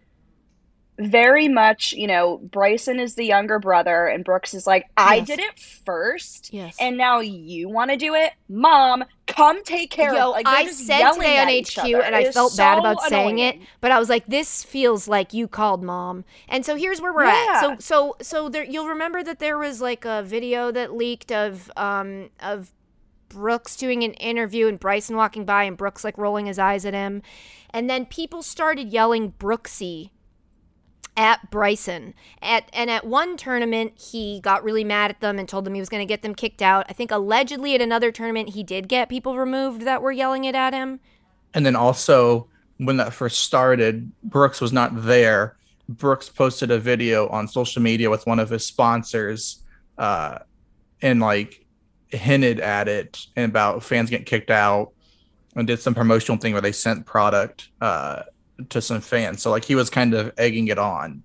very 0.98 1.48
much, 1.48 1.92
you 1.92 2.06
know, 2.06 2.36
Bryson 2.52 3.00
is 3.00 3.14
the 3.14 3.24
younger 3.24 3.58
brother 3.58 4.06
and 4.06 4.22
Brooks 4.22 4.52
is 4.52 4.66
like, 4.66 4.84
I 4.98 5.16
Yes. 5.16 5.26
did 5.28 5.38
it 5.38 5.58
first 5.86 6.50
Yes. 6.52 6.76
and 6.78 6.98
now 6.98 7.20
you 7.20 7.70
want 7.70 7.90
to 7.90 7.96
do 7.96 8.14
it? 8.14 8.32
Mom, 8.50 9.04
come 9.26 9.64
take 9.64 9.90
care 9.90 10.12
Yo, 10.14 10.28
of. 10.28 10.32
Like, 10.32 10.46
I 10.46 10.66
said 10.66 11.12
today 11.12 11.38
on 11.38 11.48
HQ, 11.48 11.78
other. 11.78 12.02
and 12.02 12.14
I 12.14 12.20
It 12.20 12.26
is 12.26 12.34
felt 12.34 12.54
bad 12.56 12.74
so 12.74 12.80
about 12.80 13.00
saying 13.02 13.38
it, 13.38 13.56
but 13.80 13.90
I 13.92 13.98
was 13.98 14.10
like, 14.10 14.26
"This 14.26 14.62
feels 14.62 15.08
like 15.08 15.32
you 15.32 15.48
called 15.48 15.82
mom." 15.82 16.24
And 16.48 16.66
so 16.66 16.76
here's 16.76 17.00
where 17.00 17.14
we're 17.14 17.24
at. 17.24 17.60
So, 17.62 17.76
so, 17.78 18.16
so 18.20 18.48
there, 18.50 18.64
you'll 18.64 18.88
remember 18.88 19.22
that 19.22 19.38
there 19.38 19.56
was 19.56 19.80
like 19.80 20.04
a 20.04 20.22
video 20.22 20.70
that 20.72 20.94
leaked 20.94 21.32
of, 21.32 21.70
um, 21.78 22.28
of 22.40 22.72
Brooks 23.30 23.76
doing 23.76 24.04
an 24.04 24.12
interview 24.14 24.66
and 24.66 24.78
Bryson 24.78 25.16
walking 25.16 25.46
by, 25.46 25.64
and 25.64 25.76
Brooks 25.76 26.04
like 26.04 26.18
rolling 26.18 26.44
his 26.44 26.58
eyes 26.58 26.84
at 26.84 26.92
him, 26.92 27.22
and 27.70 27.88
then 27.88 28.04
people 28.04 28.42
started 28.42 28.88
yelling 28.88 29.32
Brooksie 29.32 30.10
at 31.16 31.50
Bryson. 31.50 32.14
At 32.40 32.68
and 32.72 32.90
at 32.90 33.06
one 33.06 33.36
tournament 33.36 33.92
he 33.98 34.40
got 34.40 34.64
really 34.64 34.84
mad 34.84 35.10
at 35.10 35.20
them 35.20 35.38
and 35.38 35.48
told 35.48 35.64
them 35.64 35.74
he 35.74 35.80
was 35.80 35.88
going 35.88 36.06
to 36.06 36.10
get 36.10 36.22
them 36.22 36.34
kicked 36.34 36.62
out. 36.62 36.86
I 36.88 36.92
think 36.92 37.10
allegedly 37.10 37.74
at 37.74 37.80
another 37.80 38.12
tournament 38.12 38.50
he 38.50 38.62
did 38.62 38.88
get 38.88 39.08
people 39.08 39.36
removed 39.36 39.82
that 39.82 40.02
were 40.02 40.12
yelling 40.12 40.44
it 40.44 40.54
at 40.54 40.72
him. 40.72 41.00
And 41.54 41.66
then 41.66 41.76
also 41.76 42.48
when 42.78 42.96
that 42.96 43.12
first 43.12 43.40
started, 43.40 44.10
Brooks 44.22 44.60
was 44.60 44.72
not 44.72 45.04
there. 45.04 45.56
Brooks 45.88 46.28
posted 46.28 46.70
a 46.70 46.78
video 46.78 47.28
on 47.28 47.48
social 47.48 47.82
media 47.82 48.08
with 48.08 48.26
one 48.26 48.38
of 48.38 48.48
his 48.48 48.64
sponsors 48.64 49.62
uh, 49.98 50.38
and 51.02 51.20
like 51.20 51.59
hinted 52.10 52.60
at 52.60 52.88
it 52.88 53.26
and 53.36 53.50
about 53.50 53.82
fans 53.82 54.10
getting 54.10 54.24
kicked 54.24 54.50
out 54.50 54.92
and 55.56 55.66
did 55.66 55.80
some 55.80 55.94
promotional 55.94 56.38
thing 56.38 56.52
where 56.52 56.62
they 56.62 56.72
sent 56.72 57.06
product 57.06 57.68
uh, 57.80 58.22
to 58.68 58.80
some 58.80 59.00
fans. 59.00 59.42
So 59.42 59.50
like 59.50 59.64
he 59.64 59.74
was 59.74 59.90
kind 59.90 60.14
of 60.14 60.32
egging 60.38 60.68
it 60.68 60.78
on. 60.78 61.22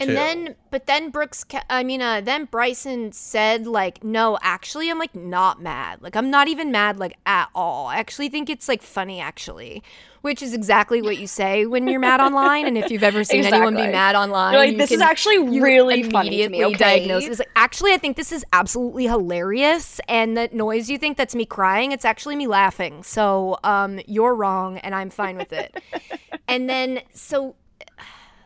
And 0.00 0.10
too. 0.10 0.14
then, 0.14 0.54
but 0.70 0.86
then 0.86 1.10
Brooks, 1.10 1.44
I 1.68 1.82
mean, 1.82 2.00
uh, 2.02 2.20
then 2.20 2.44
Bryson 2.44 3.10
said, 3.10 3.66
like, 3.66 4.04
no, 4.04 4.38
actually, 4.42 4.90
I'm 4.90 4.98
like 4.98 5.14
not 5.14 5.60
mad. 5.60 6.00
Like, 6.02 6.14
I'm 6.14 6.30
not 6.30 6.46
even 6.46 6.70
mad, 6.70 6.98
like, 6.98 7.14
at 7.26 7.48
all. 7.54 7.86
I 7.88 7.96
actually 7.96 8.28
think 8.28 8.48
it's 8.48 8.68
like 8.68 8.80
funny, 8.80 9.20
actually, 9.20 9.82
which 10.20 10.40
is 10.40 10.54
exactly 10.54 11.02
what 11.02 11.18
you 11.18 11.26
say 11.26 11.66
when 11.66 11.88
you're 11.88 11.98
mad 11.98 12.20
online. 12.20 12.68
And 12.68 12.78
if 12.78 12.92
you've 12.92 13.02
ever 13.02 13.24
seen 13.24 13.44
anyone 13.44 13.74
be 13.74 13.88
mad 13.88 14.14
online, 14.14 14.52
You're 14.52 14.60
like, 14.62 14.72
you 14.72 14.78
this 14.78 14.92
is 14.92 15.00
actually 15.00 15.38
really 15.38 16.02
funny 16.04 16.30
to 16.30 16.48
me. 16.48 16.58
immediately 16.58 16.64
Okay. 16.64 16.76
diagnose 16.76 17.24
it. 17.24 17.30
It's 17.30 17.38
like, 17.40 17.50
actually, 17.56 17.92
I 17.92 17.98
think 17.98 18.16
this 18.16 18.30
is 18.30 18.44
absolutely 18.52 19.04
hilarious. 19.06 20.00
And 20.08 20.36
that 20.36 20.54
noise 20.54 20.88
you 20.88 20.98
think 20.98 21.16
that's 21.16 21.34
me 21.34 21.44
crying, 21.44 21.90
it's 21.90 22.04
actually 22.04 22.36
me 22.36 22.46
laughing. 22.46 23.02
So, 23.02 23.58
um, 23.64 23.98
you're 24.06 24.34
wrong, 24.34 24.78
and 24.78 24.94
I'm 24.94 25.10
fine 25.10 25.36
with 25.36 25.52
it. 25.52 25.74
and 26.48 26.70
then, 26.70 27.00
so, 27.12 27.56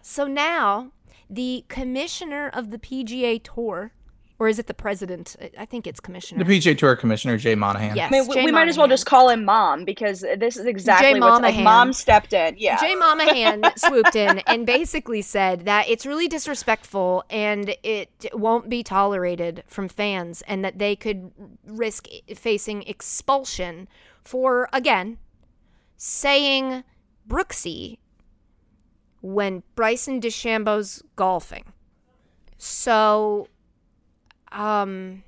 so 0.00 0.26
now 0.26 0.92
the 1.30 1.64
commissioner 1.68 2.48
of 2.52 2.70
the 2.70 2.78
PGA 2.78 3.40
Tour, 3.42 3.92
or 4.38 4.48
is 4.48 4.58
it 4.58 4.66
the 4.66 4.74
president? 4.74 5.36
I- 5.40 5.50
I 5.58 5.64
think 5.66 5.86
it's 5.86 6.00
commissioner. 6.00 6.42
the 6.42 6.50
PGA 6.52 6.76
Tour 6.76 6.96
commissioner 6.96 7.36
Jay 7.38 7.54
Monahan. 7.54 7.94
Yes. 7.94 8.08
I 8.08 8.18
mean, 8.18 8.26
we, 8.28 8.34
Jay 8.34 8.44
we 8.44 8.50
might 8.52 8.66
as 8.68 8.76
well 8.76 8.88
just 8.88 9.06
call 9.06 9.28
him 9.28 9.44
mom 9.44 9.84
because 9.84 10.22
this 10.36 10.56
is 10.56 10.66
exactly 10.66 11.12
Jay 11.14 11.20
what's 11.20 11.40
like. 11.42 11.62
Mom 11.62 11.92
stepped 11.92 12.32
in. 12.32 12.56
Yeah. 12.58 12.80
Jay 12.80 12.94
Monahan 12.96 13.62
swooped 13.76 14.16
in 14.16 14.40
and 14.40 14.66
basically 14.66 15.22
said 15.22 15.64
that 15.66 15.88
it's 15.88 16.04
really 16.06 16.26
disrespectful 16.26 17.24
and 17.30 17.76
it 17.84 18.10
won't 18.32 18.68
be 18.68 18.82
tolerated 18.82 19.62
from 19.68 19.88
fans 19.88 20.42
and 20.48 20.64
that 20.64 20.78
they 20.78 20.96
could 20.96 21.30
risk 21.64 22.08
facing 22.34 22.82
expulsion 22.82 23.86
for, 24.24 24.68
again, 24.72 25.18
saying 25.96 26.82
Brooksie 27.28 27.98
when 29.22 29.62
Bryson 29.74 30.20
DeChambeau's 30.20 31.02
golfing. 31.16 31.64
So, 32.58 33.48
um, 34.50 35.22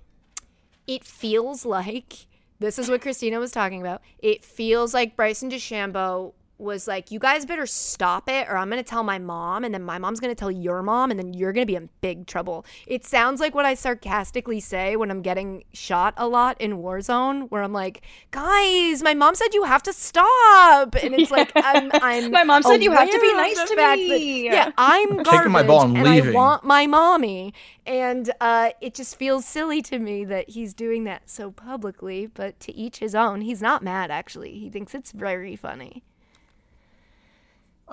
it 0.87 1.05
feels 1.05 1.65
like 1.65 2.27
this 2.59 2.79
is 2.79 2.89
what 2.89 3.03
Christina 3.03 3.39
was 3.39 3.51
talking 3.51 3.81
about. 3.81 4.03
It 4.19 4.45
feels 4.45 4.95
like 4.95 5.17
Bryson 5.17 5.51
DeChambeau 5.51 6.33
was 6.65 6.89
like, 6.89 7.11
"You 7.11 7.19
guys 7.19 7.47
better 7.47 7.67
stop 7.67 8.29
it, 8.29 8.49
or 8.49 8.57
I'm 8.57 8.69
gonna 8.71 8.83
tell 8.83 9.03
my 9.05 9.19
mom, 9.19 9.63
and 9.65 9.73
then 9.73 9.83
my 9.83 9.99
mom's 9.99 10.19
gonna 10.21 10.35
tell 10.35 10.51
your 10.51 10.83
mom, 10.83 11.11
and 11.11 11.21
then 11.21 11.33
you're 11.35 11.53
gonna 11.53 11.67
be 11.67 11.77
in 11.77 11.89
big 12.01 12.27
trouble." 12.27 12.65
It 12.87 13.05
sounds 13.05 13.41
like 13.41 13.55
what 13.55 13.65
I 13.67 13.75
sarcastically 13.75 14.61
say 14.61 14.97
when 14.97 15.11
I'm 15.11 15.23
getting 15.23 15.65
shot 15.73 16.15
a 16.17 16.27
lot 16.27 16.61
in 16.61 16.79
Warzone, 16.79 17.51
where 17.51 17.63
I'm 17.63 17.73
like, 17.73 18.03
"Guys, 18.31 19.03
my 19.03 19.15
mom 19.15 19.35
said 19.35 19.55
you 19.55 19.65
have 19.65 19.83
to 19.85 19.93
stop," 19.93 20.95
and 21.03 21.15
it's 21.15 21.31
like 21.31 21.53
I'm, 21.57 21.91
I'm 21.95 22.31
My 22.31 22.45
mom 22.45 22.63
said 22.63 22.83
you 22.83 22.91
have 22.93 23.11
to 23.11 23.21
be 23.21 23.33
nice 23.35 23.57
to 23.59 23.67
fact 23.77 23.77
that- 23.77 24.09
me. 24.09 24.45
yeah, 24.47 24.71
I'm 24.79 25.23
Taking 25.25 25.53
my 25.53 25.63
ball 25.63 25.83
and 25.83 25.97
and 25.99 26.09
I 26.09 26.15
leaving. 26.17 26.33
want 26.35 26.65
my 26.65 26.87
mommy. 26.87 27.53
And 27.87 28.31
uh, 28.41 28.71
it 28.81 28.95
just 28.95 29.17
feels 29.17 29.45
silly 29.45 29.83
to 29.83 29.99
me 29.99 30.25
that 30.25 30.49
he's 30.49 30.73
doing 30.73 31.05
that 31.05 31.29
so 31.29 31.51
publicly, 31.51 32.27
but 32.27 32.59
to 32.61 32.75
each 32.75 32.99
his 32.99 33.15
own. 33.15 33.43
He's 33.43 33.61
not 33.61 33.83
mad, 33.83 34.11
actually. 34.11 34.59
He 34.59 34.71
thinks 34.71 34.95
it's 34.95 35.13
very 35.13 35.55
funny. 35.55 36.03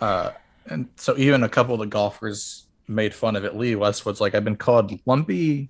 Uh, 0.01 0.31
and 0.65 0.89
so 0.95 1.15
even 1.17 1.43
a 1.43 1.49
couple 1.49 1.75
of 1.75 1.79
the 1.79 1.85
golfers 1.85 2.65
made 2.87 3.13
fun 3.13 3.35
of 3.35 3.45
it. 3.45 3.55
Lee 3.55 3.75
Westwood's 3.75 4.19
like, 4.19 4.35
I've 4.35 4.43
been 4.43 4.57
called 4.57 4.91
lumpy, 5.05 5.69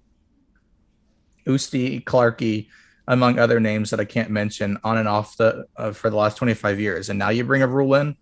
oosty, 1.46 2.04
clarky, 2.04 2.68
among 3.08 3.40
other 3.40 3.60
names 3.60 3.90
that 3.90 4.00
I 4.00 4.06
can't 4.06 4.30
mention 4.30 4.78
on 4.84 4.98
and 4.98 5.08
off 5.08 5.38
the 5.38 5.66
uh, 5.76 5.92
for 5.92 6.10
the 6.10 6.16
last 6.16 6.38
25 6.38 6.80
years. 6.80 7.10
And 7.10 7.20
now 7.20 7.30
you 7.30 7.44
bring 7.44 7.62
a 7.62 7.68
rule 7.68 7.94
in. 7.96 8.16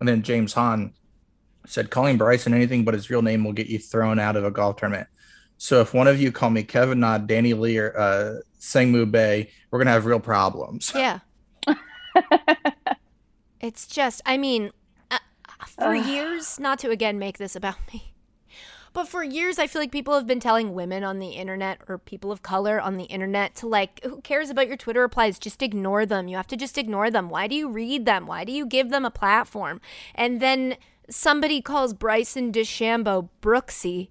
And 0.00 0.08
then 0.08 0.22
James 0.22 0.52
Hahn 0.52 0.92
said, 1.66 1.90
calling 1.90 2.16
Bryson 2.16 2.54
anything 2.54 2.84
but 2.84 2.94
his 2.94 3.10
real 3.10 3.22
name 3.22 3.44
will 3.44 3.52
get 3.52 3.66
you 3.66 3.78
thrown 3.78 4.18
out 4.18 4.36
of 4.36 4.44
a 4.44 4.50
golf 4.50 4.76
tournament. 4.76 5.08
So 5.56 5.80
if 5.80 5.92
one 5.92 6.06
of 6.06 6.20
you 6.20 6.30
call 6.30 6.50
me 6.50 6.62
Kevin 6.62 7.00
Na, 7.00 7.18
Danny 7.18 7.52
Lee, 7.52 7.78
or 7.78 7.98
uh, 7.98 8.34
Sangmoon 8.60 9.10
Bae, 9.10 9.50
we're 9.70 9.80
gonna 9.80 9.90
have 9.90 10.06
real 10.06 10.20
problems. 10.20 10.92
Yeah. 10.94 11.18
it's 13.60 13.88
just, 13.88 14.22
I 14.24 14.36
mean, 14.36 14.70
for 15.78 15.94
Ugh. 15.94 16.06
years, 16.06 16.58
not 16.58 16.78
to 16.80 16.90
again 16.90 17.18
make 17.18 17.38
this 17.38 17.56
about 17.56 17.76
me, 17.92 18.12
but 18.92 19.06
for 19.06 19.22
years, 19.22 19.58
I 19.58 19.66
feel 19.66 19.80
like 19.80 19.92
people 19.92 20.14
have 20.14 20.26
been 20.26 20.40
telling 20.40 20.74
women 20.74 21.04
on 21.04 21.18
the 21.18 21.28
internet 21.30 21.80
or 21.88 21.98
people 21.98 22.32
of 22.32 22.42
color 22.42 22.80
on 22.80 22.96
the 22.96 23.04
internet 23.04 23.54
to 23.56 23.68
like, 23.68 24.02
who 24.02 24.20
cares 24.22 24.50
about 24.50 24.66
your 24.66 24.76
Twitter 24.76 25.00
replies? 25.00 25.38
Just 25.38 25.62
ignore 25.62 26.04
them. 26.06 26.26
You 26.26 26.36
have 26.36 26.46
to 26.48 26.56
just 26.56 26.78
ignore 26.78 27.10
them. 27.10 27.28
Why 27.28 27.46
do 27.46 27.54
you 27.54 27.68
read 27.68 28.06
them? 28.06 28.26
Why 28.26 28.44
do 28.44 28.52
you 28.52 28.66
give 28.66 28.90
them 28.90 29.04
a 29.04 29.10
platform? 29.10 29.80
And 30.14 30.40
then 30.40 30.76
somebody 31.08 31.60
calls 31.60 31.94
Bryson 31.94 32.50
DeChambeau 32.50 33.28
Brooksie 33.40 34.08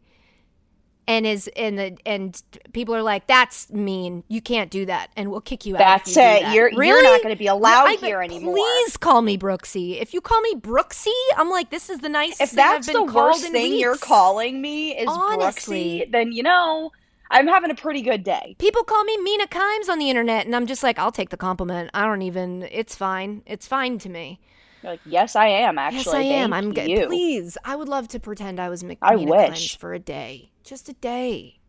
and 1.07 1.25
is 1.25 1.49
and 1.55 1.77
the 1.79 1.97
and 2.05 2.41
people 2.73 2.93
are 2.95 3.01
like, 3.01 3.27
"That's 3.27 3.71
mean. 3.71 4.23
You 4.27 4.41
can't 4.41 4.69
do 4.69 4.85
that, 4.85 5.09
and 5.15 5.31
we'll 5.31 5.41
kick 5.41 5.65
you 5.65 5.75
out." 5.75 5.79
That's 5.79 6.09
you 6.09 6.15
do 6.15 6.19
it. 6.21 6.41
that." 6.41 6.53
You're 6.55 6.71
you're 6.83 7.03
not 7.03 7.23
going 7.23 7.33
to 7.33 7.39
be 7.39 7.47
allowed 7.47 7.87
I- 7.89 7.95
here 7.95 8.21
anymore. 8.21 8.55
Please 8.55 8.97
call 8.97 9.21
me 9.21 9.37
Brooksie. 9.37 10.01
If 10.01 10.13
you 10.13 10.21
call 10.21 10.41
me 10.41 10.55
Brooksie, 10.55 11.07
I'm 11.37 11.49
like, 11.49 11.69
this 11.69 11.89
is 11.89 11.99
the 11.99 12.09
nicest 12.09 12.53
if 12.53 12.85
been 12.85 12.93
the 12.93 13.03
worst 13.11 13.45
in 13.45 13.51
thing 13.53 13.73
you're 13.79 13.97
calling 13.97 14.61
me 14.61 14.97
is 14.97 15.07
Honestly. 15.07 16.05
Brooksie, 16.07 16.11
then 16.11 16.31
you 16.31 16.43
know 16.43 16.91
I'm 17.29 17.47
having 17.47 17.71
a 17.71 17.75
pretty 17.75 18.01
good 18.01 18.23
day. 18.23 18.55
People 18.59 18.83
call 18.83 19.03
me 19.03 19.17
Mina 19.17 19.47
Kimes 19.47 19.89
on 19.89 19.99
the 19.99 20.09
internet, 20.09 20.45
and 20.45 20.55
I'm 20.55 20.65
just 20.65 20.83
like, 20.83 20.97
I'll 20.99 21.11
take 21.11 21.29
the 21.29 21.37
compliment. 21.37 21.89
I 21.93 22.05
don't 22.05 22.21
even. 22.21 22.63
It's 22.71 22.95
fine. 22.95 23.43
It's 23.45 23.67
fine 23.67 23.97
to 23.99 24.09
me. 24.09 24.39
You're 24.83 24.93
like, 24.93 25.01
yes, 25.05 25.35
I 25.35 25.47
am 25.47 25.77
actually. 25.77 25.97
yes, 25.99 26.07
I 26.07 26.21
am. 26.21 26.53
I'm 26.53 26.73
good. 26.73 27.07
Please, 27.07 27.57
I 27.65 27.75
would 27.75 27.89
love 27.89 28.07
to 28.09 28.19
pretend 28.19 28.59
I 28.59 28.69
was 28.69 28.83
Mc- 28.83 28.99
I 29.01 29.15
Mina 29.15 29.31
wish. 29.31 29.75
Kimes 29.75 29.77
for 29.77 29.93
a 29.93 29.99
day, 29.99 30.51
just 30.67 30.89
a 30.89 30.93
day. 30.93 31.59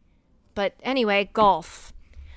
But 0.55 0.75
anyway, 0.83 1.31
golf. 1.33 1.93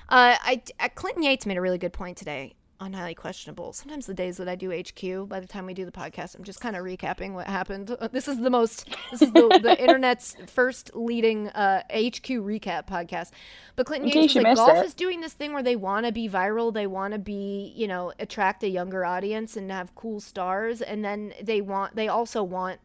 Uh, 0.08 0.36
I 0.40 0.62
uh, 0.78 0.88
Clinton 0.94 1.22
Yates 1.22 1.46
made 1.46 1.56
a 1.56 1.60
really 1.60 1.78
good 1.78 1.92
point 1.92 2.16
today 2.16 2.54
on 2.78 2.92
highly 2.92 3.14
questionable. 3.14 3.72
Sometimes 3.72 4.06
the 4.06 4.14
days 4.14 4.36
that 4.38 4.48
I 4.48 4.56
do 4.56 4.70
HQ, 4.70 5.28
by 5.28 5.38
the 5.38 5.46
time 5.46 5.66
we 5.66 5.74
do 5.74 5.84
the 5.84 5.92
podcast, 5.92 6.34
I'm 6.34 6.42
just 6.42 6.60
kind 6.60 6.74
of 6.74 6.84
recapping 6.84 7.32
what 7.32 7.46
happened. 7.46 7.96
This 8.12 8.28
is 8.28 8.38
the 8.38 8.50
most. 8.50 8.94
This 9.10 9.22
is 9.22 9.32
the, 9.32 9.60
the 9.62 9.80
internet's 9.80 10.36
first 10.48 10.90
leading 10.94 11.48
uh, 11.48 11.82
HQ 11.90 12.26
recap 12.42 12.86
podcast. 12.86 13.30
But 13.76 13.86
Clinton 13.86 14.10
In 14.10 14.22
Yates 14.22 14.34
was 14.34 14.44
like, 14.44 14.56
golf 14.56 14.78
it. 14.78 14.86
is 14.86 14.94
doing 14.94 15.20
this 15.20 15.32
thing 15.32 15.52
where 15.52 15.62
they 15.62 15.76
want 15.76 16.06
to 16.06 16.12
be 16.12 16.28
viral. 16.28 16.74
They 16.74 16.86
want 16.86 17.12
to 17.12 17.18
be, 17.18 17.72
you 17.74 17.88
know, 17.88 18.12
attract 18.18 18.62
a 18.64 18.68
younger 18.68 19.04
audience 19.04 19.56
and 19.56 19.70
have 19.70 19.94
cool 19.94 20.20
stars, 20.20 20.82
and 20.82 21.04
then 21.04 21.32
they 21.42 21.60
want. 21.60 21.96
They 21.96 22.08
also 22.08 22.42
want 22.42 22.80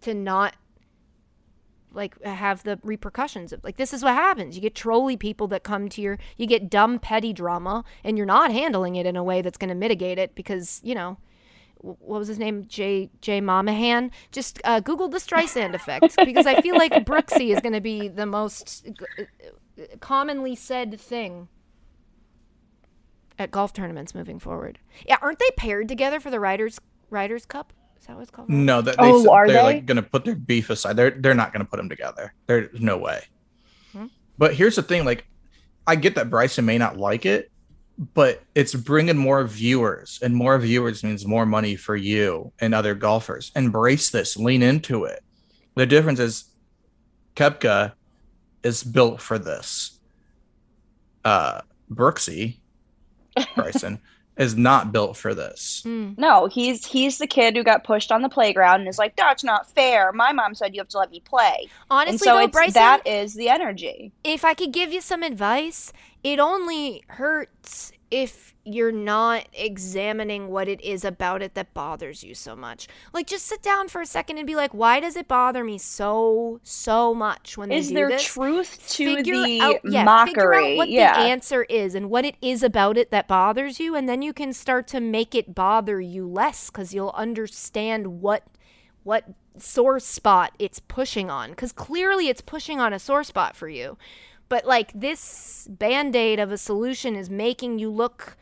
to 0.00 0.14
not 0.14 0.56
like 1.94 2.20
have 2.24 2.62
the 2.64 2.78
repercussions 2.82 3.52
of 3.52 3.62
like 3.64 3.76
this 3.76 3.92
is 3.92 4.02
what 4.02 4.14
happens. 4.14 4.56
You 4.56 4.62
get 4.62 4.74
trolly 4.74 5.16
people 5.16 5.48
that 5.48 5.62
come 5.62 5.88
to 5.90 6.00
your 6.00 6.18
you 6.36 6.46
get 6.46 6.70
dumb 6.70 6.98
petty 6.98 7.32
drama 7.32 7.84
and 8.02 8.16
you're 8.16 8.26
not 8.26 8.52
handling 8.52 8.96
it 8.96 9.06
in 9.06 9.16
a 9.16 9.24
way 9.24 9.42
that's 9.42 9.58
going 9.58 9.68
to 9.68 9.74
mitigate 9.74 10.18
it 10.18 10.34
because 10.34 10.80
you 10.84 10.94
know 10.94 11.18
what 11.80 12.18
was 12.18 12.28
his 12.28 12.38
name? 12.38 12.64
Jay 12.66 13.10
jay 13.20 13.40
Monahan. 13.40 14.10
just 14.32 14.60
uh, 14.64 14.80
google 14.80 15.08
the 15.08 15.18
streisand 15.18 15.74
effect 15.74 16.14
because 16.24 16.46
i 16.46 16.60
feel 16.60 16.76
like 16.76 16.92
brooksie 17.04 17.54
is 17.54 17.60
going 17.60 17.72
to 17.74 17.80
be 17.80 18.08
the 18.08 18.26
most 18.26 18.86
uh, 19.18 19.22
uh, 19.22 19.84
commonly 20.00 20.54
said 20.54 20.98
thing 21.00 21.48
at 23.38 23.50
golf 23.50 23.72
tournaments 23.72 24.14
moving 24.14 24.38
forward. 24.38 24.78
Yeah 25.06 25.18
aren't 25.20 25.38
they 25.38 25.50
paired 25.56 25.88
together 25.88 26.20
for 26.20 26.30
the 26.30 26.40
riders 26.40 26.80
Ryder 27.10 27.38
Cup 27.40 27.72
is 28.04 28.08
that 28.08 28.16
what 28.16 28.22
it's 28.22 28.30
called 28.30 28.50
No, 28.50 28.82
that 28.82 28.98
they, 28.98 29.10
oh, 29.10 29.30
are 29.30 29.46
they're 29.46 29.56
they? 29.56 29.62
like 29.62 29.86
going 29.86 29.96
to 29.96 30.02
put 30.02 30.26
their 30.26 30.34
beef 30.34 30.68
aside. 30.68 30.94
They're 30.94 31.12
they're 31.12 31.32
not 31.32 31.54
going 31.54 31.64
to 31.64 31.70
put 31.70 31.78
them 31.78 31.88
together. 31.88 32.34
There's 32.46 32.78
no 32.78 32.98
way. 32.98 33.22
Hmm. 33.92 34.06
But 34.36 34.54
here's 34.54 34.76
the 34.76 34.82
thing: 34.82 35.06
like, 35.06 35.26
I 35.86 35.96
get 35.96 36.14
that 36.16 36.28
Bryson 36.28 36.66
may 36.66 36.76
not 36.76 36.98
like 36.98 37.24
it, 37.24 37.50
but 38.12 38.42
it's 38.54 38.74
bringing 38.74 39.16
more 39.16 39.46
viewers, 39.46 40.18
and 40.22 40.36
more 40.36 40.58
viewers 40.58 41.02
means 41.02 41.26
more 41.26 41.46
money 41.46 41.76
for 41.76 41.96
you 41.96 42.52
and 42.60 42.74
other 42.74 42.94
golfers. 42.94 43.50
Embrace 43.56 44.10
this. 44.10 44.36
Lean 44.36 44.62
into 44.62 45.04
it. 45.04 45.24
The 45.74 45.86
difference 45.86 46.20
is, 46.20 46.44
Koepka 47.36 47.94
is 48.62 48.84
built 48.84 49.22
for 49.22 49.38
this. 49.38 49.98
Uh, 51.24 51.62
Brooksie, 51.90 52.58
Bryson 53.56 53.98
is 54.36 54.56
not 54.56 54.92
built 54.92 55.16
for 55.16 55.34
this. 55.34 55.82
Mm. 55.86 56.18
No, 56.18 56.46
he's 56.46 56.84
he's 56.84 57.18
the 57.18 57.26
kid 57.26 57.56
who 57.56 57.62
got 57.62 57.84
pushed 57.84 58.10
on 58.10 58.22
the 58.22 58.28
playground 58.28 58.80
and 58.80 58.88
is 58.88 58.98
like, 58.98 59.16
"That's 59.16 59.44
not 59.44 59.70
fair. 59.70 60.12
My 60.12 60.32
mom 60.32 60.54
said 60.54 60.74
you 60.74 60.80
have 60.80 60.88
to 60.88 60.98
let 60.98 61.10
me 61.10 61.20
play." 61.20 61.68
Honestly, 61.90 62.12
and 62.12 62.20
so 62.20 62.38
though, 62.38 62.48
Bryson, 62.48 62.72
that 62.74 63.06
is 63.06 63.34
the 63.34 63.48
energy. 63.48 64.12
if 64.24 64.44
I 64.44 64.54
could 64.54 64.72
give 64.72 64.92
you 64.92 65.00
some 65.00 65.22
advice, 65.22 65.92
it 66.22 66.38
only 66.38 67.04
hurts 67.08 67.92
if 68.14 68.54
you're 68.64 68.92
not 68.92 69.48
examining 69.52 70.46
what 70.46 70.68
it 70.68 70.80
is 70.82 71.04
about 71.04 71.42
it 71.42 71.54
that 71.54 71.74
bothers 71.74 72.22
you 72.22 72.32
so 72.32 72.54
much. 72.54 72.86
Like, 73.12 73.26
just 73.26 73.44
sit 73.44 73.60
down 73.60 73.88
for 73.88 74.00
a 74.00 74.06
second 74.06 74.38
and 74.38 74.46
be 74.46 74.54
like, 74.54 74.72
why 74.72 75.00
does 75.00 75.16
it 75.16 75.26
bother 75.26 75.64
me 75.64 75.78
so, 75.78 76.60
so 76.62 77.12
much 77.12 77.58
when 77.58 77.70
they 77.70 77.76
Is 77.76 77.92
there 77.92 78.08
this? 78.08 78.24
truth 78.24 78.88
to 78.92 79.16
figure 79.16 79.42
the 79.42 79.60
out, 79.60 79.80
yeah, 79.82 80.04
mockery? 80.04 80.30
Figure 80.32 80.54
out 80.54 80.76
what 80.76 80.88
yeah. 80.90 81.24
the 81.24 81.28
answer 81.28 81.64
is 81.64 81.96
and 81.96 82.08
what 82.08 82.24
it 82.24 82.36
is 82.40 82.62
about 82.62 82.96
it 82.96 83.10
that 83.10 83.26
bothers 83.26 83.80
you, 83.80 83.96
and 83.96 84.08
then 84.08 84.22
you 84.22 84.32
can 84.32 84.52
start 84.52 84.86
to 84.88 85.00
make 85.00 85.34
it 85.34 85.52
bother 85.52 86.00
you 86.00 86.24
less 86.24 86.70
because 86.70 86.94
you'll 86.94 87.14
understand 87.16 88.20
what 88.20 88.44
what 89.02 89.24
sore 89.58 89.98
spot 89.98 90.52
it's 90.60 90.78
pushing 90.78 91.30
on. 91.30 91.50
Because 91.50 91.72
clearly, 91.72 92.28
it's 92.28 92.40
pushing 92.40 92.80
on 92.80 92.92
a 92.92 93.00
sore 93.00 93.24
spot 93.24 93.56
for 93.56 93.68
you. 93.68 93.98
But 94.48 94.66
like 94.66 94.92
this 94.94 95.66
band 95.70 96.14
aid 96.14 96.38
of 96.38 96.52
a 96.52 96.58
solution 96.58 97.16
is 97.16 97.30
making 97.30 97.78
you 97.78 97.90
look 97.90 98.36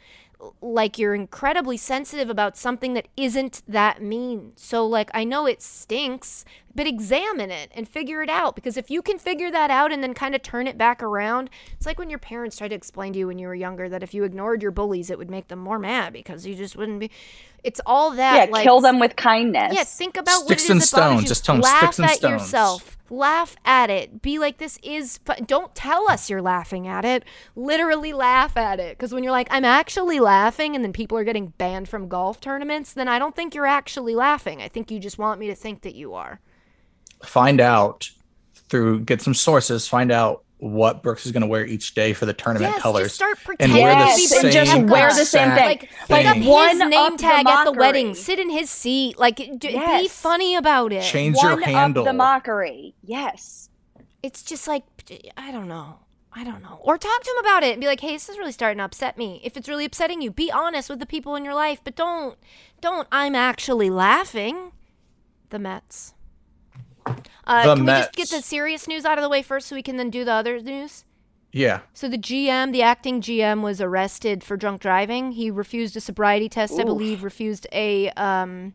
like 0.61 0.99
you're 0.99 1.15
incredibly 1.15 1.77
sensitive 1.77 2.29
about 2.29 2.57
something 2.57 2.95
that 2.95 3.09
isn't 3.17 3.63
that 3.69 4.03
mean. 4.03 4.53
So, 4.57 4.87
like, 4.87 5.11
I 5.15 5.25
know 5.25 5.47
it 5.47 5.63
stinks, 5.63 6.45
but 6.75 6.87
examine 6.87 7.51
it 7.51 7.71
and 7.75 7.89
figure 7.89 8.23
it 8.23 8.29
out. 8.31 8.55
Because 8.55 8.77
if 8.77 8.91
you 8.91 9.03
can 9.03 9.19
figure 9.19 9.51
that 9.51 9.71
out 9.71 9.93
and 9.93 10.03
then 10.03 10.15
kind 10.15 10.35
of 10.35 10.43
turn 10.43 10.67
it 10.67 10.79
back 10.79 11.03
around, 11.03 11.51
it's 11.75 11.87
like 11.87 11.99
when 11.99 12.11
your 12.11 12.19
parents 12.19 12.57
tried 12.57 12.69
to 12.69 12.75
explain 12.75 13.13
to 13.13 13.19
you 13.19 13.27
when 13.27 13.39
you 13.39 13.47
were 13.47 13.55
younger 13.55 13.89
that 13.89 14.03
if 14.03 14.15
you 14.15 14.25
ignored 14.25 14.63
your 14.63 14.71
bullies, 14.71 15.11
it 15.11 15.19
would 15.19 15.31
make 15.31 15.49
them 15.49 15.59
more 15.59 15.79
mad 15.79 16.13
because 16.13 16.47
you 16.47 16.55
just 16.55 16.77
wouldn't 16.77 17.01
be. 17.01 17.11
It's 17.65 17.81
all 17.87 18.11
that. 18.13 18.49
yeah, 18.49 18.53
like, 18.53 18.65
kill 18.65 18.81
them 18.81 18.99
with 18.99 19.15
kindness. 19.15 19.73
yeah, 19.75 19.85
think 19.85 20.17
about 20.17 20.45
Sticks 20.45 20.65
what 20.65 20.71
it 20.71 20.73
and 20.73 20.83
is 20.83 20.91
that 20.91 20.97
stones. 20.97 21.23
you. 21.23 21.29
Just 21.29 21.45
tell 21.45 21.55
'em 21.55 21.61
Laugh 21.61 21.79
sticks 21.95 21.99
and 22.01 22.07
at 22.11 22.17
stones. 22.17 22.33
yourself. 22.43 22.99
Laugh 23.09 23.55
at 23.65 23.89
it. 23.91 24.21
Be 24.23 24.39
like, 24.41 24.59
this 24.59 24.79
is. 24.83 25.19
Fu-. 25.19 25.45
Don't 25.45 25.73
tell 25.75 26.11
us 26.11 26.29
you're 26.31 26.43
laughing 26.43 26.89
at 26.89 27.05
it. 27.05 27.25
Literally 27.55 28.13
laugh 28.13 28.57
at 28.57 28.81
it. 28.81 28.97
Because 28.99 29.13
when 29.15 29.23
you're 29.23 29.33
like, 29.33 29.47
I'm 29.51 29.65
actually 29.65 30.19
laughing, 30.19 30.75
and 30.75 30.83
then 30.85 30.93
people 30.93 31.17
are 31.19 31.25
getting 31.25 31.49
banned 31.59 31.89
from 31.89 32.09
golf 32.09 32.41
tournaments, 32.41 32.93
then 32.95 33.07
I 33.07 33.19
don't 33.21 33.37
think 33.37 33.55
you're 33.55 33.67
actually 33.67 34.15
laughing. 34.17 34.61
I 34.63 34.67
think 34.69 34.91
you 34.91 34.99
just 34.99 35.19
want 35.19 35.39
me 35.39 35.47
to 35.49 35.55
think 35.55 35.83
that 35.83 35.95
you 35.95 36.15
are. 36.15 36.41
Find 37.25 37.61
out 37.61 38.11
through 38.69 39.01
get 39.01 39.21
some 39.23 39.35
sources. 39.35 39.87
Find 39.89 40.11
out 40.13 40.45
what 40.59 41.03
Brooks 41.03 41.27
is 41.27 41.33
going 41.33 41.41
to 41.41 41.47
wear 41.49 41.67
each 41.67 41.95
day 41.95 42.13
for 42.13 42.25
the 42.25 42.33
tournament 42.33 42.73
yes, 42.75 42.83
colors. 42.83 43.05
just 43.07 43.15
start 43.17 43.37
and 43.39 43.45
pretending 43.47 43.83
wear 43.83 43.95
the 43.95 44.01
Yes, 44.07 44.29
same 44.31 44.45
and 44.45 44.53
just 44.53 44.91
wear 44.93 45.09
the 45.09 45.25
same 45.25 45.51
thing. 45.51 45.67
Like, 45.67 45.91
Like, 46.09 46.11
like 46.11 46.27
up 46.27 46.37
his 46.37 46.47
One 46.47 46.79
name 46.79 46.93
up 46.95 47.13
the 47.13 47.19
tag 47.19 47.47
at 47.49 47.65
the 47.65 47.73
wedding. 47.73 48.15
Sit 48.15 48.39
in 48.39 48.49
his 48.49 48.71
seat. 48.71 49.19
Like, 49.19 49.37
d- 49.37 49.51
be 49.59 50.09
funny 50.09 50.55
about 50.55 50.93
it. 50.93 51.03
Change 51.03 51.37
One 51.37 51.59
your 51.59 51.61
handle. 51.67 52.03
of 52.03 52.07
the 52.07 52.13
mockery. 52.13 52.95
Yes. 53.03 53.69
it's 54.23 54.43
just 54.45 54.69
like 54.69 54.85
I 55.37 55.51
don't 55.51 55.67
know. 55.67 55.99
I 56.33 56.45
don't 56.45 56.63
know. 56.63 56.79
Or 56.81 56.97
talk 56.97 57.23
to 57.25 57.31
him 57.31 57.39
about 57.45 57.65
it 57.65 57.73
and 57.73 57.81
be 57.81 57.87
like, 57.89 58.01
"Hey, 58.01 58.13
this 58.13 58.29
is 58.29 58.39
really 58.39 58.53
starting 58.53 58.79
to 58.79 58.85
upset 58.85 59.19
me." 59.19 59.41
If 59.45 59.57
it's 59.57 59.69
really 59.69 59.85
upsetting 59.85 60.23
you, 60.23 60.31
be 60.31 60.51
honest 60.51 60.89
with 60.89 60.99
the 61.01 61.05
people 61.07 61.35
in 61.35 61.45
your 61.45 61.55
life, 61.55 61.81
but 61.85 61.95
don't 61.97 62.39
don't 62.81 63.07
I'm 63.13 63.35
actually 63.35 63.91
laughing. 63.91 64.71
The 65.51 65.59
Mets. 65.59 66.15
Uh, 67.07 67.65
The 67.67 67.75
can 67.77 67.85
we 67.85 67.91
just 67.93 68.13
get 68.13 68.29
the 68.31 68.41
serious 68.43 68.87
news 68.87 69.05
out 69.05 69.19
of 69.19 69.23
the 69.23 69.29
way 69.29 69.43
first 69.43 69.69
so 69.69 69.75
we 69.77 69.83
can 69.83 69.97
then 69.97 70.11
do 70.11 70.25
the 70.25 70.33
other 70.33 70.61
news? 70.61 71.05
yeah. 71.53 71.81
So 71.93 72.09
the 72.09 72.17
GM, 72.19 72.73
the 72.73 72.83
acting 72.83 73.21
GM, 73.21 73.61
was 73.63 73.81
arrested 73.81 74.43
for 74.43 74.57
drunk 74.57 74.81
driving. 74.81 75.33
He 75.33 75.51
refused 75.51 75.97
a 75.97 76.01
sobriety 76.01 76.49
test, 76.49 76.79
I 76.81 76.85
believe, 76.85 77.23
refused 77.25 77.67
a 77.73 78.09
um, 78.11 78.73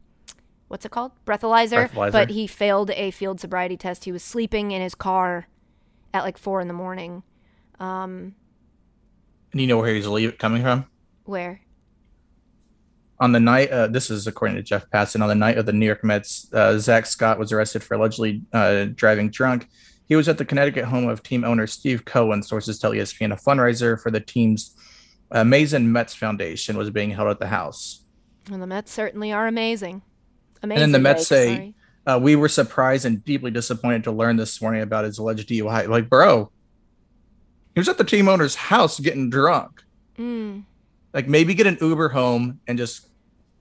what's 0.67 0.85
it 0.85 0.91
called, 0.91 1.11
breathalyzer, 1.25 1.89
Breathalyzer. 1.89 2.11
but 2.11 2.29
he 2.29 2.45
failed 2.45 2.91
a 2.91 3.09
field 3.11 3.39
sobriety 3.39 3.77
test. 3.77 4.03
He 4.05 4.11
was 4.11 4.23
sleeping 4.23 4.71
in 4.71 4.81
his 4.81 4.93
car 4.93 5.47
at 6.13 6.23
like 6.23 6.37
four 6.37 6.61
in 6.61 6.67
the 6.67 6.73
morning. 6.73 7.23
Um, 7.79 8.35
And 9.53 9.61
you 9.61 9.67
know 9.67 9.77
where 9.77 9.93
he's 9.93 10.05
leave 10.07 10.37
coming 10.37 10.61
from? 10.61 10.85
where? 11.23 11.61
On 13.19 13.31
the 13.31 13.39
night, 13.39 13.71
uh, 13.71 13.87
this 13.87 14.11
is 14.11 14.27
according 14.27 14.57
to 14.57 14.63
Jeff 14.63 14.89
Passan, 14.91 15.21
on 15.21 15.27
the 15.27 15.35
night 15.35 15.57
of 15.57 15.65
the 15.65 15.73
New 15.73 15.85
York 15.85 16.03
Mets, 16.03 16.53
uh, 16.53 16.77
Zach 16.77 17.05
Scott 17.07 17.39
was 17.39 17.51
arrested 17.51 17.83
for 17.83 17.95
allegedly 17.95 18.43
uh, 18.53 18.85
driving 18.93 19.31
drunk. 19.31 19.67
He 20.07 20.15
was 20.15 20.29
at 20.29 20.37
the 20.37 20.45
Connecticut 20.45 20.85
home 20.85 21.09
of 21.09 21.23
team 21.23 21.43
owner 21.43 21.65
Steve 21.67 22.05
Cohen. 22.05 22.43
Sources 22.43 22.79
tell 22.79 22.91
ESPN 22.91 23.33
a 23.33 23.35
fundraiser 23.35 23.99
for 23.99 24.11
the 24.11 24.19
team's 24.19 24.75
Amazin' 25.31 25.91
Mets 25.91 26.15
Foundation 26.15 26.77
was 26.77 26.89
being 26.89 27.09
held 27.09 27.27
at 27.29 27.39
the 27.39 27.47
house. 27.47 28.05
And 28.51 28.61
the 28.61 28.67
Mets 28.67 28.91
certainly 28.91 29.33
are 29.33 29.47
amazing. 29.47 30.01
Amazing. 30.63 30.83
And 30.83 30.93
then 30.93 30.99
the 30.99 31.03
Mets 31.03 31.27
say, 31.27 31.73
uh, 32.05 32.19
"We 32.21 32.35
were 32.35 32.47
surprised 32.47 33.05
and 33.05 33.23
deeply 33.25 33.51
disappointed 33.51 34.05
to 34.05 34.11
learn 34.11 34.37
this 34.37 34.61
morning 34.61 34.81
about 34.81 35.05
his 35.05 35.17
alleged 35.17 35.49
DUI." 35.49 35.87
Like, 35.87 36.09
bro, 36.09 36.49
he 37.75 37.79
was 37.79 37.89
at 37.89 37.97
the 37.97 38.03
team 38.03 38.29
owner's 38.29 38.55
house 38.55 38.99
getting 38.99 39.29
drunk. 39.29 39.83
Mm, 40.17 40.63
Like, 41.13 41.27
maybe 41.27 41.53
get 41.53 41.67
an 41.67 41.77
Uber 41.81 42.09
home 42.09 42.59
and 42.67 42.77
just 42.77 43.07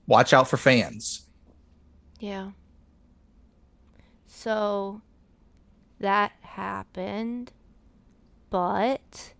watch 0.07 0.33
out 0.33 0.47
for 0.47 0.57
fans. 0.57 1.27
yeah. 2.19 2.51
So 4.25 5.01
that 5.99 6.31
happened, 6.41 7.51
but 8.49 9.33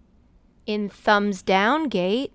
in 0.65 0.89
thumbs 0.89 1.41
down 1.43 1.87
gate, 1.87 2.33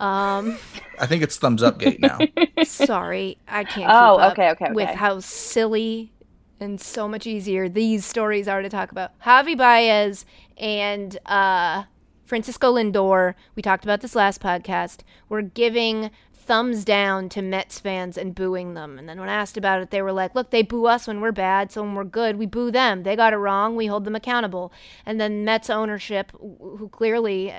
um. 0.00 0.58
I 0.98 1.06
think 1.06 1.22
it's 1.22 1.36
thumbs 1.36 1.62
up 1.62 1.78
gate 1.78 2.00
now. 2.00 2.18
Sorry, 2.64 3.38
I 3.46 3.64
can't. 3.64 3.90
Oh, 3.90 4.16
keep 4.16 4.24
up 4.24 4.32
okay, 4.32 4.50
okay, 4.50 4.72
With 4.72 4.88
how 4.90 5.20
silly 5.20 6.12
and 6.58 6.80
so 6.80 7.06
much 7.06 7.26
easier 7.26 7.68
these 7.68 8.04
stories 8.04 8.48
are 8.48 8.62
to 8.62 8.68
talk 8.68 8.90
about. 8.90 9.18
Javi 9.20 9.56
Baez 9.56 10.24
and 10.56 11.18
uh, 11.26 11.84
Francisco 12.26 12.74
Lindor. 12.74 13.34
We 13.54 13.62
talked 13.62 13.84
about 13.84 14.02
this 14.02 14.14
last 14.14 14.42
podcast. 14.42 15.00
Were 15.28 15.42
giving 15.42 16.10
thumbs 16.32 16.84
down 16.84 17.28
to 17.30 17.42
Mets 17.42 17.80
fans 17.80 18.18
and 18.18 18.34
booing 18.34 18.74
them. 18.74 18.98
And 18.98 19.08
then 19.08 19.18
when 19.18 19.28
asked 19.28 19.56
about 19.56 19.80
it, 19.80 19.90
they 19.90 20.02
were 20.02 20.12
like, 20.12 20.34
"Look, 20.34 20.50
they 20.50 20.62
boo 20.62 20.86
us 20.86 21.06
when 21.06 21.20
we're 21.20 21.32
bad, 21.32 21.72
so 21.72 21.82
when 21.82 21.94
we're 21.94 22.04
good, 22.04 22.36
we 22.36 22.46
boo 22.46 22.70
them. 22.70 23.02
They 23.02 23.16
got 23.16 23.32
it 23.32 23.38
wrong. 23.38 23.74
We 23.74 23.86
hold 23.86 24.04
them 24.04 24.14
accountable." 24.14 24.72
And 25.04 25.20
then 25.20 25.44
Mets 25.44 25.70
ownership, 25.70 26.32
who 26.38 26.88
clearly 26.92 27.54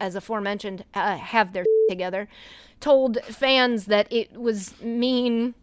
as 0.00 0.16
aforementioned, 0.16 0.84
uh, 0.94 1.16
have 1.16 1.52
their 1.52 1.64
together, 1.88 2.28
told 2.80 3.18
fans 3.24 3.86
that 3.86 4.12
it 4.12 4.36
was 4.36 4.80
mean 4.82 5.54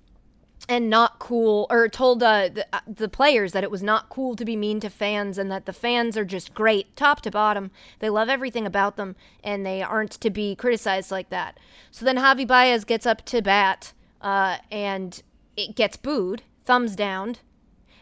and 0.68 0.89
not 0.89 1.20
cool, 1.20 1.66
or 1.70 1.88
told 1.88 2.22
uh, 2.22 2.49
the, 2.49 2.68
uh, 2.74 2.82
the 2.88 3.10
players 3.10 3.53
that 3.53 3.64
it 3.64 3.72
was 3.72 3.82
not 3.82 4.10
cool 4.10 4.36
to 4.36 4.45
be 4.45 4.55
mean 4.55 4.80
to 4.82 4.89
fans 4.89 5.38
and 5.38 5.51
that 5.51 5.66
the 5.66 5.74
fans 5.74 6.18
are 6.18 6.26
just 6.26 6.53
great, 6.53 6.95
top 6.95 7.22
to 7.22 7.32
bottom. 7.32 7.72
They 7.99 8.10
love 8.10 8.30
everything 8.30 8.66
about 8.66 8.97
them 8.97 9.16
and 9.43 9.66
they 9.66 9.82
aren't 9.82 10.12
to 10.12 10.30
be 10.30 10.55
criticized 10.55 11.12
like 11.12 11.30
that. 11.30 11.60
So 11.91 12.05
then 12.05 12.18
Javi 12.18 12.45
Baez 12.45 12.84
gets 12.84 13.05
up 13.05 13.26
to 13.26 13.41
bat 13.41 13.93
uh, 14.22 14.57
and 14.72 15.22
it 15.55 15.76
gets 15.76 15.97
booed, 15.97 16.43
thumbs 16.66 16.95
down. 16.95 17.38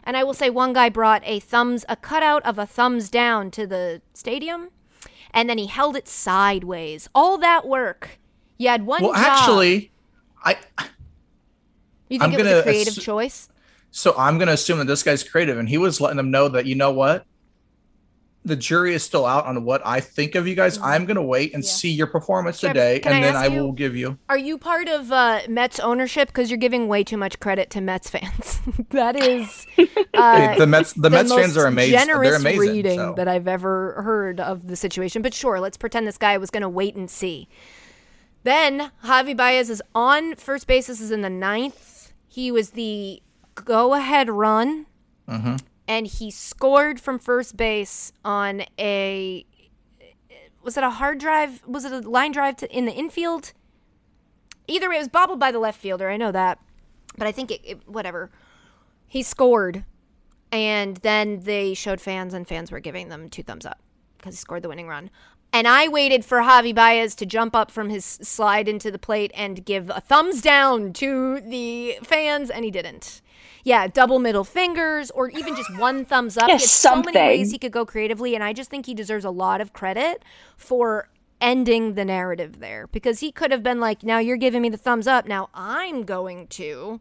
And 0.04 0.16
I 0.16 0.24
will 0.24 0.34
say 0.34 0.50
one 0.50 0.72
guy 0.72 0.88
brought 0.88 1.22
a 1.24 1.40
thumbs, 1.40 1.84
a 1.88 1.96
cutout 1.96 2.44
of 2.44 2.58
a 2.58 2.66
thumbs 2.66 3.10
down 3.10 3.50
to 3.52 3.66
the 3.66 4.00
stadium, 4.14 4.70
and 5.32 5.50
then 5.50 5.58
he 5.58 5.66
held 5.66 5.96
it 5.96 6.08
sideways. 6.08 7.08
All 7.14 7.38
that 7.38 7.66
work. 7.68 8.18
You 8.56 8.68
had 8.68 8.86
one 8.86 9.02
well, 9.02 9.12
job. 9.12 9.22
actually, 9.22 9.92
I 10.42 10.56
you 12.08 12.18
think 12.18 12.34
I'm 12.34 12.40
it 12.40 12.42
was 12.44 12.52
a 12.52 12.62
creative 12.62 12.94
assu- 12.94 13.02
choice? 13.02 13.48
so 13.90 14.14
I'm 14.18 14.38
gonna 14.38 14.52
assume 14.52 14.78
that 14.78 14.86
this 14.86 15.02
guy's 15.02 15.22
creative, 15.22 15.58
and 15.58 15.68
he 15.68 15.78
was 15.78 16.00
letting 16.00 16.16
them 16.18 16.30
know 16.30 16.48
that 16.48 16.66
you 16.66 16.74
know 16.74 16.92
what, 16.92 17.24
the 18.44 18.56
jury 18.56 18.94
is 18.94 19.02
still 19.02 19.26
out 19.26 19.44
on 19.46 19.64
what 19.64 19.82
I 19.84 20.00
think 20.00 20.34
of 20.34 20.46
you 20.46 20.54
guys. 20.54 20.78
I'm 20.78 21.04
gonna 21.06 21.22
wait 21.22 21.52
and 21.54 21.62
Mm-hmm. 21.62 21.68
Yeah. 21.68 21.72
see 21.74 21.90
your 21.90 22.06
performance 22.06 22.60
today, 22.60 23.00
and 23.00 23.14
I 23.14 23.20
then 23.20 23.36
I 23.36 23.46
you- 23.46 23.62
will 23.62 23.72
give 23.72 23.96
you. 23.96 24.16
Are 24.28 24.38
you 24.38 24.56
part 24.58 24.88
of 24.88 25.10
uh, 25.12 25.40
Mets 25.48 25.80
ownership? 25.80 26.28
Because 26.28 26.50
you're 26.50 26.56
giving 26.58 26.86
way 26.88 27.02
too 27.04 27.16
much 27.16 27.40
credit 27.40 27.68
to 27.70 27.80
Mets 27.80 28.08
fans. 28.08 28.60
that 28.90 29.16
is 29.16 29.66
uh, 30.14 30.54
the 30.56 30.66
Mets, 30.66 30.92
the, 30.94 31.10
Mets 31.10 31.28
most 31.30 31.38
fans 31.40 31.56
are 31.56 31.66
amazing. 31.66 31.98
Generous 31.98 32.28
They're 32.30 32.36
amazing. 32.40 32.60
reading 32.60 32.98
so. 32.98 33.14
that 33.16 33.28
I've 33.28 33.48
ever 33.48 34.00
heard 34.02 34.40
of 34.40 34.66
the 34.68 34.76
situation. 34.76 35.20
But 35.20 35.34
sure, 35.34 35.60
let's 35.60 35.76
pretend 35.76 36.06
this 36.06 36.18
guy 36.18 36.38
was 36.38 36.50
going 36.50 36.62
to 36.62 36.68
wait 36.68 36.94
and 36.94 37.10
see. 37.10 37.48
Then 38.44 38.92
Javi 39.04 39.36
Baez 39.36 39.68
is 39.68 39.82
on 39.94 40.36
first 40.36 40.66
base. 40.66 40.86
This 40.86 41.00
is 41.00 41.10
in 41.10 41.22
the 41.22 41.28
ninth. 41.30 41.97
He 42.38 42.52
was 42.52 42.70
the 42.70 43.20
go-ahead 43.56 44.30
run, 44.30 44.86
Mhm. 45.28 45.60
and 45.88 46.06
he 46.06 46.30
scored 46.30 47.00
from 47.00 47.18
first 47.18 47.56
base 47.56 48.12
on 48.24 48.62
a. 48.78 49.44
Was 50.62 50.76
it 50.76 50.84
a 50.84 50.90
hard 50.90 51.18
drive? 51.18 51.64
Was 51.66 51.84
it 51.84 51.90
a 51.90 51.98
line 52.08 52.30
drive 52.30 52.54
to, 52.58 52.70
in 52.72 52.84
the 52.84 52.92
infield? 52.92 53.52
Either 54.68 54.88
way, 54.88 54.94
it 54.94 55.00
was 55.00 55.08
bobbled 55.08 55.40
by 55.40 55.50
the 55.50 55.58
left 55.58 55.80
fielder. 55.80 56.08
I 56.10 56.16
know 56.16 56.30
that, 56.30 56.60
but 57.16 57.26
I 57.26 57.32
think 57.32 57.50
it, 57.50 57.60
it 57.64 57.88
whatever. 57.88 58.30
He 59.08 59.24
scored, 59.24 59.84
and 60.52 60.98
then 60.98 61.40
they 61.40 61.74
showed 61.74 62.00
fans, 62.00 62.34
and 62.34 62.46
fans 62.46 62.70
were 62.70 62.78
giving 62.78 63.08
them 63.08 63.28
two 63.28 63.42
thumbs 63.42 63.66
up 63.66 63.80
because 64.16 64.34
he 64.36 64.38
scored 64.38 64.62
the 64.62 64.68
winning 64.68 64.86
run. 64.86 65.10
And 65.52 65.66
I 65.66 65.88
waited 65.88 66.24
for 66.24 66.40
Javi 66.40 66.74
Baez 66.74 67.14
to 67.16 67.26
jump 67.26 67.56
up 67.56 67.70
from 67.70 67.88
his 67.88 68.04
slide 68.04 68.68
into 68.68 68.90
the 68.90 68.98
plate 68.98 69.30
and 69.34 69.64
give 69.64 69.90
a 69.90 70.00
thumbs 70.00 70.42
down 70.42 70.92
to 70.94 71.40
the 71.40 71.98
fans, 72.02 72.50
and 72.50 72.64
he 72.64 72.70
didn't. 72.70 73.22
Yeah, 73.64 73.86
double 73.86 74.18
middle 74.18 74.44
fingers, 74.44 75.10
or 75.10 75.30
even 75.30 75.56
just 75.56 75.76
one 75.78 76.04
thumbs 76.04 76.36
up. 76.36 76.48
Yeah, 76.48 76.58
so 76.58 76.90
many 76.90 77.04
something. 77.04 77.14
ways 77.14 77.50
he 77.50 77.58
could 77.58 77.72
go 77.72 77.84
creatively, 77.84 78.34
and 78.34 78.44
I 78.44 78.52
just 78.52 78.70
think 78.70 78.86
he 78.86 78.94
deserves 78.94 79.24
a 79.24 79.30
lot 79.30 79.60
of 79.60 79.72
credit 79.72 80.22
for 80.56 81.08
ending 81.40 81.94
the 81.94 82.04
narrative 82.04 82.60
there 82.60 82.86
because 82.88 83.20
he 83.20 83.32
could 83.32 83.50
have 83.50 83.62
been 83.62 83.80
like, 83.80 84.02
"Now 84.02 84.18
you're 84.18 84.36
giving 84.36 84.62
me 84.62 84.68
the 84.68 84.76
thumbs 84.76 85.06
up. 85.06 85.26
Now 85.26 85.48
I'm 85.54 86.04
going 86.04 86.46
to." 86.48 87.00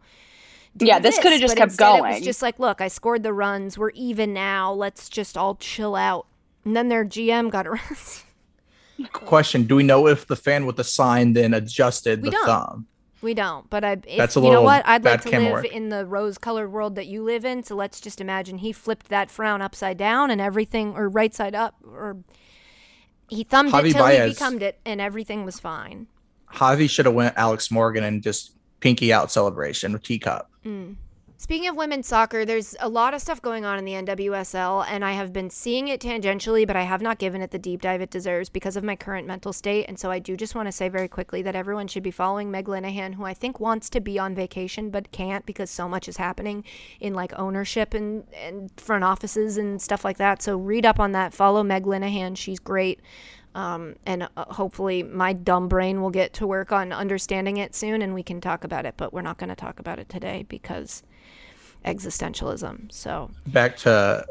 Yeah, 0.79 0.99
this 0.99 1.17
could 1.19 1.31
have 1.31 1.41
just 1.41 1.55
but 1.55 1.57
kept 1.57 1.77
going. 1.77 2.05
It 2.05 2.15
was 2.17 2.23
just 2.23 2.41
like, 2.41 2.59
look, 2.59 2.81
I 2.81 2.87
scored 2.87 3.23
the 3.23 3.33
runs. 3.33 3.77
We're 3.77 3.89
even 3.91 4.33
now. 4.33 4.71
Let's 4.71 5.09
just 5.09 5.35
all 5.35 5.55
chill 5.55 5.95
out. 5.95 6.27
And 6.65 6.75
then 6.75 6.89
their 6.89 7.03
GM 7.03 7.49
got 7.49 7.65
arrested. 7.67 8.26
Question: 9.11 9.63
Do 9.63 9.75
we 9.75 9.83
know 9.83 10.07
if 10.07 10.27
the 10.27 10.35
fan 10.35 10.65
with 10.65 10.75
the 10.75 10.83
sign 10.83 11.33
then 11.33 11.53
adjusted 11.53 12.21
We 12.21 12.29
the 12.29 12.31
don't. 12.31 12.45
thumb? 12.45 12.87
We 13.21 13.33
don't, 13.33 13.67
but 13.69 13.83
I. 13.83 13.93
If, 13.93 14.17
That's 14.17 14.37
a 14.37 14.41
you 14.41 14.51
know 14.51 14.61
what? 14.61 14.87
I'd 14.87 15.03
like 15.03 15.21
to 15.21 15.29
live 15.39 15.51
work. 15.51 15.65
in 15.65 15.89
the 15.89 16.05
rose-colored 16.05 16.71
world 16.71 16.95
that 16.95 17.07
you 17.07 17.23
live 17.23 17.45
in. 17.45 17.63
So 17.63 17.75
let's 17.75 17.99
just 17.99 18.21
imagine 18.21 18.59
he 18.59 18.71
flipped 18.71 19.09
that 19.09 19.31
frown 19.31 19.61
upside 19.61 19.97
down 19.97 20.29
and 20.29 20.39
everything, 20.39 20.93
or 20.95 21.09
right 21.09 21.33
side 21.33 21.55
up, 21.55 21.75
or 21.83 22.17
he 23.27 23.43
thumbed 23.43 23.71
Javi 23.71 23.89
it 23.89 23.93
till 23.93 24.05
he 24.05 24.29
becomed 24.29 24.61
it, 24.61 24.79
and 24.85 25.01
everything 25.01 25.45
was 25.45 25.59
fine. 25.59 26.07
Javi 26.53 26.89
should 26.89 27.05
have 27.05 27.15
went 27.15 27.35
Alex 27.37 27.71
Morgan 27.71 28.03
and 28.03 28.21
just 28.21 28.53
pinky 28.79 29.11
out 29.11 29.31
celebration 29.31 29.93
with 29.93 30.03
teacup. 30.03 30.49
Mm. 30.63 30.95
Speaking 31.39 31.68
of 31.69 31.76
women's 31.76 32.07
soccer, 32.07 32.45
there's 32.45 32.76
a 32.80 32.89
lot 32.89 33.14
of 33.14 33.22
stuff 33.22 33.43
going 33.43 33.64
on 33.64 33.77
in 33.77 33.85
the 33.85 33.93
NWSL, 33.93 34.84
and 34.89 35.05
I 35.05 35.11
have 35.11 35.31
been 35.31 35.51
seeing 35.51 35.88
it 35.88 36.01
tangentially, 36.01 36.65
but 36.65 36.76
I 36.76 36.81
have 36.81 36.99
not 36.99 37.19
given 37.19 37.43
it 37.43 37.51
the 37.51 37.59
deep 37.59 37.84
dive 37.84 38.01
it 38.01 38.09
deserves 38.09 38.49
because 38.49 38.76
of 38.76 38.84
my 38.84 38.95
current 38.95 39.27
mental 39.27 39.53
state. 39.53 39.85
And 39.88 39.99
so 39.99 40.09
I 40.09 40.18
do 40.18 40.35
just 40.35 40.55
want 40.55 40.68
to 40.68 40.72
say 40.72 40.89
very 40.89 41.07
quickly 41.07 41.43
that 41.43 41.55
everyone 41.55 41.88
should 41.88 42.01
be 42.01 42.09
following 42.09 42.49
Meg 42.49 42.65
Linehan, 42.65 43.14
who 43.14 43.23
I 43.23 43.35
think 43.35 43.59
wants 43.59 43.88
to 43.91 43.99
be 43.99 44.18
on 44.18 44.34
vacation 44.34 44.89
but 44.89 45.11
can't 45.11 45.45
because 45.45 45.69
so 45.69 45.88
much 45.88 46.09
is 46.09 46.18
happening 46.18 46.64
in 46.99 47.14
like 47.14 47.38
ownership 47.38 47.93
and, 47.93 48.23
and 48.34 48.72
front 48.76 49.03
offices 49.03 49.57
and 49.57 49.80
stuff 49.80 50.03
like 50.03 50.18
that. 50.18 50.41
So 50.41 50.57
read 50.57 50.88
up 50.88 50.99
on 50.99 51.11
that. 51.11 51.35
Follow 51.35 51.61
Meg 51.61 51.84
Linehan. 51.84 52.35
She's 52.35 52.59
great. 52.59 52.99
Um, 53.53 53.95
and 54.07 54.23
uh, 54.23 54.45
hopefully 54.53 55.03
my 55.03 55.34
dumb 55.34 55.68
brain 55.68 56.01
will 56.01 56.09
get 56.09 56.34
to 56.34 56.47
work 56.47 56.72
on 56.72 56.91
understanding 56.91 57.57
it 57.57 57.76
soon 57.76 58.01
and 58.01 58.15
we 58.15 58.23
can 58.23 58.41
talk 58.41 58.64
about 58.64 58.88
it. 58.88 58.95
But 58.97 59.14
we're 59.14 59.22
not 59.22 59.38
going 59.38 59.49
to 59.49 59.55
talk 59.55 59.80
about 59.80 59.99
it 59.99 60.09
today 60.09 60.43
because 60.49 61.03
existentialism. 61.93 62.91
So 62.91 63.31
Back 63.47 63.77
to 63.77 64.26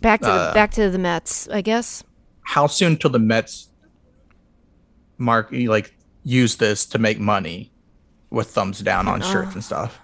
back 0.00 0.20
to 0.20 0.26
the, 0.26 0.32
Uh, 0.32 0.54
back 0.54 0.70
to 0.72 0.90
the 0.90 0.98
Mets, 0.98 1.48
I 1.48 1.60
guess. 1.60 2.02
how 2.42 2.66
soon 2.66 2.96
till 2.96 3.10
the 3.10 3.18
Mets 3.18 3.68
mark 5.18 5.48
like 5.52 5.94
use 6.24 6.56
this 6.56 6.86
to 6.86 6.98
make 6.98 7.18
money 7.18 7.72
with 8.30 8.50
thumbs 8.50 8.80
down 8.80 9.08
on 9.08 9.20
shirts 9.22 9.54
and 9.54 9.64
stuff. 9.64 9.98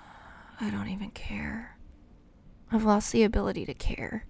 I 0.60 0.70
don't 0.70 0.88
even 0.88 1.10
care. 1.10 1.76
I've 2.72 2.84
lost 2.84 3.12
the 3.12 3.22
ability 3.22 3.66
to 3.66 3.74
care. 3.74 4.26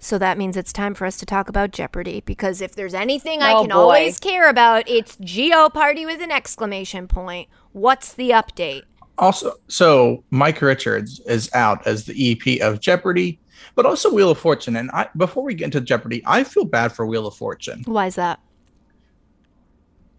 So 0.00 0.16
that 0.18 0.38
means 0.38 0.56
it's 0.56 0.72
time 0.72 0.94
for 0.94 1.06
us 1.06 1.16
to 1.18 1.26
talk 1.26 1.48
about 1.48 1.72
Jeopardy 1.72 2.22
because 2.24 2.60
if 2.60 2.74
there's 2.74 2.94
anything 2.94 3.42
I 3.42 3.52
Oh, 3.52 3.60
can 3.62 3.70
boy. 3.70 3.74
always 3.76 4.18
care 4.20 4.48
about, 4.48 4.88
it's 4.88 5.16
Jeopardy 5.20 6.06
with 6.06 6.22
an 6.22 6.30
exclamation 6.30 7.08
point. 7.08 7.48
What's 7.72 8.12
the 8.12 8.30
update? 8.30 8.82
Also, 9.18 9.52
so 9.68 10.22
Mike 10.30 10.62
Richards 10.62 11.20
is 11.26 11.50
out 11.54 11.86
as 11.86 12.04
the 12.04 12.32
EP 12.32 12.60
of 12.62 12.80
Jeopardy, 12.80 13.40
but 13.74 13.84
also 13.86 14.12
Wheel 14.12 14.30
of 14.30 14.38
Fortune. 14.38 14.76
And 14.76 14.90
I, 14.92 15.08
before 15.16 15.42
we 15.42 15.54
get 15.54 15.66
into 15.66 15.80
Jeopardy, 15.80 16.22
I 16.26 16.44
feel 16.44 16.64
bad 16.64 16.92
for 16.92 17.06
Wheel 17.06 17.26
of 17.26 17.34
Fortune 17.34 17.82
Why 17.86 18.06
is 18.06 18.14
that? 18.14 18.40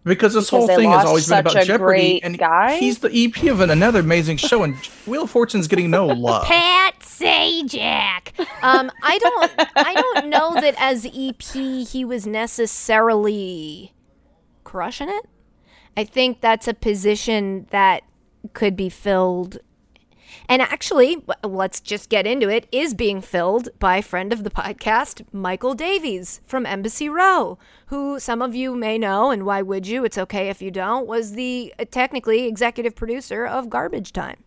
because 0.04 0.32
this 0.34 0.46
Because 0.50 0.66
whole 0.68 0.76
thing 0.76 0.90
has 0.90 1.04
always 1.04 1.28
been 1.28 1.38
about 1.38 1.64
Jeopardy, 1.64 2.22
and 2.22 2.38
guy? 2.38 2.76
he's 2.78 2.98
the 3.00 3.10
EP 3.12 3.44
of 3.50 3.60
an, 3.60 3.70
another 3.70 4.00
amazing 4.00 4.38
show, 4.38 4.62
and 4.62 4.74
Wheel 5.06 5.24
of 5.24 5.30
Fortune's 5.30 5.68
getting 5.68 5.90
no 5.90 6.06
love. 6.06 6.46
Pat 6.46 6.98
Sajak. 7.00 8.46
Um, 8.62 8.90
I 9.02 9.18
don't. 9.18 9.52
I 9.76 9.94
don't 9.94 10.28
know 10.30 10.54
that 10.54 10.74
as 10.78 11.04
EP 11.06 11.42
he 11.42 12.04
was 12.04 12.26
necessarily 12.26 13.92
crushing 14.64 15.08
it. 15.10 15.26
I 15.96 16.04
think 16.04 16.40
that's 16.40 16.66
a 16.66 16.72
position 16.74 17.66
that 17.70 18.02
could 18.52 18.76
be 18.76 18.88
filled. 18.88 19.58
And 20.48 20.62
actually, 20.62 21.24
let's 21.42 21.80
just 21.80 22.08
get 22.08 22.26
into 22.26 22.48
it, 22.48 22.66
is 22.70 22.94
being 22.94 23.20
filled 23.20 23.68
by 23.78 24.00
friend 24.00 24.32
of 24.32 24.44
the 24.44 24.50
podcast, 24.50 25.24
Michael 25.32 25.74
Davies 25.74 26.40
from 26.46 26.66
Embassy 26.66 27.08
Row, 27.08 27.58
who 27.86 28.20
some 28.20 28.42
of 28.42 28.54
you 28.54 28.74
may 28.74 28.98
know, 28.98 29.30
and 29.30 29.44
why 29.44 29.62
would 29.62 29.86
you? 29.86 30.04
It's 30.04 30.18
okay 30.18 30.48
if 30.48 30.62
you 30.62 30.70
don't, 30.70 31.06
was 31.06 31.32
the 31.32 31.74
uh, 31.78 31.84
technically 31.90 32.46
executive 32.46 32.94
producer 32.94 33.44
of 33.44 33.70
Garbage 33.70 34.12
Time. 34.12 34.42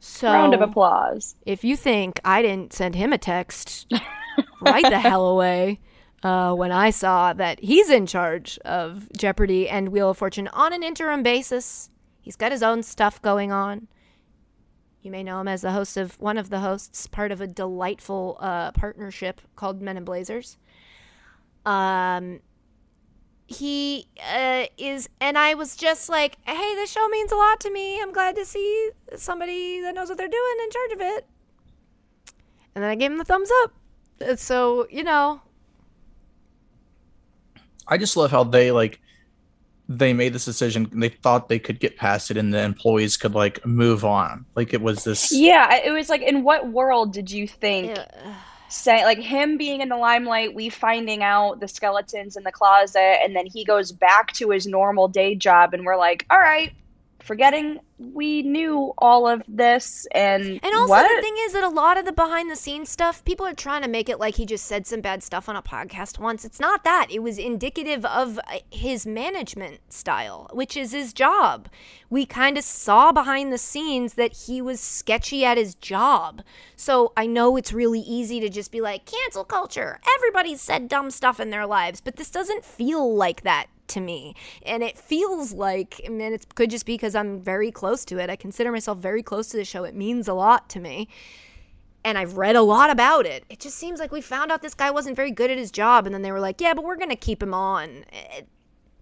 So 0.00 0.32
Round 0.32 0.54
of 0.54 0.60
applause. 0.60 1.34
if 1.44 1.64
you 1.64 1.76
think 1.76 2.20
I 2.24 2.40
didn't 2.42 2.72
send 2.72 2.94
him 2.94 3.12
a 3.12 3.18
text 3.18 3.92
right 4.60 4.84
the 4.84 5.00
hell 5.00 5.26
away 5.34 5.80
uh, 6.22 6.54
when 6.54 6.72
I 6.72 6.90
saw 6.90 7.32
that 7.32 7.60
he's 7.60 7.90
in 7.90 8.06
charge 8.06 8.58
of 8.64 9.08
Jeopardy 9.16 9.68
and 9.68 9.88
Wheel 9.90 10.10
of 10.10 10.18
Fortune 10.18 10.48
on 10.48 10.72
an 10.72 10.82
interim 10.82 11.22
basis, 11.22 11.90
he's 12.20 12.36
got 12.36 12.52
his 12.52 12.62
own 12.62 12.82
stuff 12.82 13.20
going 13.22 13.52
on. 13.52 13.88
You 15.02 15.10
may 15.10 15.22
know 15.22 15.40
him 15.40 15.48
as 15.48 15.62
the 15.62 15.72
host 15.72 15.96
of 15.96 16.18
one 16.20 16.38
of 16.38 16.50
the 16.50 16.60
hosts, 16.60 17.06
part 17.06 17.32
of 17.32 17.40
a 17.40 17.46
delightful 17.46 18.36
uh, 18.40 18.72
partnership 18.72 19.40
called 19.56 19.80
Men 19.80 19.96
in 19.96 20.04
Blazers. 20.04 20.58
Um, 21.64 22.40
he 23.46 24.06
uh, 24.22 24.66
is, 24.76 25.08
and 25.20 25.38
I 25.38 25.54
was 25.54 25.76
just 25.76 26.08
like, 26.08 26.36
"Hey, 26.44 26.74
this 26.74 26.90
show 26.90 27.08
means 27.08 27.32
a 27.32 27.36
lot 27.36 27.60
to 27.60 27.70
me. 27.70 28.00
I'm 28.00 28.12
glad 28.12 28.36
to 28.36 28.44
see 28.44 28.90
somebody 29.16 29.80
that 29.80 29.94
knows 29.94 30.08
what 30.08 30.18
they're 30.18 30.28
doing 30.28 30.56
in 30.64 30.70
charge 30.70 30.92
of 30.92 31.00
it." 31.00 31.26
And 32.74 32.84
then 32.84 32.90
I 32.90 32.94
gave 32.94 33.10
him 33.10 33.18
the 33.18 33.24
thumbs 33.24 33.50
up. 33.62 33.72
Uh, 34.20 34.36
So 34.36 34.86
you 34.90 35.02
know, 35.04 35.40
I 37.86 37.96
just 37.96 38.16
love 38.16 38.30
how 38.30 38.44
they 38.44 38.70
like 38.70 39.00
they 39.88 40.12
made 40.12 40.34
this 40.34 40.44
decision 40.44 40.90
they 40.92 41.08
thought 41.08 41.48
they 41.48 41.58
could 41.58 41.80
get 41.80 41.96
past 41.96 42.30
it 42.30 42.36
and 42.36 42.52
the 42.52 42.60
employees 42.60 43.16
could 43.16 43.34
like 43.34 43.64
move 43.64 44.04
on. 44.04 44.44
Like 44.54 44.74
it 44.74 44.82
was 44.82 45.04
this 45.04 45.32
Yeah, 45.32 45.74
it 45.76 45.90
was 45.90 46.08
like, 46.08 46.22
in 46.22 46.42
what 46.42 46.68
world 46.68 47.12
did 47.12 47.30
you 47.30 47.48
think 47.48 47.98
say 48.68 49.02
like 49.04 49.18
him 49.18 49.56
being 49.56 49.80
in 49.80 49.88
the 49.88 49.96
limelight, 49.96 50.54
we 50.54 50.68
finding 50.68 51.22
out 51.22 51.60
the 51.60 51.68
skeletons 51.68 52.36
in 52.36 52.44
the 52.44 52.52
closet, 52.52 53.18
and 53.24 53.34
then 53.34 53.46
he 53.46 53.64
goes 53.64 53.92
back 53.92 54.32
to 54.34 54.50
his 54.50 54.66
normal 54.66 55.08
day 55.08 55.34
job, 55.34 55.72
and 55.72 55.84
we're 55.84 55.96
like, 55.96 56.26
all 56.30 56.38
right, 56.38 56.72
forgetting 57.20 57.80
we 57.98 58.42
knew 58.42 58.92
all 58.98 59.26
of 59.26 59.42
this, 59.48 60.06
and 60.14 60.60
And 60.62 60.74
also 60.74 60.88
what? 60.88 61.16
the 61.16 61.22
thing 61.22 61.34
is 61.40 61.52
that 61.52 61.64
a 61.64 61.68
lot 61.68 61.98
of 61.98 62.04
the 62.04 62.12
behind 62.12 62.50
the 62.50 62.56
scenes 62.56 62.90
stuff, 62.90 63.24
people 63.24 63.44
are 63.44 63.54
trying 63.54 63.82
to 63.82 63.88
make 63.88 64.08
it 64.08 64.20
like 64.20 64.36
he 64.36 64.46
just 64.46 64.66
said 64.66 64.86
some 64.86 65.00
bad 65.00 65.22
stuff 65.22 65.48
on 65.48 65.56
a 65.56 65.62
podcast 65.62 66.18
once. 66.18 66.44
It's 66.44 66.60
not 66.60 66.84
that. 66.84 67.08
It 67.10 67.22
was 67.22 67.38
indicative 67.38 68.04
of 68.04 68.38
uh, 68.38 68.60
his 68.70 69.04
management 69.04 69.92
style, 69.92 70.48
which 70.52 70.76
is 70.76 70.92
his 70.92 71.12
job. 71.12 71.68
We 72.08 72.24
kind 72.24 72.56
of 72.56 72.64
saw 72.64 73.10
behind 73.10 73.52
the 73.52 73.58
scenes 73.58 74.14
that 74.14 74.46
he 74.46 74.62
was 74.62 74.80
sketchy 74.80 75.44
at 75.44 75.58
his 75.58 75.74
job. 75.74 76.42
So 76.76 77.12
I 77.16 77.26
know 77.26 77.56
it's 77.56 77.72
really 77.72 78.00
easy 78.00 78.38
to 78.40 78.48
just 78.48 78.70
be 78.70 78.80
like, 78.80 79.06
cancel 79.06 79.44
culture. 79.44 80.00
Everybody's 80.16 80.60
said 80.60 80.88
dumb 80.88 81.10
stuff 81.10 81.40
in 81.40 81.50
their 81.50 81.66
lives, 81.66 82.00
but 82.00 82.16
this 82.16 82.30
doesn't 82.30 82.64
feel 82.64 83.14
like 83.14 83.42
that 83.42 83.66
to 83.88 84.00
me. 84.00 84.34
And 84.64 84.82
it 84.82 84.98
feels 84.98 85.52
like, 85.52 86.00
mean, 86.08 86.32
it 86.32 86.54
could 86.54 86.70
just 86.70 86.86
be 86.86 86.94
because 86.94 87.14
I'm 87.14 87.40
very 87.40 87.70
close 87.70 88.04
to 88.06 88.18
it. 88.18 88.30
I 88.30 88.36
consider 88.36 88.72
myself 88.72 88.98
very 88.98 89.22
close 89.22 89.48
to 89.48 89.56
the 89.56 89.64
show. 89.64 89.84
It 89.84 89.94
means 89.94 90.28
a 90.28 90.34
lot 90.34 90.68
to 90.70 90.80
me. 90.80 91.08
And 92.04 92.16
I've 92.16 92.36
read 92.36 92.56
a 92.56 92.62
lot 92.62 92.90
about 92.90 93.26
it. 93.26 93.44
It 93.50 93.60
just 93.60 93.76
seems 93.76 93.98
like 93.98 94.12
we 94.12 94.20
found 94.20 94.52
out 94.52 94.62
this 94.62 94.74
guy 94.74 94.90
wasn't 94.90 95.16
very 95.16 95.30
good 95.30 95.50
at 95.50 95.58
his 95.58 95.70
job. 95.70 96.06
And 96.06 96.14
then 96.14 96.22
they 96.22 96.32
were 96.32 96.40
like, 96.40 96.60
yeah, 96.60 96.74
but 96.74 96.84
we're 96.84 96.96
going 96.96 97.10
to 97.10 97.16
keep 97.16 97.42
him 97.42 97.52
on. 97.52 98.04
Eh, 98.12 98.42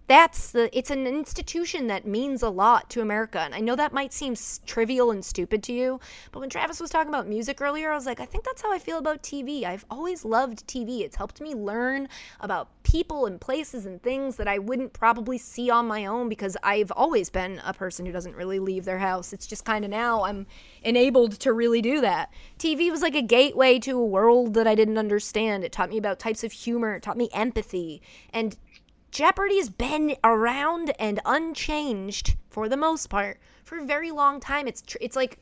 That's 0.07 0.51
the, 0.51 0.75
it's 0.77 0.89
an 0.89 1.05
institution 1.05 1.87
that 1.87 2.07
means 2.07 2.41
a 2.41 2.49
lot 2.49 2.89
to 2.91 3.01
America. 3.01 3.39
And 3.39 3.53
I 3.53 3.59
know 3.59 3.75
that 3.75 3.91
might 3.91 4.13
seem 4.13 4.35
trivial 4.65 5.11
and 5.11 5.23
stupid 5.23 5.61
to 5.63 5.73
you, 5.73 5.99
but 6.31 6.39
when 6.39 6.49
Travis 6.49 6.79
was 6.79 6.89
talking 6.89 7.09
about 7.09 7.27
music 7.27 7.61
earlier, 7.61 7.91
I 7.91 7.95
was 7.95 8.05
like, 8.05 8.21
I 8.21 8.25
think 8.25 8.45
that's 8.45 8.61
how 8.61 8.71
I 8.71 8.79
feel 8.79 8.99
about 8.99 9.21
TV. 9.21 9.65
I've 9.65 9.85
always 9.91 10.23
loved 10.23 10.65
TV. 10.65 11.01
It's 11.01 11.17
helped 11.17 11.41
me 11.41 11.53
learn 11.53 12.07
about 12.39 12.69
people 12.83 13.25
and 13.25 13.41
places 13.41 13.85
and 13.85 14.01
things 14.01 14.37
that 14.37 14.47
I 14.47 14.59
wouldn't 14.59 14.93
probably 14.93 15.37
see 15.37 15.69
on 15.69 15.87
my 15.87 16.05
own 16.05 16.29
because 16.29 16.55
I've 16.63 16.91
always 16.91 17.29
been 17.29 17.61
a 17.65 17.73
person 17.73 18.05
who 18.05 18.13
doesn't 18.13 18.35
really 18.35 18.59
leave 18.59 18.85
their 18.85 18.99
house. 18.99 19.33
It's 19.33 19.45
just 19.45 19.65
kind 19.65 19.83
of 19.83 19.91
now 19.91 20.23
I'm 20.23 20.47
enabled 20.83 21.33
to 21.41 21.51
really 21.51 21.81
do 21.81 21.99
that. 21.99 22.31
TV 22.57 22.89
was 22.89 23.01
like 23.01 23.15
a 23.15 23.21
gateway 23.21 23.77
to 23.79 23.99
a 23.99 24.05
world 24.05 24.53
that 24.53 24.67
I 24.67 24.75
didn't 24.75 24.97
understand. 24.97 25.65
It 25.65 25.73
taught 25.73 25.89
me 25.89 25.97
about 25.97 26.17
types 26.17 26.45
of 26.45 26.53
humor, 26.53 26.95
it 26.95 27.03
taught 27.03 27.17
me 27.17 27.29
empathy. 27.33 28.01
And 28.31 28.55
Jeopardy's 29.11 29.69
been 29.69 30.15
around 30.23 30.93
and 30.99 31.19
unchanged 31.25 32.35
for 32.49 32.67
the 32.69 32.77
most 32.77 33.09
part 33.09 33.39
for 33.63 33.79
a 33.79 33.85
very 33.85 34.11
long 34.11 34.39
time. 34.39 34.67
It's 34.67 34.81
tr- 34.81 34.97
it's 35.01 35.15
like 35.15 35.39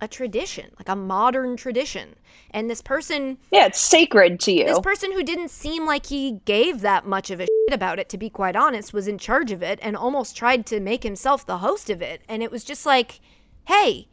a 0.00 0.08
tradition, 0.08 0.70
like 0.78 0.88
a 0.88 0.96
modern 0.96 1.56
tradition. 1.56 2.16
And 2.50 2.68
this 2.68 2.82
person 2.82 3.38
Yeah, 3.52 3.66
it's 3.66 3.78
sacred 3.80 4.40
to 4.40 4.52
you. 4.52 4.64
this 4.64 4.80
person 4.80 5.12
who 5.12 5.22
didn't 5.22 5.50
seem 5.50 5.86
like 5.86 6.06
he 6.06 6.40
gave 6.44 6.80
that 6.80 7.06
much 7.06 7.30
of 7.30 7.40
a 7.40 7.44
shit 7.44 7.74
about 7.74 7.98
it, 8.00 8.08
to 8.10 8.18
be 8.18 8.28
quite 8.28 8.56
honest, 8.56 8.92
was 8.92 9.06
in 9.06 9.16
charge 9.16 9.52
of 9.52 9.62
it 9.62 9.78
and 9.80 9.96
almost 9.96 10.36
tried 10.36 10.66
to 10.66 10.80
make 10.80 11.04
himself 11.04 11.46
the 11.46 11.58
host 11.58 11.88
of 11.88 12.02
it. 12.02 12.22
And 12.28 12.42
it 12.42 12.50
was 12.50 12.64
just 12.64 12.84
like, 12.84 13.20
hey, 13.66 14.08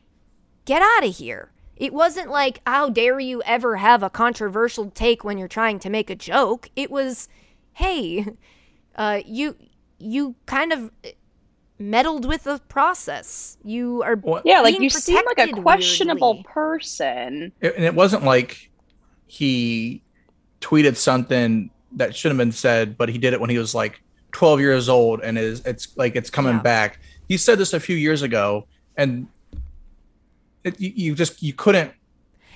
get 0.66 0.82
out 0.84 1.04
of 1.08 1.16
here. 1.18 1.52
It 1.76 1.92
wasn't 1.94 2.30
like, 2.30 2.62
how 2.68 2.90
dare 2.90 3.20
you 3.20 3.42
ever 3.44 3.78
have 3.78 4.04
a 4.04 4.10
controversial 4.12 4.92
take 4.92 5.24
when 5.24 5.38
you're 5.40 5.48
trying 5.48 5.80
to 5.80 5.90
make 5.90 6.10
a 6.12 6.16
joke. 6.16 6.70
It 6.76 6.92
was, 6.92 7.30
hey, 7.80 8.26
uh, 8.96 9.22
you 9.26 9.56
you 10.00 10.36
kind 10.46 10.72
of 10.74 10.92
meddled 11.80 12.26
with 12.26 12.44
the 12.44 12.60
process. 12.68 13.58
You 13.64 14.04
are 14.04 14.16
What- 14.18 14.46
yeah, 14.46 14.62
like 14.62 14.80
you 14.80 14.90
seem 14.90 15.24
like 15.26 15.40
a 15.40 15.52
questionable 15.62 16.34
weirdly. 16.36 16.52
person. 16.54 17.52
It- 17.62 17.76
and 17.76 17.86
it 17.86 17.96
wasn't 17.96 18.24
like 18.24 18.70
he 19.28 20.02
tweeted 20.62 20.96
something 20.98 21.70
that 21.94 22.16
shouldn't 22.16 22.38
have 22.40 22.46
been 22.48 22.52
said, 22.52 22.98
but 22.98 23.10
he 23.10 23.18
did 23.18 23.34
it 23.34 23.40
when 23.42 23.50
he 23.50 23.58
was 23.58 23.74
like 23.74 24.02
12 24.34 24.60
years 24.60 24.90
old, 24.90 25.22
and 25.22 25.38
is 25.38 25.62
it's 25.66 25.96
like 25.98 26.16
it's 26.16 26.30
coming 26.30 26.56
Yeah. 26.56 26.62
back. 26.62 27.00
He 27.28 27.38
said 27.38 27.58
this 27.58 27.74
a 27.74 27.80
few 27.80 27.96
years 27.96 28.22
ago, 28.22 28.68
and 28.98 29.28
it, 30.64 30.80
you, 30.80 30.92
you 30.96 31.16
just 31.16 31.42
you 31.42 31.54
couldn't. 31.54 31.92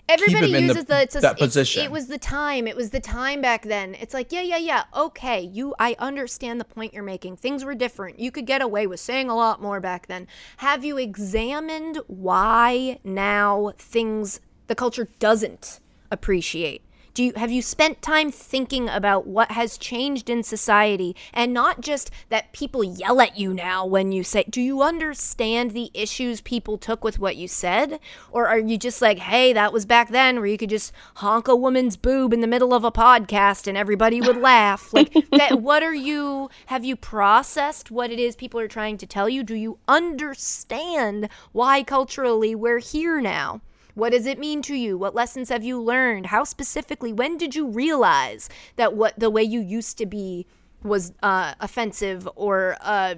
Everybody 0.10 0.52
the- 0.52 0.62
uses 0.62 0.86
the, 0.86 1.02
it's 1.02 1.16
a, 1.16 1.22
that 1.22 1.38
position. 1.38 1.84
It 1.84 1.92
was 1.92 2.08
the 2.08 2.18
time. 2.18 2.68
It 2.68 2.76
was 2.76 2.90
the 2.90 3.00
time 3.00 3.42
back 3.42 3.64
then. 3.64 3.96
It's 3.96 4.14
like, 4.14 4.32
yeah, 4.32 4.42
yeah, 4.42 4.58
yeah. 4.58 4.84
Okay, 4.96 5.42
you. 5.42 5.74
I 5.80 5.96
understand 5.98 6.60
the 6.60 6.66
point 6.66 6.94
you're 6.94 7.04
making. 7.04 7.38
Things 7.38 7.64
were 7.64 7.74
different. 7.74 8.20
You 8.20 8.30
could 8.32 8.46
get 8.46 8.62
away 8.62 8.86
with 8.86 9.00
saying 9.00 9.30
a 9.30 9.36
lot 9.36 9.62
more 9.62 9.80
back 9.80 10.08
then. 10.08 10.28
Have 10.58 10.84
you 10.84 10.98
examined 10.98 12.00
why 12.08 13.00
now 13.04 13.74
things 13.78 14.42
the 14.68 14.76
culture 14.76 15.08
doesn't 15.20 15.80
appreciate? 16.12 16.84
Do 17.14 17.23
you 17.23 17.34
have 17.35 17.52
you 17.52 17.61
spent 17.61 18.02
time 18.02 18.31
thinking 18.31 18.90
about 18.90 19.27
what 19.27 19.52
has 19.52 19.77
changed 19.77 20.31
in 20.31 20.41
society? 20.41 21.15
And 21.31 21.53
not 21.53 21.80
just 21.80 22.10
that 22.30 22.52
people 22.53 22.84
yell 22.84 23.22
at 23.22 23.38
you 23.38 23.53
now 23.53 23.85
when 23.85 24.11
you 24.11 24.23
say 24.23 24.45
do 24.49 24.60
you 24.60 24.81
understand 24.81 25.72
the 25.72 25.91
issues 25.94 26.41
people 26.41 26.80
took 26.80 27.03
with 27.03 27.19
what 27.19 27.35
you 27.35 27.48
said? 27.48 27.99
Or 28.31 28.48
are 28.48 28.57
you 28.57 28.80
just 28.80 28.99
like 28.99 29.19
hey 29.19 29.53
that 29.53 29.72
was 29.72 29.85
back 29.85 30.10
then 30.10 30.38
where 30.38 30.48
you 30.48 30.57
could 30.57 30.72
just 30.72 30.91
honk 31.18 31.48
a 31.48 31.56
woman's 31.56 31.98
boob 31.98 32.34
in 32.34 32.41
the 32.41 32.48
middle 32.48 32.73
of 32.73 32.84
a 32.84 32.91
podcast 32.91 33.68
and 33.68 33.77
everybody 33.77 34.19
would 34.19 34.38
laugh? 34.38 34.91
Like 34.91 35.14
that 35.31 35.61
what 35.61 35.84
are 35.84 35.94
you 35.94 36.49
have 36.65 36.84
you 36.84 36.95
processed 36.95 37.91
what 37.91 38.10
it 38.10 38.18
is 38.18 38.35
people 38.35 38.60
are 38.60 38.68
trying 38.68 38.98
to 38.98 39.06
tell 39.06 39.30
you? 39.30 39.44
Do 39.44 39.53
you 39.53 39.77
understand 39.88 41.30
why 41.52 41.84
culturally 41.84 42.56
we're 42.56 42.80
here 42.80 43.22
now 43.22 43.61
what 43.95 44.11
does 44.11 44.26
it 44.26 44.40
mean 44.40 44.61
to 44.64 44.76
you? 44.76 44.98
What 44.98 45.15
lessons 45.15 45.49
have 45.49 45.64
you 45.64 45.82
learned? 45.82 46.28
How 46.28 46.44
specifically, 46.44 47.14
when 47.14 47.38
did 47.38 47.56
you 47.56 47.68
realize 47.68 48.49
that 48.76 48.95
what 48.95 49.20
the 49.20 49.30
way 49.30 49.44
you 49.44 49.60
used 49.60 49.98
to 49.99 50.06
be 50.06 50.48
was 50.84 51.14
uh, 51.22 51.53
offensive 51.60 52.28
or 52.36 52.78
uh, 52.82 53.15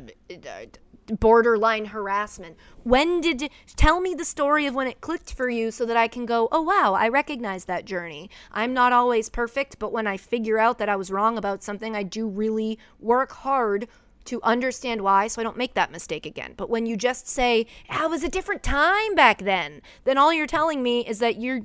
borderline 1.20 1.86
harassment? 1.86 2.58
When 2.84 3.22
did 3.22 3.50
tell 3.76 4.02
me 4.02 4.14
the 4.14 4.26
story 4.26 4.66
of 4.66 4.76
when 4.76 4.88
it 4.88 5.02
clicked 5.02 5.34
for 5.34 5.50
you 5.50 5.72
so 5.72 5.86
that 5.86 5.98
I 5.98 6.08
can 6.08 6.26
go, 6.26 6.48
oh 6.52 6.62
wow, 6.62 6.94
I 6.94 7.08
recognize 7.08 7.66
that 7.66 7.86
journey. 7.86 8.30
I'm 8.52 8.74
not 8.74 8.92
always 8.94 9.30
perfect, 9.30 9.80
but 9.80 9.94
when 9.94 10.08
I 10.08 10.18
figure 10.18 10.60
out 10.60 10.78
that 10.80 10.90
I 10.90 10.96
was 10.96 11.12
wrong 11.12 11.38
about 11.38 11.64
something, 11.64 11.96
I 11.96 12.04
do 12.04 12.28
really 12.28 12.78
work 13.00 13.32
hard 13.32 13.88
to 14.26 14.42
understand 14.44 15.02
why 15.02 15.28
so 15.28 15.42
I 15.42 15.44
don't 15.44 15.58
make 15.58 15.74
that 15.76 15.92
mistake 15.92 16.26
again. 16.26 16.54
But 16.58 16.70
when 16.70 16.86
you 16.86 16.98
just 16.98 17.28
say, 17.28 17.68
"Ah, 17.90 18.06
it 18.06 18.10
was 18.10 18.24
a 18.24 18.30
different 18.30 18.64
time 18.64 19.16
back 19.16 19.40
then," 19.40 19.82
then 20.04 20.18
all 20.18 20.34
you're 20.34 20.48
telling 20.48 20.82
me 20.84 21.06
is 21.06 21.20
that 21.20 21.40
you're 21.40 21.62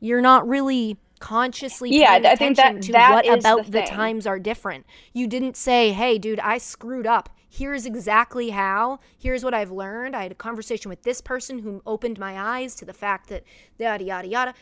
you're 0.00 0.20
not 0.20 0.46
really 0.46 0.98
consciously 1.20 1.90
Yeah, 1.90 2.18
paying 2.18 2.26
I 2.26 2.34
think 2.36 2.56
that- 2.56 2.66
attention 2.72 2.82
to 2.82 2.92
that 2.92 3.12
what 3.12 3.24
the 3.24 3.32
about 3.32 3.66
the, 3.66 3.72
thing. 3.72 3.86
times 3.86 4.26
are 4.26 4.38
different. 4.38 4.84
You 5.14 5.26
didn't 5.26 5.56
say, 5.56 5.92
"Hey, 5.92 6.18
dude, 6.18 6.40
I 6.40 6.58
screwed 6.58 7.06
up. 7.06 7.30
Here's 7.48 7.86
exactly 7.86 8.50
how. 8.50 8.98
Here's 9.16 9.44
what 9.44 9.54
I've 9.54 9.70
learned. 9.70 10.14
I 10.16 10.24
had 10.24 10.32
a 10.32 10.34
conversation 10.34 10.88
with 10.88 11.02
this 11.04 11.20
person 11.20 11.60
who 11.60 11.80
opened 11.86 12.18
my 12.18 12.38
eyes 12.38 12.74
to 12.76 12.84
the 12.84 12.92
fact 12.92 13.28
that 13.28 13.44
yada 13.78 14.04
yada 14.04 14.28
yada." 14.28 14.54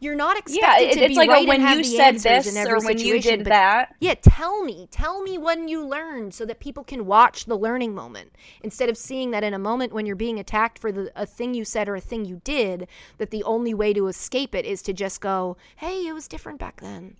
You're 0.00 0.14
not 0.14 0.36
Yeah, 0.48 0.78
expected 0.78 0.88
it, 0.88 0.94
to 0.94 1.04
it's 1.06 1.08
be 1.08 1.14
like 1.16 1.28
right 1.28 1.44
a, 1.44 1.48
when 1.48 1.60
and 1.60 1.68
have 1.68 1.78
you 1.78 1.84
the 1.84 1.90
said 1.90 2.14
answers 2.14 2.44
this 2.44 2.46
in 2.46 2.56
every 2.56 2.72
or 2.74 2.80
when 2.84 2.98
you 2.98 3.20
situation, 3.20 3.38
did 3.38 3.44
but 3.44 3.50
that. 3.50 3.96
yeah, 4.00 4.14
tell 4.20 4.62
me. 4.62 4.86
Tell 4.90 5.22
me 5.22 5.38
when 5.38 5.68
you 5.68 5.84
learned 5.86 6.34
so 6.34 6.44
that 6.46 6.60
people 6.60 6.84
can 6.84 7.04
watch 7.06 7.46
the 7.46 7.56
learning 7.56 7.94
moment 7.94 8.32
instead 8.62 8.88
of 8.88 8.96
seeing 8.96 9.32
that 9.32 9.42
in 9.42 9.54
a 9.54 9.58
moment 9.58 9.92
when 9.92 10.06
you're 10.06 10.16
being 10.16 10.38
attacked 10.38 10.78
for 10.78 10.92
the, 10.92 11.10
a 11.16 11.26
thing 11.26 11.54
you 11.54 11.64
said 11.64 11.88
or 11.88 11.96
a 11.96 12.00
thing 12.00 12.24
you 12.24 12.40
did, 12.44 12.86
that 13.18 13.30
the 13.30 13.42
only 13.44 13.74
way 13.74 13.92
to 13.92 14.06
escape 14.06 14.54
it 14.54 14.64
is 14.64 14.82
to 14.82 14.92
just 14.92 15.20
go, 15.20 15.56
hey, 15.76 16.06
it 16.06 16.12
was 16.12 16.28
different 16.28 16.58
back 16.60 16.80
then. 16.80 17.16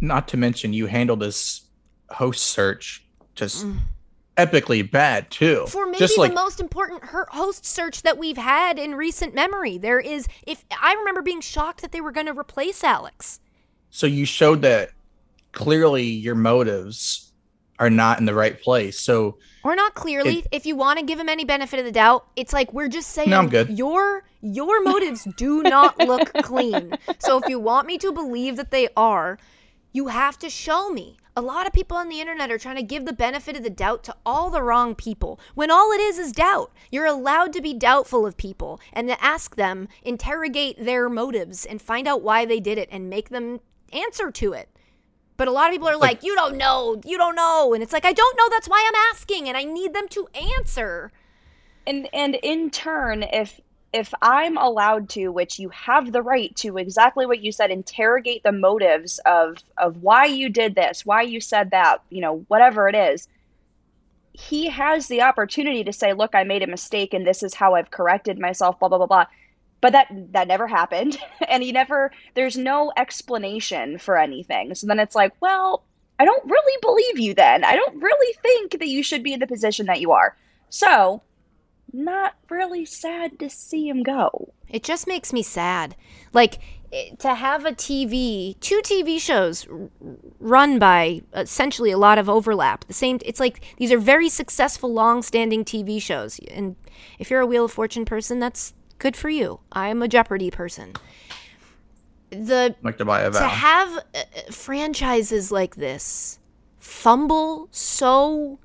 Not 0.00 0.26
to 0.28 0.36
mention, 0.36 0.72
you 0.72 0.86
handled 0.86 1.20
this 1.20 1.62
host 2.10 2.44
search 2.44 3.04
just 3.34 3.66
mm. 3.66 3.78
Epically 4.46 4.88
bad 4.88 5.30
too. 5.30 5.66
For 5.68 5.86
maybe 5.86 5.98
just 5.98 6.18
like 6.18 6.30
the 6.30 6.34
most 6.34 6.60
important 6.60 7.02
host 7.04 7.64
search 7.66 8.02
that 8.02 8.18
we've 8.18 8.36
had 8.36 8.78
in 8.78 8.94
recent 8.94 9.34
memory. 9.34 9.78
There 9.78 10.00
is, 10.00 10.26
if 10.46 10.64
I 10.80 10.94
remember 10.94 11.22
being 11.22 11.40
shocked 11.40 11.82
that 11.82 11.92
they 11.92 12.00
were 12.00 12.12
going 12.12 12.26
to 12.26 12.38
replace 12.38 12.82
Alex. 12.84 13.40
so 13.90 14.06
you 14.06 14.24
showed 14.24 14.62
that 14.62 14.90
clearly 15.52 16.04
your 16.04 16.34
motives 16.34 17.32
are 17.78 17.90
not 17.90 18.18
in 18.18 18.26
the 18.26 18.34
right 18.34 18.60
place. 18.60 19.00
So 19.00 19.38
Or 19.64 19.74
not 19.74 19.94
clearly. 19.94 20.44
if 20.52 20.66
you 20.66 20.76
want 20.76 20.98
to 20.98 21.04
give 21.04 21.18
him 21.18 21.28
any 21.30 21.44
benefit 21.44 21.78
of 21.78 21.84
the 21.86 21.92
doubt, 21.92 22.26
it's 22.36 22.52
like 22.52 22.72
we're 22.74 22.88
just 22.88 23.10
saying 23.10 23.30
No, 23.30 23.38
I'm 23.38 23.48
good. 23.48 23.70
your 23.76 24.24
your 24.42 24.82
motives 24.82 25.24
do 25.36 25.62
not 25.62 25.98
look 25.98 26.32
clean. 26.42 26.92
So 27.18 27.38
if 27.38 27.48
you 27.48 27.58
want 27.58 27.86
me 27.86 27.96
to 27.98 28.12
believe 28.12 28.56
that 28.56 28.70
they 28.70 28.88
are, 28.96 29.38
you 29.92 30.08
have 30.08 30.38
to 30.40 30.48
show 30.50 30.90
me. 30.90 31.16
A 31.36 31.40
lot 31.40 31.66
of 31.66 31.72
people 31.72 31.96
on 31.96 32.08
the 32.08 32.20
internet 32.20 32.50
are 32.50 32.58
trying 32.58 32.76
to 32.76 32.82
give 32.82 33.04
the 33.04 33.12
benefit 33.12 33.56
of 33.56 33.62
the 33.62 33.70
doubt 33.70 34.02
to 34.04 34.16
all 34.26 34.50
the 34.50 34.62
wrong 34.62 34.94
people 34.94 35.38
when 35.54 35.70
all 35.70 35.92
it 35.92 36.00
is 36.00 36.18
is 36.18 36.32
doubt. 36.32 36.72
You're 36.90 37.06
allowed 37.06 37.52
to 37.52 37.62
be 37.62 37.72
doubtful 37.72 38.26
of 38.26 38.36
people 38.36 38.80
and 38.92 39.08
to 39.08 39.24
ask 39.24 39.54
them, 39.54 39.88
interrogate 40.02 40.84
their 40.84 41.08
motives 41.08 41.64
and 41.64 41.80
find 41.80 42.08
out 42.08 42.22
why 42.22 42.44
they 42.44 42.58
did 42.60 42.78
it 42.78 42.88
and 42.90 43.08
make 43.08 43.28
them 43.28 43.60
answer 43.92 44.30
to 44.32 44.52
it. 44.52 44.68
But 45.36 45.48
a 45.48 45.52
lot 45.52 45.68
of 45.68 45.72
people 45.72 45.88
are 45.88 45.96
like, 45.96 46.22
you 46.22 46.34
don't 46.34 46.56
know, 46.56 47.00
you 47.04 47.16
don't 47.16 47.36
know. 47.36 47.72
And 47.74 47.82
it's 47.82 47.92
like, 47.92 48.04
I 48.04 48.12
don't 48.12 48.36
know, 48.36 48.48
that's 48.50 48.68
why 48.68 48.84
I'm 48.86 49.00
asking, 49.14 49.48
and 49.48 49.56
I 49.56 49.64
need 49.64 49.94
them 49.94 50.08
to 50.08 50.28
answer. 50.58 51.12
and 51.86 52.08
and 52.12 52.34
in 52.42 52.70
turn 52.70 53.22
if 53.22 53.60
if 53.92 54.12
i'm 54.22 54.56
allowed 54.56 55.08
to 55.08 55.28
which 55.28 55.58
you 55.58 55.68
have 55.70 56.12
the 56.12 56.22
right 56.22 56.54
to 56.56 56.76
exactly 56.76 57.26
what 57.26 57.40
you 57.40 57.50
said 57.52 57.70
interrogate 57.70 58.42
the 58.42 58.52
motives 58.52 59.18
of 59.26 59.58
of 59.78 59.96
why 60.02 60.24
you 60.24 60.48
did 60.48 60.74
this 60.74 61.04
why 61.04 61.22
you 61.22 61.40
said 61.40 61.70
that 61.70 62.02
you 62.10 62.20
know 62.20 62.44
whatever 62.48 62.88
it 62.88 62.94
is 62.94 63.28
he 64.32 64.68
has 64.68 65.08
the 65.08 65.22
opportunity 65.22 65.84
to 65.84 65.92
say 65.92 66.12
look 66.12 66.34
i 66.34 66.44
made 66.44 66.62
a 66.62 66.66
mistake 66.66 67.12
and 67.12 67.26
this 67.26 67.42
is 67.42 67.54
how 67.54 67.74
i've 67.74 67.90
corrected 67.90 68.38
myself 68.38 68.78
blah 68.78 68.88
blah 68.88 68.98
blah 68.98 69.06
blah. 69.06 69.26
But 69.80 69.92
that 69.92 70.08
that 70.32 70.48
never 70.48 70.66
happened. 70.66 71.18
And 71.48 71.62
he 71.62 71.72
never 71.72 72.12
there's 72.34 72.56
no 72.56 72.92
explanation 72.96 73.98
for 73.98 74.18
anything. 74.18 74.74
So 74.74 74.86
then 74.86 75.00
it's 75.00 75.14
like 75.14 75.32
well 75.40 75.84
i 76.18 76.24
don't 76.24 76.44
really 76.44 76.78
believe 76.82 77.18
you 77.18 77.34
then. 77.34 77.64
I 77.64 77.74
don't 77.74 78.00
really 78.02 78.34
think 78.42 78.72
that 78.72 78.88
you 78.88 79.02
should 79.02 79.22
be 79.22 79.32
in 79.32 79.40
the 79.40 79.46
position 79.46 79.86
that 79.86 80.00
you 80.00 80.12
are. 80.12 80.36
So 80.68 81.22
not 81.92 82.34
really 82.48 82.84
sad 82.84 83.38
to 83.38 83.50
see 83.50 83.88
him 83.88 84.02
go. 84.02 84.52
It 84.68 84.82
just 84.82 85.06
makes 85.06 85.32
me 85.32 85.42
sad. 85.42 85.96
Like, 86.32 86.58
to 87.18 87.34
have 87.34 87.64
a 87.64 87.72
TV, 87.72 88.58
two 88.60 88.80
TV 88.82 89.20
shows 89.20 89.66
run 90.40 90.78
by 90.78 91.22
essentially 91.34 91.90
a 91.90 91.98
lot 91.98 92.18
of 92.18 92.28
overlap. 92.28 92.84
The 92.86 92.92
same, 92.92 93.18
it's 93.24 93.38
like 93.38 93.64
these 93.76 93.92
are 93.92 93.98
very 93.98 94.28
successful, 94.28 94.92
long 94.92 95.22
standing 95.22 95.64
TV 95.64 96.02
shows. 96.02 96.40
And 96.50 96.76
if 97.18 97.30
you're 97.30 97.40
a 97.40 97.46
Wheel 97.46 97.66
of 97.66 97.72
Fortune 97.72 98.04
person, 98.04 98.40
that's 98.40 98.74
good 98.98 99.16
for 99.16 99.28
you. 99.28 99.60
I'm 99.72 100.02
a 100.02 100.08
Jeopardy 100.08 100.50
person. 100.50 100.94
The 102.30 102.74
like 102.82 102.98
to 102.98 103.04
buy 103.04 103.22
a 103.22 103.30
to 103.30 103.40
have 103.40 103.96
uh, 103.96 104.00
uh, 104.14 104.52
franchises 104.52 105.50
like 105.50 105.74
this 105.74 106.38
fumble 106.78 107.68
so 107.72 108.60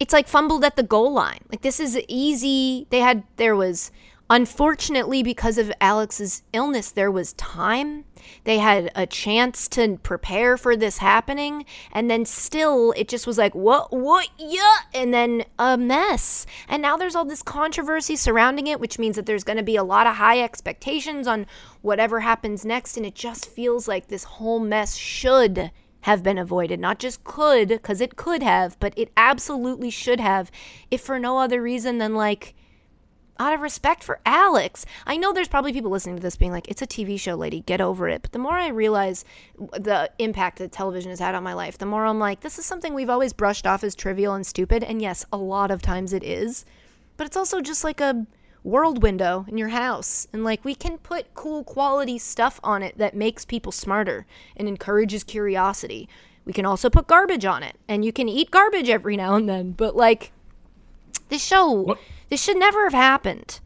it's 0.00 0.14
like 0.14 0.26
fumbled 0.26 0.64
at 0.64 0.76
the 0.76 0.82
goal 0.82 1.12
line. 1.12 1.40
Like 1.50 1.60
this 1.60 1.78
is 1.78 2.00
easy. 2.08 2.86
They 2.88 3.00
had 3.00 3.22
there 3.36 3.54
was 3.54 3.92
unfortunately 4.32 5.24
because 5.24 5.58
of 5.58 5.72
alex's 5.80 6.42
illness 6.54 6.90
there 6.90 7.10
was 7.10 7.34
time. 7.34 8.04
They 8.44 8.58
had 8.58 8.90
a 8.94 9.06
chance 9.06 9.68
to 9.68 9.98
prepare 9.98 10.56
for 10.56 10.76
this 10.76 10.98
happening. 10.98 11.66
And 11.92 12.10
then 12.10 12.24
still 12.24 12.92
it 12.96 13.08
just 13.08 13.26
was 13.26 13.36
like 13.36 13.54
what 13.54 13.92
what 13.92 14.28
yeah 14.38 14.78
and 14.94 15.12
then 15.12 15.44
a 15.58 15.76
mess. 15.76 16.46
And 16.66 16.80
now 16.80 16.96
there's 16.96 17.14
all 17.14 17.26
this 17.26 17.42
controversy 17.42 18.16
surrounding 18.16 18.68
it 18.68 18.80
which 18.80 18.98
means 18.98 19.16
that 19.16 19.26
there's 19.26 19.44
going 19.44 19.58
to 19.58 19.62
be 19.62 19.76
a 19.76 19.84
lot 19.84 20.06
of 20.06 20.16
high 20.16 20.40
expectations 20.40 21.26
on 21.26 21.46
whatever 21.82 22.20
happens 22.20 22.64
next. 22.64 22.96
And 22.96 23.04
it 23.04 23.14
just 23.14 23.50
feels 23.50 23.86
like 23.86 24.08
this 24.08 24.24
whole 24.24 24.60
mess 24.60 24.96
should 24.96 25.70
have 26.02 26.22
been 26.22 26.38
avoided 26.38 26.80
not 26.80 26.98
just 26.98 27.22
could 27.24 27.68
because 27.68 28.00
it 28.00 28.16
could 28.16 28.42
have 28.42 28.78
but 28.80 28.92
it 28.96 29.10
absolutely 29.16 29.90
should 29.90 30.20
have 30.20 30.50
if 30.90 31.00
for 31.00 31.18
no 31.18 31.38
other 31.38 31.60
reason 31.60 31.98
than 31.98 32.14
like 32.14 32.54
out 33.40 33.54
of 33.54 33.60
respect 33.62 34.04
for 34.04 34.20
Alex. 34.26 34.84
I 35.06 35.16
know 35.16 35.32
there's 35.32 35.48
probably 35.48 35.72
people 35.72 35.90
listening 35.90 36.16
to 36.16 36.22
this 36.22 36.36
being 36.36 36.52
like, 36.52 36.68
it's 36.68 36.82
a 36.82 36.86
TV 36.86 37.18
show, 37.18 37.34
lady, 37.34 37.62
get 37.62 37.80
over 37.80 38.06
it. 38.06 38.20
But 38.20 38.32
the 38.32 38.38
more 38.38 38.52
I 38.52 38.68
realize 38.68 39.24
the 39.56 40.10
impact 40.18 40.58
that 40.58 40.70
television 40.70 41.10
has 41.10 41.20
had 41.20 41.34
on 41.34 41.42
my 41.42 41.54
life, 41.54 41.78
the 41.78 41.86
more 41.86 42.04
I'm 42.04 42.18
like, 42.18 42.40
this 42.40 42.58
is 42.58 42.66
something 42.66 42.92
we've 42.92 43.08
always 43.08 43.32
brushed 43.32 43.66
off 43.66 43.82
as 43.82 43.94
trivial 43.94 44.34
and 44.34 44.46
stupid. 44.46 44.84
And 44.84 45.00
yes, 45.00 45.24
a 45.32 45.38
lot 45.38 45.70
of 45.70 45.80
times 45.80 46.12
it 46.12 46.22
is. 46.22 46.66
But 47.16 47.26
it's 47.26 47.36
also 47.36 47.62
just 47.62 47.82
like 47.82 48.02
a 48.02 48.26
world 48.62 49.02
window 49.02 49.44
in 49.48 49.56
your 49.58 49.68
house. 49.68 50.26
And 50.32 50.44
like 50.44 50.64
we 50.64 50.74
can 50.74 50.98
put 50.98 51.34
cool 51.34 51.64
quality 51.64 52.18
stuff 52.18 52.60
on 52.62 52.82
it 52.82 52.98
that 52.98 53.14
makes 53.14 53.44
people 53.44 53.72
smarter 53.72 54.26
and 54.56 54.68
encourages 54.68 55.24
curiosity. 55.24 56.08
We 56.44 56.52
can 56.52 56.66
also 56.66 56.90
put 56.90 57.06
garbage 57.06 57.44
on 57.44 57.62
it. 57.62 57.76
And 57.88 58.04
you 58.04 58.12
can 58.12 58.28
eat 58.28 58.50
garbage 58.50 58.88
every 58.90 59.16
now 59.16 59.34
and 59.34 59.48
then. 59.48 59.72
But 59.72 59.96
like 59.96 60.32
this 61.28 61.44
show, 61.44 61.70
What- 61.72 61.98
this 62.28 62.42
should 62.42 62.56
never 62.58 62.84
have 62.84 62.92
happened. 62.94 63.60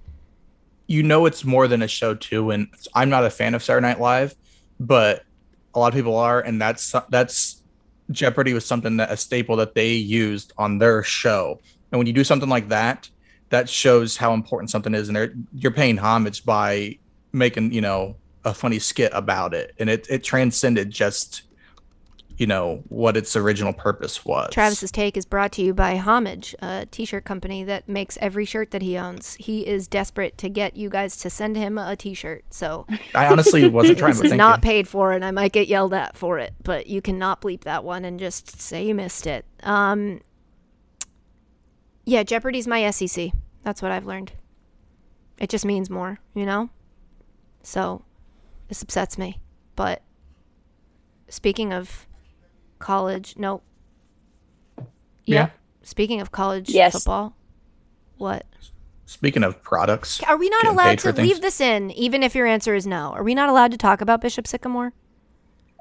you 0.86 1.02
know 1.02 1.24
it's 1.24 1.44
more 1.46 1.66
than 1.66 1.80
a 1.80 1.88
show 1.88 2.14
too 2.14 2.50
and 2.50 2.68
i'm 2.94 3.08
not 3.08 3.24
a 3.24 3.30
fan 3.30 3.54
of 3.54 3.62
saturday 3.62 3.86
night 3.86 3.98
live 4.00 4.34
but 4.78 5.24
a 5.74 5.78
lot 5.78 5.88
of 5.88 5.94
people 5.94 6.14
are 6.14 6.42
and 6.42 6.60
that's 6.60 6.94
that's 7.08 7.62
jeopardy 8.10 8.52
was 8.52 8.66
something 8.66 8.98
that 8.98 9.10
a 9.10 9.16
staple 9.16 9.56
that 9.56 9.74
they 9.74 9.92
used 9.94 10.52
on 10.58 10.76
their 10.76 11.02
show 11.02 11.58
and 11.90 11.98
when 11.98 12.06
you 12.06 12.12
do 12.12 12.22
something 12.22 12.50
like 12.50 12.68
that 12.68 13.08
that 13.54 13.68
shows 13.68 14.16
how 14.16 14.34
important 14.34 14.68
something 14.68 14.94
is 14.94 15.08
and 15.08 15.16
they're, 15.16 15.32
you're 15.54 15.70
paying 15.70 15.96
homage 15.96 16.44
by 16.44 16.98
making 17.32 17.72
you 17.72 17.80
know 17.80 18.16
a 18.44 18.52
funny 18.52 18.80
skit 18.80 19.12
about 19.14 19.54
it 19.54 19.72
and 19.78 19.88
it, 19.88 20.06
it 20.10 20.24
transcended 20.24 20.90
just 20.90 21.42
you 22.36 22.48
know 22.48 22.82
what 22.88 23.16
its 23.16 23.36
original 23.36 23.72
purpose 23.72 24.24
was 24.24 24.52
Travis's 24.52 24.90
take 24.90 25.16
is 25.16 25.24
brought 25.24 25.52
to 25.52 25.62
you 25.62 25.72
by 25.72 25.94
Homage, 25.94 26.52
a 26.58 26.84
t-shirt 26.90 27.24
company 27.24 27.62
that 27.62 27.88
makes 27.88 28.18
every 28.20 28.44
shirt 28.44 28.72
that 28.72 28.82
he 28.82 28.98
owns. 28.98 29.36
He 29.36 29.64
is 29.64 29.86
desperate 29.86 30.36
to 30.38 30.48
get 30.48 30.76
you 30.76 30.90
guys 30.90 31.16
to 31.18 31.30
send 31.30 31.56
him 31.56 31.78
a 31.78 31.94
t-shirt. 31.94 32.44
So 32.50 32.86
i 33.14 33.28
honestly 33.28 33.68
wasn't 33.68 33.98
trying 33.98 34.14
this 34.14 34.22
is 34.22 34.32
not 34.32 34.58
you. 34.58 34.62
paid 34.62 34.88
for, 34.88 35.12
and 35.12 35.24
I 35.24 35.30
might 35.30 35.52
get 35.52 35.68
yelled 35.68 35.94
at 35.94 36.16
for 36.16 36.40
it. 36.40 36.54
But 36.60 36.88
you 36.88 37.00
cannot 37.00 37.40
bleep 37.40 37.60
that 37.62 37.84
one 37.84 38.04
and 38.04 38.18
just 38.18 38.60
say 38.60 38.84
you 38.84 38.96
missed 38.96 39.28
it. 39.28 39.44
Um, 39.62 40.20
yeah, 42.04 42.22
Jeopardy's 42.22 42.66
my 42.66 42.90
SEC. 42.90 43.32
That's 43.64 43.82
what 43.82 43.90
I've 43.90 44.06
learned. 44.06 44.32
It 45.38 45.50
just 45.50 45.64
means 45.64 45.90
more, 45.90 46.20
you 46.34 46.46
know. 46.46 46.70
So 47.62 48.04
this 48.68 48.82
upsets 48.82 49.18
me. 49.18 49.40
But 49.74 50.02
speaking 51.28 51.72
of 51.72 52.06
college, 52.78 53.34
nope. 53.36 53.64
Yeah. 55.24 55.50
Speaking 55.82 56.20
of 56.20 56.30
college 56.30 56.68
Yes. 56.70 56.92
football, 56.92 57.34
what? 58.18 58.46
speaking 59.06 59.44
of 59.44 59.62
products 59.62 60.22
Are 60.22 60.36
we 60.38 60.48
not 60.48 60.66
allowed 60.66 60.98
to 61.00 61.12
things. 61.12 61.28
leave 61.28 61.40
this 61.42 61.60
in, 61.60 61.90
even 61.90 62.22
if 62.22 62.34
your 62.34 62.46
answer 62.46 62.74
is 62.74 62.86
no? 62.86 63.12
Are 63.12 63.22
we 63.22 63.34
not 63.34 63.50
allowed 63.50 63.70
to 63.72 63.76
talk 63.76 64.00
about 64.00 64.20
Bishop 64.22 64.46
Sycamore? 64.46 64.92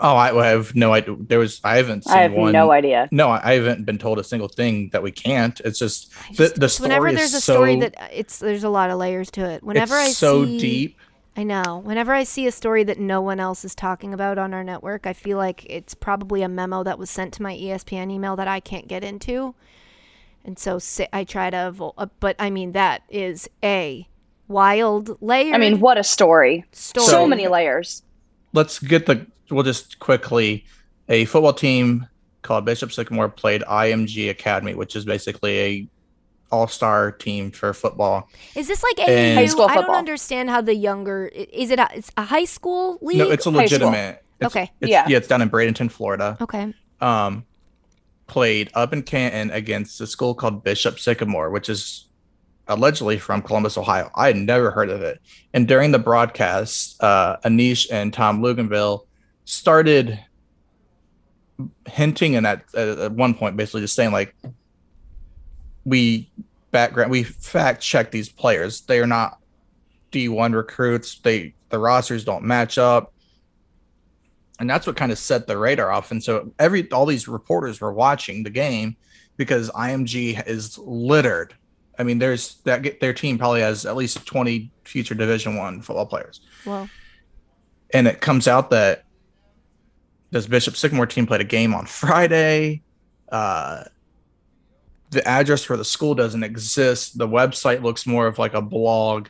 Oh, 0.04 0.16
I, 0.16 0.38
I 0.38 0.48
have 0.50 0.76
no 0.76 0.92
idea. 0.94 1.16
There 1.18 1.40
was 1.40 1.62
I 1.64 1.78
haven't 1.78 2.04
seen 2.04 2.14
I 2.14 2.22
have 2.24 2.34
one. 2.34 2.52
no 2.52 2.72
idea. 2.72 3.08
No, 3.12 3.30
I 3.30 3.52
I 3.52 3.54
haven't 3.54 3.86
been 3.86 3.98
told 3.98 4.20
a 4.20 4.24
single 4.24 4.50
thing 4.50 4.90
that 4.92 5.02
we 5.02 5.12
can't. 5.12 5.60
It's 5.62 5.80
just 5.80 6.12
I 6.30 6.34
the 6.34 6.36
just- 6.36 6.56
the 6.60 6.66
it's 6.66 6.74
story 6.76 6.90
whenever 6.90 7.08
is 7.08 7.16
there's 7.16 7.34
a 7.34 7.42
so, 7.42 7.54
story 7.54 7.76
that 7.80 7.96
uh, 8.00 8.08
it's 8.12 8.40
there's 8.40 8.64
a 8.66 8.70
lot 8.70 8.90
of 8.90 8.98
layers 9.00 9.32
to 9.32 9.50
it. 9.50 9.64
Whenever 9.64 9.96
it's 9.96 10.10
I 10.10 10.12
so 10.12 10.46
see, 10.46 10.60
deep. 10.60 10.98
I 11.36 11.44
know. 11.44 11.82
Whenever 11.84 12.14
I 12.14 12.26
see 12.26 12.46
a 12.46 12.52
story 12.52 12.84
that 12.84 13.00
no 13.00 13.20
one 13.22 13.40
else 13.40 13.66
is 13.66 13.74
talking 13.74 14.14
about 14.14 14.38
on 14.38 14.54
our 14.54 14.64
network, 14.64 15.08
I 15.08 15.14
feel 15.14 15.38
like 15.40 15.66
it's 15.68 15.96
probably 15.96 16.44
a 16.44 16.50
memo 16.50 16.84
that 16.84 17.00
was 17.00 17.10
sent 17.10 17.34
to 17.36 17.42
my 17.42 17.56
ESPN 17.56 18.12
email 18.12 18.36
that 18.36 18.48
I 18.48 18.60
can't 18.60 18.88
get 18.88 19.04
into. 19.04 19.56
And 20.46 20.60
so 20.60 20.78
sa- 20.78 21.06
I 21.14 21.24
try 21.24 21.50
to 21.50 21.70
avoid, 21.70 21.94
uh, 21.98 22.06
but 22.20 22.36
I 22.38 22.50
mean, 22.52 22.74
that 22.74 23.02
is 23.10 23.50
a 23.64 24.08
wild 24.48 25.20
layer. 25.22 25.56
I 25.56 25.58
mean, 25.58 25.80
what 25.80 25.98
a 25.98 26.04
story. 26.04 26.66
story. 26.72 27.06
So, 27.06 27.12
So- 27.12 27.28
many 27.28 27.48
layers. 27.48 28.04
Let's 28.52 28.78
get 28.78 29.06
the. 29.08 29.26
We'll 29.54 29.64
just 29.64 30.00
quickly. 30.00 30.66
A 31.10 31.26
football 31.26 31.54
team 31.54 32.08
called 32.42 32.66
Bishop 32.66 32.92
Sycamore 32.92 33.30
played 33.30 33.62
IMG 33.62 34.30
Academy, 34.30 34.74
which 34.74 34.96
is 34.96 35.06
basically 35.06 35.60
a 35.60 35.88
all-star 36.52 37.12
team 37.12 37.52
for 37.52 37.74
football. 37.74 38.30
Is 38.56 38.68
this 38.68 38.84
like 38.84 39.00
And- 39.08 39.38
High 39.40 39.48
school 39.48 39.64
I 39.66 39.74
don't 39.76 39.84
football. 39.84 39.96
understand 39.96 40.50
how 40.50 40.62
the 40.62 40.76
younger 40.76 41.26
is 41.28 41.72
it. 41.72 41.80
A, 41.80 41.88
it's 41.96 42.12
a 42.16 42.24
high 42.24 42.46
school 42.46 43.00
league. 43.02 43.18
No, 43.18 43.32
it's 43.32 43.46
a 43.46 43.50
legitimate. 43.50 44.24
It's, 44.40 44.48
Okay. 44.56 44.72
It's, 44.82 44.90
Yeah. 44.92 45.08
yeah, 45.08 45.18
it's 45.18 45.28
down 45.28 45.42
in 45.42 45.50
Bradenton, 45.50 45.90
Florida. 45.92 46.38
okay. 46.42 46.74
um, 47.02 47.46
played 48.28 48.70
up 48.74 48.94
in 48.94 49.02
Canton 49.04 49.52
against 49.52 50.00
a 50.00 50.08
school 50.08 50.34
called 50.34 50.64
Bishop 50.64 51.00
Sycamore, 51.00 51.50
which 51.50 51.70
is 51.70 52.08
allegedly 52.68 53.18
from 53.20 53.42
Columbus, 53.42 53.78
Ohio. 53.78 54.10
I 54.16 54.28
had 54.28 54.38
never 54.38 54.72
heard 54.72 54.90
of 54.90 55.02
it. 55.02 55.20
And 55.54 55.68
during 55.68 55.92
the 55.92 56.00
broadcast, 56.00 57.02
uh, 57.04 57.38
Anish 57.44 57.88
and 57.92 58.14
Tom 58.14 58.42
Luginbill 58.42 59.02
started 59.46 60.20
hinting 61.88 62.36
and 62.36 62.48
at, 62.48 62.64
at 62.76 62.98
at 62.98 63.12
one 63.12 63.34
point 63.34 63.56
basically 63.56 63.82
just 63.82 63.96
saying 63.96 64.12
like 64.12 64.36
we 65.86 66.32
background 66.72 67.12
we 67.12 67.24
fact 67.24 67.82
check 67.82 68.12
these 68.12 68.30
players. 68.30 68.82
They 68.82 69.00
are 69.00 69.08
not 69.08 69.40
d1 70.12 70.56
recruits. 70.56 71.20
They 71.20 71.54
the 71.70 71.80
rosters 71.80 72.24
don't 72.24 72.44
match 72.44 72.78
up. 72.78 73.14
And 74.60 74.70
that's 74.70 74.86
what 74.86 74.96
kind 74.96 75.12
of 75.12 75.18
set 75.18 75.48
the 75.48 75.58
radar 75.58 75.92
off. 75.92 76.12
And 76.12 76.24
so 76.24 76.54
every 76.60 76.90
all 76.92 77.06
these 77.06 77.28
reporters 77.28 77.82
were 77.82 77.94
watching 77.94 78.44
the 78.44 78.50
game 78.50 78.96
because 79.38 79.70
img 79.72 80.48
is 80.48 80.78
littered. 80.78 81.54
I 82.00 82.04
mean 82.04 82.18
there's 82.18 82.56
that 82.64 83.00
their 83.00 83.14
team 83.14 83.38
probably 83.38 83.62
has 83.62 83.86
at 83.86 83.96
least 83.96 84.26
20 84.26 84.72
future 84.84 85.16
division 85.16 85.56
one 85.56 85.82
football 85.82 86.06
players. 86.06 86.42
Well, 86.66 86.90
and 87.94 88.08
it 88.08 88.22
comes 88.22 88.48
out 88.48 88.72
that 88.72 89.06
this 90.34 90.48
Bishop 90.48 90.76
Sycamore 90.76 91.06
team 91.06 91.28
played 91.28 91.42
a 91.42 91.46
game 91.46 91.76
on 91.76 91.86
Friday. 91.86 92.82
Uh, 93.32 93.84
the 95.12 95.26
address 95.28 95.64
for 95.64 95.78
the 95.78 95.86
school 95.86 96.16
doesn't 96.16 96.44
exist. 96.44 97.20
The 97.20 97.28
website 97.28 97.84
looks 97.84 98.08
more 98.08 98.26
of 98.26 98.40
like 98.40 98.56
a 98.56 98.62
blog. 98.62 99.28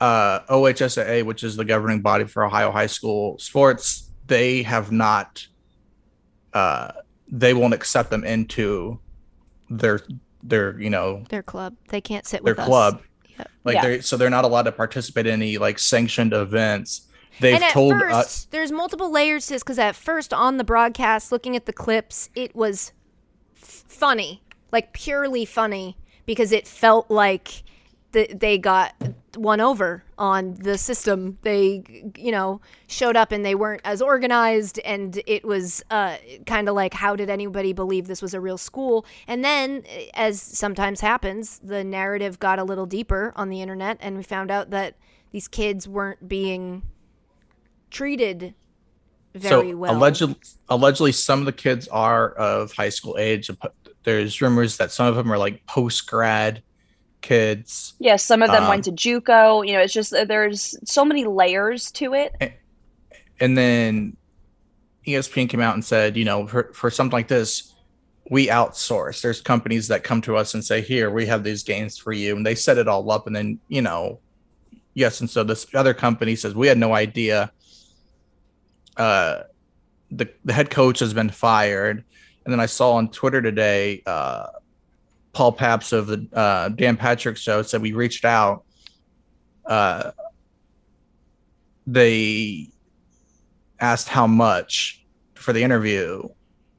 Uh, 0.00 0.40
OHSAA, 0.48 1.24
which 1.24 1.42
is 1.42 1.56
the 1.56 1.64
governing 1.64 2.02
body 2.02 2.24
for 2.24 2.44
Ohio 2.44 2.70
high 2.70 2.86
school 2.86 3.36
sports, 3.40 4.10
they 4.28 4.62
have 4.62 4.92
not. 4.92 5.44
Uh, 6.54 6.92
they 7.28 7.52
won't 7.52 7.74
accept 7.74 8.10
them 8.10 8.22
into 8.24 8.98
their 9.68 10.00
their 10.42 10.80
you 10.80 10.88
know 10.88 11.24
their 11.30 11.42
club. 11.42 11.74
They 11.88 12.00
can't 12.00 12.26
sit 12.26 12.44
their 12.44 12.52
with 12.54 12.60
us. 12.60 12.66
club. 12.66 13.02
Yep. 13.38 13.50
Like 13.64 13.74
Yeah. 13.74 13.82
they're 13.82 14.02
so 14.02 14.16
they're 14.16 14.30
not 14.30 14.44
allowed 14.44 14.62
to 14.62 14.72
participate 14.72 15.26
in 15.26 15.32
any 15.34 15.58
like 15.58 15.80
sanctioned 15.80 16.32
events. 16.32 17.08
They've 17.40 17.54
and 17.54 17.64
at 17.64 17.70
told 17.70 17.92
first, 17.92 18.14
us 18.14 18.44
there's 18.50 18.70
multiple 18.70 19.10
layers 19.10 19.46
to 19.46 19.54
this 19.54 19.62
because 19.62 19.78
at 19.78 19.96
first 19.96 20.32
on 20.32 20.58
the 20.58 20.64
broadcast, 20.64 21.32
looking 21.32 21.56
at 21.56 21.66
the 21.66 21.72
clips, 21.72 22.28
it 22.34 22.54
was 22.54 22.92
f- 23.56 23.84
funny, 23.88 24.42
like 24.70 24.92
purely 24.92 25.44
funny, 25.44 25.96
because 26.26 26.52
it 26.52 26.66
felt 26.66 27.10
like 27.10 27.62
the, 28.12 28.28
they 28.34 28.58
got 28.58 28.94
one 29.36 29.60
over 29.60 30.04
on 30.18 30.54
the 30.54 30.76
system. 30.76 31.38
They, 31.42 32.12
you 32.16 32.32
know, 32.32 32.60
showed 32.88 33.16
up 33.16 33.32
and 33.32 33.44
they 33.44 33.54
weren't 33.54 33.80
as 33.84 34.02
organized, 34.02 34.78
and 34.80 35.20
it 35.26 35.44
was 35.44 35.82
uh, 35.90 36.16
kind 36.46 36.68
of 36.68 36.74
like, 36.74 36.92
how 36.92 37.16
did 37.16 37.30
anybody 37.30 37.72
believe 37.72 38.06
this 38.06 38.20
was 38.20 38.34
a 38.34 38.40
real 38.40 38.58
school? 38.58 39.06
And 39.26 39.44
then, 39.44 39.84
as 40.14 40.40
sometimes 40.42 41.00
happens, 41.00 41.60
the 41.62 41.84
narrative 41.84 42.38
got 42.38 42.58
a 42.58 42.64
little 42.64 42.86
deeper 42.86 43.32
on 43.36 43.48
the 43.48 43.62
internet, 43.62 43.96
and 44.00 44.16
we 44.16 44.22
found 44.24 44.50
out 44.50 44.70
that 44.70 44.96
these 45.30 45.48
kids 45.48 45.86
weren't 45.88 46.28
being 46.28 46.82
treated 47.90 48.54
very 49.34 49.70
so 49.70 49.76
well. 49.76 49.96
allegedly, 49.96 50.36
allegedly, 50.68 51.12
some 51.12 51.40
of 51.40 51.46
the 51.46 51.52
kids 51.52 51.88
are 51.88 52.30
of 52.32 52.72
high 52.72 52.88
school 52.88 53.16
age. 53.18 53.50
There's 54.02 54.40
rumors 54.40 54.76
that 54.78 54.90
some 54.90 55.06
of 55.06 55.14
them 55.16 55.32
are 55.32 55.38
like 55.38 55.64
post 55.66 56.06
grad 56.06 56.62
kids. 57.20 57.94
Yeah, 57.98 58.16
some 58.16 58.42
of 58.42 58.50
them 58.50 58.64
Um, 58.64 58.68
went 58.68 58.84
to 58.84 58.92
JUCO. 58.92 59.66
You 59.66 59.74
know, 59.74 59.80
it's 59.80 59.92
just 59.92 60.10
there's 60.10 60.76
so 60.84 61.04
many 61.04 61.24
layers 61.24 61.90
to 61.92 62.14
it. 62.14 62.34
And 63.40 63.56
then 63.56 64.16
E 65.06 65.12
ESPN 65.12 65.48
came 65.48 65.60
out 65.60 65.74
and 65.74 65.84
said, 65.84 66.16
you 66.16 66.24
know, 66.24 66.46
for, 66.46 66.72
for 66.72 66.90
something 66.90 67.12
like 67.12 67.28
this, 67.28 67.74
we 68.30 68.48
outsource. 68.48 69.22
There's 69.22 69.40
companies 69.40 69.88
that 69.88 70.04
come 70.04 70.20
to 70.22 70.36
us 70.36 70.54
and 70.54 70.64
say, 70.64 70.80
here, 70.80 71.10
we 71.10 71.26
have 71.26 71.42
these 71.42 71.62
games 71.62 71.98
for 71.98 72.12
you. 72.12 72.36
And 72.36 72.44
they 72.44 72.54
set 72.54 72.78
it 72.78 72.86
all 72.88 73.10
up. 73.10 73.26
And 73.26 73.34
then, 73.34 73.58
you 73.68 73.82
know, 73.82 74.20
yes. 74.94 75.20
And 75.20 75.28
so 75.28 75.42
this 75.42 75.66
other 75.74 75.94
company 75.94 76.36
says, 76.36 76.54
we 76.54 76.68
had 76.68 76.78
no 76.78 76.94
idea. 76.94 77.50
Uh, 78.96 79.42
the, 80.10 80.28
the 80.44 80.52
head 80.52 80.70
coach 80.70 80.98
has 80.98 81.14
been 81.14 81.30
fired. 81.30 82.04
And 82.44 82.52
then 82.52 82.60
I 82.60 82.66
saw 82.66 82.92
on 82.92 83.10
Twitter 83.10 83.40
today, 83.40 84.02
uh, 84.06 84.46
Paul 85.32 85.52
Pabst 85.52 85.92
of 85.92 86.06
the 86.06 86.26
uh, 86.32 86.70
Dan 86.70 86.96
Patrick 86.96 87.36
show 87.36 87.62
said 87.62 87.82
we 87.82 87.92
reached 87.92 88.24
out. 88.24 88.64
Uh, 89.64 90.10
they 91.86 92.68
asked 93.78 94.08
how 94.08 94.26
much 94.26 95.04
for 95.34 95.52
the 95.52 95.62
interview, 95.62 96.28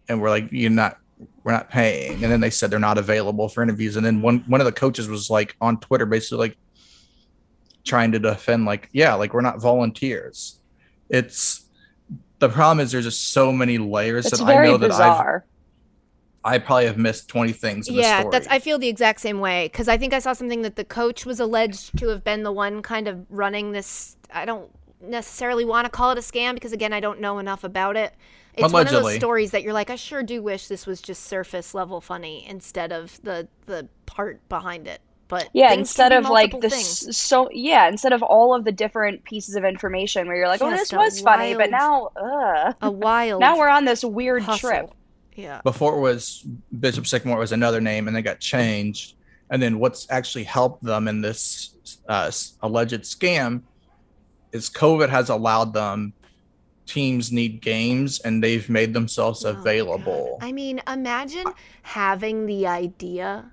and 0.09 0.21
we're 0.21 0.29
like, 0.29 0.49
"You're 0.51 0.69
not. 0.69 0.97
we're 1.43 1.51
not 1.51 1.69
paying. 1.69 2.23
And 2.23 2.31
then 2.31 2.39
they 2.39 2.49
said 2.49 2.69
they're 2.69 2.79
not 2.79 2.97
available 2.97 3.49
for 3.49 3.63
interviews. 3.63 3.95
And 3.95 4.05
then 4.05 4.21
one 4.21 4.39
one 4.47 4.61
of 4.61 4.65
the 4.65 4.71
coaches 4.71 5.07
was 5.07 5.29
like 5.29 5.55
on 5.61 5.79
Twitter, 5.79 6.05
basically 6.05 6.49
like 6.49 6.57
trying 7.83 8.11
to 8.11 8.19
defend, 8.19 8.65
like, 8.65 8.89
yeah, 8.91 9.13
like 9.15 9.33
we're 9.33 9.41
not 9.41 9.59
volunteers. 9.61 10.59
It's 11.09 11.60
the 12.41 12.49
problem 12.49 12.79
is 12.79 12.91
there's 12.91 13.05
just 13.05 13.31
so 13.31 13.51
many 13.51 13.77
layers 13.77 14.25
It's 14.25 14.39
that 14.39 14.45
I 14.45 14.53
very 14.53 14.67
know 14.67 14.77
that. 14.77 14.91
I've 14.91 15.43
I 16.43 16.57
probably 16.57 16.87
have 16.87 16.97
missed 16.97 17.27
20 17.27 17.51
things 17.51 17.87
in 17.87 17.95
the 17.95 18.01
yeah, 18.01 18.21
story. 18.21 18.31
that's 18.31 18.47
I 18.47 18.57
feel 18.57 18.79
the 18.79 18.87
exact 18.87 19.21
same 19.21 19.39
way 19.39 19.67
because 19.67 19.87
I 19.87 19.97
think 19.97 20.11
I 20.11 20.17
saw 20.17 20.33
something 20.33 20.63
that 20.63 20.75
the 20.75 20.83
coach 20.83 21.23
was 21.23 21.39
alleged 21.39 21.95
to 21.99 22.07
have 22.07 22.23
been 22.23 22.41
the 22.41 22.51
one 22.51 22.81
kind 22.81 23.07
of 23.07 23.27
running 23.29 23.73
this. 23.73 24.17
I 24.33 24.45
don't 24.45 24.71
necessarily 24.99 25.65
want 25.65 25.85
to 25.85 25.91
call 25.91 26.11
it 26.11 26.17
a 26.17 26.21
scam 26.21 26.55
because 26.55 26.73
again, 26.73 26.93
I 26.93 26.99
don't 26.99 27.19
know 27.21 27.37
enough 27.37 27.63
about 27.63 27.95
it. 27.95 28.15
It's 28.55 28.63
one 28.63 28.69
of 28.69 28.73
Allegedly. 28.73 29.13
those 29.13 29.19
stories 29.19 29.51
that 29.51 29.61
you're 29.61 29.71
like, 29.71 29.91
I 29.91 29.95
sure 29.95 30.23
do 30.23 30.41
wish 30.41 30.67
this 30.67 30.87
was 30.87 30.99
just 30.99 31.23
surface 31.23 31.75
level 31.75 32.01
funny 32.01 32.43
instead 32.47 32.91
of 32.91 33.21
the 33.21 33.47
the 33.67 33.87
part 34.07 34.47
behind 34.49 34.87
it. 34.87 35.01
But 35.31 35.49
Yeah, 35.53 35.71
instead 35.73 36.11
of 36.11 36.25
like 36.29 36.51
multiple 36.51 36.59
this, 36.69 37.03
things. 37.03 37.17
so 37.17 37.49
yeah, 37.51 37.87
instead 37.87 38.11
of 38.13 38.21
all 38.21 38.53
of 38.53 38.65
the 38.65 38.71
different 38.73 39.23
pieces 39.23 39.55
of 39.55 39.63
information 39.63 40.27
where 40.27 40.35
you're 40.35 40.47
like, 40.49 40.61
oh, 40.61 40.69
this 40.69 40.91
a 40.93 40.97
was 40.97 41.21
funny, 41.21 41.55
but 41.55 41.71
now, 41.71 42.09
wild- 42.15 42.65
ugh, 42.67 42.75
a 42.81 42.91
wild. 42.91 43.39
now 43.39 43.57
we're 43.57 43.69
on 43.69 43.85
this 43.85 44.03
weird 44.03 44.43
hustle. 44.43 44.69
trip. 44.69 44.91
Yeah. 45.33 45.61
before 45.63 45.95
it 45.97 46.01
was 46.01 46.45
Bishop 46.77 47.07
Sycamore 47.07 47.39
was 47.39 47.53
another 47.53 47.79
name 47.79 48.07
and 48.07 48.15
they 48.15 48.21
got 48.21 48.39
changed. 48.41 49.15
And 49.49 49.61
then 49.63 49.79
what's 49.79 50.05
actually 50.11 50.43
helped 50.43 50.83
them 50.83 51.07
in 51.07 51.21
this 51.21 51.73
uh, 52.09 52.29
alleged 52.61 53.01
scam 53.03 53.61
is 54.51 54.69
COVID 54.69 55.07
has 55.09 55.29
allowed 55.29 55.73
them. 55.73 56.11
Teams 56.85 57.31
need 57.31 57.61
games 57.61 58.19
and 58.19 58.43
they've 58.43 58.69
made 58.69 58.93
themselves 58.93 59.45
Oh 59.45 59.51
available. 59.51 60.37
God. 60.41 60.45
I 60.47 60.51
mean, 60.51 60.81
imagine 60.87 61.45
having 61.83 62.45
the 62.45 62.67
idea 62.67 63.50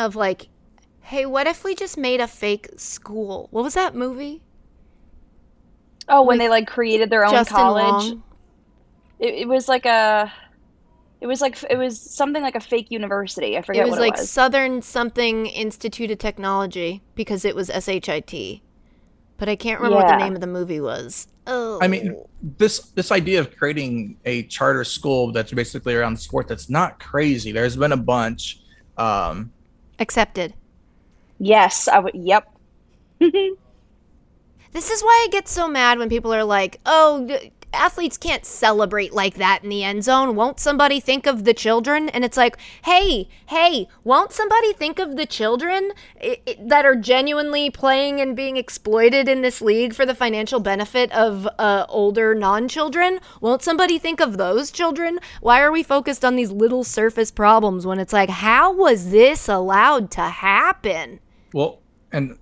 of 0.00 0.16
like, 0.16 0.48
hey, 1.02 1.26
what 1.26 1.46
if 1.46 1.62
we 1.64 1.74
just 1.74 1.96
made 1.98 2.20
a 2.20 2.26
fake 2.26 2.68
school? 2.76 3.48
What 3.50 3.62
was 3.62 3.74
that 3.74 3.94
movie? 3.94 4.42
Oh, 6.08 6.22
when 6.22 6.38
With 6.38 6.46
they 6.46 6.48
like 6.48 6.66
created 6.66 7.10
their 7.10 7.24
own 7.24 7.32
Justin 7.32 7.56
college, 7.56 8.04
Long. 8.04 8.22
it, 9.20 9.34
it 9.34 9.48
was 9.48 9.68
like 9.68 9.86
a, 9.86 10.32
it 11.20 11.26
was 11.26 11.40
like 11.40 11.62
it 11.68 11.76
was 11.76 12.00
something 12.00 12.42
like 12.42 12.56
a 12.56 12.60
fake 12.60 12.90
university. 12.90 13.56
I 13.56 13.62
forget 13.62 13.82
It 13.82 13.90
was 13.90 13.92
what 13.92 14.00
like 14.00 14.14
it 14.14 14.20
was. 14.20 14.30
Southern 14.30 14.82
something 14.82 15.46
Institute 15.46 16.10
of 16.10 16.18
Technology 16.18 17.02
because 17.14 17.44
it 17.44 17.54
was 17.54 17.68
SHIT. 17.68 18.62
But 19.36 19.48
I 19.48 19.56
can't 19.56 19.80
remember 19.80 20.04
what 20.04 20.08
the 20.08 20.16
name 20.16 20.34
of 20.34 20.40
the 20.40 20.46
movie 20.46 20.80
was. 20.80 21.28
Oh. 21.46 21.78
I 21.80 21.88
mean, 21.88 22.16
this 22.42 22.80
this 22.90 23.10
idea 23.10 23.40
of 23.40 23.56
creating 23.56 24.16
a 24.24 24.42
charter 24.44 24.84
school 24.84 25.32
that's 25.32 25.52
basically 25.52 25.94
around 25.94 26.18
sport 26.18 26.48
that's 26.48 26.68
not 26.68 27.00
crazy. 27.00 27.52
There's 27.52 27.76
been 27.76 27.92
a 27.92 27.96
bunch. 27.96 28.60
Um, 28.98 29.50
accepted. 30.00 30.54
Yes, 31.38 31.88
I 31.88 31.98
would. 32.00 32.14
Yep. 32.14 32.48
This 34.72 34.90
is 34.90 35.02
why 35.02 35.24
I 35.26 35.30
get 35.30 35.48
so 35.48 35.68
mad 35.68 35.98
when 35.98 36.08
people 36.08 36.32
are 36.34 36.44
like, 36.44 36.80
"Oh, 36.86 37.26
athletes 37.72 38.16
can't 38.16 38.44
celebrate 38.44 39.12
like 39.12 39.34
that 39.34 39.62
in 39.62 39.68
the 39.68 39.84
end 39.84 40.04
zone. 40.04 40.34
Won't 40.34 40.60
somebody 40.60 41.00
think 41.00 41.26
of 41.26 41.44
the 41.44 41.54
children?" 41.54 42.08
And 42.10 42.24
it's 42.24 42.36
like, 42.36 42.56
"Hey, 42.84 43.28
hey, 43.46 43.88
won't 44.04 44.32
somebody 44.32 44.72
think 44.72 44.98
of 44.98 45.16
the 45.16 45.26
children 45.26 45.92
i- 46.22 46.40
i- 46.46 46.56
that 46.60 46.84
are 46.84 46.96
genuinely 46.96 47.70
playing 47.70 48.20
and 48.20 48.34
being 48.36 48.56
exploited 48.56 49.28
in 49.28 49.42
this 49.42 49.60
league 49.60 49.94
for 49.94 50.04
the 50.04 50.14
financial 50.14 50.60
benefit 50.60 51.10
of 51.12 51.48
uh, 51.58 51.86
older 51.88 52.34
non-children? 52.34 53.20
Won't 53.40 53.62
somebody 53.62 53.98
think 53.98 54.20
of 54.20 54.36
those 54.36 54.70
children? 54.70 55.18
Why 55.40 55.60
are 55.60 55.72
we 55.72 55.82
focused 55.82 56.24
on 56.24 56.36
these 56.36 56.50
little 56.50 56.84
surface 56.84 57.30
problems 57.30 57.86
when 57.86 57.98
it's 57.98 58.12
like, 58.12 58.30
how 58.30 58.72
was 58.72 59.10
this 59.10 59.48
allowed 59.48 60.10
to 60.12 60.22
happen?" 60.22 61.20
well, 61.52 61.80
and 62.12 62.36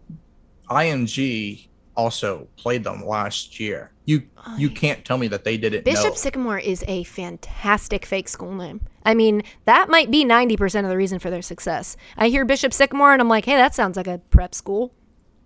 IMG 0.71 1.69
also 1.99 2.47
played 2.57 2.85
them 2.85 3.05
last 3.05 3.59
year. 3.59 3.91
You 4.07 4.23
you 4.57 4.71
can't 4.71 5.05
tell 5.05 5.19
me 5.19 5.29
that 5.29 5.45
they 5.45 5.59
didn't 5.59 5.85
Bishop 5.85 6.05
know. 6.05 6.15
Sycamore 6.15 6.59
is 6.59 6.83
a 6.89 7.03
fantastic 7.05 8.07
fake 8.07 8.29
school 8.29 8.55
name. 8.55 8.81
I 9.05 9.15
mean, 9.15 9.43
that 9.65 9.91
might 9.91 10.11
be 10.11 10.25
90% 10.25 10.85
of 10.85 10.91
the 10.91 10.97
reason 10.97 11.19
for 11.19 11.29
their 11.29 11.43
success. 11.43 11.97
I 12.17 12.29
hear 12.29 12.45
Bishop 12.45 12.73
Sycamore 12.73 13.13
and 13.13 13.21
I'm 13.21 13.29
like, 13.29 13.45
hey, 13.45 13.57
that 13.57 13.75
sounds 13.75 13.97
like 13.97 14.07
a 14.07 14.19
prep 14.31 14.55
school. 14.55 14.95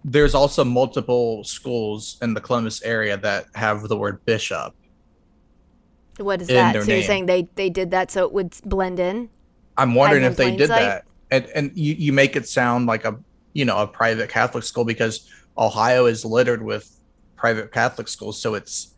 There's 0.05 0.35
also 0.35 0.65
multiple 0.65 1.43
schools 1.45 2.19
in 2.23 2.35
the 2.35 2.41
Columbus 2.41 2.83
area 2.83 3.17
that 3.17 3.47
have 3.55 3.89
the 3.89 3.97
word 3.97 4.25
bishop. 4.25 4.75
What 6.19 6.43
is 6.43 6.49
that? 6.49 6.85
So 6.85 6.93
you're 6.93 7.03
saying 7.03 7.27
they, 7.27 7.49
they 7.55 7.71
did 7.71 7.93
that 7.93 8.11
so 8.11 8.25
it 8.25 8.33
would 8.33 8.55
blend 8.65 9.01
in? 9.01 9.31
I'm 9.77 9.95
wondering 9.95 10.25
if 10.25 10.37
they 10.37 10.55
did 10.55 10.69
sight? 10.69 10.81
that. 10.81 11.05
And 11.31 11.47
and 11.55 11.73
you, 11.75 11.95
you 11.95 12.13
make 12.13 12.37
it 12.37 12.47
sound 12.47 12.87
like 12.87 13.05
a 13.07 13.19
you 13.55 13.65
know 13.65 13.79
a 13.79 13.87
private 13.87 14.29
Catholic 14.29 14.65
school 14.65 14.85
because 14.85 15.29
Ohio 15.57 16.07
is 16.07 16.25
littered 16.25 16.63
with 16.63 16.89
private 17.37 17.73
Catholic 17.73 18.09
schools, 18.09 18.41
so 18.41 18.55
it's 18.55 18.95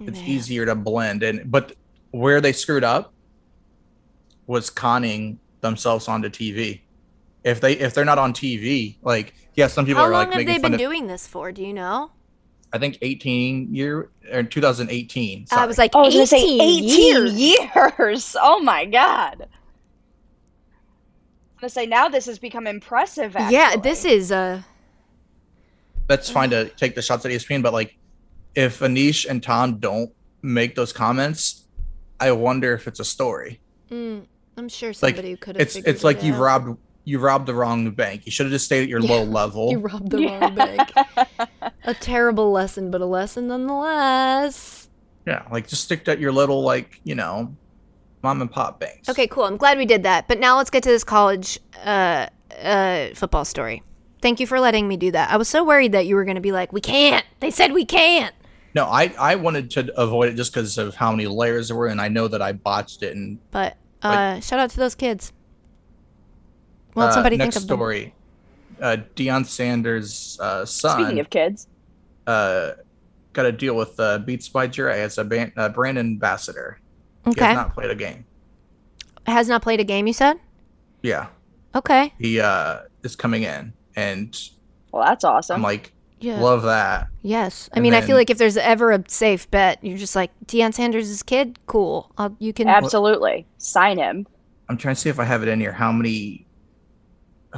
it's 0.00 0.18
Man. 0.18 0.28
easier 0.28 0.66
to 0.66 0.74
blend 0.74 1.22
And 1.22 1.50
But 1.50 1.74
where 2.10 2.40
they 2.40 2.52
screwed 2.52 2.84
up 2.84 3.12
was 4.46 4.70
conning 4.70 5.38
themselves 5.60 6.08
onto 6.08 6.28
TV. 6.28 6.80
If 7.44 7.60
they 7.60 7.74
if 7.74 7.94
they're 7.94 8.04
not 8.04 8.18
on 8.18 8.32
TV, 8.32 8.96
like 9.02 9.34
yeah, 9.54 9.68
some 9.68 9.86
people 9.86 10.02
How 10.02 10.08
are 10.08 10.12
long 10.12 10.30
like 10.30 10.38
have 10.38 10.46
they 10.46 10.58
been 10.58 10.74
of. 10.74 10.80
doing 10.80 11.06
this 11.06 11.26
for? 11.26 11.52
Do 11.52 11.62
you 11.62 11.72
know? 11.72 12.10
I 12.72 12.78
think 12.78 12.98
18 13.02 13.72
year 13.72 14.10
or 14.32 14.42
2018. 14.42 15.46
I 15.52 15.66
was 15.66 15.78
like, 15.78 15.92
Oh, 15.94 16.00
I 16.00 16.04
was 16.06 16.14
18, 16.16 16.26
say 16.26 16.42
18 16.64 16.88
years. 16.88 17.34
years. 17.34 18.36
Oh 18.40 18.58
my 18.60 18.84
god. 18.84 19.42
I'm 19.42 19.48
gonna 21.60 21.70
say 21.70 21.86
now 21.86 22.08
this 22.08 22.26
has 22.26 22.38
become 22.38 22.66
impressive. 22.66 23.36
Actually. 23.36 23.54
Yeah, 23.56 23.76
this 23.76 24.04
is 24.04 24.32
uh 24.32 24.62
that's 26.06 26.28
fine 26.30 26.50
to 26.50 26.68
take 26.70 26.94
the 26.94 27.02
shots 27.02 27.24
at 27.24 27.30
ESPN, 27.32 27.62
but 27.62 27.72
like 27.72 27.96
if 28.54 28.80
Anish 28.80 29.26
and 29.28 29.42
Tom 29.42 29.78
don't 29.78 30.10
make 30.42 30.74
those 30.74 30.92
comments, 30.92 31.66
I 32.20 32.32
wonder 32.32 32.74
if 32.74 32.86
it's 32.86 33.00
a 33.00 33.04
story. 33.04 33.60
mm, 33.90 34.24
I'm 34.56 34.68
sure 34.68 34.90
Like 35.02 35.16
somebody 35.16 35.36
could 35.36 35.56
have 35.56 35.60
it's 35.62 35.76
it's 35.76 36.04
like 36.04 36.18
it 36.18 36.24
you 36.24 36.34
out. 36.34 36.40
robbed 36.40 36.78
you 37.06 37.18
robbed 37.18 37.46
the 37.46 37.54
wrong 37.54 37.90
bank. 37.90 38.24
You 38.24 38.32
should 38.32 38.46
have 38.46 38.52
just 38.52 38.64
stayed 38.64 38.82
at 38.84 38.88
your 38.88 39.00
Yeah, 39.00 39.10
low 39.12 39.22
level. 39.24 39.70
You 39.70 39.78
robbed 39.78 40.10
the 40.10 40.26
wrong 40.26 40.54
bank. 40.54 40.90
a 41.84 41.92
terrible 41.94 42.50
lesson, 42.50 42.90
but 42.90 43.00
a 43.02 43.06
lesson 43.06 43.48
nonetheless. 43.48 44.88
yeah, 45.26 45.42
like 45.50 45.66
just 45.68 45.84
stick 45.84 46.06
at 46.08 46.18
your 46.20 46.32
little 46.32 46.62
like 46.62 47.00
you 47.04 47.14
know 47.14 47.54
mom 48.22 48.40
and 48.40 48.50
pop 48.50 48.80
banks. 48.80 49.08
Okay, 49.08 49.26
cool. 49.26 49.44
I'm 49.44 49.58
glad 49.58 49.76
we 49.76 49.84
did 49.84 50.02
that. 50.04 50.28
But 50.28 50.38
now 50.40 50.56
let's 50.56 50.70
get 50.70 50.82
to 50.84 50.88
this 50.88 51.04
college 51.04 51.58
uh, 51.84 52.26
uh, 52.62 53.08
football 53.14 53.44
story. 53.44 53.82
Thank 54.24 54.40
you 54.40 54.46
for 54.46 54.58
letting 54.58 54.88
me 54.88 54.96
do 54.96 55.10
that. 55.10 55.30
I 55.30 55.36
was 55.36 55.50
so 55.50 55.62
worried 55.64 55.92
that 55.92 56.06
you 56.06 56.14
were 56.16 56.24
going 56.24 56.36
to 56.36 56.40
be 56.40 56.50
like, 56.50 56.72
"We 56.72 56.80
can't." 56.80 57.26
They 57.40 57.50
said 57.50 57.72
we 57.74 57.84
can't. 57.84 58.34
No, 58.74 58.86
I 58.86 59.12
I 59.18 59.34
wanted 59.34 59.70
to 59.72 60.00
avoid 60.00 60.30
it 60.30 60.34
just 60.34 60.50
because 60.54 60.78
of 60.78 60.94
how 60.94 61.10
many 61.10 61.26
layers 61.26 61.68
there 61.68 61.76
were, 61.76 61.88
and 61.88 62.00
I 62.00 62.08
know 62.08 62.26
that 62.28 62.40
I 62.40 62.52
botched 62.52 63.02
it. 63.02 63.14
And 63.14 63.38
But 63.50 63.76
uh, 64.02 64.40
shout 64.40 64.60
out 64.60 64.70
to 64.70 64.78
those 64.78 64.94
kids. 64.94 65.30
Well, 66.94 67.08
uh, 67.08 67.12
somebody 67.12 67.36
next 67.36 67.54
think 67.56 67.64
of 67.64 67.68
them. 67.68 67.76
story, 67.76 68.14
uh, 68.80 68.96
Deion 69.14 69.44
Sanders' 69.44 70.38
uh, 70.40 70.64
son. 70.64 71.02
Speaking 71.02 71.20
of 71.20 71.28
kids, 71.28 71.68
uh, 72.26 72.70
got 73.34 73.42
to 73.42 73.52
deal 73.52 73.76
with 73.76 74.00
uh, 74.00 74.20
Beats 74.20 74.48
by 74.48 74.66
Dre 74.68 75.00
as 75.02 75.18
a 75.18 75.24
ban- 75.24 75.52
uh, 75.54 75.68
brand 75.68 75.98
ambassador. 75.98 76.80
He 77.26 77.32
Okay, 77.32 77.44
has 77.44 77.56
not 77.56 77.74
played 77.74 77.90
a 77.90 77.94
game. 77.94 78.24
has 79.26 79.48
not 79.48 79.60
played 79.60 79.80
a 79.80 79.84
game. 79.84 80.06
You 80.06 80.14
said. 80.14 80.38
Yeah, 81.02 81.26
Okay. 81.74 82.14
he 82.18 82.40
uh, 82.40 82.78
is 83.02 83.14
coming 83.16 83.42
in, 83.42 83.74
and 83.96 84.38
well, 84.92 85.04
that's 85.04 85.24
awesome. 85.24 85.56
I'm 85.56 85.62
like, 85.62 85.92
Yeah. 86.20 86.40
love 86.40 86.62
that. 86.62 87.08
yes. 87.22 87.68
I 87.72 87.76
and 87.76 87.82
mean, 87.82 87.94
I 87.94 88.00
feel 88.00 88.16
like 88.16 88.30
if 88.30 88.38
there's 88.38 88.56
ever 88.56 88.92
a 88.92 89.02
safe 89.08 89.50
bet, 89.50 89.82
you're 89.82 89.98
just 89.98 90.14
like 90.16 90.30
Deion 90.46 90.72
Sanders' 90.74 91.22
kid. 91.22 91.58
Cool. 91.66 92.10
I'll, 92.18 92.36
you 92.38 92.52
can. 92.52 92.68
Absolutely, 92.68 93.46
sign 93.58 93.98
him. 93.98 94.26
I'm 94.68 94.76
trying 94.78 94.94
to 94.94 95.00
see 95.00 95.10
if 95.10 95.18
I 95.18 95.24
have 95.24 95.42
it 95.42 95.48
in 95.48 95.60
here. 95.60 95.72
How 95.72 95.92
many 95.92 96.46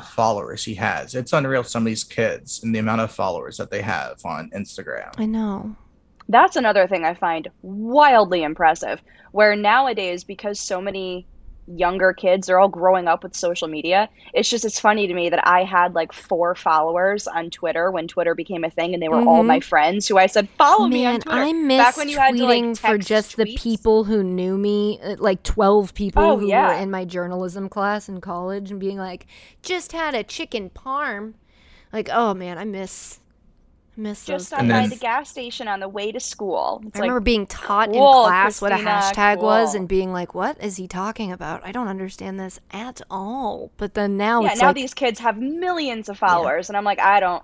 followers 0.02 0.64
he 0.64 0.74
has? 0.74 1.14
It's 1.14 1.32
unreal. 1.32 1.62
Some 1.62 1.82
of 1.82 1.86
these 1.86 2.04
kids 2.04 2.62
and 2.62 2.74
the 2.74 2.78
amount 2.78 3.00
of 3.00 3.10
followers 3.12 3.56
that 3.58 3.70
they 3.70 3.80
have 3.82 4.20
on 4.24 4.50
Instagram. 4.50 5.12
I 5.18 5.26
know. 5.26 5.74
That's 6.28 6.56
another 6.56 6.88
thing 6.88 7.04
I 7.04 7.14
find 7.14 7.48
wildly 7.62 8.42
impressive. 8.42 9.00
Where 9.32 9.54
nowadays, 9.54 10.24
because 10.24 10.58
so 10.58 10.80
many 10.80 11.26
younger 11.74 12.12
kids 12.12 12.46
they're 12.46 12.60
all 12.60 12.68
growing 12.68 13.08
up 13.08 13.22
with 13.22 13.34
social 13.34 13.66
media, 13.68 14.08
it's 14.34 14.48
just 14.48 14.64
it's 14.64 14.78
funny 14.78 15.06
to 15.06 15.14
me 15.14 15.28
that 15.30 15.46
I 15.46 15.64
had 15.64 15.94
like 15.94 16.12
four 16.12 16.54
followers 16.54 17.26
on 17.26 17.50
Twitter 17.50 17.90
when 17.90 18.06
Twitter 18.08 18.34
became 18.34 18.62
a 18.64 18.70
thing, 18.70 18.94
and 18.94 19.02
they 19.02 19.08
were 19.08 19.20
all 19.20 19.42
Mhm. 19.42 19.46
my 19.46 19.60
friends 19.60 20.06
who 20.06 20.16
I 20.18 20.26
said 20.26 20.48
follow 20.58 20.86
me 20.88 21.04
on 21.06 21.20
Twitter. 21.20 21.38
I 21.38 21.52
miss 21.52 21.78
Back 21.78 21.96
when 21.96 22.08
you 22.08 22.18
had 22.18 22.36
to, 22.36 22.44
like, 22.44 22.76
for 22.76 22.98
just 22.98 23.36
the 23.36 23.54
people 23.56 24.04
who 24.04 24.22
knew 24.22 24.56
me, 24.56 25.00
uh, 25.02 25.16
like 25.18 25.42
12 25.42 25.94
people 25.94 26.22
Oh, 26.22 26.36
who 26.38 26.48
yeah. 26.48 26.68
were 26.68 26.82
in 26.82 26.90
my 26.90 27.04
journalism 27.04 27.68
class 27.68 28.08
in 28.08 28.20
college 28.20 28.70
and 28.70 28.78
being 28.78 28.98
like, 28.98 29.26
just 29.62 29.92
had 29.92 30.14
a 30.14 30.22
chicken 30.22 30.70
parm. 30.70 31.34
Like, 31.92 32.08
oh 32.12 32.34
man, 32.34 32.58
I 32.58 32.64
miss 32.64 33.20
Miss 33.96 34.26
just 34.26 34.50
those 34.50 34.58
on 34.58 34.70
And 34.70 34.90
by 34.90 34.94
the 34.94 35.00
gas 35.00 35.30
station 35.30 35.68
on 35.68 35.80
the 35.80 35.88
way 35.88 36.12
to 36.12 36.20
school. 36.20 36.82
It's 36.86 36.96
I 36.96 37.00
like 37.00 37.08
remember 37.08 37.20
being 37.20 37.46
taught 37.46 37.90
cool, 37.90 38.24
in 38.24 38.28
class 38.28 38.60
what 38.60 38.72
a 38.72 38.74
Christina, 38.74 39.00
hashtag 39.00 39.38
was 39.40 39.74
and 39.74 39.88
being 39.88 40.12
like, 40.12 40.34
"What 40.34 40.62
is 40.62 40.76
he 40.76 40.86
talking 40.86 41.32
about? 41.32 41.62
I 41.64 41.72
don't 41.72 41.88
understand 41.88 42.38
this 42.38 42.60
at 42.70 43.00
all." 43.10 43.72
But 43.78 43.94
then 43.94 44.18
now 44.18 44.42
yeah, 44.42 44.52
it's 44.52 44.60
now 44.60 44.68
like, 44.68 44.76
these 44.76 44.92
kids 44.92 45.18
have 45.20 45.38
millions 45.38 46.10
of 46.10 46.18
followers, 46.18 46.68
and 46.68 46.76
I'm 46.76 46.84
like, 46.84 47.00
I 47.00 47.20
don't, 47.20 47.42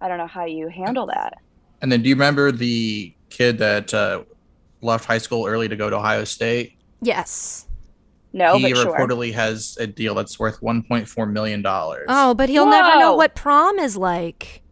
I 0.00 0.08
don't 0.08 0.18
know 0.18 0.26
how 0.26 0.46
you 0.46 0.68
handle 0.68 1.06
that. 1.06 1.34
And 1.80 1.92
then 1.92 2.02
do 2.02 2.08
you 2.08 2.16
remember 2.16 2.50
the 2.50 3.14
kid 3.30 3.58
that 3.58 3.94
uh, 3.94 4.24
left 4.80 5.04
high 5.04 5.18
school 5.18 5.46
early 5.46 5.68
to 5.68 5.76
go 5.76 5.90
to 5.90 5.96
Ohio 5.96 6.24
State? 6.24 6.76
yes. 7.00 7.66
No, 8.36 8.56
he 8.58 8.72
but 8.72 8.82
sure. 8.82 8.92
reportedly 8.92 9.32
has 9.32 9.76
a 9.78 9.86
deal 9.86 10.16
that's 10.16 10.40
worth 10.40 10.60
1.4 10.60 11.30
million 11.30 11.62
dollars. 11.62 12.06
Oh, 12.08 12.34
but 12.34 12.48
he'll 12.48 12.66
never 12.66 12.98
know 12.98 13.14
what 13.14 13.36
prom 13.36 13.78
is 13.78 13.96
like. 13.96 14.63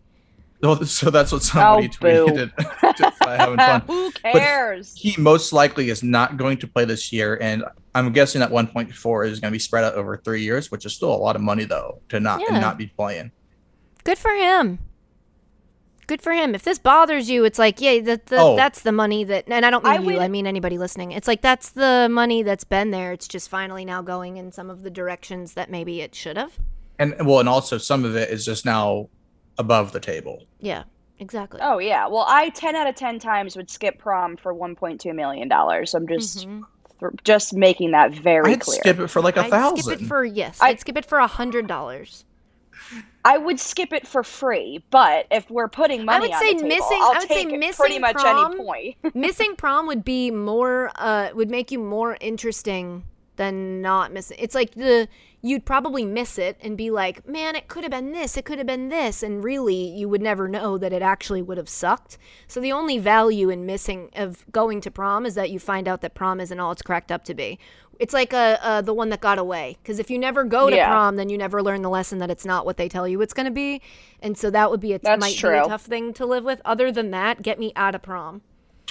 Well, 0.62 0.78
oh, 0.80 0.84
so 0.84 1.10
that's 1.10 1.32
what 1.32 1.42
somebody 1.42 1.88
Oh, 2.02 2.26
tweeted. 2.26 2.52
having 3.38 3.56
fun. 3.56 3.80
Who 3.86 4.10
cares? 4.12 4.94
He 4.96 5.20
most 5.20 5.52
likely 5.52 5.90
is 5.90 6.02
not 6.02 6.36
going 6.36 6.58
to 6.58 6.68
play 6.68 6.84
this 6.84 7.12
year, 7.12 7.36
and 7.40 7.64
I'm 7.94 8.12
guessing 8.12 8.40
that 8.40 8.50
1.4 8.50 9.26
is 9.28 9.40
going 9.40 9.50
to 9.50 9.54
be 9.54 9.58
spread 9.58 9.84
out 9.84 9.94
over 9.94 10.16
three 10.16 10.42
years, 10.42 10.70
which 10.70 10.86
is 10.86 10.94
still 10.94 11.12
a 11.12 11.16
lot 11.16 11.34
of 11.36 11.42
money 11.42 11.64
though 11.64 12.00
to 12.10 12.20
not 12.20 12.40
Yeah. 12.40 12.46
and 12.50 12.60
not 12.60 12.78
be 12.78 12.86
playing. 12.86 13.32
Good 14.04 14.18
for 14.18 14.30
him. 14.32 14.78
Good 16.08 16.20
for 16.22 16.32
him. 16.32 16.54
If 16.54 16.62
this 16.62 16.78
bothers 16.78 17.30
you, 17.30 17.44
it's 17.44 17.58
like, 17.58 17.80
yeah, 17.80 18.00
that 18.00 18.26
the, 18.26 18.36
Oh. 18.38 18.56
that's 18.56 18.82
the 18.82 18.92
money 18.92 19.24
that, 19.24 19.44
and 19.48 19.64
I 19.64 19.70
don't 19.70 19.84
mean 19.84 19.92
I 19.92 19.96
you, 19.98 20.06
would- 20.06 20.18
I 20.18 20.28
mean 20.28 20.46
anybody 20.46 20.76
listening. 20.78 21.12
It's 21.12 21.28
like 21.28 21.42
that's 21.42 21.70
the 21.70 22.08
money 22.10 22.42
that's 22.42 22.64
been 22.64 22.90
there. 22.90 23.12
It's 23.12 23.28
just 23.28 23.48
finally 23.48 23.84
now 23.84 24.02
going 24.02 24.36
in 24.36 24.52
some 24.52 24.68
of 24.70 24.82
the 24.82 24.90
directions 24.90 25.54
that 25.54 25.70
maybe 25.70 26.00
it 26.02 26.14
should 26.14 26.36
have. 26.36 26.58
And 26.98 27.14
well, 27.26 27.40
and 27.40 27.48
also 27.48 27.78
some 27.78 28.04
of 28.04 28.16
it 28.16 28.30
is 28.30 28.44
just 28.44 28.64
now 28.64 29.08
above 29.58 29.92
the 29.92 30.00
table. 30.00 30.44
Yeah, 30.60 30.84
exactly. 31.18 31.60
Oh 31.62 31.78
yeah. 31.78 32.06
Well, 32.06 32.24
I 32.28 32.50
ten 32.50 32.74
out 32.76 32.86
of 32.86 32.94
ten 32.94 33.18
times 33.18 33.56
would 33.56 33.70
skip 33.70 33.98
prom 33.98 34.36
for 34.36 34.54
1.2 34.54 35.14
million 35.14 35.48
dollars. 35.48 35.94
I'm 35.94 36.06
just 36.06 36.46
Mhm. 36.48 36.62
th- 37.00 37.12
just 37.24 37.54
making 37.54 37.90
that 37.92 38.12
very 38.12 38.52
I'd 38.52 38.60
clear. 38.60 38.78
skip 38.80 38.98
it 39.00 39.08
for 39.08 39.20
like 39.20 39.36
a 39.36 39.44
I'd 39.44 39.50
thousand. 39.50 39.82
skip 39.84 40.00
it 40.02 40.06
for 40.06 40.24
yes. 40.24 40.58
I- 40.60 40.68
I'd 40.68 40.80
skip 40.80 40.96
it 40.96 41.04
for 41.04 41.18
a 41.18 41.26
hundred 41.26 41.66
dollars. 41.66 42.24
I 43.24 43.38
would 43.38 43.60
skip 43.60 43.92
it 43.92 44.06
for 44.08 44.24
free, 44.24 44.82
but 44.90 45.26
if 45.30 45.48
we're 45.48 45.68
putting 45.68 46.04
money 46.04 46.16
I 46.16 46.20
would 46.28 46.34
on 46.34 46.40
say 46.40 46.48
the 46.54 46.62
table, 46.62 46.68
missing- 46.68 46.98
I'll 47.00 47.12
I 47.14 47.18
would 47.20 47.28
say 47.28 47.44
missing 47.44 47.72
pretty 47.84 47.98
much 48.00 48.16
prom- 48.16 48.52
any 48.52 48.56
point. 48.56 48.96
missing 49.14 49.54
prom 49.56 49.86
would 49.86 50.04
be 50.04 50.30
more 50.32 50.90
uh 50.96 51.28
would 51.34 51.50
make 51.50 51.70
you 51.70 51.78
more 51.78 52.16
interesting 52.20 53.04
than 53.36 53.80
not 53.80 54.12
missing 54.12 54.36
it's 54.40 54.54
like 54.54 54.74
the 54.74 55.08
you'd 55.44 55.64
probably 55.64 56.04
miss 56.04 56.38
it 56.38 56.56
and 56.62 56.76
be 56.76 56.88
like 56.90 57.26
man 57.26 57.56
it 57.56 57.66
could 57.66 57.82
have 57.82 57.90
been 57.90 58.12
this 58.12 58.36
it 58.36 58.44
could 58.44 58.58
have 58.58 58.66
been 58.66 58.88
this 58.88 59.22
and 59.24 59.42
really 59.42 59.74
you 59.74 60.08
would 60.08 60.22
never 60.22 60.46
know 60.48 60.78
that 60.78 60.92
it 60.92 61.02
actually 61.02 61.42
would 61.42 61.58
have 61.58 61.68
sucked. 61.68 62.16
So 62.46 62.60
the 62.60 62.72
only 62.72 62.98
value 62.98 63.50
in 63.50 63.66
missing 63.66 64.10
of 64.14 64.44
going 64.52 64.80
to 64.82 64.90
prom 64.90 65.26
is 65.26 65.34
that 65.34 65.50
you 65.50 65.58
find 65.58 65.88
out 65.88 66.00
that 66.02 66.14
prom 66.14 66.40
isn't 66.40 66.58
all 66.58 66.70
it's 66.70 66.82
cracked 66.82 67.10
up 67.10 67.24
to 67.24 67.34
be. 67.34 67.58
It's 67.98 68.14
like 68.14 68.32
uh, 68.32 68.58
uh 68.62 68.80
the 68.82 68.94
one 68.94 69.08
that 69.10 69.20
got 69.20 69.38
away 69.38 69.76
because 69.82 69.98
if 69.98 70.10
you 70.10 70.18
never 70.18 70.44
go 70.44 70.70
to 70.70 70.76
Yeah. 70.76 70.88
prom 70.88 71.16
then 71.16 71.28
you 71.28 71.36
never 71.36 71.60
learn 71.62 71.82
the 71.82 71.90
lesson 71.90 72.18
that 72.18 72.30
it's 72.30 72.46
not 72.46 72.64
what 72.64 72.76
they 72.76 72.88
tell 72.88 73.08
you 73.08 73.20
it's 73.20 73.34
going 73.34 73.46
to 73.46 73.52
be. 73.52 73.82
And 74.20 74.38
so 74.38 74.48
that 74.50 74.70
would 74.70 74.80
be 74.80 74.92
a 74.92 74.98
That's 75.00 75.20
might 75.20 75.40
be 75.42 75.48
a 75.48 75.64
tough 75.64 75.82
thing 75.82 76.12
to 76.14 76.24
live 76.26 76.44
with. 76.44 76.60
Other 76.64 76.92
than 76.92 77.10
that 77.10 77.42
get 77.42 77.58
me 77.58 77.72
out 77.74 77.96
of 77.96 78.02
prom 78.02 78.42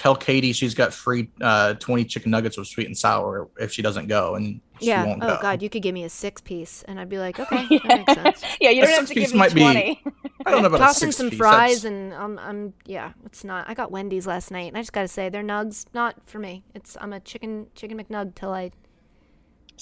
Tell 0.02 0.16
Katie 0.16 0.52
she's 0.52 0.74
got 0.74 0.92
free 0.92 1.28
uh, 1.40 1.74
20 1.74 2.04
chicken 2.06 2.32
nuggets 2.32 2.58
with 2.58 2.66
sweet 2.66 2.88
and 2.88 2.98
sour 2.98 3.48
if 3.60 3.70
she 3.70 3.82
doesn't 3.82 4.08
go, 4.08 4.34
and 4.34 4.60
she 4.80 4.88
Yeah. 4.88 5.04
won't 5.06 5.22
oh 5.22 5.36
go. 5.36 5.38
God, 5.40 5.62
you 5.62 5.70
could 5.70 5.80
give 5.80 5.94
me 5.94 6.02
a 6.02 6.08
six 6.08 6.40
piece, 6.40 6.82
and 6.88 6.98
I'd 6.98 7.08
be 7.08 7.18
like, 7.18 7.38
okay, 7.44 7.68
that 7.68 8.04
makes 8.08 8.12
sense. 8.14 8.42
yeah, 8.60 8.70
you 8.70 8.80
don't 8.82 8.90
have 8.90 9.00
to 9.02 9.06
six-piece 9.06 9.26
give 9.30 9.34
me 9.34 9.38
might 9.38 9.54
be- 9.54 10.02
I 10.44 10.50
don't 10.50 10.62
know 10.62 10.66
about 10.66 10.80
a 10.80 10.84
Toss 10.86 11.00
in 11.02 11.12
six 11.12 11.16
some 11.18 11.30
piece, 11.30 11.38
fries, 11.38 11.82
that's- 11.82 11.84
and 11.84 12.12
um, 12.14 12.36
I'm 12.42 12.74
yeah, 12.84 13.12
it's 13.24 13.44
not. 13.44 13.68
I 13.68 13.74
got 13.74 13.92
Wendy's 13.92 14.26
last 14.26 14.50
night, 14.50 14.66
and 14.66 14.76
I 14.76 14.80
just 14.80 14.92
gotta 14.92 15.06
say, 15.06 15.28
their 15.28 15.44
nugs 15.44 15.86
not 15.94 16.16
for 16.26 16.40
me. 16.40 16.64
It's 16.74 16.96
I'm 17.00 17.12
a 17.12 17.20
chicken 17.20 17.68
chicken 17.76 17.96
McNug 18.02 18.34
till 18.34 18.50
I. 18.52 18.72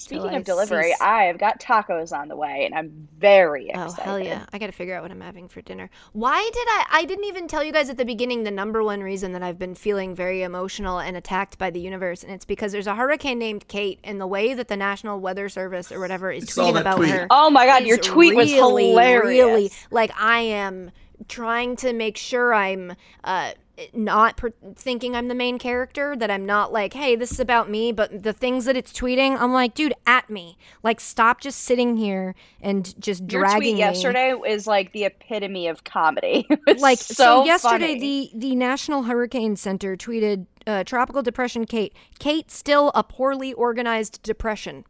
Speaking 0.01 0.31
I 0.31 0.37
of 0.37 0.45
delivery, 0.45 0.93
cease. 0.93 1.01
I've 1.01 1.37
got 1.37 1.61
tacos 1.61 2.17
on 2.17 2.29
the 2.29 2.37
way, 2.37 2.65
and 2.65 2.75
I'm 2.75 3.07
very 3.19 3.69
excited. 3.69 3.95
Oh 3.99 4.03
hell 4.03 4.19
yeah! 4.19 4.47
I 4.51 4.59
gotta 4.59 4.73
figure 4.73 4.95
out 4.95 5.03
what 5.03 5.11
I'm 5.11 5.21
having 5.21 5.47
for 5.47 5.61
dinner. 5.61 5.91
Why 6.13 6.41
did 6.55 6.67
I? 6.69 6.87
I 6.91 7.05
didn't 7.05 7.27
even 7.27 7.47
tell 7.47 7.63
you 7.63 7.71
guys 7.71 7.91
at 7.91 7.99
the 7.99 8.07
beginning 8.07 8.45
the 8.45 8.51
number 8.51 8.83
one 8.83 9.03
reason 9.03 9.33
that 9.33 9.43
I've 9.43 9.59
been 9.59 9.75
feeling 9.75 10.15
very 10.15 10.43
emotional 10.43 11.01
and 11.01 11.19
attacked 11.19 11.59
by 11.59 11.69
the 11.69 11.81
universe, 11.81 12.23
and 12.23 12.33
it's 12.33 12.47
because 12.47 12.73
there's 12.73 12.87
a 12.87 12.95
hurricane 12.95 13.39
named 13.39 13.69
Kate, 13.69 14.01
and 14.03 14.19
the 14.19 14.27
way 14.27 14.55
that 14.55 14.69
the 14.69 14.77
National 14.77 15.21
Weather 15.21 15.51
Service 15.51 15.93
or 15.93 16.01
whatever 16.01 16.33
is 16.33 16.47
tweeting 16.47 16.81
about 16.81 16.97
tweet. 16.97 17.11
her. 17.11 17.27
Oh 17.29 17.51
my 17.51 17.67
god, 17.67 17.85
your 17.85 17.99
tweet 17.99 18.35
was 18.35 18.51
hilarious. 18.51 19.23
Really, 19.27 19.71
like 19.91 20.13
I 20.19 20.41
am 20.41 20.93
trying 21.29 21.77
to 21.77 21.93
make 21.93 22.17
sure 22.17 22.55
I'm 22.55 22.95
uh, 23.25 23.53
not 23.93 24.37
per- 24.37 24.53
thinking 24.77 25.15
I'm 25.17 25.29
the 25.29 25.35
main 25.35 25.59
character. 25.59 26.15
That 26.17 26.31
I'm 26.31 26.47
not 26.47 26.73
like, 26.73 26.93
hey, 26.93 27.17
this 27.17 27.33
is 27.33 27.41
about 27.41 27.71
me. 27.71 27.93
But 27.93 28.23
the 28.23 28.33
things 28.33 28.65
that 28.67 28.77
it's 28.77 28.93
tweeting, 28.93 29.37
I'm 29.41 29.53
like, 29.53 29.75
dude, 29.75 29.95
at 30.07 30.29
me. 30.31 30.59
Like, 30.83 31.01
stop 31.01 31.41
just 31.41 31.61
sitting 31.63 31.97
here 31.97 32.35
and 32.61 32.99
just 33.01 33.31
Your 33.31 33.43
dragging 33.43 33.59
tweet 33.61 33.75
me. 33.75 33.81
yesterday 33.81 34.35
is 34.47 34.67
like 34.67 34.93
the 34.93 35.05
epitome 35.05 35.69
of 35.69 35.85
comedy. 35.85 36.47
Like 36.79 36.99
so, 36.99 37.15
so, 37.15 37.45
yesterday 37.45 37.95
funny. 37.95 38.01
the 38.01 38.31
the 38.49 38.55
National 38.57 39.03
Hurricane 39.05 39.57
Center 39.57 39.97
tweeted 39.97 40.47
uh, 40.67 40.85
tropical 40.85 41.23
depression 41.23 41.65
Kate. 41.67 41.93
Kate 42.19 42.51
still 42.51 42.93
a 42.95 43.03
poorly 43.03 43.53
organized 43.55 44.23
depression. 44.23 44.85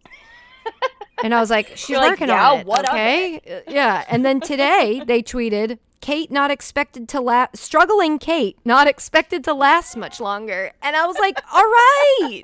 And 1.23 1.35
I 1.35 1.41
was 1.41 1.51
like, 1.51 1.69
she's 1.77 1.91
You're 1.91 1.99
like, 2.01 2.13
working 2.13 2.29
"Yeah, 2.29 2.51
on 2.51 2.61
it. 2.61 2.67
what 2.67 2.89
okay, 2.89 3.41
Uh, 3.49 3.61
yeah. 3.71 4.05
And 4.09 4.25
then 4.25 4.41
today 4.41 5.03
they 5.07 5.23
tweeted, 5.23 5.79
"Kate 6.01 6.31
not 6.31 6.51
expected 6.51 7.09
to 7.11 7.21
last. 7.21 7.57
Struggling 7.57 8.19
Kate 8.19 8.59
not 8.65 8.87
expected 8.87 9.45
to 9.45 9.55
last 9.55 9.97
much 9.97 10.21
longer." 10.21 10.73
And 10.83 10.97
I 10.97 11.07
was 11.07 11.17
like, 11.19 11.39
"All 11.53 11.63
right, 11.63 12.43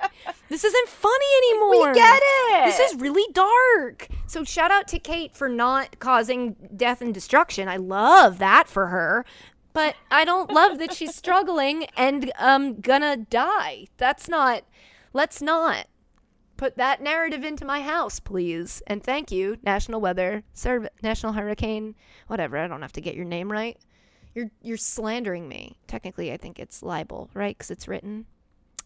this 0.49 0.63
isn't 0.63 0.87
funny 0.89 1.25
anymore. 1.37 1.89
we 1.89 1.93
get 1.93 2.21
it. 2.23 2.65
This 2.65 2.79
is 2.91 2.99
really 2.99 3.31
dark. 3.33 4.07
So 4.27 4.43
shout 4.43 4.71
out 4.71 4.87
to 4.89 4.99
Kate 4.99 5.35
for 5.35 5.49
not 5.49 5.99
causing 5.99 6.55
death 6.75 7.01
and 7.01 7.13
destruction. 7.13 7.67
I 7.67 7.77
love 7.77 8.39
that 8.39 8.67
for 8.67 8.87
her. 8.87 9.25
But 9.73 9.95
I 10.09 10.25
don't 10.25 10.51
love 10.51 10.79
that 10.79 10.93
she's 10.93 11.13
struggling 11.15 11.85
and 11.95 12.31
um 12.39 12.79
gonna 12.81 13.15
die. 13.17 13.87
That's 13.97 14.27
not 14.27 14.63
let's 15.13 15.41
not 15.41 15.85
put 16.57 16.77
that 16.77 17.01
narrative 17.01 17.43
into 17.43 17.65
my 17.65 17.81
house, 17.81 18.19
please. 18.19 18.81
And 18.87 19.03
thank 19.03 19.31
you, 19.31 19.57
National 19.63 20.01
Weather 20.01 20.43
Service 20.53 20.89
National 21.01 21.33
Hurricane 21.33 21.95
whatever. 22.27 22.57
I 22.57 22.67
don't 22.67 22.81
have 22.81 22.93
to 22.93 23.01
get 23.01 23.15
your 23.15 23.25
name 23.25 23.51
right. 23.51 23.77
You're 24.33 24.51
you're 24.61 24.77
slandering 24.77 25.47
me. 25.47 25.77
Technically, 25.87 26.31
I 26.31 26.37
think 26.37 26.59
it's 26.59 26.83
libel, 26.83 27.29
right? 27.33 27.57
Cuz 27.57 27.71
it's 27.71 27.87
written 27.87 28.25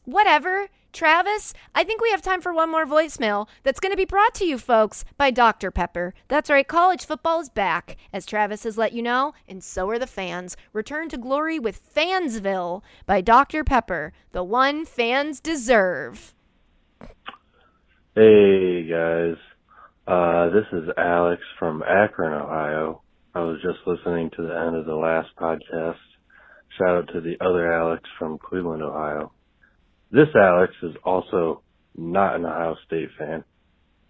whatever. 0.06 0.68
Travis, 0.94 1.54
I 1.74 1.84
think 1.84 2.02
we 2.02 2.12
have 2.12 2.22
time 2.22 2.42
for 2.42 2.54
one 2.54 2.70
more 2.70 2.86
voicemail 2.86 3.48
that's 3.64 3.80
going 3.80 3.94
to 3.94 3.98
be 3.98 4.04
brought 4.04 4.34
to 4.36 4.46
you, 4.46 4.58
folks, 4.58 5.06
by 5.18 5.32
Dr. 5.32 5.72
Pepper. 5.72 6.14
That's 6.28 6.50
right, 6.50 6.68
college 6.68 7.06
football 7.06 7.40
is 7.40 7.50
back, 7.50 7.96
as 8.12 8.26
Travis 8.26 8.64
has 8.66 8.78
let 8.78 8.92
you 8.92 9.02
know, 9.02 9.34
and 9.48 9.64
so 9.64 9.90
are 9.90 10.00
the 10.00 10.08
fans. 10.08 10.58
Return 10.74 11.08
to 11.10 11.18
glory 11.18 11.60
with 11.60 11.94
Fansville 11.94 12.82
by 13.06 13.22
Dr. 13.22 13.64
Pepper, 13.64 14.12
the 14.34 14.44
one 14.44 14.84
fans 14.84 15.40
deserve. 15.40 16.34
Hey 18.14 18.84
guys, 18.90 19.38
uh, 20.06 20.50
this 20.50 20.66
is 20.74 20.90
Alex 20.98 21.42
from 21.58 21.82
Akron, 21.82 22.34
Ohio. 22.34 23.04
I 23.34 23.40
was 23.40 23.62
just 23.64 23.88
listening 23.88 24.30
to 24.36 24.42
the 24.42 24.54
end 24.54 24.76
of 24.76 24.86
the 24.86 24.96
last 24.96 25.30
podcast. 25.40 25.96
Shout 26.78 26.90
out 26.90 27.10
to 27.14 27.22
the 27.22 27.38
other 27.40 27.72
Alex 27.72 28.04
from 28.20 28.38
Cleveland, 28.38 28.84
Ohio. 28.84 29.32
This 30.12 30.28
Alex 30.36 30.74
is 30.84 30.94
also 31.06 31.62
not 31.96 32.36
an 32.36 32.44
Ohio 32.44 32.76
State 32.86 33.12
fan. 33.18 33.46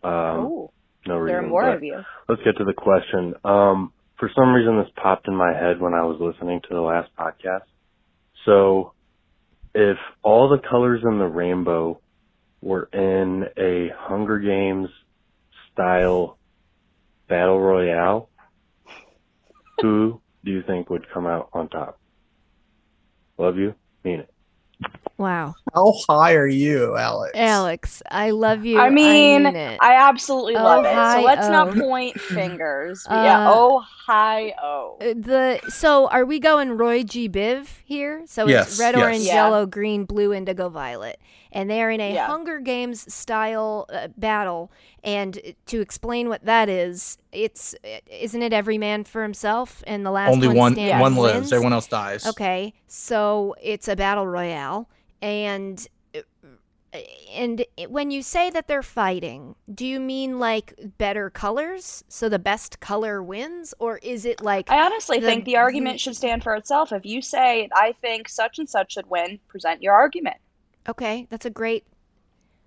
Um, 0.04 0.46
Ooh, 0.48 0.70
no 1.06 1.24
there 1.24 1.44
are 1.44 1.48
more 1.48 1.72
of 1.72 1.84
you. 1.84 2.02
Let's 2.28 2.42
get 2.42 2.58
to 2.58 2.66
the 2.66 2.74
question. 2.74 3.36
Um, 3.46 3.94
for 4.18 4.32
some 4.36 4.52
reason, 4.52 4.80
this 4.80 4.92
popped 4.96 5.28
in 5.28 5.36
my 5.36 5.54
head 5.54 5.80
when 5.80 5.94
I 5.94 6.06
was 6.06 6.18
listening 6.20 6.62
to 6.62 6.74
the 6.74 6.82
last 6.82 7.12
podcast. 7.16 7.70
So, 8.48 8.94
if 9.76 9.98
all 10.24 10.50
the 10.50 10.68
colors 10.68 11.02
in 11.04 11.20
the 11.20 11.26
rainbow 11.26 12.01
were 12.62 12.90
in 12.94 13.46
a 13.58 13.90
Hunger 13.98 14.40
Games 14.40 14.90
style 15.74 16.38
battle 17.28 17.60
royale, 17.60 18.30
who 19.82 20.22
do 20.44 20.52
you 20.52 20.62
think 20.64 20.90
would 20.90 21.10
come 21.12 21.26
out 21.28 21.50
on 21.54 21.70
top? 21.70 22.00
Love 23.38 23.58
you, 23.58 23.74
mean 24.04 24.20
it. 24.22 24.30
Wow. 25.18 25.54
How 25.76 25.94
high 26.08 26.34
are 26.34 26.48
you, 26.48 26.98
Alex? 26.98 27.34
Alex, 27.36 28.02
I 28.10 28.32
love 28.32 28.66
you. 28.66 28.80
I 28.80 28.90
mean, 28.90 29.44
mean 29.44 29.56
it. 29.56 29.78
I 29.80 29.94
absolutely 29.96 30.56
love 30.56 30.84
it. 30.86 30.90
So 31.20 31.24
let's 31.24 31.48
not 31.48 31.76
point 31.76 32.20
fingers. 32.22 33.06
yeah, 33.08 33.48
Uh, 33.48 33.54
Ohio. 33.56 34.98
Uh, 35.00 35.06
the 35.16 35.60
so 35.70 36.08
are 36.10 36.26
we 36.26 36.40
going 36.40 36.72
Roy 36.72 37.04
G. 37.04 37.30
Biv 37.30 37.68
here? 37.86 38.24
So 38.26 38.48
Yes, 38.48 38.70
it's 38.70 38.80
red, 38.80 38.96
yes. 38.96 39.04
orange, 39.04 39.24
Yeah. 39.26 39.36
yellow, 39.36 39.66
green, 39.68 40.06
blue, 40.06 40.34
indigo, 40.34 40.70
violet, 40.70 41.20
and 41.52 41.70
they 41.70 41.82
are 41.82 41.92
in 41.92 42.00
a 42.02 42.14
Yeah. 42.14 42.28
Hunger 42.28 42.60
Games 42.60 43.12
style 43.14 43.86
uh, 43.92 44.08
battle. 44.18 44.72
And 45.04 45.40
to 45.68 45.82
explain 45.82 46.30
what 46.30 46.46
that 46.46 46.70
is, 46.70 47.18
it's 47.32 47.76
isn't 48.08 48.42
it 48.42 48.54
every 48.54 48.78
man 48.78 49.04
for 49.04 49.24
himself 49.24 49.84
and 49.88 50.06
the 50.06 50.12
last 50.12 50.32
Only 50.32 50.48
one 50.48 50.58
one 50.58 50.74
standing 50.74 51.00
one 51.00 51.16
lives. 51.16 51.36
wins? 51.40 51.54
Everyone 51.54 51.74
else 51.74 51.88
dies. 51.88 52.26
Okay, 52.28 52.74
so 52.88 53.56
it's 53.62 53.88
a 53.88 53.96
battle 53.96 54.28
royale, 54.28 54.90
and 55.22 55.88
and 57.34 57.64
when 57.88 58.12
you 58.12 58.22
say 58.22 58.50
that 58.50 58.68
they're 58.68 58.84
fighting, 58.84 59.56
do 59.74 59.86
you 59.86 59.98
mean 60.02 60.40
like 60.40 60.74
better 60.98 61.30
colors, 61.30 62.04
so 62.10 62.28
the 62.28 62.38
best 62.38 62.82
color 62.82 63.24
wins, 63.24 63.74
or 63.80 63.98
is 64.00 64.26
it 64.26 64.42
like 64.42 64.70
I 64.70 64.84
honestly 64.86 65.18
the- 65.20 65.26
think 65.26 65.46
the 65.46 65.56
argument 65.56 66.02
should 66.02 66.18
stand 66.18 66.44
for 66.44 66.54
itself. 66.54 66.92
If 66.92 67.06
you 67.06 67.22
say, 67.22 67.70
I 67.74 67.94
think 68.02 68.28
such 68.28 68.60
and 68.60 68.70
such 68.70 68.94
should 68.94 69.10
win, 69.10 69.40
present 69.48 69.82
your 69.82 69.94
argument. 69.94 70.36
Okay, 70.88 71.28
that's 71.30 71.46
a 71.46 71.50
great. 71.50 71.86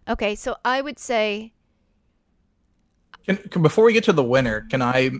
Okay, 0.08 0.34
so 0.34 0.56
I 0.64 0.80
would 0.82 0.98
say 0.98 1.52
Can, 3.26 3.36
can- 3.36 3.62
before 3.62 3.84
we 3.84 3.92
get 3.92 4.04
to 4.04 4.12
the 4.12 4.22
winner, 4.24 4.66
can 4.70 4.82
I? 4.82 5.10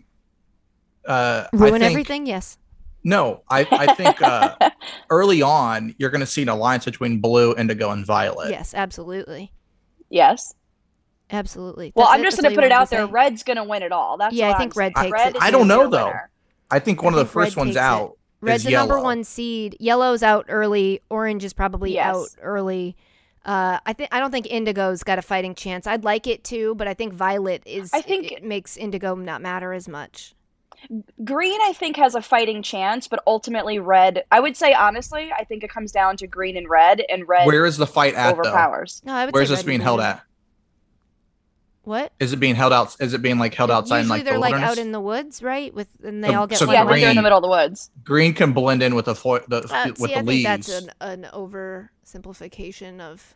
Uh, 1.06 1.46
I 1.52 1.56
ruin 1.56 1.80
think- 1.80 1.84
everything. 1.84 2.26
Yes. 2.26 2.58
No, 3.06 3.42
I, 3.50 3.66
I 3.70 3.94
think 3.94 4.22
uh, 4.22 4.56
early 5.10 5.42
on 5.42 5.94
you're 5.98 6.08
going 6.08 6.22
to 6.22 6.26
see 6.26 6.40
an 6.40 6.48
alliance 6.48 6.86
between 6.86 7.20
blue, 7.20 7.54
indigo, 7.54 7.90
and 7.90 8.04
violet. 8.06 8.48
Yes, 8.50 8.72
absolutely, 8.72 9.52
yes. 10.08 10.54
absolutely. 11.30 11.92
Well, 11.94 12.06
That's 12.06 12.18
I'm 12.18 12.24
just 12.24 12.40
going 12.40 12.50
to 12.50 12.56
put 12.58 12.64
it 12.64 12.72
out 12.72 12.88
there. 12.88 13.04
say? 13.06 13.12
Red's 13.12 13.42
going 13.42 13.58
to 13.58 13.64
win 13.64 13.82
it 13.82 13.92
all. 13.92 14.16
That's 14.16 14.34
Yeah, 14.34 14.52
I 14.52 14.56
think 14.56 14.74
I'm 14.74 14.78
red 14.80 14.92
saying. 14.96 15.12
takes 15.12 15.12
Red 15.12 15.28
it. 15.34 15.36
is 15.36 15.42
I 15.42 15.50
don't 15.50 15.68
know 15.68 15.90
though. 15.90 16.06
winner. 16.06 16.30
I 16.70 16.78
think 16.78 17.02
one 17.02 17.12
I 17.14 17.18
of 17.18 17.18
the 17.18 17.24
think 17.26 17.36
red 17.36 17.44
first 17.48 17.56
ones 17.58 17.76
out. 17.76 18.12
it. 18.12 18.18
Out 18.48 18.52
Red's 18.52 18.64
the 18.64 18.70
yellow. 18.72 18.88
number 18.88 19.02
one 19.02 19.24
seed. 19.24 19.76
Yellow's 19.80 20.22
out 20.22 20.46
early. 20.48 21.00
Orange 21.10 21.44
is 21.44 21.52
probably 21.52 21.94
Yes. 21.94 22.14
out 22.14 22.28
early. 22.42 22.96
Uh, 23.44 23.78
I 23.84 23.92
think 23.92 24.08
I 24.12 24.20
don't 24.20 24.30
think 24.30 24.46
Indigo's 24.46 25.02
got 25.02 25.18
a 25.18 25.22
fighting 25.22 25.54
chance. 25.54 25.86
I'd 25.86 26.04
like 26.04 26.26
it 26.26 26.44
too, 26.44 26.74
but 26.76 26.88
I 26.88 26.94
think 26.94 27.12
Violet 27.12 27.62
is. 27.66 27.92
I 27.92 28.00
think- 28.00 28.32
it 28.32 28.42
makes 28.42 28.76
Indigo 28.76 29.14
not 29.14 29.42
matter 29.42 29.72
as 29.72 29.86
much. 29.88 30.34
Green, 31.24 31.58
I 31.62 31.72
think, 31.72 31.96
has 31.96 32.14
a 32.14 32.20
fighting 32.20 32.62
chance, 32.62 33.08
but 33.08 33.22
ultimately, 33.26 33.78
red. 33.78 34.24
I 34.30 34.40
would 34.40 34.54
say 34.56 34.74
honestly, 34.74 35.30
I 35.32 35.44
think 35.44 35.62
it 35.64 35.70
comes 35.70 35.92
down 35.92 36.16
to 36.18 36.26
green 36.26 36.56
and 36.58 36.68
red, 36.68 37.02
and 37.08 37.26
red 37.26 37.46
Where 37.46 37.64
is 37.64 37.78
the 37.78 37.86
fight 37.86 38.14
at 38.14 38.34
though? 38.34 38.40
overpowers. 38.40 39.00
No, 39.04 39.14
I 39.14 39.24
would. 39.26 39.34
Where's 39.34 39.48
say 39.48 39.54
this 39.54 39.60
red 39.60 39.66
being 39.66 39.76
and 39.76 39.82
held 39.84 40.00
at? 40.00 40.22
What? 41.85 42.12
Is 42.19 42.32
it 42.32 42.36
being 42.40 42.55
held 42.55 42.73
out? 42.73 42.97
Is 43.01 43.12
it 43.15 43.20
being 43.23 43.39
like 43.39 43.52
held 43.55 43.70
outside 43.70 44.01
in 44.01 44.09
like 44.09 44.24
they're 44.24 44.35
the 44.35 44.39
like 44.40 44.55
out 44.55 44.78
in 44.78 44.90
the 44.93 45.01
woods, 45.01 45.43
right? 45.43 45.73
With 45.74 45.89
and 46.02 46.24
they 46.24 46.28
So- 46.31 46.40
all 46.40 46.47
get 46.47 46.59
so 46.59 46.66
one 46.66 46.74
Yeah, 46.74 46.85
the 46.85 46.90
when 46.90 47.01
they're 47.01 47.11
in 47.11 47.16
the 47.16 47.23
middle 47.23 47.39
of 47.39 47.43
the 47.43 47.48
woods. 47.48 47.90
Green 48.05 48.32
can 48.35 48.52
blend 48.55 48.82
in 48.82 48.94
with 48.94 49.05
the 49.05 49.15
fo- 49.15 49.40
the 49.48 49.59
Uh, 49.70 49.89
with 49.89 49.98
see, 49.98 50.06
the 50.06 50.19
I 50.19 50.23
leaves. 50.23 50.44
think 50.44 50.66
that's 50.66 50.69
an, 51.01 51.24
an 51.24 51.31
oversimplification 51.32 53.01
of 53.01 53.35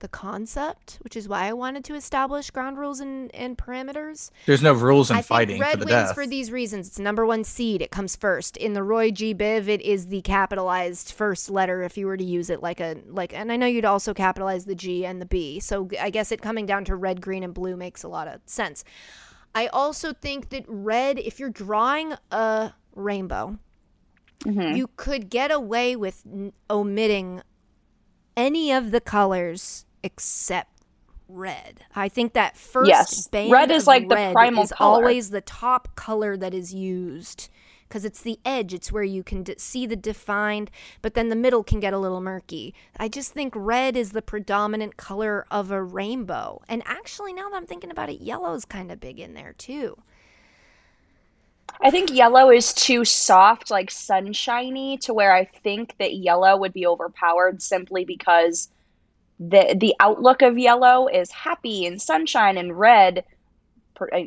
the 0.00 0.08
concept, 0.08 0.98
which 1.02 1.16
is 1.16 1.28
why 1.28 1.46
I 1.48 1.52
wanted 1.52 1.84
to 1.84 1.94
establish 1.94 2.50
ground 2.50 2.78
rules 2.78 3.00
and, 3.00 3.34
and 3.34 3.56
parameters. 3.58 4.30
There's 4.46 4.62
no 4.62 4.72
rules 4.72 5.10
in 5.10 5.16
I 5.16 5.22
fighting 5.22 5.54
think 5.56 5.62
red 5.64 5.72
for 5.72 5.76
the 5.78 5.84
wins 5.86 6.08
death. 6.08 6.14
for 6.14 6.26
these 6.26 6.50
reasons. 6.52 6.86
It's 6.88 6.98
number 6.98 7.24
one 7.26 7.44
seed. 7.44 7.82
It 7.82 7.90
comes 7.90 8.16
first 8.16 8.56
in 8.56 8.72
the 8.74 8.82
Roy 8.82 9.10
G. 9.10 9.34
Biv. 9.34 9.68
It 9.68 9.80
is 9.82 10.06
the 10.08 10.22
capitalized 10.22 11.12
first 11.12 11.50
letter 11.50 11.82
if 11.82 11.96
you 11.98 12.06
were 12.06 12.16
to 12.16 12.24
use 12.24 12.50
it 12.50 12.62
like 12.62 12.80
a 12.80 12.96
like. 13.08 13.32
And 13.34 13.50
I 13.52 13.56
know 13.56 13.66
you'd 13.66 13.84
also 13.84 14.14
capitalize 14.14 14.64
the 14.64 14.74
G 14.74 15.04
and 15.06 15.20
the 15.20 15.26
B. 15.26 15.60
So 15.60 15.88
I 16.00 16.10
guess 16.10 16.30
it 16.32 16.40
coming 16.42 16.66
down 16.66 16.84
to 16.86 16.96
red, 16.96 17.20
green, 17.20 17.42
and 17.42 17.52
blue 17.54 17.76
makes 17.76 18.02
a 18.02 18.08
lot 18.08 18.28
of 18.28 18.40
sense. 18.46 18.84
I 19.54 19.66
also 19.68 20.12
think 20.12 20.50
that 20.50 20.64
red, 20.68 21.18
if 21.18 21.40
you're 21.40 21.48
drawing 21.50 22.14
a 22.30 22.72
rainbow, 22.94 23.58
Mhm. 24.44 24.76
you 24.76 24.88
could 24.96 25.30
get 25.30 25.50
away 25.50 25.96
with 25.96 26.22
n- 26.24 26.52
omitting 26.70 27.42
any 28.36 28.70
of 28.72 28.92
the 28.92 29.00
colors 29.00 29.84
except 30.02 30.72
red. 31.28 31.84
I 31.94 32.08
think 32.08 32.32
that 32.32 32.56
first 32.56 32.88
Yes. 32.88 33.28
Red 33.32 33.70
is 33.70 33.86
like 33.86 34.08
the 34.08 34.14
red 34.14 34.32
primal 34.32 34.64
is 34.64 34.72
color. 34.72 34.96
always 34.96 35.30
the 35.30 35.40
top 35.42 35.94
color 35.94 36.36
that 36.36 36.54
is 36.54 36.72
used 36.74 37.48
because 37.88 38.04
it's 38.04 38.20
the 38.22 38.38
edge. 38.44 38.74
It's 38.74 38.92
where 38.92 39.02
you 39.02 39.22
can 39.22 39.42
d- 39.42 39.54
see 39.58 39.86
the 39.86 39.96
defined, 39.96 40.70
but 41.02 41.14
then 41.14 41.28
the 41.28 41.36
middle 41.36 41.62
can 41.64 41.80
get 41.80 41.92
a 41.94 41.98
little 41.98 42.20
murky. 42.20 42.74
I 42.98 43.08
just 43.08 43.32
think 43.32 43.54
red 43.56 43.96
is 43.96 44.12
the 44.12 44.22
predominant 44.22 44.96
color 44.96 45.46
of 45.50 45.70
a 45.70 45.82
rainbow. 45.82 46.62
And 46.68 46.82
actually, 46.86 47.32
now 47.32 47.48
that 47.50 47.56
I'm 47.56 47.66
thinking 47.66 47.90
about 47.90 48.10
it, 48.10 48.20
yellow 48.20 48.54
is 48.54 48.64
kind 48.64 48.92
of 48.92 49.00
big 49.00 49.18
in 49.18 49.34
there 49.34 49.54
too. 49.54 49.98
I 51.80 51.90
think 51.90 52.12
yellow 52.12 52.50
is 52.50 52.72
too 52.74 53.04
soft, 53.04 53.70
like 53.70 53.90
sunshiny, 53.90 54.98
to 54.98 55.14
where 55.14 55.34
I 55.34 55.44
think 55.44 55.94
that 55.98 56.14
yellow 56.14 56.56
would 56.56 56.72
be 56.72 56.86
overpowered 56.86 57.62
simply 57.62 58.04
because 58.04 58.68
the 59.40 59.76
the 59.78 59.94
outlook 60.00 60.42
of 60.42 60.58
yellow 60.58 61.08
is 61.08 61.30
happy 61.30 61.86
and 61.86 62.00
sunshine, 62.00 62.58
and 62.58 62.78
red, 62.78 63.24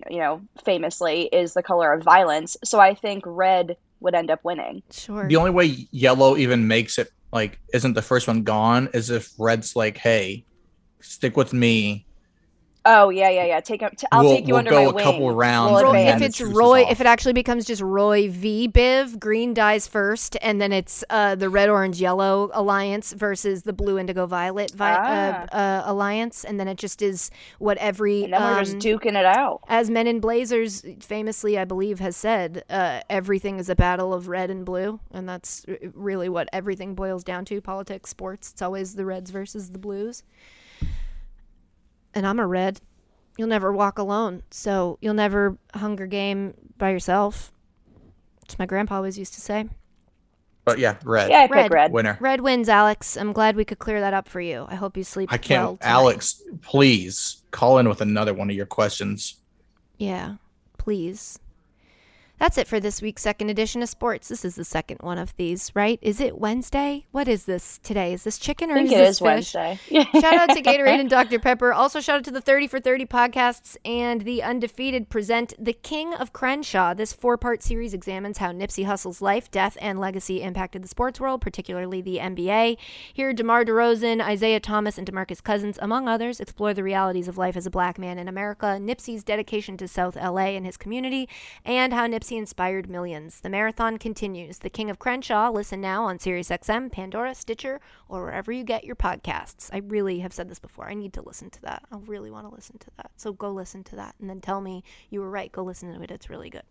you 0.10 0.20
know, 0.20 0.42
famously 0.64 1.24
is 1.28 1.54
the 1.54 1.64
color 1.64 1.94
of 1.94 2.04
violence. 2.04 2.58
So 2.64 2.80
I 2.80 2.94
think 2.94 3.24
red 3.26 3.78
would 4.00 4.16
end 4.16 4.32
up 4.32 4.44
winning. 4.44 4.84
Sure. 4.92 5.28
The 5.28 5.36
only 5.36 5.52
way 5.52 5.88
yellow 5.92 6.38
even 6.38 6.68
makes 6.68 6.98
it 6.98 7.10
like 7.32 7.60
isn't 7.74 7.94
the 7.94 8.02
first 8.02 8.28
one 8.28 8.44
gone 8.44 8.90
is 8.94 9.10
if 9.10 9.32
red's 9.38 9.76
like, 9.76 9.98
hey, 9.98 10.46
stick 11.00 11.38
with 11.38 11.54
me. 11.54 12.06
Oh 12.84 13.10
yeah, 13.10 13.30
yeah, 13.30 13.46
yeah. 13.46 13.60
Take 13.60 13.82
him. 13.82 13.92
T- 13.96 14.08
I'll 14.12 14.24
We'll- 14.24 14.36
take 14.36 14.48
you 14.48 14.54
we'll 14.54 14.60
under 14.60 14.72
go 14.72 14.84
my 14.86 14.90
a 14.90 14.94
wing. 14.94 15.04
couple 15.06 15.36
rounds 15.36 15.70
We'll 15.70 15.78
and 15.82 15.88
Roy, 15.90 15.94
then 15.94 16.16
if 16.16 16.28
it's 16.28 16.42
Roy, 16.42 16.82
if 16.90 17.00
it 17.00 17.06
actually 17.06 17.34
becomes 17.34 17.66
just 17.66 17.80
Roy 17.82 18.28
v. 18.28 18.68
Biv, 18.68 19.20
green 19.20 19.54
dies 19.54 19.86
first, 19.86 20.36
and 20.42 20.60
then 20.60 20.72
it's 20.72 21.04
uh, 21.12 21.36
the 21.36 21.48
red, 21.48 21.70
orange, 21.70 22.02
yellow 22.02 22.50
alliance 22.54 23.14
versus 23.14 23.62
the 23.64 23.72
blue, 23.74 24.00
indigo, 24.00 24.26
violet 24.26 24.72
vi- 24.72 24.94
uh, 24.96 25.46
uh, 25.56 25.84
alliance, 25.86 26.44
and 26.44 26.60
then 26.60 26.68
it 26.68 26.80
just 26.80 27.04
is 27.04 27.30
what 27.60 27.78
every 27.78 28.24
and 28.24 28.34
then 28.34 28.42
we're 28.42 28.60
just 28.64 28.74
um, 28.74 28.80
duking 28.80 29.16
it 29.16 29.26
out. 29.26 29.62
as 29.68 29.92
Men 29.92 30.08
in 30.08 30.20
Blazers 30.20 30.84
famously, 31.02 31.60
I 31.60 31.66
believe, 31.66 32.00
has 32.00 32.16
said, 32.16 32.64
uh, 32.68 33.02
everything 33.12 33.60
is 33.60 33.70
a 33.70 33.76
battle 33.76 34.12
of 34.12 34.28
red 34.28 34.50
and 34.50 34.66
blue, 34.66 35.00
and 35.12 35.30
that's 35.30 35.64
r- 35.68 35.78
really 35.94 36.30
what 36.30 36.50
everything 36.52 36.96
boils 36.96 37.24
down 37.24 37.46
to: 37.46 37.62
politics, 37.62 38.10
sports. 38.10 38.50
It's 38.54 38.62
always 38.64 38.96
the 38.96 39.06
reds 39.06 39.30
versus 39.30 39.70
the 39.70 39.78
blues. 39.80 40.24
And 42.14 42.26
I'm 42.28 42.40
a 42.40 42.48
red. 42.48 42.80
You'll 43.38 43.48
never 43.48 43.72
walk 43.72 43.98
alone, 43.98 44.44
so 44.52 44.98
you'll 45.02 45.14
never 45.14 45.58
Hunger 45.74 46.06
Game 46.06 46.54
by 46.78 46.90
yourself. 46.92 47.52
Which 48.42 48.60
my 48.60 48.66
grandpa 48.66 48.96
always 48.98 49.18
used 49.18 49.34
to 49.36 49.42
say. 49.42 49.70
But 50.66 50.78
yeah, 50.78 50.98
red 51.04 51.30
Yeah, 51.32 51.40
I 51.40 51.48
pick 51.48 51.56
Red. 51.56 51.72
red. 51.72 51.92
winner. 51.92 52.18
Red 52.20 52.42
wins, 52.42 52.70
Alex. 52.70 53.16
I'm 53.18 53.34
glad 53.34 53.56
we 53.56 53.66
could 53.66 53.80
clear 53.80 54.00
that 54.02 54.14
up 54.14 54.28
for 54.28 54.42
you. 54.42 54.66
I 54.70 54.76
hope 54.76 54.96
you 54.96 55.04
sleep 55.04 55.30
well. 55.32 55.36
I 55.36 55.38
can't. 55.40 55.64
well. 55.64 55.78
Alex, 55.82 56.44
please 56.62 57.42
call 57.52 57.78
in 57.80 57.90
with 57.90 58.02
another 58.02 58.34
one 58.34 58.50
of 58.50 58.56
your 58.56 58.68
questions. 58.68 59.38
Yeah, 59.98 60.36
please. 60.78 61.40
That's 62.42 62.58
it 62.58 62.68
for 62.68 62.80
this 62.80 63.04
week's 63.04 63.22
second 63.22 63.52
edition 63.52 63.84
of 63.84 63.90
sports. 63.90 64.28
This 64.28 64.44
is 64.44 64.56
the 64.56 64.66
second 64.66 64.98
one 65.02 65.20
of 65.20 65.36
these, 65.36 65.72
right? 65.76 66.00
Is 66.02 66.20
it 66.20 66.40
Wednesday? 66.40 67.06
What 67.12 67.28
is 67.28 67.46
this 67.46 67.78
today? 67.84 68.14
Is 68.14 68.24
this 68.24 68.40
chicken 68.40 68.72
or 68.72 68.78
I 68.78 68.78
think 68.78 68.88
is 68.88 68.94
it 68.94 68.98
this 68.98 69.10
is 69.10 69.20
fish? 69.20 69.54
Wednesday. 69.54 69.80
Shout 70.20 70.34
out 70.34 70.50
to 70.50 70.62
Gatorade 70.64 71.02
and 71.02 71.08
Dr. 71.08 71.38
Pepper. 71.38 71.72
Also, 71.72 72.02
shout 72.02 72.16
out 72.16 72.24
to 72.24 72.32
the 72.32 72.42
30 72.42 72.66
for 72.66 72.80
30 72.80 73.06
podcasts 73.06 73.78
and 73.86 74.22
the 74.22 74.42
Undefeated 74.42 75.08
present 75.08 75.54
The 75.60 75.74
King 75.74 76.16
of 76.16 76.34
Crenshaw. 76.34 76.96
This 76.96 77.14
four 77.14 77.38
part 77.38 77.62
series 77.62 77.94
examines 77.94 78.40
how 78.40 78.52
Nipsey 78.52 78.86
Hussle's 78.86 79.22
life, 79.22 79.52
death, 79.52 79.78
and 79.80 80.00
legacy 80.00 80.42
impacted 80.42 80.84
the 80.84 80.88
sports 80.88 81.20
world, 81.20 81.42
particularly 81.42 82.02
the 82.02 82.18
NBA. 82.18 82.78
Here, 83.14 83.34
DeMar 83.34 83.66
DeRozan, 83.66 84.20
Isaiah 84.20 84.60
Thomas, 84.60 84.98
and 84.98 85.06
DeMarcus 85.06 85.44
Cousins, 85.44 85.78
among 85.80 86.08
others, 86.08 86.40
explore 86.40 86.74
the 86.74 86.82
realities 86.82 87.28
of 87.28 87.38
life 87.38 87.56
as 87.56 87.68
a 87.68 87.72
black 87.72 88.00
man 88.00 88.18
in 88.18 88.28
America, 88.28 88.80
Nipsey's 88.82 89.24
dedication 89.24 89.78
to 89.78 89.88
South 89.88 90.16
LA 90.16 90.56
and 90.58 90.66
his 90.66 90.76
community, 90.76 91.30
and 91.64 91.94
how 91.94 92.08
Nipsey 92.08 92.31
inspired 92.38 92.90
millions. 92.90 93.40
The 93.42 93.50
marathon 93.50 93.98
continues. 93.98 94.60
The 94.60 94.70
King 94.70 94.90
of 94.90 95.00
Crenshaw, 95.00 95.50
listen 95.52 95.82
now 95.82 96.04
on 96.06 96.18
SiriusXM, 96.18 96.92
Pandora, 96.92 97.34
Stitcher, 97.36 97.80
or 98.10 98.24
wherever 98.24 98.52
you 98.52 98.64
get 98.64 98.84
your 98.84 98.96
podcasts. 98.96 99.70
I 99.74 99.78
really 99.80 100.20
have 100.20 100.34
said 100.34 100.50
this 100.50 100.60
before. 100.60 100.90
I 100.90 100.94
need 100.94 101.14
to 101.14 101.22
listen 101.22 101.50
to 101.52 101.62
that. 101.64 101.84
I 101.92 101.98
really 102.06 102.32
want 102.32 102.48
to 102.48 102.54
listen 102.54 102.78
to 102.80 102.88
that. 102.98 103.12
So 103.18 103.34
go 103.34 103.50
listen 103.52 103.84
to 103.86 103.96
that 103.98 104.16
and 104.20 104.30
then 104.30 104.42
tell 104.42 104.62
me 104.62 104.84
you 105.10 105.22
were 105.22 105.30
right. 105.30 105.52
Go 105.52 105.64
listen 105.64 105.94
to 105.94 106.02
it. 106.02 106.12
It's 106.12 106.30
really 106.30 106.50
good. 106.50 106.64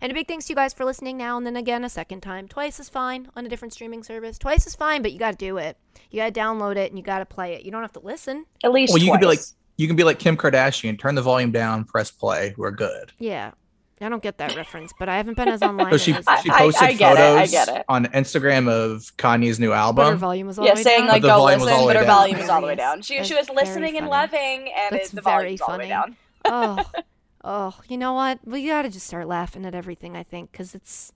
And 0.00 0.10
a 0.12 0.14
big 0.14 0.28
thanks 0.28 0.46
to 0.46 0.52
you 0.52 0.56
guys 0.56 0.74
for 0.74 0.84
listening 0.84 1.16
now 1.16 1.36
and 1.36 1.46
then 1.46 1.56
again 1.56 1.84
a 1.84 1.88
second 1.88 2.20
time. 2.20 2.48
Twice 2.48 2.78
is 2.80 2.88
fine 2.88 3.28
on 3.36 3.46
a 3.46 3.48
different 3.48 3.72
streaming 3.72 4.02
service. 4.02 4.38
Twice 4.38 4.66
is 4.66 4.74
fine, 4.74 5.02
but 5.02 5.12
you 5.12 5.18
got 5.18 5.30
to 5.32 5.36
do 5.38 5.56
it. 5.58 5.78
You 6.10 6.20
got 6.20 6.34
to 6.34 6.40
download 6.40 6.76
it 6.76 6.90
and 6.90 6.98
you 6.98 7.04
got 7.04 7.20
to 7.20 7.26
play 7.26 7.54
it. 7.54 7.62
You 7.62 7.70
don't 7.70 7.82
have 7.82 7.92
to 7.94 8.00
listen. 8.00 8.44
At 8.62 8.72
least 8.72 8.92
Well, 8.92 8.98
you 9.02 9.06
twice. 9.08 9.14
can 9.16 9.20
be 9.20 9.26
like 9.26 9.38
you 9.76 9.86
can 9.88 9.96
be 9.96 10.04
like 10.04 10.18
Kim 10.20 10.36
Kardashian. 10.36 10.98
Turn 10.98 11.14
the 11.16 11.22
volume 11.22 11.50
down, 11.50 11.84
press 11.84 12.10
play. 12.10 12.54
We're 12.56 12.70
good. 12.70 13.12
Yeah. 13.18 13.52
I 14.00 14.08
don't 14.08 14.22
get 14.22 14.38
that 14.38 14.56
reference, 14.56 14.92
but 14.98 15.08
I 15.08 15.16
haven't 15.16 15.36
been 15.36 15.48
as 15.48 15.62
online 15.62 15.90
So 15.92 15.96
she 15.98 16.12
as 16.14 16.26
I- 16.26 16.40
she 16.42 16.50
I- 16.50 16.58
posted 16.58 16.82
I 16.88 16.92
get 16.94 17.12
it, 17.12 17.18
I 17.20 17.34
photos 17.46 17.50
get 17.52 17.68
it. 17.68 17.84
on 17.88 18.06
Instagram 18.06 18.68
of 18.68 19.16
Kanye's 19.16 19.60
new 19.60 19.70
but 19.70 20.10
her 20.10 20.16
volume 20.16 20.46
was 20.48 20.58
all 20.58 20.64
yeah, 20.66 20.72
the 20.74 20.78
way 20.80 20.82
saying 20.82 20.98
down. 21.02 21.08
like 21.08 21.22
But 21.22 21.28
the 21.28 21.32
go 21.34 21.38
volume 21.38 21.60
was 21.60 21.70
listen, 21.70 21.86
but 21.86 21.96
her 21.96 22.04
volume 22.04 22.38
was 22.38 22.48
all 22.48 22.60
the 22.60 22.66
way 22.66 22.74
down. 22.74 23.02
She 23.02 23.16
That's 23.16 23.28
she 23.28 23.34
was 23.34 23.48
listening 23.50 23.96
and 23.96 24.08
loving, 24.08 24.70
and 24.76 24.90
That's 24.90 25.10
it, 25.12 25.16
the 25.16 25.22
very 25.22 25.34
volume 25.46 25.52
was 25.52 25.60
all 25.60 25.72
the 25.72 25.78
way 25.78 25.88
funny. 25.88 25.88
down. 25.90 26.16
oh, 26.44 26.90
oh, 27.44 27.80
you 27.88 27.96
know 27.96 28.12
what? 28.14 28.40
We 28.44 28.66
got 28.66 28.82
to 28.82 28.90
just 28.90 29.06
start 29.06 29.28
laughing 29.28 29.64
at 29.64 29.74
everything. 29.74 30.16
I 30.16 30.22
think 30.24 30.50
because 30.52 30.74
it's 30.74 31.12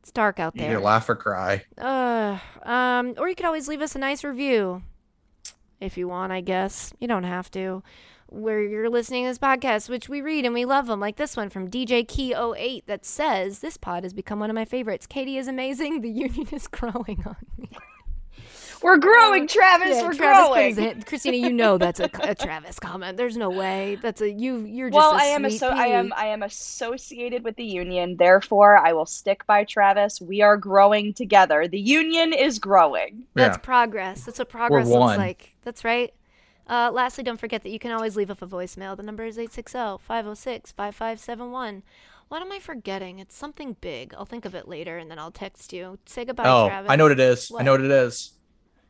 it's 0.00 0.12
dark 0.12 0.38
out 0.38 0.54
there. 0.56 0.70
either 0.70 0.80
laugh 0.80 1.08
or 1.08 1.16
cry. 1.16 1.64
Uh, 1.76 2.38
um, 2.62 3.14
or 3.18 3.28
you 3.28 3.34
could 3.34 3.44
always 3.46 3.66
leave 3.66 3.82
us 3.82 3.96
a 3.96 3.98
nice 3.98 4.22
review 4.22 4.82
if 5.80 5.98
you 5.98 6.06
want. 6.08 6.32
I 6.32 6.40
guess 6.42 6.92
you 7.00 7.08
don't 7.08 7.24
have 7.24 7.50
to. 7.50 7.82
Where 8.28 8.62
you're 8.62 8.90
listening 8.90 9.24
to 9.24 9.30
this 9.30 9.38
podcast, 9.38 9.88
which 9.88 10.08
we 10.08 10.20
read 10.20 10.44
and 10.44 10.54
we 10.54 10.64
love 10.64 10.86
them, 10.86 11.00
like 11.00 11.16
this 11.16 11.36
one 11.36 11.50
from 11.50 11.70
DJ 11.70 12.06
Key 12.06 12.34
08 12.34 12.86
that 12.86 13.04
says, 13.04 13.60
This 13.60 13.76
pod 13.76 14.02
has 14.04 14.12
become 14.12 14.38
one 14.40 14.50
of 14.50 14.54
my 14.54 14.64
favorites. 14.64 15.06
Katie 15.06 15.38
is 15.38 15.48
amazing. 15.48 16.00
The 16.00 16.10
union 16.10 16.48
is 16.52 16.66
growing 16.68 17.22
on 17.26 17.36
me. 17.56 17.70
We're 18.82 18.98
growing, 18.98 19.42
um, 19.42 19.48
Travis. 19.48 19.96
Yeah, 19.96 20.02
We're 20.04 20.14
Travis 20.14 20.76
growing. 20.76 20.94
his 20.96 21.04
Christina, 21.04 21.36
you 21.36 21.52
know 21.52 21.78
that's 21.78 21.98
a, 21.98 22.08
a 22.22 22.34
Travis 22.34 22.78
comment. 22.78 23.16
There's 23.16 23.36
no 23.36 23.50
way. 23.50 23.98
That's 24.02 24.20
a 24.20 24.30
you. 24.30 24.58
You're 24.60 24.88
just. 24.88 24.96
Well, 24.96 25.14
I 25.14 25.22
I 25.22 25.24
am 25.24 25.44
asso- 25.44 25.68
I 25.68 25.86
am 25.86 26.12
I 26.16 26.26
am 26.26 26.42
associated 26.44 27.42
with 27.42 27.56
the 27.56 27.64
union. 27.64 28.16
Therefore, 28.16 28.78
I 28.78 28.92
will 28.92 29.06
stick 29.06 29.44
by 29.46 29.64
Travis. 29.64 30.20
We 30.20 30.42
are 30.42 30.56
growing 30.56 31.12
together. 31.12 31.66
The 31.66 31.80
union 31.80 32.32
is 32.32 32.58
growing. 32.58 33.24
That's 33.34 33.58
progress. 33.58 34.24
That's 34.24 34.38
what 34.38 34.48
progress 34.48 34.86
looks 34.86 35.18
like. 35.18 35.56
That's 35.64 35.84
right. 35.84 36.14
Uh, 36.68 36.90
lastly, 36.92 37.24
don't 37.24 37.40
forget 37.40 37.62
that 37.62 37.70
you 37.70 37.78
can 37.78 37.92
always 37.92 38.16
leave 38.16 38.30
us 38.30 38.42
a 38.42 38.46
voicemail. 38.46 38.96
The 38.96 39.02
number 39.02 39.24
is 39.24 39.38
860 39.38 40.04
506 40.04 40.72
5571. 40.72 41.82
What 42.28 42.42
am 42.42 42.52
I 42.52 42.58
forgetting? 42.58 43.18
It's 43.18 43.34
something 43.34 43.76
big. 43.80 44.12
I'll 44.14 44.26
think 44.26 44.44
of 44.44 44.54
it 44.54 44.68
later 44.68 44.98
and 44.98 45.10
then 45.10 45.18
I'll 45.18 45.30
text 45.30 45.72
you. 45.72 45.98
Say 46.04 46.26
goodbye, 46.26 46.44
oh, 46.46 46.68
Travis. 46.68 46.90
I 46.90 46.96
know 46.96 47.04
what 47.04 47.12
it 47.12 47.20
is. 47.20 47.50
I 47.58 47.62
know 47.62 47.72
what 47.72 47.80
it 47.80 47.90
is. 47.90 48.32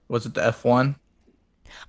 Was 0.09 0.27
it 0.27 0.35
the 0.35 0.41
F1? 0.41 0.97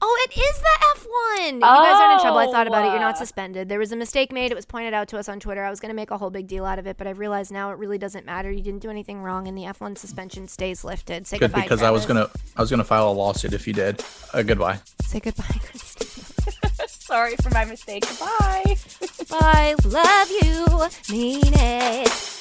Oh, 0.01 0.27
it 0.29 0.37
is 0.37 0.59
the 0.59 0.99
F1. 1.01 1.07
Oh. 1.07 1.53
You 1.53 1.59
guys 1.61 2.01
aren't 2.01 2.13
in 2.13 2.19
trouble. 2.19 2.37
I 2.39 2.45
thought 2.51 2.67
about 2.67 2.85
it. 2.85 2.91
You're 2.91 2.99
not 2.99 3.15
Oh. 3.15 3.19
suspended. 3.19 3.69
There 3.69 3.79
was 3.79 3.91
a 3.91 3.95
mistake 3.95 4.31
made. 4.31 4.51
It 4.51 4.55
was 4.55 4.65
pointed 4.65 4.93
out 4.93 5.07
to 5.09 5.17
us 5.17 5.27
on 5.29 5.39
Twitter. 5.39 5.63
I 5.63 5.69
was 5.69 5.79
going 5.79 5.89
to 5.89 5.95
make 5.95 6.11
a 6.11 6.17
whole 6.17 6.29
big 6.29 6.47
deal 6.47 6.65
out 6.65 6.79
of 6.79 6.87
it, 6.87 6.97
but 6.97 7.07
I 7.07 7.11
realized 7.11 7.51
now 7.51 7.71
it 7.71 7.77
really 7.77 7.97
doesn't 7.97 8.25
matter. 8.25 8.51
You 8.51 8.61
didn't 8.61 8.81
do 8.81 8.89
anything 8.89 9.21
wrong, 9.21 9.47
and 9.47 9.57
the 9.57 9.63
F1 9.63 9.97
suspension 9.97 10.47
stays 10.47 10.83
lifted. 10.83 11.27
Say 11.27 11.37
Good 11.37 11.51
goodbye, 11.51 11.61
because 11.63 11.81
I 11.81 11.89
was 11.91 12.05
gonna 12.05 12.29
I 12.55 12.61
was 12.61 12.69
gonna 12.69 12.83
file 12.83 13.09
a 13.09 13.11
lawsuit 13.13 13.53
if 13.53 13.67
you 13.67 13.73
did. 13.73 14.03
Uh, 14.33 14.43
goodbye. 14.43 14.79
Say 15.01 15.19
goodbye, 15.19 15.43
Christina. 15.61 16.25
Sorry 16.87 17.35
for 17.37 17.49
my 17.49 17.65
mistake. 17.65 18.05
Bye. 18.19 18.75
Bye. 19.29 19.75
Love 19.85 20.29
you. 20.29 20.87
Mean 21.15 21.41
it. 21.45 22.38